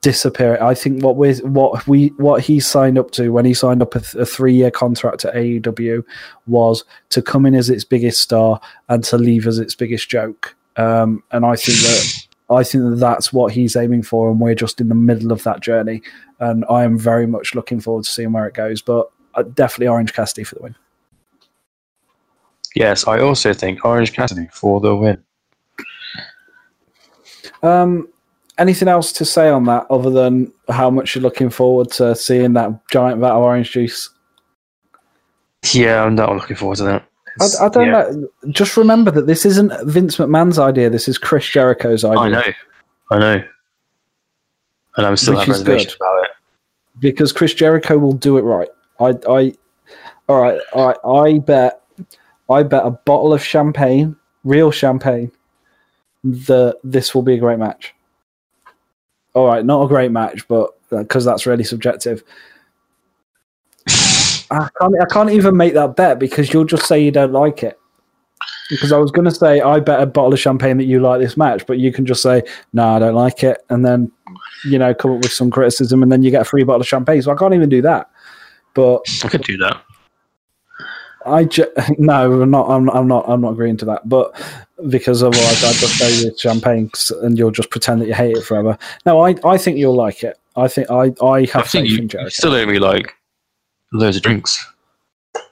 disappear. 0.00 0.56
I 0.62 0.72
think 0.72 1.04
what 1.04 1.16
we 1.16 1.34
what 1.40 1.86
we 1.86 2.06
what 2.16 2.40
he 2.40 2.58
signed 2.58 2.96
up 2.96 3.10
to 3.10 3.28
when 3.32 3.44
he 3.44 3.52
signed 3.52 3.82
up 3.82 3.94
a, 3.94 4.00
th- 4.00 4.14
a 4.14 4.24
three 4.24 4.54
year 4.54 4.70
contract 4.70 5.26
at 5.26 5.34
AEW 5.34 6.02
was 6.46 6.84
to 7.10 7.20
come 7.20 7.44
in 7.44 7.54
as 7.54 7.68
its 7.68 7.84
biggest 7.84 8.22
star 8.22 8.62
and 8.88 9.04
to 9.04 9.18
leave 9.18 9.46
as 9.46 9.58
its 9.58 9.74
biggest 9.74 10.08
joke. 10.08 10.56
Um, 10.76 11.22
and 11.32 11.44
I 11.44 11.54
think 11.54 11.76
that 11.80 12.26
I 12.50 12.64
think 12.64 12.84
that 12.84 12.96
that's 12.96 13.32
what 13.32 13.52
he's 13.52 13.76
aiming 13.76 14.02
for, 14.02 14.30
and 14.30 14.40
we're 14.40 14.54
just 14.54 14.80
in 14.80 14.88
the 14.88 14.94
middle 14.94 15.32
of 15.32 15.42
that 15.42 15.60
journey. 15.60 16.02
And 16.40 16.64
I 16.70 16.84
am 16.84 16.98
very 16.98 17.26
much 17.26 17.54
looking 17.54 17.80
forward 17.80 18.04
to 18.04 18.10
seeing 18.10 18.32
where 18.32 18.46
it 18.46 18.54
goes. 18.54 18.80
But 18.80 19.10
definitely 19.54 19.88
Orange 19.88 20.12
Cassidy 20.14 20.44
for 20.44 20.54
the 20.56 20.62
win. 20.62 20.76
Yes, 22.74 23.06
I 23.06 23.20
also 23.20 23.52
think 23.52 23.84
Orange 23.84 24.12
Cassidy 24.12 24.48
for 24.52 24.80
the 24.80 24.94
win. 24.94 25.22
Um, 27.62 28.08
anything 28.56 28.88
else 28.88 29.12
to 29.12 29.24
say 29.24 29.48
on 29.48 29.64
that 29.64 29.86
other 29.90 30.10
than 30.10 30.52
how 30.68 30.90
much 30.90 31.14
you're 31.14 31.22
looking 31.22 31.50
forward 31.50 31.90
to 31.92 32.14
seeing 32.14 32.52
that 32.54 32.86
giant 32.88 33.20
vat 33.20 33.32
of 33.32 33.42
orange 33.42 33.72
juice? 33.72 34.10
Yeah, 35.72 36.04
I'm 36.04 36.14
not 36.14 36.34
looking 36.34 36.56
forward 36.56 36.76
to 36.78 36.84
that. 36.84 37.08
I, 37.40 37.66
I 37.66 37.68
don't 37.68 37.86
yeah, 37.86 38.10
know. 38.10 38.28
Just 38.50 38.76
remember 38.76 39.10
that 39.10 39.26
this 39.26 39.44
isn't 39.46 39.72
Vince 39.84 40.16
McMahon's 40.16 40.58
idea. 40.58 40.90
This 40.90 41.08
is 41.08 41.18
Chris 41.18 41.46
Jericho's 41.46 42.04
idea. 42.04 42.20
I 42.20 42.28
know. 42.28 42.42
I 43.10 43.18
know. 43.18 43.44
And 44.96 45.06
I'm 45.06 45.16
still 45.16 45.36
Which 45.36 45.48
reservations 45.48 45.94
about 45.94 46.24
it. 46.24 46.30
because 46.98 47.32
Chris 47.32 47.54
Jericho 47.54 47.98
will 47.98 48.12
do 48.12 48.36
it 48.38 48.42
right. 48.42 48.68
I, 49.00 49.14
I, 49.28 49.54
all 50.28 50.42
right, 50.42 50.60
all 50.72 50.86
right. 50.88 51.32
I 51.32 51.38
bet, 51.38 51.82
I 52.50 52.62
bet 52.64 52.84
a 52.84 52.90
bottle 52.90 53.32
of 53.32 53.42
champagne, 53.42 54.16
real 54.44 54.70
champagne, 54.70 55.30
that 56.24 56.78
this 56.82 57.14
will 57.14 57.22
be 57.22 57.34
a 57.34 57.38
great 57.38 57.58
match. 57.58 57.94
All 59.34 59.46
right, 59.46 59.64
not 59.64 59.82
a 59.84 59.88
great 59.88 60.10
match, 60.10 60.48
but 60.48 60.70
uh, 60.90 61.02
because 61.02 61.24
that's 61.24 61.46
really 61.46 61.64
subjective. 61.64 62.24
I 64.50 64.68
can't, 64.80 64.94
I 65.00 65.04
can't 65.06 65.30
even 65.30 65.56
make 65.56 65.74
that 65.74 65.96
bet 65.96 66.18
because 66.18 66.52
you'll 66.52 66.64
just 66.64 66.86
say 66.86 67.02
you 67.02 67.10
don't 67.10 67.32
like 67.32 67.62
it. 67.62 67.78
Because 68.70 68.92
I 68.92 68.98
was 68.98 69.10
going 69.10 69.24
to 69.24 69.30
say 69.34 69.60
I 69.60 69.80
bet 69.80 70.00
a 70.02 70.06
bottle 70.06 70.32
of 70.32 70.38
champagne 70.40 70.76
that 70.78 70.84
you 70.84 71.00
like 71.00 71.20
this 71.20 71.36
match, 71.36 71.66
but 71.66 71.78
you 71.78 71.92
can 71.92 72.04
just 72.04 72.22
say 72.22 72.42
no, 72.72 72.86
I 72.96 72.98
don't 72.98 73.14
like 73.14 73.42
it, 73.42 73.62
and 73.70 73.84
then 73.84 74.12
you 74.64 74.78
know 74.78 74.94
come 74.94 75.12
up 75.12 75.22
with 75.22 75.32
some 75.32 75.50
criticism, 75.50 76.02
and 76.02 76.12
then 76.12 76.22
you 76.22 76.30
get 76.30 76.42
a 76.42 76.44
free 76.44 76.64
bottle 76.64 76.82
of 76.82 76.86
champagne. 76.88 77.22
So 77.22 77.32
I 77.32 77.34
can't 77.36 77.54
even 77.54 77.68
do 77.70 77.80
that. 77.82 78.10
But 78.74 79.02
I 79.24 79.28
could 79.28 79.42
do 79.42 79.56
that. 79.58 79.82
I 81.26 81.44
ju- 81.44 81.70
no, 81.98 82.42
I'm 82.42 82.50
not. 82.50 82.68
I'm, 82.68 82.84
not- 82.84 82.96
I'm 82.96 83.08
not. 83.08 83.24
I'm 83.28 83.40
not 83.40 83.52
agreeing 83.52 83.76
to 83.78 83.84
that. 83.86 84.08
But 84.08 84.34
because 84.88 85.22
otherwise, 85.22 85.64
I'd 85.64 85.74
just 85.74 85.98
say 85.98 86.26
you 86.26 86.36
champagne, 86.36 86.90
and 87.22 87.38
you'll 87.38 87.50
just 87.50 87.70
pretend 87.70 88.02
that 88.02 88.06
you 88.06 88.14
hate 88.14 88.36
it 88.36 88.44
forever. 88.44 88.78
No, 89.06 89.20
I, 89.20 89.34
I 89.44 89.58
think 89.58 89.78
you'll 89.78 89.96
like 89.96 90.22
it. 90.22 90.38
I 90.56 90.68
think 90.68 90.90
I, 90.90 91.12
I 91.22 91.26
I 91.26 91.46
have 91.46 91.68
think 91.68 91.88
faith 91.88 91.90
you, 91.90 91.98
in 91.98 92.24
you 92.24 92.30
still 92.30 92.66
me 92.66 92.78
like 92.78 93.14
loads 93.92 94.16
of 94.16 94.22
drinks. 94.22 94.64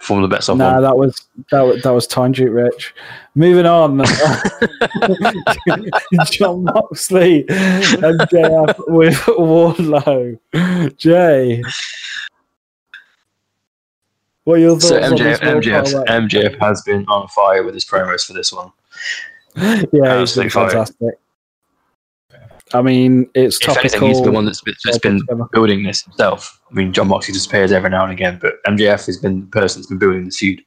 Form 0.01 0.23
the 0.23 0.29
best 0.29 0.49
of 0.49 0.57
No, 0.59 0.69
on. 0.77 0.83
that 0.83 0.97
was 0.97 1.27
that 1.51 1.63
was 1.63 1.83
that 1.83 1.91
was 1.91 2.07
time 2.07 2.33
Duke 2.33 2.53
Rich. 2.53 2.95
Moving 3.35 3.67
on, 3.67 3.99
Jon 6.31 6.65
Moxley 6.65 7.41
and 7.49 8.19
JF 8.21 8.75
with 8.89 9.15
Wardlow. 9.15 10.39
Jay, 10.97 11.63
what 14.45 14.55
are 14.55 14.59
your 14.59 14.73
thoughts 14.79 14.89
So 14.89 15.03
on 15.03 15.13
MJF, 15.13 15.43
World 15.45 15.65
MJF. 15.65 16.07
MJF 16.07 16.59
has 16.61 16.83
been 16.83 17.05
on 17.07 17.29
fire 17.29 17.63
with 17.65 17.75
his 17.75 17.85
promos 17.85 18.25
for 18.27 18.33
this 18.33 18.53
one. 18.53 18.71
Yeah, 19.93 20.21
he's 20.21 20.37
been 20.37 20.51
fire. 20.51 20.71
fantastic. 20.71 21.15
I 22.75 22.83
mean, 22.83 23.29
it's 23.35 23.61
If 23.61 23.69
anything, 23.69 23.91
topical. 24.01 24.09
he's 24.09 24.23
the 24.23 24.31
one 24.33 24.45
that's 24.45 24.61
been, 24.61 24.75
that's 24.85 24.99
been 24.99 25.21
building 25.53 25.83
this 25.85 26.03
himself. 26.03 26.56
I 26.71 26.75
mean, 26.75 26.93
Jon 26.93 27.09
Moxley 27.09 27.33
disappears 27.33 27.71
every 27.73 27.91
now 27.91 28.03
and 28.03 28.13
again, 28.13 28.39
but 28.41 28.63
MJF 28.65 29.07
has 29.07 29.19
been 29.19 29.43
the 29.43 29.47
person 29.47 29.81
that's 29.81 29.89
been 29.89 29.99
building 29.99 30.25
this 30.25 30.39
feud. 30.39 30.63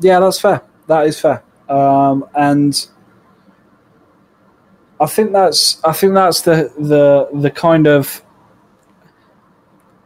Yeah, 0.00 0.20
that's 0.20 0.40
fair. 0.40 0.62
That 0.86 1.06
is 1.06 1.20
fair. 1.20 1.42
Um, 1.68 2.28
and 2.34 2.88
I 5.00 5.06
think 5.06 5.32
that's 5.32 5.82
I 5.84 5.92
think 5.92 6.14
that's 6.14 6.42
the 6.42 6.72
the 6.78 7.28
the 7.38 7.50
kind 7.50 7.86
of 7.86 8.22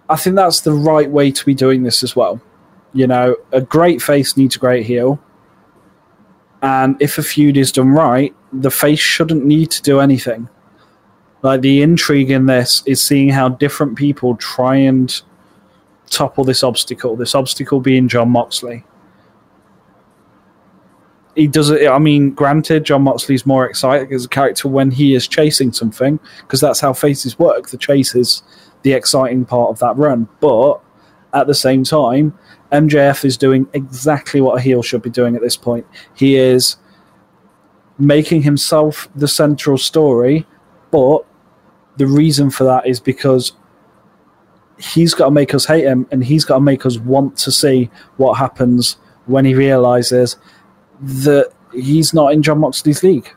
I 0.08 0.16
think 0.16 0.36
that's 0.36 0.60
the 0.60 0.72
right 0.72 1.10
way 1.10 1.30
to 1.30 1.44
be 1.44 1.54
doing 1.54 1.82
this 1.82 2.02
as 2.02 2.14
well. 2.14 2.40
You 2.92 3.06
know, 3.06 3.36
a 3.52 3.60
great 3.60 4.02
face 4.02 4.36
needs 4.36 4.56
a 4.56 4.58
great 4.58 4.86
heel. 4.86 5.20
And 6.62 6.96
if 7.00 7.18
a 7.18 7.22
feud 7.22 7.56
is 7.56 7.72
done 7.72 7.88
right, 7.90 8.34
the 8.52 8.70
face 8.70 9.00
shouldn't 9.00 9.44
need 9.44 9.70
to 9.72 9.82
do 9.82 10.00
anything. 10.00 10.48
Like 11.44 11.60
the 11.60 11.82
intrigue 11.82 12.32
in 12.32 12.46
this 12.46 12.82
is 12.86 13.00
seeing 13.00 13.28
how 13.28 13.50
different 13.50 13.96
people 13.96 14.34
try 14.36 14.74
and 14.74 15.22
topple 16.10 16.42
this 16.42 16.64
obstacle. 16.64 17.14
This 17.14 17.36
obstacle 17.36 17.80
being 17.80 18.08
Jon 18.08 18.30
Moxley 18.30 18.84
he 21.34 21.46
does 21.46 21.70
it. 21.70 21.88
I 21.88 21.98
mean, 21.98 22.30
granted, 22.30 22.84
Jon 22.84 23.02
Moxley's 23.02 23.46
more 23.46 23.66
exciting 23.68 24.12
as 24.12 24.24
a 24.24 24.28
character 24.28 24.68
when 24.68 24.90
he 24.90 25.14
is 25.14 25.26
chasing 25.26 25.72
something 25.72 26.18
because 26.42 26.60
that's 26.60 26.80
how 26.80 26.92
faces 26.92 27.38
work. 27.38 27.68
The 27.68 27.78
chase 27.78 28.14
is 28.14 28.42
the 28.82 28.92
exciting 28.92 29.44
part 29.44 29.70
of 29.70 29.78
that 29.80 29.96
run. 29.96 30.28
But 30.40 30.80
at 31.32 31.46
the 31.46 31.54
same 31.54 31.84
time, 31.84 32.38
MJF 32.72 33.24
is 33.24 33.36
doing 33.36 33.66
exactly 33.72 34.40
what 34.40 34.58
a 34.58 34.60
heel 34.60 34.82
should 34.82 35.02
be 35.02 35.10
doing 35.10 35.34
at 35.34 35.42
this 35.42 35.56
point. 35.56 35.86
He 36.14 36.36
is 36.36 36.76
making 37.98 38.42
himself 38.42 39.08
the 39.14 39.28
central 39.28 39.78
story, 39.78 40.46
but 40.90 41.24
the 41.96 42.06
reason 42.06 42.50
for 42.50 42.64
that 42.64 42.86
is 42.86 43.00
because 43.00 43.52
he's 44.78 45.14
got 45.14 45.26
to 45.26 45.30
make 45.30 45.54
us 45.54 45.64
hate 45.66 45.84
him 45.84 46.06
and 46.10 46.24
he's 46.24 46.44
got 46.44 46.56
to 46.56 46.60
make 46.60 46.84
us 46.84 46.98
want 46.98 47.36
to 47.38 47.52
see 47.52 47.90
what 48.16 48.34
happens 48.34 48.96
when 49.26 49.44
he 49.44 49.54
realizes 49.54 50.36
that 51.00 51.52
he's 51.72 52.12
not 52.12 52.32
in 52.32 52.42
Jon 52.42 52.58
Moxley's 52.60 53.02
league. 53.02 53.32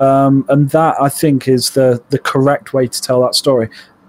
Um, 0.00 0.44
and 0.48 0.70
that 0.70 1.00
I 1.00 1.08
think 1.08 1.46
is 1.46 1.70
the 1.70 2.02
the 2.10 2.18
correct 2.18 2.72
way 2.72 2.88
to 2.88 3.02
tell 3.02 3.22
that 3.22 3.36
story. 3.36 3.68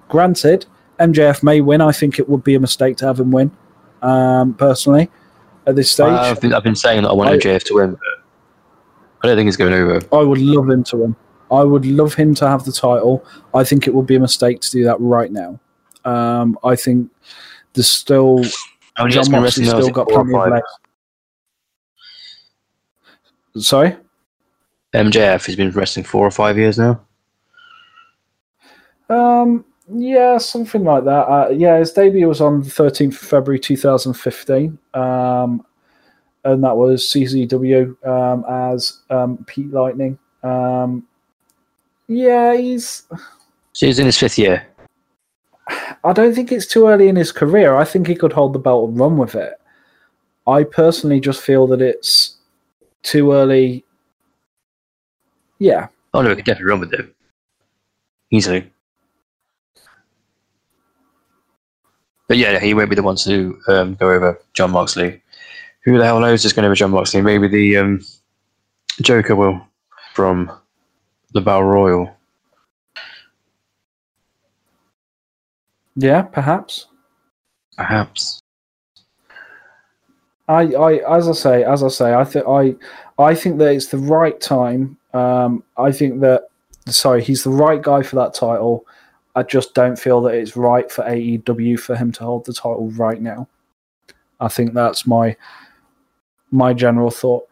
Granted, 0.10 0.66
MJF 1.00 1.44
may 1.44 1.62
win. 1.62 1.82
I 1.82 1.92
think 1.92 2.18
it 2.18 2.28
would 2.28 2.44
be 2.44 2.56
a 2.56 2.60
mistake 2.60 2.98
to 2.98 3.06
have 3.06 3.20
him 3.20 3.32
win. 3.32 3.52
Um, 4.02 4.56
personally, 4.56 5.12
at 5.68 5.76
this 5.76 5.92
stage, 5.92 6.08
I've 6.08 6.42
been, 6.42 6.54
I've 6.54 6.64
been 6.64 6.76
saying 6.76 7.04
that 7.04 7.10
I 7.10 7.14
want 7.14 7.30
I- 7.30 7.38
MJF 7.38 7.64
to 7.66 7.76
win, 7.76 7.92
but 7.92 8.02
I 9.24 9.28
don't 9.28 9.38
think 9.38 9.48
he's 9.48 9.58
going 9.58 9.74
over. 9.74 10.02
I 10.12 10.24
would 10.24 10.40
love 10.40 10.70
him 10.70 10.84
to 10.86 10.98
win. 10.98 11.16
I 11.54 11.64
would 11.64 11.86
love 11.86 12.16
him 12.16 12.34
to 12.36 12.48
have 12.48 12.66
the 12.66 12.72
title. 12.72 13.26
I 13.54 13.64
think 13.64 13.88
it 13.88 13.94
would 13.94 14.08
be 14.08 14.16
a 14.16 14.20
mistake 14.20 14.62
to 14.62 14.72
do 14.72 14.84
that 14.86 15.00
right 15.00 15.32
now. 15.32 15.60
Um, 16.04 16.58
I 16.64 16.76
think 16.76 17.12
there's 17.74 17.88
still 17.88 18.44
I 18.98 19.04
mean, 19.04 19.12
Jon 19.12 19.32
Moxley's 19.32 19.70
still 19.70 19.90
got 19.90 20.08
plenty 20.10 20.34
of 20.36 20.50
legs. 20.50 20.68
Sorry. 23.58 23.96
MJF 24.94 25.46
has 25.46 25.56
been 25.56 25.72
wrestling 25.72 26.06
four 26.06 26.26
or 26.26 26.32
five 26.32 26.58
years 26.58 26.78
now. 26.78 27.02
Um, 29.10 29.66
yeah, 29.92 30.38
something 30.38 30.84
like 30.84 31.04
that. 31.06 31.28
Uh, 31.28 31.50
yeah, 31.50 31.78
his 31.78 31.92
debut 31.92 32.28
was 32.28 32.42
on 32.42 32.62
the 32.62 32.70
13th 32.70 33.14
of 33.14 33.18
February 33.18 33.60
2015. 33.60 34.78
Um, 34.94 35.66
and 36.44 36.64
that 36.64 36.76
was 36.76 37.04
CZW 37.06 38.08
um, 38.08 38.46
as 38.74 39.02
um, 39.10 39.44
Pete 39.48 39.72
Lightning. 39.72 40.18
Um, 40.44 41.08
yeah, 42.16 42.56
he's. 42.56 43.04
So 43.74 43.86
he's 43.86 44.00
in 44.00 44.06
his 44.06 44.18
fifth 44.18 44.38
year. 44.38 44.66
I 46.04 46.14
don't 46.14 46.34
think 46.36 46.52
it's 46.52 46.68
too 46.68 46.88
early 46.88 47.08
in 47.08 47.16
his 47.16 47.32
career. 47.32 47.76
I 47.76 47.86
think 47.86 48.08
he 48.08 48.16
could 48.16 48.34
hold 48.34 48.54
the 48.54 48.60
belt 48.60 48.90
and 48.90 49.00
run 49.00 49.18
with 49.18 49.36
it. 49.36 49.54
I 50.46 50.64
personally 50.64 51.20
just 51.20 51.42
feel 51.42 51.68
that 51.68 51.82
it's 51.82 52.36
too 53.02 53.32
early. 53.32 53.86
Yeah, 55.60 55.88
Oh 56.14 56.22
no, 56.22 56.30
he 56.30 56.36
could 56.36 56.46
definitely 56.46 56.70
run 56.70 56.80
with 56.80 56.94
it. 56.94 57.14
Easily. 58.30 58.72
But 62.28 62.38
yeah, 62.38 62.60
he 62.60 62.74
won't 62.74 62.90
be 62.90 62.96
the 62.96 63.04
one 63.04 63.16
to 63.18 63.60
um, 63.68 63.96
go 63.96 64.12
over 64.12 64.40
Jon 64.54 64.72
Moxley. 64.72 65.22
Who 65.84 65.98
the 65.98 66.06
hell 66.06 66.20
knows 66.20 66.46
is 66.46 66.54
going 66.54 66.64
to 66.64 66.70
be 66.70 66.76
Jon 66.76 66.92
Moxley? 66.92 67.22
Maybe 67.22 67.48
the 67.48 67.78
um, 67.78 68.02
Joker 69.02 69.36
will 69.36 69.68
from 70.14 70.52
the 71.34 71.42
Battle 71.42 71.64
Royal. 71.64 72.16
Yeah, 75.96 76.24
perhaps. 76.24 76.88
Perhaps. 77.78 78.40
I, 80.48 80.74
I, 80.74 81.18
as 81.18 81.30
I 81.30 81.32
say, 81.32 81.64
as 81.64 81.84
I 81.84 81.88
say, 81.88 82.14
I 82.14 82.24
think 82.24 82.46
I, 82.48 82.76
I 83.22 83.36
think 83.36 83.58
that 83.60 83.74
it's 83.74 83.88
the 83.88 83.98
right 83.98 84.40
time. 84.40 84.98
Um, 85.14 85.64
I 85.78 85.92
think 85.92 86.22
that, 86.22 86.50
sorry, 86.88 87.24
he's 87.24 87.44
the 87.44 87.50
right 87.50 87.82
guy 87.82 88.02
for 88.04 88.16
that 88.18 88.34
title. 88.34 88.86
I 89.36 89.44
just 89.44 89.74
don't 89.74 89.98
feel 89.98 90.22
that 90.22 90.36
it's 90.36 90.56
right 90.56 90.92
for 90.92 91.04
AEW 91.04 91.80
for 91.80 91.96
him 91.96 92.12
to 92.14 92.24
hold 92.24 92.46
the 92.46 92.54
title 92.54 92.92
right 92.92 93.22
now. 93.22 93.48
I 94.40 94.48
think 94.48 94.74
that's 94.74 95.08
my, 95.08 95.36
my 96.52 96.74
general 96.74 97.10
thought. 97.10 97.48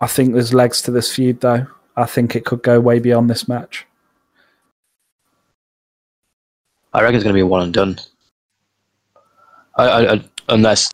I 0.00 0.06
think 0.06 0.32
there's 0.32 0.52
legs 0.52 0.82
to 0.82 0.90
this 0.90 1.14
feud, 1.14 1.40
though. 1.40 1.66
I 1.96 2.04
think 2.04 2.36
it 2.36 2.44
could 2.44 2.62
go 2.62 2.78
way 2.80 2.98
beyond 2.98 3.30
this 3.30 3.48
match. 3.48 3.86
I 6.92 7.02
reckon 7.02 7.16
it's 7.16 7.24
going 7.24 7.34
to 7.34 7.38
be 7.38 7.42
a 7.42 7.46
one 7.46 7.62
and 7.62 7.74
done. 7.74 7.98
I, 9.76 9.84
I, 9.84 10.12
I, 10.14 10.24
unless, 10.48 10.90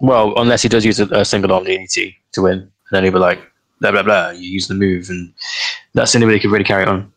well, 0.00 0.34
unless 0.36 0.62
he 0.62 0.68
does 0.68 0.84
use 0.84 1.00
a, 1.00 1.06
a 1.06 1.24
single 1.24 1.52
arm 1.52 1.64
DDT 1.64 2.14
to 2.32 2.42
win, 2.42 2.58
and 2.58 2.70
then 2.90 3.04
he'll 3.04 3.12
be 3.12 3.18
like, 3.18 3.40
blah 3.80 3.92
blah 3.92 4.02
blah. 4.02 4.30
You 4.30 4.50
use 4.50 4.68
the 4.68 4.74
move, 4.74 5.08
and 5.08 5.32
that's 5.94 6.12
the 6.12 6.18
only 6.18 6.28
way 6.28 6.34
he 6.34 6.40
could 6.40 6.50
really 6.50 6.64
carry 6.64 6.84
on. 6.84 7.12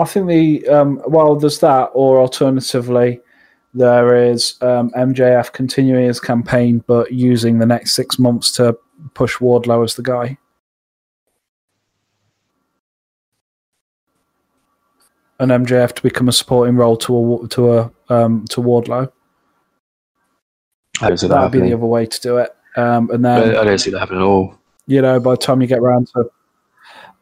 I 0.00 0.04
think 0.04 0.28
the 0.28 0.66
um, 0.68 1.02
well, 1.06 1.36
there's 1.36 1.60
that, 1.60 1.90
or 1.92 2.20
alternatively, 2.20 3.20
there 3.78 4.30
is 4.30 4.60
um, 4.60 4.90
MJF 4.90 5.52
continuing 5.52 6.06
his 6.06 6.20
campaign, 6.20 6.82
but 6.86 7.12
using 7.12 7.58
the 7.58 7.66
next 7.66 7.92
six 7.92 8.18
months 8.18 8.50
to 8.52 8.76
push 9.14 9.36
Wardlow 9.36 9.84
as 9.84 9.94
the 9.94 10.02
guy. 10.02 10.36
And 15.38 15.52
MJF 15.52 15.92
to 15.92 16.02
become 16.02 16.28
a 16.28 16.32
supporting 16.32 16.74
role 16.74 16.96
to 16.96 17.44
a 17.44 17.48
to 17.48 17.72
a 17.72 17.92
um, 18.08 18.44
to 18.50 18.60
Wardlow. 18.60 19.10
I 21.00 21.08
don't 21.08 21.16
see 21.16 21.28
that 21.28 21.34
That'd 21.34 21.52
be 21.52 21.60
the 21.60 21.74
other 21.74 21.86
way 21.86 22.06
to 22.06 22.20
do 22.20 22.38
it. 22.38 22.50
Um, 22.76 23.08
and 23.10 23.26
I, 23.26 23.40
then 23.40 23.56
I 23.56 23.64
don't 23.64 23.78
see 23.78 23.92
that 23.92 24.00
happening 24.00 24.20
at 24.20 24.26
all. 24.26 24.58
you 24.86 25.00
know, 25.00 25.20
by 25.20 25.32
the 25.32 25.36
time 25.36 25.60
you 25.60 25.68
get 25.68 25.78
around 25.78 26.08
to, 26.08 26.28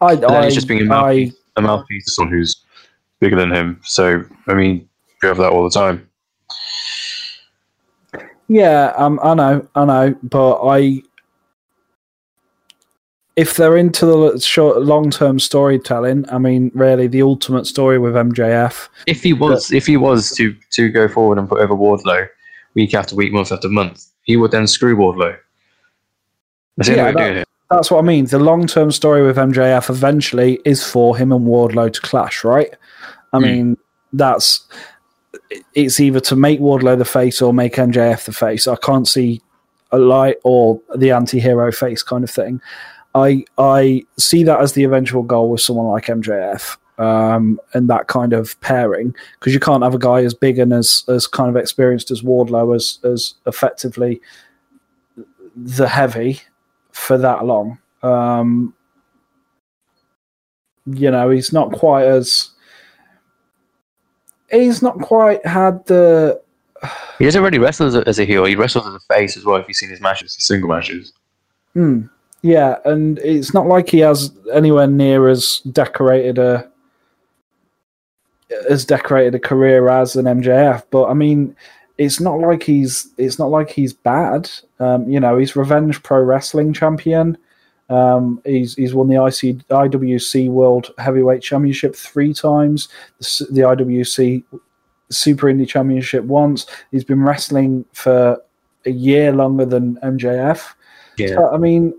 I, 0.00 0.12
I, 0.12 0.50
just 0.50 0.66
being 0.66 0.80
a 0.80 0.84
I, 0.84 0.86
mouthpiece. 0.86 1.34
A 1.56 1.62
mouthpiece. 1.62 2.14
Someone 2.14 2.32
who's 2.32 2.64
bigger 3.20 3.36
than 3.36 3.52
him. 3.52 3.80
So 3.84 4.24
I 4.46 4.54
mean, 4.54 4.88
we 5.22 5.28
have 5.28 5.36
that 5.36 5.52
all 5.52 5.64
the 5.64 5.70
time. 5.70 6.08
Yeah, 8.48 8.92
um, 8.96 9.18
I 9.22 9.34
know, 9.34 9.66
I 9.74 9.84
know, 9.84 10.14
but 10.22 10.60
I, 10.64 11.02
if 13.34 13.56
they're 13.56 13.76
into 13.76 14.06
the 14.06 14.38
short, 14.40 14.82
long-term 14.82 15.40
storytelling, 15.40 16.24
I 16.30 16.38
mean, 16.38 16.70
really, 16.74 17.06
the 17.06 17.22
ultimate 17.22 17.66
story 17.66 17.98
with 17.98 18.14
MJF. 18.14 18.88
If 19.06 19.22
he 19.22 19.32
was, 19.32 19.72
if 19.72 19.86
he 19.86 19.96
was 19.96 20.30
to 20.32 20.54
to 20.72 20.88
go 20.90 21.08
forward 21.08 21.38
and 21.38 21.48
put 21.48 21.60
over 21.60 21.74
Wardlow 21.74 22.28
week 22.74 22.94
after 22.94 23.14
week, 23.16 23.32
month 23.32 23.52
after 23.52 23.68
month, 23.68 24.06
he 24.22 24.36
would 24.36 24.52
then 24.52 24.66
screw 24.66 24.96
Wardlow. 24.96 25.36
That's 26.76 26.88
Yeah, 26.88 27.08
only 27.08 27.14
way 27.16 27.28
to 27.30 27.34
that- 27.34 27.48
That's 27.70 27.90
what 27.90 27.98
I 27.98 28.02
mean. 28.06 28.26
The 28.26 28.38
long-term 28.38 28.92
story 28.92 29.26
with 29.26 29.36
MJF 29.38 29.90
eventually 29.90 30.60
is 30.64 30.84
for 30.84 31.16
him 31.16 31.32
and 31.32 31.46
Wardlow 31.46 31.92
to 31.92 32.00
clash, 32.00 32.44
right? 32.44 32.72
I 33.32 33.38
Hmm. 33.38 33.42
mean, 33.44 33.76
that's 34.12 34.60
it's 35.74 36.00
either 36.00 36.20
to 36.20 36.36
make 36.36 36.60
Wardlow 36.60 36.98
the 36.98 37.04
face 37.04 37.42
or 37.42 37.52
make 37.52 37.74
MJF 37.74 38.24
the 38.24 38.32
face. 38.32 38.66
I 38.66 38.76
can't 38.76 39.08
see 39.08 39.42
a 39.92 39.98
light 39.98 40.36
or 40.44 40.80
the 40.94 41.12
anti-hero 41.12 41.72
face 41.72 42.02
kind 42.02 42.24
of 42.24 42.30
thing. 42.30 42.60
I 43.14 43.44
I 43.58 44.04
see 44.18 44.42
that 44.44 44.60
as 44.60 44.74
the 44.74 44.84
eventual 44.84 45.22
goal 45.22 45.50
with 45.50 45.60
someone 45.60 45.86
like 45.86 46.06
MJF 46.06 46.76
um, 46.98 47.60
and 47.72 47.88
that 47.88 48.08
kind 48.08 48.32
of 48.32 48.60
pairing 48.60 49.14
because 49.38 49.54
you 49.54 49.60
can't 49.60 49.82
have 49.82 49.94
a 49.94 49.98
guy 49.98 50.22
as 50.22 50.34
big 50.34 50.58
and 50.58 50.72
as 50.72 51.04
as 51.08 51.26
kind 51.26 51.48
of 51.48 51.56
experienced 51.56 52.10
as 52.10 52.22
Wardlow 52.22 52.74
as 52.74 52.98
as 53.04 53.34
effectively 53.46 54.20
the 55.56 55.88
heavy 55.88 56.40
for 56.92 57.16
that 57.18 57.44
long. 57.44 57.78
Um, 58.02 58.74
you 60.86 61.10
know, 61.10 61.30
he's 61.30 61.52
not 61.52 61.72
quite 61.72 62.04
as 62.04 62.50
he's 64.50 64.82
not 64.82 64.98
quite 65.00 65.44
had 65.46 65.84
the 65.86 66.40
He 67.18 67.24
doesn't 67.24 67.42
really 67.42 67.58
wrestle 67.58 67.86
as 67.86 67.94
a, 67.94 68.06
as 68.08 68.18
a 68.18 68.24
heel. 68.24 68.44
He 68.44 68.56
wrestles 68.56 68.86
as 68.86 68.94
a 68.94 69.00
face 69.00 69.36
as 69.36 69.44
well. 69.44 69.56
If 69.56 69.68
you've 69.68 69.76
seen 69.76 69.90
his 69.90 70.00
matches, 70.00 70.34
his 70.34 70.46
single 70.46 70.68
matches. 70.68 71.12
Hmm. 71.74 72.02
Yeah, 72.42 72.76
and 72.84 73.18
it's 73.20 73.52
not 73.52 73.66
like 73.66 73.88
he 73.88 73.98
has 74.00 74.30
anywhere 74.52 74.86
near 74.86 75.28
as 75.28 75.60
decorated 75.72 76.38
a 76.38 76.68
as 78.70 78.84
decorated 78.84 79.34
a 79.34 79.40
career 79.40 79.88
as 79.88 80.16
an 80.16 80.26
MJF. 80.26 80.84
But 80.90 81.06
I 81.06 81.14
mean, 81.14 81.56
it's 81.98 82.20
not 82.20 82.38
like 82.38 82.62
he's 82.62 83.08
it's 83.18 83.38
not 83.38 83.50
like 83.50 83.70
he's 83.70 83.92
bad. 83.92 84.50
Um, 84.78 85.08
you 85.08 85.18
know, 85.18 85.38
he's 85.38 85.56
Revenge 85.56 86.02
Pro 86.02 86.20
Wrestling 86.22 86.72
champion. 86.72 87.36
Um, 87.88 88.40
he's 88.44 88.74
he's 88.74 88.94
won 88.94 89.08
the 89.08 89.14
IC, 89.14 89.66
IWC 89.68 90.48
World 90.50 90.92
Heavyweight 90.98 91.42
Championship 91.42 91.94
three 91.94 92.34
times. 92.34 92.88
The, 93.20 93.46
the 93.50 93.60
IWC 93.60 94.44
Super 95.10 95.46
Indie 95.46 95.68
Championship 95.68 96.24
once. 96.24 96.66
He's 96.90 97.04
been 97.04 97.22
wrestling 97.22 97.84
for 97.92 98.42
a 98.84 98.90
year 98.90 99.32
longer 99.32 99.64
than 99.64 99.96
MJF. 99.96 100.74
yeah. 101.16 101.28
So, 101.28 101.50
I 101.50 101.58
mean, 101.58 101.94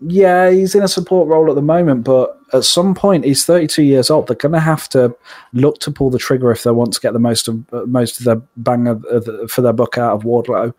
yeah, 0.00 0.50
he's 0.50 0.74
in 0.74 0.82
a 0.82 0.88
support 0.88 1.28
role 1.28 1.48
at 1.48 1.54
the 1.54 1.62
moment, 1.62 2.04
but 2.04 2.38
at 2.52 2.64
some 2.64 2.94
point, 2.94 3.24
he's 3.24 3.46
32 3.46 3.82
years 3.82 4.10
old. 4.10 4.26
They're 4.26 4.36
going 4.36 4.52
to 4.52 4.60
have 4.60 4.88
to 4.90 5.14
look 5.52 5.78
to 5.80 5.92
pull 5.92 6.10
the 6.10 6.18
trigger 6.18 6.50
if 6.50 6.64
they 6.64 6.70
want 6.70 6.92
to 6.94 7.00
get 7.00 7.12
the 7.12 7.18
most 7.18 7.48
of 7.48 7.64
uh, 7.72 7.84
most 7.86 8.18
of 8.18 8.24
their 8.24 8.42
bang 8.56 8.88
of, 8.88 9.04
of 9.04 9.50
for 9.50 9.62
their 9.62 9.72
buck 9.72 9.98
out 9.98 10.14
of 10.14 10.22
Wardlow. 10.22 10.74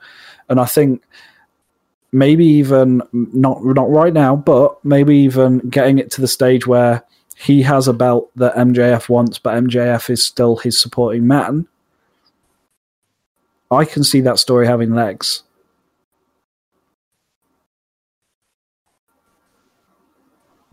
And 0.49 0.59
I 0.59 0.65
think 0.65 1.03
maybe 2.13 2.45
even 2.45 3.01
mm, 3.13 3.33
not 3.33 3.65
not 3.65 3.89
right 3.89 4.13
now, 4.13 4.35
but 4.35 4.83
maybe 4.85 5.17
even 5.17 5.59
getting 5.69 5.97
it 5.97 6.11
to 6.11 6.21
the 6.21 6.27
stage 6.27 6.65
where 6.65 7.03
he 7.35 7.63
has 7.63 7.87
a 7.87 7.93
belt 7.93 8.31
that 8.35 8.55
MJF 8.55 9.09
wants, 9.09 9.39
but 9.39 9.55
MJF 9.55 10.09
is 10.09 10.25
still 10.25 10.57
his 10.57 10.79
supporting 10.79 11.27
man. 11.27 11.67
I 13.71 13.85
can 13.85 14.03
see 14.03 14.21
that 14.21 14.39
story 14.39 14.67
having 14.67 14.93
legs. 14.93 15.43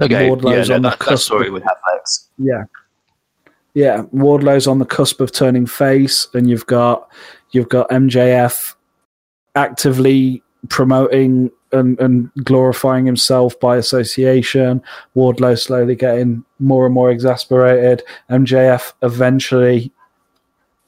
Okay. 0.01 0.29
Wardlow's 0.29 0.69
yeah, 0.69 0.79
no, 0.79 0.91
that, 0.91 0.99
that 1.01 1.19
story 1.19 1.51
would 1.51 1.63
have 1.63 1.77
legs. 1.93 2.29
Yeah. 2.39 2.65
Yeah, 3.73 4.03
Wardlow's 4.11 4.67
on 4.67 4.79
the 4.79 4.85
cusp 4.85 5.21
of 5.21 5.31
turning 5.31 5.67
face, 5.67 6.27
and 6.35 6.51
you've 6.51 6.67
got 6.67 7.09
you've 7.53 7.69
got 7.69 7.89
MJF 7.91 8.75
actively 9.55 10.43
promoting 10.69 11.51
and, 11.73 11.99
and 12.01 12.31
glorifying 12.45 13.07
himself 13.07 13.59
by 13.61 13.77
association. 13.77 14.83
Wardlow 15.17 15.59
slowly 15.59 15.95
getting 15.95 16.45
more 16.59 16.87
and 16.87 16.95
more 16.95 17.11
exasperated. 17.11 18.03
MJF 18.31 18.93
eventually 19.03 19.93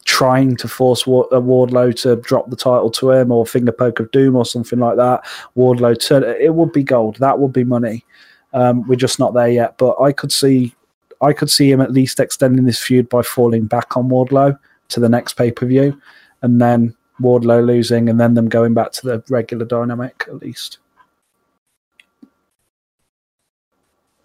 trying 0.04 0.56
to 0.56 0.68
force 0.68 1.02
uh, 1.02 1.40
Wardlow 1.40 1.94
to 2.02 2.16
drop 2.16 2.50
the 2.50 2.56
title 2.56 2.90
to 2.90 3.12
him 3.12 3.30
or 3.30 3.46
finger 3.46 3.72
poke 3.72 4.00
of 4.00 4.10
doom 4.10 4.36
or 4.36 4.44
something 4.44 4.78
like 4.78 4.96
that. 4.96 5.24
Wardlow 5.56 5.98
turn 5.98 6.24
it 6.24 6.54
would 6.54 6.72
be 6.72 6.82
gold. 6.82 7.16
That 7.16 7.38
would 7.38 7.52
be 7.52 7.64
money. 7.64 8.04
Um, 8.52 8.86
we're 8.86 8.96
just 8.96 9.18
not 9.18 9.32
there 9.32 9.48
yet, 9.48 9.78
but 9.78 10.00
I 10.00 10.12
could 10.12 10.32
see 10.32 10.74
I 11.20 11.32
could 11.32 11.50
see 11.50 11.70
him 11.70 11.80
at 11.80 11.92
least 11.92 12.18
extending 12.18 12.64
this 12.64 12.82
feud 12.82 13.08
by 13.08 13.22
falling 13.22 13.66
back 13.66 13.96
on 13.96 14.08
Wardlow 14.08 14.58
to 14.88 15.00
the 15.00 15.08
next 15.08 15.34
pay 15.34 15.52
per 15.52 15.66
view, 15.66 16.00
and 16.42 16.60
then 16.60 16.94
Wardlow 17.20 17.64
losing, 17.64 18.08
and 18.08 18.18
then 18.18 18.34
them 18.34 18.48
going 18.48 18.74
back 18.74 18.92
to 18.92 19.06
the 19.06 19.24
regular 19.28 19.64
dynamic 19.64 20.24
at 20.28 20.40
least. 20.40 20.78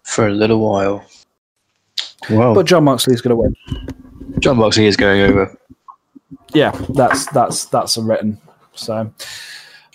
For 0.02 0.26
a 0.26 0.32
little 0.32 0.60
while. 0.60 1.04
Well, 2.30 2.54
But 2.54 2.66
Jon 2.66 2.84
Moxley's 2.84 3.20
going 3.20 3.36
to 3.36 3.36
win. 3.36 3.54
Jon 4.40 4.56
Moxley 4.56 4.86
is 4.86 4.96
going 4.96 5.20
over. 5.20 5.56
Yeah, 6.54 6.70
that's 6.90 7.26
that's 7.26 7.66
that's 7.66 7.96
a 7.96 8.02
written. 8.02 8.40
So, 8.74 9.12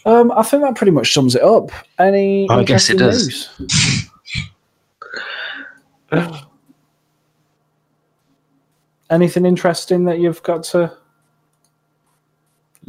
um, 0.05 0.31
I 0.31 0.43
think 0.43 0.63
that 0.63 0.75
pretty 0.75 0.91
much 0.91 1.13
sums 1.13 1.35
it 1.35 1.41
up. 1.41 1.71
Any? 1.99 2.49
I 2.49 2.63
guess 2.63 2.89
it 2.89 2.97
does. 2.97 3.49
news? 3.59 4.09
Anything 9.09 9.45
interesting 9.45 10.05
that 10.05 10.19
you've 10.19 10.43
got 10.43 10.63
to 10.65 10.95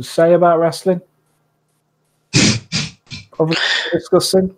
say 0.00 0.34
about 0.34 0.58
wrestling? 0.58 1.00
Other 3.38 3.54
discussing. 3.92 4.56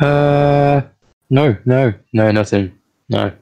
Uh, 0.00 0.82
no, 1.30 1.56
no, 1.64 1.92
no, 2.12 2.30
nothing. 2.30 2.76
No. 3.08 3.32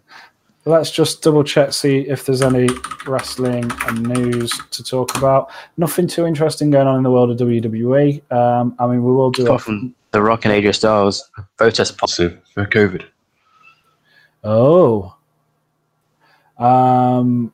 Let's 0.67 0.91
just 0.91 1.21
double 1.23 1.45
check, 1.45 1.75
see 1.75 2.01
if 2.01 2.25
there's 2.25 2.41
any 2.41 2.69
wrestling 3.07 3.71
and 3.87 4.03
news 4.03 4.51
to 4.71 4.83
talk 4.83 5.17
about. 5.17 5.51
Nothing 5.77 6.07
too 6.07 6.27
interesting 6.27 6.71
going 6.71 6.87
on 6.87 6.97
in 6.97 7.03
the 7.03 7.11
world 7.11 7.31
of 7.31 7.37
WWE. 7.37 8.33
Um, 8.33 8.75
I 8.79 8.87
mean, 8.87 9.05
we 9.05 9.13
will 9.13 9.31
do 9.31 9.45
Apart 9.45 9.61
it. 9.61 9.65
from 9.65 9.95
The 10.13 10.23
Rock 10.23 10.47
and 10.47 10.55
AJ 10.55 10.77
Styles, 10.77 11.31
both 11.59 11.75
tested 11.75 11.99
positive. 11.99 12.43
Positive 12.45 12.55
for 12.55 12.67
COVID. 12.67 13.05
Oh. 14.43 15.15
Um, 16.59 17.53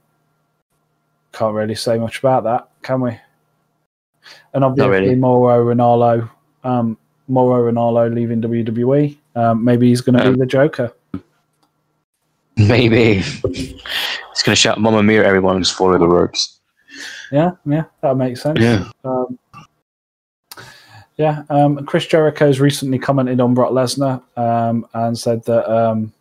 can't 1.32 1.54
really 1.54 1.74
say 1.74 1.98
much 1.98 2.20
about 2.20 2.44
that, 2.44 2.69
can 2.82 3.00
we? 3.00 3.18
And 4.54 4.64
obviously, 4.64 4.90
really. 4.90 5.14
Mauro 5.16 5.74
Ranallo, 5.74 6.28
um, 6.64 6.96
Mauro 7.28 7.70
Ranallo 7.70 8.12
leaving 8.12 8.40
WWE. 8.42 9.16
Um, 9.36 9.64
maybe 9.64 9.88
he's 9.88 10.00
going 10.00 10.18
to 10.18 10.26
Um, 10.26 10.34
be 10.34 10.40
the 10.40 10.46
Joker. 10.46 10.92
Maybe. 12.56 13.20
he's 13.20 13.42
going 14.44 14.52
to 14.52 14.56
shout 14.56 14.78
Mamma 14.80 15.02
Mia 15.02 15.20
at 15.20 15.26
everyone. 15.26 15.62
Just 15.62 15.74
follow 15.76 15.98
the 15.98 16.08
ropes. 16.08 16.60
Yeah, 17.32 17.52
yeah, 17.64 17.84
that 18.02 18.16
makes 18.16 18.42
sense. 18.42 18.60
Yeah. 18.60 18.88
Um, 19.04 19.38
yeah, 21.16 21.42
um, 21.50 21.84
Chris 21.86 22.06
Jericho's 22.06 22.60
recently 22.60 22.98
commented 22.98 23.40
on 23.40 23.54
Brock 23.54 23.72
Lesnar 23.72 24.22
um, 24.36 24.86
and 24.94 25.16
said 25.18 25.44
that 25.44 25.70
um, 25.70 26.12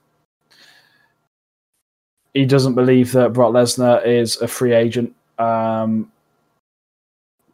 he 2.33 2.45
doesn't 2.45 2.75
believe 2.75 3.11
that 3.13 3.33
Brock 3.33 3.53
Lesnar 3.53 4.05
is 4.05 4.37
a 4.41 4.47
free 4.47 4.73
agent 4.73 5.15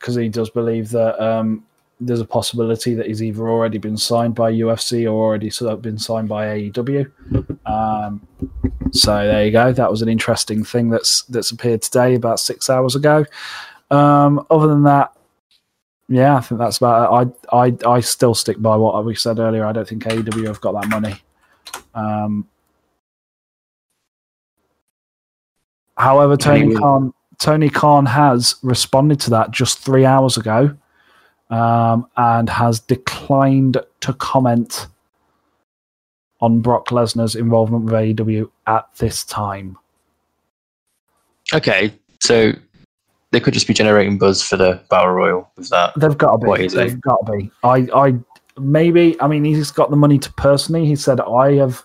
because 0.05 0.15
he 0.15 0.29
does 0.29 0.51
believe 0.51 0.91
that 0.91 1.19
um, 1.19 1.65
there's 1.99 2.21
a 2.21 2.25
possibility 2.25 2.93
that 2.93 3.07
he's 3.07 3.23
either 3.23 3.49
already 3.49 3.79
been 3.79 3.97
signed 3.97 4.35
by 4.35 4.51
UFC 4.51 5.05
or 5.05 5.15
already 5.15 5.49
sort 5.49 5.73
of 5.73 5.81
been 5.81 5.97
signed 5.97 6.29
by 6.29 6.45
AEW. 6.45 7.11
Um, 7.65 8.27
so 8.91 9.25
there 9.25 9.47
you 9.47 9.51
go. 9.51 9.73
That 9.73 9.89
was 9.89 10.03
an 10.03 10.07
interesting 10.07 10.63
thing 10.63 10.91
that's 10.91 11.23
that's 11.23 11.49
appeared 11.49 11.81
today, 11.81 12.13
about 12.13 12.39
six 12.39 12.69
hours 12.69 12.95
ago. 12.95 13.25
Um, 13.89 14.45
other 14.51 14.67
than 14.67 14.83
that, 14.83 15.17
yeah, 16.07 16.35
I 16.35 16.41
think 16.41 16.59
that's 16.59 16.77
about 16.77 17.27
it. 17.27 17.35
I, 17.51 17.65
I, 17.65 17.77
I 17.95 17.99
still 18.01 18.35
stick 18.35 18.61
by 18.61 18.75
what 18.75 19.03
we 19.03 19.15
said 19.15 19.39
earlier. 19.39 19.65
I 19.65 19.71
don't 19.71 19.87
think 19.87 20.03
AEW 20.03 20.45
have 20.45 20.61
got 20.61 20.79
that 20.79 20.87
money. 20.87 21.15
Um, 21.95 22.47
however, 25.97 26.37
Tony. 26.37 26.75
Khan, 26.75 27.11
Tony 27.39 27.69
Khan 27.69 28.05
has 28.05 28.55
responded 28.63 29.19
to 29.21 29.29
that 29.31 29.51
just 29.51 29.79
three 29.79 30.05
hours 30.05 30.37
ago, 30.37 30.75
um, 31.49 32.07
and 32.17 32.49
has 32.49 32.79
declined 32.79 33.77
to 34.01 34.13
comment 34.13 34.87
on 36.41 36.61
Brock 36.61 36.87
Lesnar's 36.89 37.35
involvement 37.35 37.85
with 37.85 37.93
AEW 37.93 38.49
at 38.67 38.87
this 38.97 39.23
time. 39.23 39.77
Okay, 41.53 41.93
so 42.19 42.51
they 43.31 43.39
could 43.39 43.53
just 43.53 43.67
be 43.67 43.73
generating 43.73 44.17
buzz 44.17 44.41
for 44.41 44.57
the 44.57 44.81
Battle 44.89 45.11
Royal 45.11 45.49
with 45.55 45.69
that. 45.69 45.93
They've 45.97 46.17
got 46.17 46.41
to 46.41 46.53
be. 46.53 46.65
is 46.65 46.73
They've 46.73 46.93
it? 46.93 47.01
got 47.01 47.25
to 47.25 47.31
be. 47.31 47.51
I, 47.63 47.87
I 47.93 48.15
maybe. 48.59 49.19
I 49.21 49.27
mean, 49.27 49.43
he's 49.43 49.71
got 49.71 49.89
the 49.89 49.95
money 49.95 50.17
to 50.19 50.31
personally. 50.33 50.85
He 50.85 50.95
said, 50.95 51.19
"I 51.21 51.53
have." 51.55 51.83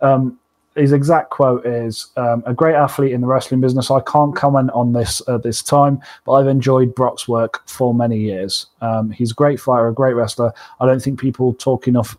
Um, 0.00 0.38
his 0.76 0.92
exact 0.92 1.30
quote 1.30 1.66
is, 1.66 2.08
um, 2.16 2.42
"A 2.46 2.54
great 2.54 2.74
athlete 2.74 3.12
in 3.12 3.20
the 3.20 3.26
wrestling 3.26 3.60
business. 3.60 3.90
I 3.90 4.00
can't 4.00 4.36
comment 4.36 4.70
on 4.72 4.92
this 4.92 5.20
at 5.26 5.42
this 5.42 5.62
time, 5.62 6.00
but 6.24 6.32
I've 6.32 6.48
enjoyed 6.48 6.94
Brock's 6.94 7.26
work 7.26 7.66
for 7.66 7.92
many 7.94 8.18
years. 8.18 8.66
Um, 8.80 9.10
he's 9.10 9.32
a 9.32 9.34
great 9.34 9.58
fighter, 9.58 9.88
a 9.88 9.94
great 9.94 10.14
wrestler. 10.14 10.52
I 10.78 10.86
don't 10.86 11.02
think 11.02 11.18
people 11.18 11.54
talk 11.54 11.88
enough." 11.88 12.16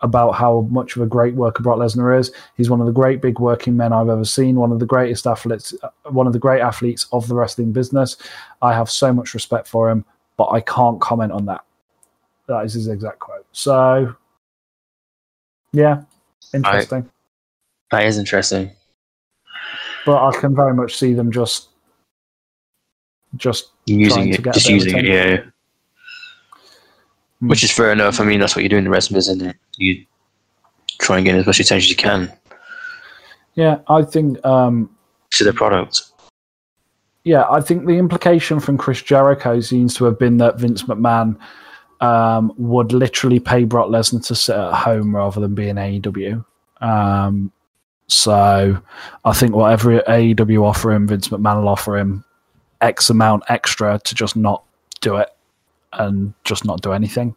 About 0.00 0.36
how 0.36 0.60
much 0.70 0.94
of 0.94 1.02
a 1.02 1.06
great 1.06 1.34
worker 1.34 1.60
Brock 1.60 1.78
Lesnar 1.80 2.16
is. 2.16 2.30
He's 2.56 2.70
one 2.70 2.78
of 2.78 2.86
the 2.86 2.92
great 2.92 3.20
big 3.20 3.40
working 3.40 3.76
men 3.76 3.92
I've 3.92 4.08
ever 4.08 4.24
seen. 4.24 4.54
One 4.54 4.70
of 4.70 4.78
the 4.78 4.86
greatest 4.86 5.26
athletes, 5.26 5.74
uh, 5.82 5.88
one 6.10 6.28
of 6.28 6.32
the 6.32 6.38
great 6.38 6.60
athletes 6.60 7.08
of 7.10 7.26
the 7.26 7.34
wrestling 7.34 7.72
business. 7.72 8.16
I 8.62 8.74
have 8.74 8.88
so 8.88 9.12
much 9.12 9.34
respect 9.34 9.66
for 9.66 9.90
him, 9.90 10.04
but 10.36 10.50
I 10.50 10.60
can't 10.60 11.00
comment 11.00 11.32
on 11.32 11.46
that. 11.46 11.62
That 12.46 12.64
is 12.64 12.74
his 12.74 12.86
exact 12.86 13.18
quote. 13.18 13.44
So, 13.50 14.14
yeah, 15.72 16.02
interesting. 16.54 17.10
That 17.90 18.04
is 18.04 18.18
interesting. 18.18 18.70
but 20.04 20.22
I 20.22 20.38
can 20.38 20.54
very 20.54 20.74
much 20.74 20.96
see 20.96 21.14
them 21.14 21.32
just, 21.32 21.68
just 23.36 23.70
Using 23.86 24.34
it, 24.34 24.42
just 24.42 24.66
of 24.66 24.70
using 24.70 24.96
it, 24.98 25.04
yeah. 25.06 25.36
Hmm. 27.40 27.48
Which 27.48 27.62
is 27.62 27.70
fair 27.70 27.92
enough. 27.92 28.20
I 28.20 28.24
mean, 28.24 28.40
that's 28.40 28.54
what 28.54 28.62
you 28.62 28.68
do 28.68 28.76
in 28.76 28.84
the 28.84 28.90
wrestling 28.90 29.16
business, 29.16 29.36
isn't 29.36 29.50
it? 29.50 29.56
You 29.76 30.04
try 30.98 31.16
and 31.16 31.24
get 31.24 31.36
as 31.36 31.46
much 31.46 31.60
attention 31.60 31.86
as 31.86 31.90
you 31.90 31.96
can 31.96 32.32
yeah. 33.58 33.80
I 33.88 34.02
think, 34.02 34.44
um, 34.46 34.88
to 35.32 35.44
the 35.44 35.52
product. 35.52 36.02
yeah, 37.24 37.44
I 37.50 37.60
think 37.60 37.86
the 37.86 37.98
implication 37.98 38.60
from 38.60 38.78
Chris 38.78 39.02
Jericho 39.02 39.60
seems 39.60 39.94
to 39.94 40.04
have 40.04 40.18
been 40.18 40.36
that 40.38 40.58
Vince 40.58 40.84
McMahon 40.84 41.36
um, 42.00 42.52
would 42.56 42.92
literally 42.92 43.40
pay 43.40 43.64
Brock 43.64 43.88
Lesnar 43.88 44.24
to 44.28 44.34
sit 44.34 44.54
at 44.54 44.74
home 44.74 45.14
rather 45.14 45.40
than 45.40 45.56
be 45.56 45.68
in 45.68 45.76
AEW. 45.76 46.44
Um, 46.80 47.50
so 48.08 48.82
I 49.24 49.32
think 49.32 49.54
whatever 49.54 50.00
AEW 50.00 50.64
offer 50.64 50.92
him, 50.92 51.06
Vince 51.06 51.28
McMahon 51.28 51.60
will 51.60 51.68
offer 51.68 51.96
him 51.96 52.24
X 52.80 53.10
amount 53.10 53.44
extra 53.48 54.00
to 54.04 54.14
just 54.14 54.34
not 54.34 54.64
do 55.00 55.16
it 55.16 55.28
and 55.92 56.32
just 56.44 56.64
not 56.64 56.80
do 56.80 56.92
anything 56.92 57.36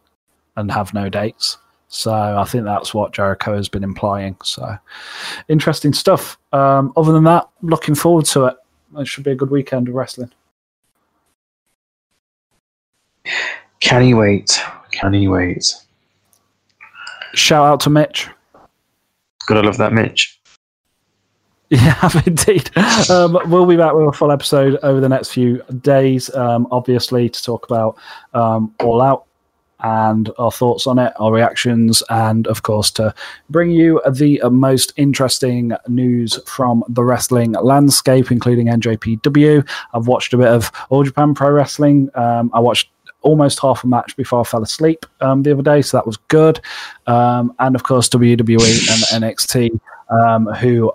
and 0.56 0.70
have 0.72 0.94
no 0.94 1.08
dates. 1.08 1.58
So 1.88 2.12
I 2.12 2.44
think 2.44 2.64
that's 2.64 2.94
what 2.94 3.12
Jericho 3.12 3.54
has 3.54 3.68
been 3.68 3.84
implying. 3.84 4.36
So 4.42 4.76
interesting 5.48 5.92
stuff. 5.92 6.38
Um, 6.52 6.92
other 6.96 7.12
than 7.12 7.24
that, 7.24 7.48
looking 7.60 7.94
forward 7.94 8.24
to 8.26 8.46
it. 8.46 8.56
It 8.96 9.06
should 9.06 9.24
be 9.24 9.30
a 9.30 9.36
good 9.36 9.50
weekend 9.50 9.88
of 9.88 9.94
wrestling. 9.94 10.32
Can 13.80 14.02
he 14.02 14.14
wait? 14.14 14.58
Can 14.90 15.12
he 15.12 15.28
wait? 15.28 15.74
Shout 17.34 17.66
out 17.66 17.80
to 17.80 17.90
Mitch. 17.90 18.28
Gotta 19.46 19.62
love 19.62 19.76
that 19.78 19.92
Mitch. 19.92 20.40
Yeah, 21.82 22.10
indeed. 22.26 22.70
Um, 23.08 23.38
we'll 23.46 23.64
be 23.64 23.78
back 23.78 23.94
with 23.94 24.06
a 24.06 24.12
full 24.12 24.30
episode 24.30 24.78
over 24.82 25.00
the 25.00 25.08
next 25.08 25.30
few 25.30 25.62
days, 25.80 26.28
um, 26.34 26.68
obviously, 26.70 27.30
to 27.30 27.42
talk 27.42 27.64
about 27.64 27.96
um, 28.34 28.74
All 28.80 29.00
Out 29.00 29.24
and 29.80 30.30
our 30.36 30.52
thoughts 30.52 30.86
on 30.86 30.98
it, 30.98 31.14
our 31.16 31.32
reactions, 31.32 32.02
and 32.10 32.46
of 32.46 32.62
course, 32.62 32.90
to 32.90 33.14
bring 33.48 33.70
you 33.70 34.02
the 34.10 34.38
most 34.50 34.92
interesting 34.98 35.72
news 35.88 36.38
from 36.46 36.84
the 36.90 37.02
wrestling 37.02 37.52
landscape, 37.52 38.30
including 38.30 38.66
NJPW. 38.66 39.66
I've 39.94 40.06
watched 40.06 40.34
a 40.34 40.36
bit 40.36 40.48
of 40.48 40.70
All 40.90 41.04
Japan 41.04 41.32
Pro 41.32 41.50
Wrestling. 41.52 42.10
Um, 42.14 42.50
I 42.52 42.60
watched 42.60 42.90
almost 43.22 43.60
half 43.60 43.82
a 43.82 43.86
match 43.86 44.14
before 44.14 44.40
I 44.40 44.44
fell 44.44 44.62
asleep 44.62 45.06
um, 45.22 45.42
the 45.42 45.52
other 45.52 45.62
day, 45.62 45.80
so 45.80 45.96
that 45.96 46.06
was 46.06 46.18
good. 46.28 46.60
Um, 47.06 47.54
and 47.60 47.74
of 47.74 47.84
course, 47.84 48.10
WWE 48.10 49.14
and 49.14 49.24
NXT, 49.24 49.80
um, 50.10 50.46
who 50.46 50.92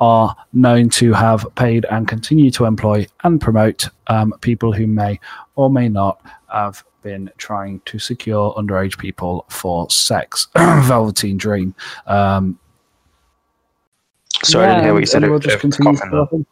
are 0.00 0.36
known 0.52 0.88
to 0.90 1.12
have 1.12 1.46
paid 1.54 1.86
and 1.90 2.06
continue 2.06 2.50
to 2.50 2.64
employ 2.66 3.06
and 3.24 3.40
promote 3.40 3.88
um, 4.08 4.34
people 4.40 4.72
who 4.72 4.86
may 4.86 5.18
or 5.54 5.70
may 5.70 5.88
not 5.88 6.20
have 6.52 6.84
been 7.02 7.30
trying 7.38 7.80
to 7.86 7.98
secure 7.98 8.52
underage 8.54 8.98
people 8.98 9.44
for 9.48 9.88
sex. 9.90 10.48
Velveteen 10.56 11.38
Dream. 11.38 11.74
Um, 12.06 12.58
Sorry, 14.42 14.66
I 14.66 14.68
didn't 14.70 14.84
hear 14.84 14.92
what 14.92 15.00
you 15.00 15.06
said. 15.06 15.22
we'll 15.22 15.36
It- 15.36 15.42
just 15.42 15.60
continue 15.60 15.94
coughing 15.96 16.10
there. 16.10 16.20
talking. 16.20 16.46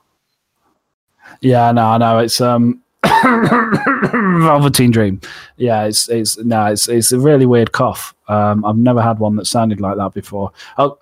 Yeah, 1.40 1.72
no, 1.72 1.86
I 1.86 1.98
know 1.98 2.18
it's 2.20 2.40
um 2.40 2.80
Velveteen 3.12 4.90
Dream. 4.90 5.20
Yeah, 5.56 5.84
it's 5.84 6.08
it's 6.08 6.38
no, 6.38 6.66
it's 6.66 6.88
it's 6.88 7.12
a 7.12 7.18
really 7.18 7.46
weird 7.46 7.72
cough. 7.72 8.14
Um, 8.28 8.64
I've 8.64 8.76
never 8.78 9.02
had 9.02 9.18
one 9.18 9.36
that 9.36 9.46
sounded 9.46 9.80
like 9.80 9.96
that 9.96 10.14
before. 10.14 10.52
Oh, 10.78 10.98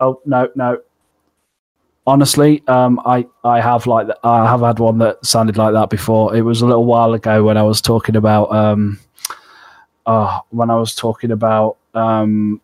oh 0.00 0.20
no, 0.26 0.48
no. 0.56 0.78
Honestly, 2.06 2.62
um, 2.68 3.00
I 3.06 3.26
I 3.44 3.60
have 3.60 3.86
like 3.86 4.08
I 4.22 4.46
have 4.46 4.60
had 4.60 4.78
one 4.78 4.98
that 4.98 5.24
sounded 5.24 5.56
like 5.56 5.72
that 5.72 5.88
before. 5.88 6.36
It 6.36 6.42
was 6.42 6.60
a 6.60 6.66
little 6.66 6.84
while 6.84 7.14
ago 7.14 7.44
when 7.44 7.56
I 7.56 7.62
was 7.62 7.80
talking 7.80 8.16
about 8.16 8.52
um, 8.52 8.98
uh, 10.04 10.40
when 10.50 10.70
I 10.70 10.76
was 10.76 10.94
talking 10.94 11.30
about 11.30 11.78
um 11.94 12.60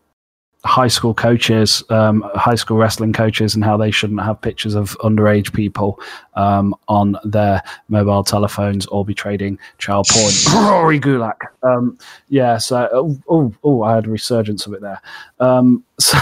high 0.63 0.87
school 0.87 1.13
coaches, 1.13 1.83
um, 1.89 2.23
high 2.35 2.55
school 2.55 2.77
wrestling 2.77 3.13
coaches, 3.13 3.55
and 3.55 3.63
how 3.63 3.77
they 3.77 3.91
shouldn't 3.91 4.21
have 4.21 4.39
pictures 4.41 4.75
of 4.75 4.97
underage 4.99 5.53
people 5.53 5.99
um, 6.35 6.75
on 6.87 7.17
their 7.23 7.61
mobile 7.89 8.23
telephones 8.23 8.85
or 8.87 9.03
be 9.03 9.13
trading 9.13 9.57
child 9.79 10.07
porn. 10.09 10.33
Rory 10.69 10.99
Gulak. 10.99 11.39
Um, 11.63 11.97
yeah, 12.29 12.57
so, 12.57 12.87
oh, 12.93 13.19
oh, 13.27 13.53
oh, 13.63 13.81
I 13.81 13.95
had 13.95 14.05
a 14.05 14.09
resurgence 14.09 14.65
of 14.67 14.73
it 14.73 14.81
there. 14.81 15.01
Um, 15.39 15.83
so 15.99 16.17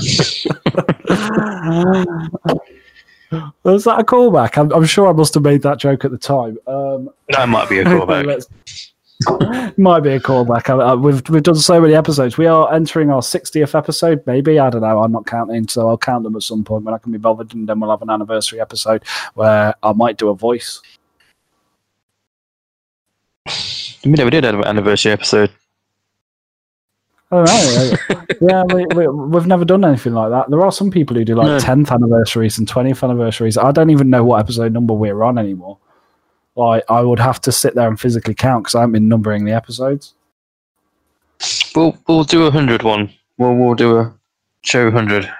Was 3.64 3.84
that 3.84 3.98
a 3.98 4.04
callback? 4.04 4.56
I'm, 4.56 4.72
I'm 4.72 4.84
sure 4.84 5.08
I 5.08 5.12
must 5.12 5.34
have 5.34 5.42
made 5.42 5.62
that 5.62 5.78
joke 5.78 6.04
at 6.04 6.10
the 6.10 6.18
time. 6.18 6.58
Um, 6.66 7.10
That 7.30 7.48
might 7.48 7.68
be 7.68 7.78
a 7.78 7.84
callback. 7.84 8.46
Might 9.78 10.00
be 10.00 10.10
a 10.10 10.20
callback. 10.20 10.68
I, 10.68 10.90
I, 10.90 10.94
we've 10.94 11.26
we've 11.30 11.42
done 11.42 11.54
so 11.54 11.80
many 11.80 11.94
episodes. 11.94 12.36
We 12.36 12.46
are 12.46 12.72
entering 12.72 13.10
our 13.10 13.22
60th 13.22 13.74
episode, 13.74 14.22
maybe. 14.26 14.58
I 14.58 14.68
don't 14.68 14.82
know. 14.82 15.02
I'm 15.02 15.10
not 15.10 15.24
counting, 15.24 15.66
so 15.68 15.88
I'll 15.88 15.96
count 15.96 16.24
them 16.24 16.36
at 16.36 16.42
some 16.42 16.62
point 16.62 16.84
when 16.84 16.94
I 16.94 16.98
can 16.98 17.12
be 17.12 17.18
bothered, 17.18 17.54
and 17.54 17.66
then 17.66 17.80
we'll 17.80 17.90
have 17.90 18.02
an 18.02 18.10
anniversary 18.10 18.60
episode 18.60 19.04
where 19.32 19.74
I 19.82 19.94
might 19.94 20.18
do 20.18 20.28
a 20.28 20.34
voice. 20.34 20.82
We 24.04 24.12
never 24.12 24.28
did 24.28 24.44
have 24.44 24.56
an 24.56 24.64
anniversary 24.64 25.12
episode. 25.12 25.50
I 27.32 27.44
don't 27.44 27.48
know. 27.48 28.24
yeah, 28.40 28.62
we, 28.72 28.86
we, 28.94 29.08
we've 29.08 29.46
never 29.46 29.64
done 29.64 29.84
anything 29.84 30.14
like 30.14 30.30
that. 30.30 30.48
There 30.48 30.62
are 30.62 30.70
some 30.70 30.90
people 30.90 31.16
who 31.16 31.24
do 31.24 31.34
like 31.34 31.46
No. 31.46 31.58
10th 31.58 31.90
anniversaries 31.90 32.56
and 32.58 32.68
20th 32.68 33.02
anniversaries. 33.02 33.58
I 33.58 33.72
don't 33.72 33.90
even 33.90 34.10
know 34.10 34.22
what 34.24 34.38
episode 34.40 34.72
number 34.72 34.94
we're 34.94 35.22
on 35.24 35.36
anymore. 35.36 35.78
Like, 36.54 36.84
I 36.88 37.00
would 37.02 37.18
have 37.18 37.40
to 37.42 37.52
sit 37.52 37.74
there 37.74 37.88
and 37.88 37.98
physically 37.98 38.34
count 38.34 38.64
because 38.64 38.74
I 38.76 38.80
haven't 38.80 38.92
been 38.92 39.08
numbering 39.08 39.44
the 39.44 39.52
episodes. 39.52 40.14
We'll 41.74 41.98
we'll 42.08 42.24
do 42.24 42.44
a 42.46 42.50
hundred 42.50 42.82
one. 42.82 43.10
We'll 43.36 43.54
we'll 43.54 43.74
do 43.74 43.98
a 43.98 44.14
show 44.62 44.90
hundred. 44.90 45.30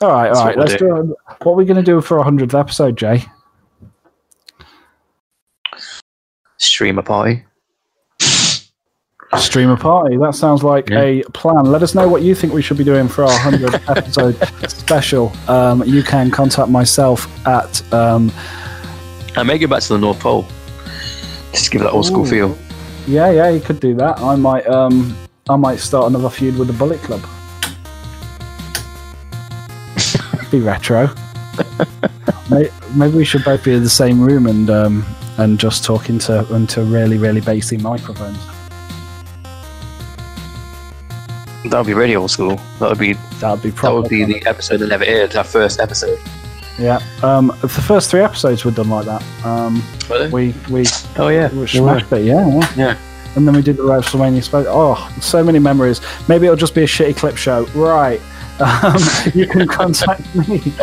All 0.00 0.10
right, 0.10 0.28
all 0.30 0.34
That's 0.34 0.38
right. 0.44 0.56
what 0.56 0.68
Let's 0.68 0.80
do. 0.80 0.90
a- 0.96 1.34
what 1.44 1.52
are 1.52 1.54
we 1.56 1.64
going 1.64 1.76
to 1.76 1.82
do 1.82 2.00
for 2.00 2.18
our 2.18 2.24
100th 2.30 2.58
episode, 2.58 2.96
Jay? 2.98 3.24
Stream 6.58 6.98
a 6.98 7.02
party. 7.02 7.44
Stream 9.38 9.70
a 9.70 9.76
party. 9.76 10.16
That 10.16 10.34
sounds 10.34 10.62
like 10.62 10.88
Yeah. 10.88 11.00
a 11.02 11.22
plan. 11.32 11.64
Let 11.66 11.82
us 11.82 11.94
know 11.94 12.08
what 12.08 12.22
you 12.22 12.34
think 12.34 12.52
we 12.52 12.62
should 12.62 12.78
be 12.78 12.84
doing 12.84 13.08
for 13.08 13.24
our 13.24 13.30
100th 13.30 13.82
episode 13.96 14.70
special. 14.70 15.32
Um, 15.48 15.82
you 15.84 16.02
can 16.02 16.30
contact 16.30 16.68
myself 16.70 17.26
at. 17.46 17.82
Um, 17.92 18.32
I 19.36 19.42
may 19.42 19.58
go 19.58 19.66
back 19.66 19.82
to 19.82 19.88
the 19.94 19.98
North 19.98 20.20
Pole. 20.20 20.46
Just 21.52 21.70
give 21.70 21.82
it 21.82 21.84
that 21.84 21.92
old 21.92 22.06
school 22.06 22.26
Ooh. 22.26 22.30
feel. 22.30 22.56
yeah, 23.06 23.30
yeah, 23.30 23.50
you 23.50 23.60
could 23.60 23.80
do 23.80 23.94
that. 23.96 24.18
I 24.20 24.36
might. 24.36 24.66
Um, 24.66 25.16
I 25.48 25.56
might 25.56 25.80
start 25.80 26.06
another 26.08 26.30
feud 26.30 26.56
with 26.58 26.68
the 26.68 26.74
Bullet 26.74 27.00
Club. 27.02 27.20
be 30.50 30.60
retro. 30.60 31.08
Maybe 32.50 33.16
we 33.16 33.24
should 33.24 33.44
both 33.44 33.64
be 33.64 33.74
in 33.74 33.82
the 33.82 33.90
same 33.90 34.20
room 34.20 34.46
and 34.46 34.70
um, 34.70 35.04
and 35.38 35.58
just 35.58 35.84
talk 35.84 36.08
into 36.08 36.46
into 36.54 36.82
really 36.84 37.18
really 37.18 37.40
bassy 37.40 37.76
microphones. 37.76 38.38
That 41.70 41.78
would 41.78 41.86
be 41.86 41.94
really 41.94 42.16
old 42.16 42.30
school. 42.30 42.56
That 42.78 42.88
would 42.90 42.98
be 42.98 43.14
That 43.40 43.50
would 43.52 43.62
be 43.62 43.70
that 43.70 43.92
would 43.92 44.08
be 44.08 44.24
the 44.24 44.44
episode 44.46 44.78
that 44.78 44.88
never 44.88 45.04
aired. 45.04 45.36
Our 45.36 45.44
first 45.44 45.80
episode. 45.80 46.18
Yeah. 46.78 47.00
Um, 47.22 47.56
the 47.62 47.68
first 47.68 48.10
three 48.10 48.20
episodes 48.20 48.64
were 48.64 48.70
done 48.70 48.90
like 48.90 49.06
that. 49.06 49.22
Um, 49.44 49.82
we 50.32 50.54
we 50.70 50.84
Oh 51.16 51.28
yeah. 51.28 51.52
we 51.52 51.66
smashed 51.66 52.12
it. 52.12 52.24
Yeah, 52.24 52.46
yeah. 52.48 52.72
Yeah. 52.76 52.98
And 53.34 53.46
then 53.46 53.54
we 53.54 53.62
did 53.62 53.76
the 53.76 53.82
WrestleMania 53.82 54.42
special. 54.42 54.72
Oh, 54.72 55.14
so 55.20 55.44
many 55.44 55.58
memories. 55.58 56.00
Maybe 56.28 56.46
it'll 56.46 56.56
just 56.56 56.74
be 56.74 56.82
a 56.82 56.86
shitty 56.86 57.16
clip 57.16 57.36
show. 57.36 57.66
Right. 57.74 58.20
Um, 58.58 58.96
you 59.34 59.46
can 59.46 59.68
contact 59.80 60.34
me 60.34 60.62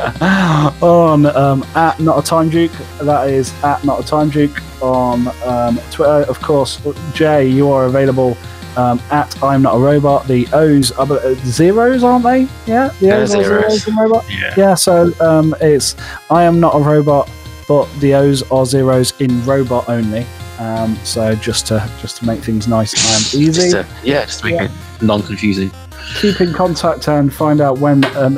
on 0.80 1.26
um, 1.26 1.64
at 1.74 2.00
not 2.00 2.20
a 2.20 2.22
time 2.22 2.52
duke. 2.52 2.72
That 3.02 3.30
is 3.32 3.52
at 3.64 3.84
not 3.84 4.00
a 4.00 4.06
time 4.06 4.30
duke 4.30 4.62
on 4.80 5.28
um, 5.44 5.80
Twitter. 5.90 6.30
Of 6.30 6.40
course, 6.40 6.80
Jay, 7.16 7.48
you 7.48 7.72
are 7.72 7.86
available 7.86 8.38
um, 8.78 9.00
at 9.12 9.42
I'm 9.44 9.62
not 9.62 9.76
a 9.76 9.80
robot. 9.80 10.28
The 10.28 10.48
O's 10.54 10.92
are 10.92 11.12
uh, 11.12 11.34
zeros, 11.46 12.04
aren't 12.04 12.24
they? 12.24 12.48
Yeah, 12.66 12.90
the 13.00 13.08
They're 13.08 13.22
O's 13.22 13.36
are 13.36 13.44
zeros. 13.44 13.62
zeros 13.84 13.88
in 13.88 13.96
robot. 13.96 14.26
Yeah. 14.30 14.54
Yeah, 14.58 14.74
so 14.76 15.12
um, 15.20 15.56
it's 15.62 15.96
I 16.30 16.44
am 16.44 16.60
not 16.60 16.76
a 16.76 16.80
robot, 16.80 17.30
but 17.68 17.86
the 18.00 18.14
O's 18.16 18.44
are 18.52 18.66
zeros 18.66 19.14
in 19.20 19.44
robot 19.46 19.88
only. 19.90 20.26
Um, 20.60 20.96
so 21.04 21.36
just 21.36 21.66
to 21.68 21.90
just 22.02 22.18
to 22.18 22.26
make 22.26 22.42
things 22.42 22.68
nice 22.68 22.94
and 23.34 23.42
easy, 23.42 23.72
Just 23.72 23.72
to, 23.72 23.88
yeah, 24.08 24.26
just 24.26 24.40
to 24.40 24.46
make 24.46 24.56
Yeah. 24.56 24.66
it 24.66 24.72
non-confusing. 25.02 25.72
keep 26.22 26.40
in 26.42 26.54
contact 26.54 27.08
and 27.08 27.34
find 27.34 27.60
out 27.60 27.80
when 27.80 28.04
a 28.04 28.30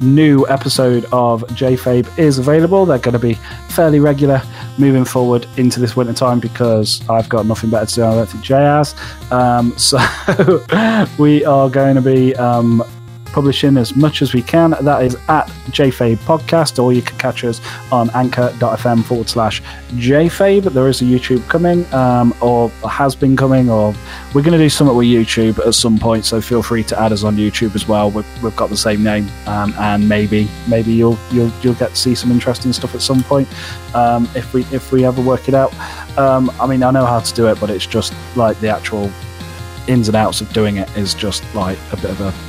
new 0.00 0.46
episode 0.48 1.04
of 1.06 1.42
JFabe 1.48 2.18
is 2.18 2.38
available. 2.38 2.86
They're 2.86 2.98
going 2.98 3.12
to 3.12 3.18
be 3.18 3.34
fairly 3.68 4.00
regular 4.00 4.42
moving 4.78 5.04
forward 5.04 5.46
into 5.56 5.80
this 5.80 5.96
winter 5.96 6.12
time 6.12 6.40
because 6.40 7.06
I've 7.08 7.28
got 7.28 7.46
nothing 7.46 7.70
better 7.70 7.86
to 7.86 7.94
do. 7.94 8.04
I 8.04 8.14
don't 8.14 8.28
think 8.28 8.44
Jay 8.44 8.62
has. 8.62 8.94
Um, 9.30 9.72
so 9.78 9.98
we 11.18 11.44
are 11.44 11.68
going 11.68 11.96
to 11.96 12.02
be 12.02 12.34
um, 12.36 12.82
publishing 13.32 13.76
as 13.76 13.96
much 13.96 14.22
as 14.22 14.34
we 14.34 14.42
can. 14.42 14.70
That 14.80 15.02
is 15.02 15.14
at 15.28 15.48
JFabe 15.70 16.16
Podcast, 16.18 16.82
or 16.82 16.92
you 16.92 17.02
can 17.02 17.16
catch 17.18 17.44
us 17.44 17.60
on 17.92 18.10
anchor.fm 18.10 19.04
forward 19.04 19.28
slash 19.28 19.62
JFabe. 19.92 20.64
There 20.72 20.88
is 20.88 21.00
a 21.02 21.04
YouTube 21.04 21.46
coming, 21.48 21.92
um, 21.94 22.34
or 22.40 22.68
has 22.88 23.14
been 23.14 23.36
coming, 23.36 23.70
or 23.70 23.94
we're 24.34 24.42
going 24.42 24.52
to 24.52 24.58
do 24.58 24.68
something 24.68 24.96
with 24.96 25.06
YouTube 25.06 25.64
at 25.66 25.74
some 25.74 25.98
point. 25.98 26.24
So 26.24 26.40
feel 26.40 26.62
free 26.62 26.84
to 26.84 27.00
add 27.00 27.12
us 27.12 27.24
on 27.24 27.36
YouTube 27.36 27.74
as 27.74 27.86
well. 27.86 28.10
We've, 28.10 28.42
we've 28.42 28.56
got 28.56 28.70
the 28.70 28.76
same 28.76 29.02
name, 29.02 29.28
um, 29.46 29.74
and 29.78 30.08
maybe 30.08 30.48
maybe 30.68 30.92
you'll 30.92 31.18
you'll 31.30 31.52
you'll 31.62 31.74
get 31.74 31.90
to 31.90 31.96
see 31.96 32.14
some 32.14 32.30
interesting 32.30 32.72
stuff 32.72 32.94
at 32.94 33.02
some 33.02 33.22
point 33.22 33.48
um, 33.94 34.28
if 34.34 34.52
we 34.52 34.62
if 34.72 34.92
we 34.92 35.04
ever 35.04 35.22
work 35.22 35.48
it 35.48 35.54
out. 35.54 35.72
Um, 36.18 36.50
I 36.60 36.66
mean, 36.66 36.82
I 36.82 36.90
know 36.90 37.06
how 37.06 37.20
to 37.20 37.34
do 37.34 37.46
it, 37.48 37.60
but 37.60 37.70
it's 37.70 37.86
just 37.86 38.12
like 38.36 38.58
the 38.60 38.68
actual 38.68 39.10
ins 39.88 40.08
and 40.08 40.16
outs 40.16 40.40
of 40.40 40.52
doing 40.52 40.76
it 40.76 40.88
is 40.96 41.14
just 41.14 41.42
like 41.54 41.78
a 41.92 41.96
bit 41.96 42.10
of 42.10 42.20
a 42.20 42.47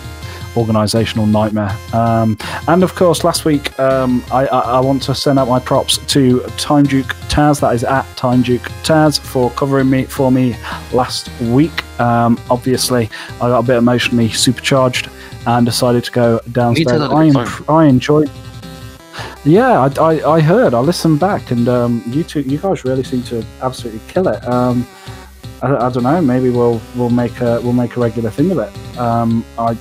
organizational 0.60 1.26
nightmare. 1.26 1.76
Um, 1.94 2.38
and 2.68 2.84
of 2.84 2.94
course, 2.96 3.24
last 3.24 3.46
week 3.46 3.78
um, 3.80 4.24
I, 4.32 4.46
I, 4.48 4.60
I 4.60 4.80
want 4.80 5.02
to 5.04 5.16
send 5.16 5.40
out 5.40 5.48
my 5.48 5.60
props 5.60 5.98
to 6.14 6.42
Time 6.58 6.84
Duke 6.84 7.14
Taz. 7.30 7.62
That 7.62 7.74
is 7.74 7.84
at 7.84 8.06
Time 8.18 8.42
Duke 8.42 8.70
Taz 8.84 9.20
for 9.20 9.50
covering 9.52 9.90
me 9.90 10.06
for 10.06 10.32
me 10.32 10.56
last 10.94 11.30
week. 11.42 11.84
Um, 12.00 12.40
obviously, 12.50 13.10
I 13.36 13.50
got 13.50 13.60
a 13.60 13.64
bit 13.64 13.78
emotionally 13.78 14.30
supercharged 14.30 15.10
and 15.48 15.66
decided 15.66 16.04
to 16.04 16.12
go 16.12 16.40
downstairs. 16.52 17.02
I, 17.02 17.26
imp- 17.26 17.70
I 17.70 17.86
enjoyed. 17.86 18.30
Yeah, 19.46 19.80
I, 19.80 19.88
I, 20.02 20.32
I 20.36 20.42
heard. 20.42 20.74
I 20.74 20.80
listened 20.80 21.20
back, 21.20 21.52
and 21.52 21.68
um, 21.68 22.04
you 22.08 22.24
two, 22.24 22.42
you 22.42 22.58
guys 22.58 22.84
really 22.84 23.04
seem 23.04 23.24
to 23.24 23.44
absolutely 23.62 24.02
kill 24.08 24.28
it. 24.28 24.46
Um, 24.48 24.86
I, 25.62 25.76
I 25.76 25.90
don't 25.90 26.04
know. 26.04 26.22
Maybe 26.22 26.50
we'll 26.50 26.82
we'll 26.96 27.10
make 27.10 27.40
a 27.42 27.60
we'll 27.62 27.74
make 27.74 27.96
a 27.96 28.00
regular 28.00 28.30
thing 28.30 28.52
of 28.52 28.60
it. 28.60 28.98
Um, 28.98 29.46
I 29.58 29.78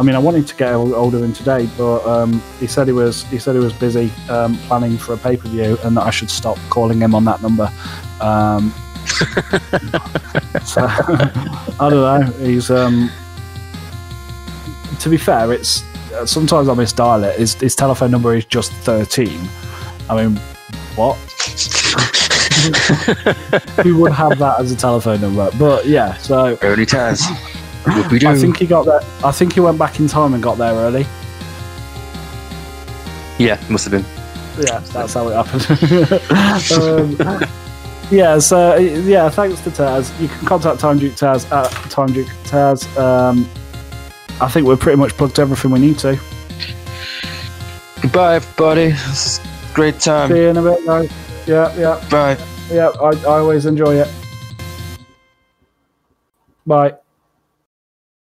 I 0.00 0.02
mean, 0.02 0.16
I 0.16 0.18
wanted 0.18 0.46
to 0.46 0.56
get 0.56 0.72
hold 0.72 1.14
of 1.14 1.22
him 1.22 1.34
today, 1.34 1.68
but 1.76 2.06
um, 2.06 2.40
he 2.58 2.66
said 2.66 2.86
he 2.86 2.94
was 2.94 3.24
he 3.24 3.38
said 3.38 3.54
he 3.54 3.60
was 3.60 3.74
busy 3.74 4.10
um, 4.30 4.56
planning 4.60 4.96
for 4.96 5.12
a 5.12 5.18
pay 5.18 5.36
per 5.36 5.46
view, 5.46 5.76
and 5.84 5.94
that 5.94 6.04
I 6.04 6.10
should 6.10 6.30
stop 6.30 6.56
calling 6.70 7.02
him 7.02 7.14
on 7.14 7.26
that 7.26 7.42
number. 7.42 7.70
Um, 8.18 8.72
so, 10.64 10.86
I 10.88 11.88
don't 11.90 11.90
know. 11.90 12.22
He's 12.38 12.70
um, 12.70 13.10
to 15.00 15.10
be 15.10 15.18
fair, 15.18 15.52
it's 15.52 15.82
uh, 16.14 16.24
sometimes 16.24 16.70
I 16.70 16.72
misdial 16.72 17.30
it. 17.30 17.38
His, 17.38 17.52
his 17.52 17.76
telephone 17.76 18.10
number 18.10 18.34
is 18.34 18.46
just 18.46 18.72
thirteen. 18.72 19.50
I 20.08 20.16
mean, 20.16 20.36
what? 20.96 21.16
Who 23.84 23.98
would 23.98 24.12
have 24.12 24.38
that 24.38 24.60
as 24.60 24.72
a 24.72 24.76
telephone 24.76 25.20
number? 25.20 25.50
But 25.58 25.84
yeah, 25.84 26.16
so 26.16 26.58
Early 26.62 26.86
Taz. 26.86 27.20
What 27.84 28.10
we? 28.10 28.26
I 28.26 28.36
think 28.36 28.58
he 28.58 28.66
got 28.66 28.84
there. 28.84 29.00
I 29.24 29.30
think 29.32 29.54
he 29.54 29.60
went 29.60 29.78
back 29.78 29.98
in 30.00 30.06
time 30.06 30.34
and 30.34 30.42
got 30.42 30.58
there 30.58 30.74
early. 30.74 31.06
yeah, 33.38 33.58
must 33.70 33.88
have 33.88 33.92
been. 33.92 34.04
Yeah, 34.62 34.80
that's 34.92 35.14
how 35.14 35.28
it 35.28 35.34
happened. 35.34 37.22
um, 37.40 37.48
yeah, 38.10 38.38
so 38.38 38.76
yeah, 38.76 39.30
thanks 39.30 39.60
to 39.62 39.70
Taz. 39.70 40.18
You 40.20 40.28
can 40.28 40.46
contact 40.46 40.80
Time 40.80 40.98
Duke 40.98 41.14
Taz 41.14 41.50
at 41.50 41.70
Time 41.90 42.12
Duke 42.12 42.28
Taz. 42.44 42.84
Um, 42.98 43.48
I 44.40 44.48
think 44.48 44.66
we've 44.66 44.78
pretty 44.78 44.98
much 44.98 45.12
plugged 45.12 45.38
everything 45.38 45.70
we 45.70 45.78
need 45.78 45.98
to. 46.00 46.18
Goodbye, 48.02 48.36
everybody. 48.36 48.88
This 48.90 49.38
is 49.38 49.40
a 49.70 49.74
great 49.74 49.94
See 50.02 50.10
time. 50.10 50.30
you 50.34 50.48
in 50.48 50.56
a 50.56 50.62
bit, 50.62 50.84
guys. 50.84 51.10
Yeah, 51.46 51.74
yeah, 51.76 52.08
Bye. 52.10 52.36
yeah. 52.70 52.88
I, 53.00 53.08
I 53.22 53.38
always 53.38 53.66
enjoy 53.66 53.96
it. 54.00 54.08
Bye. 56.66 56.94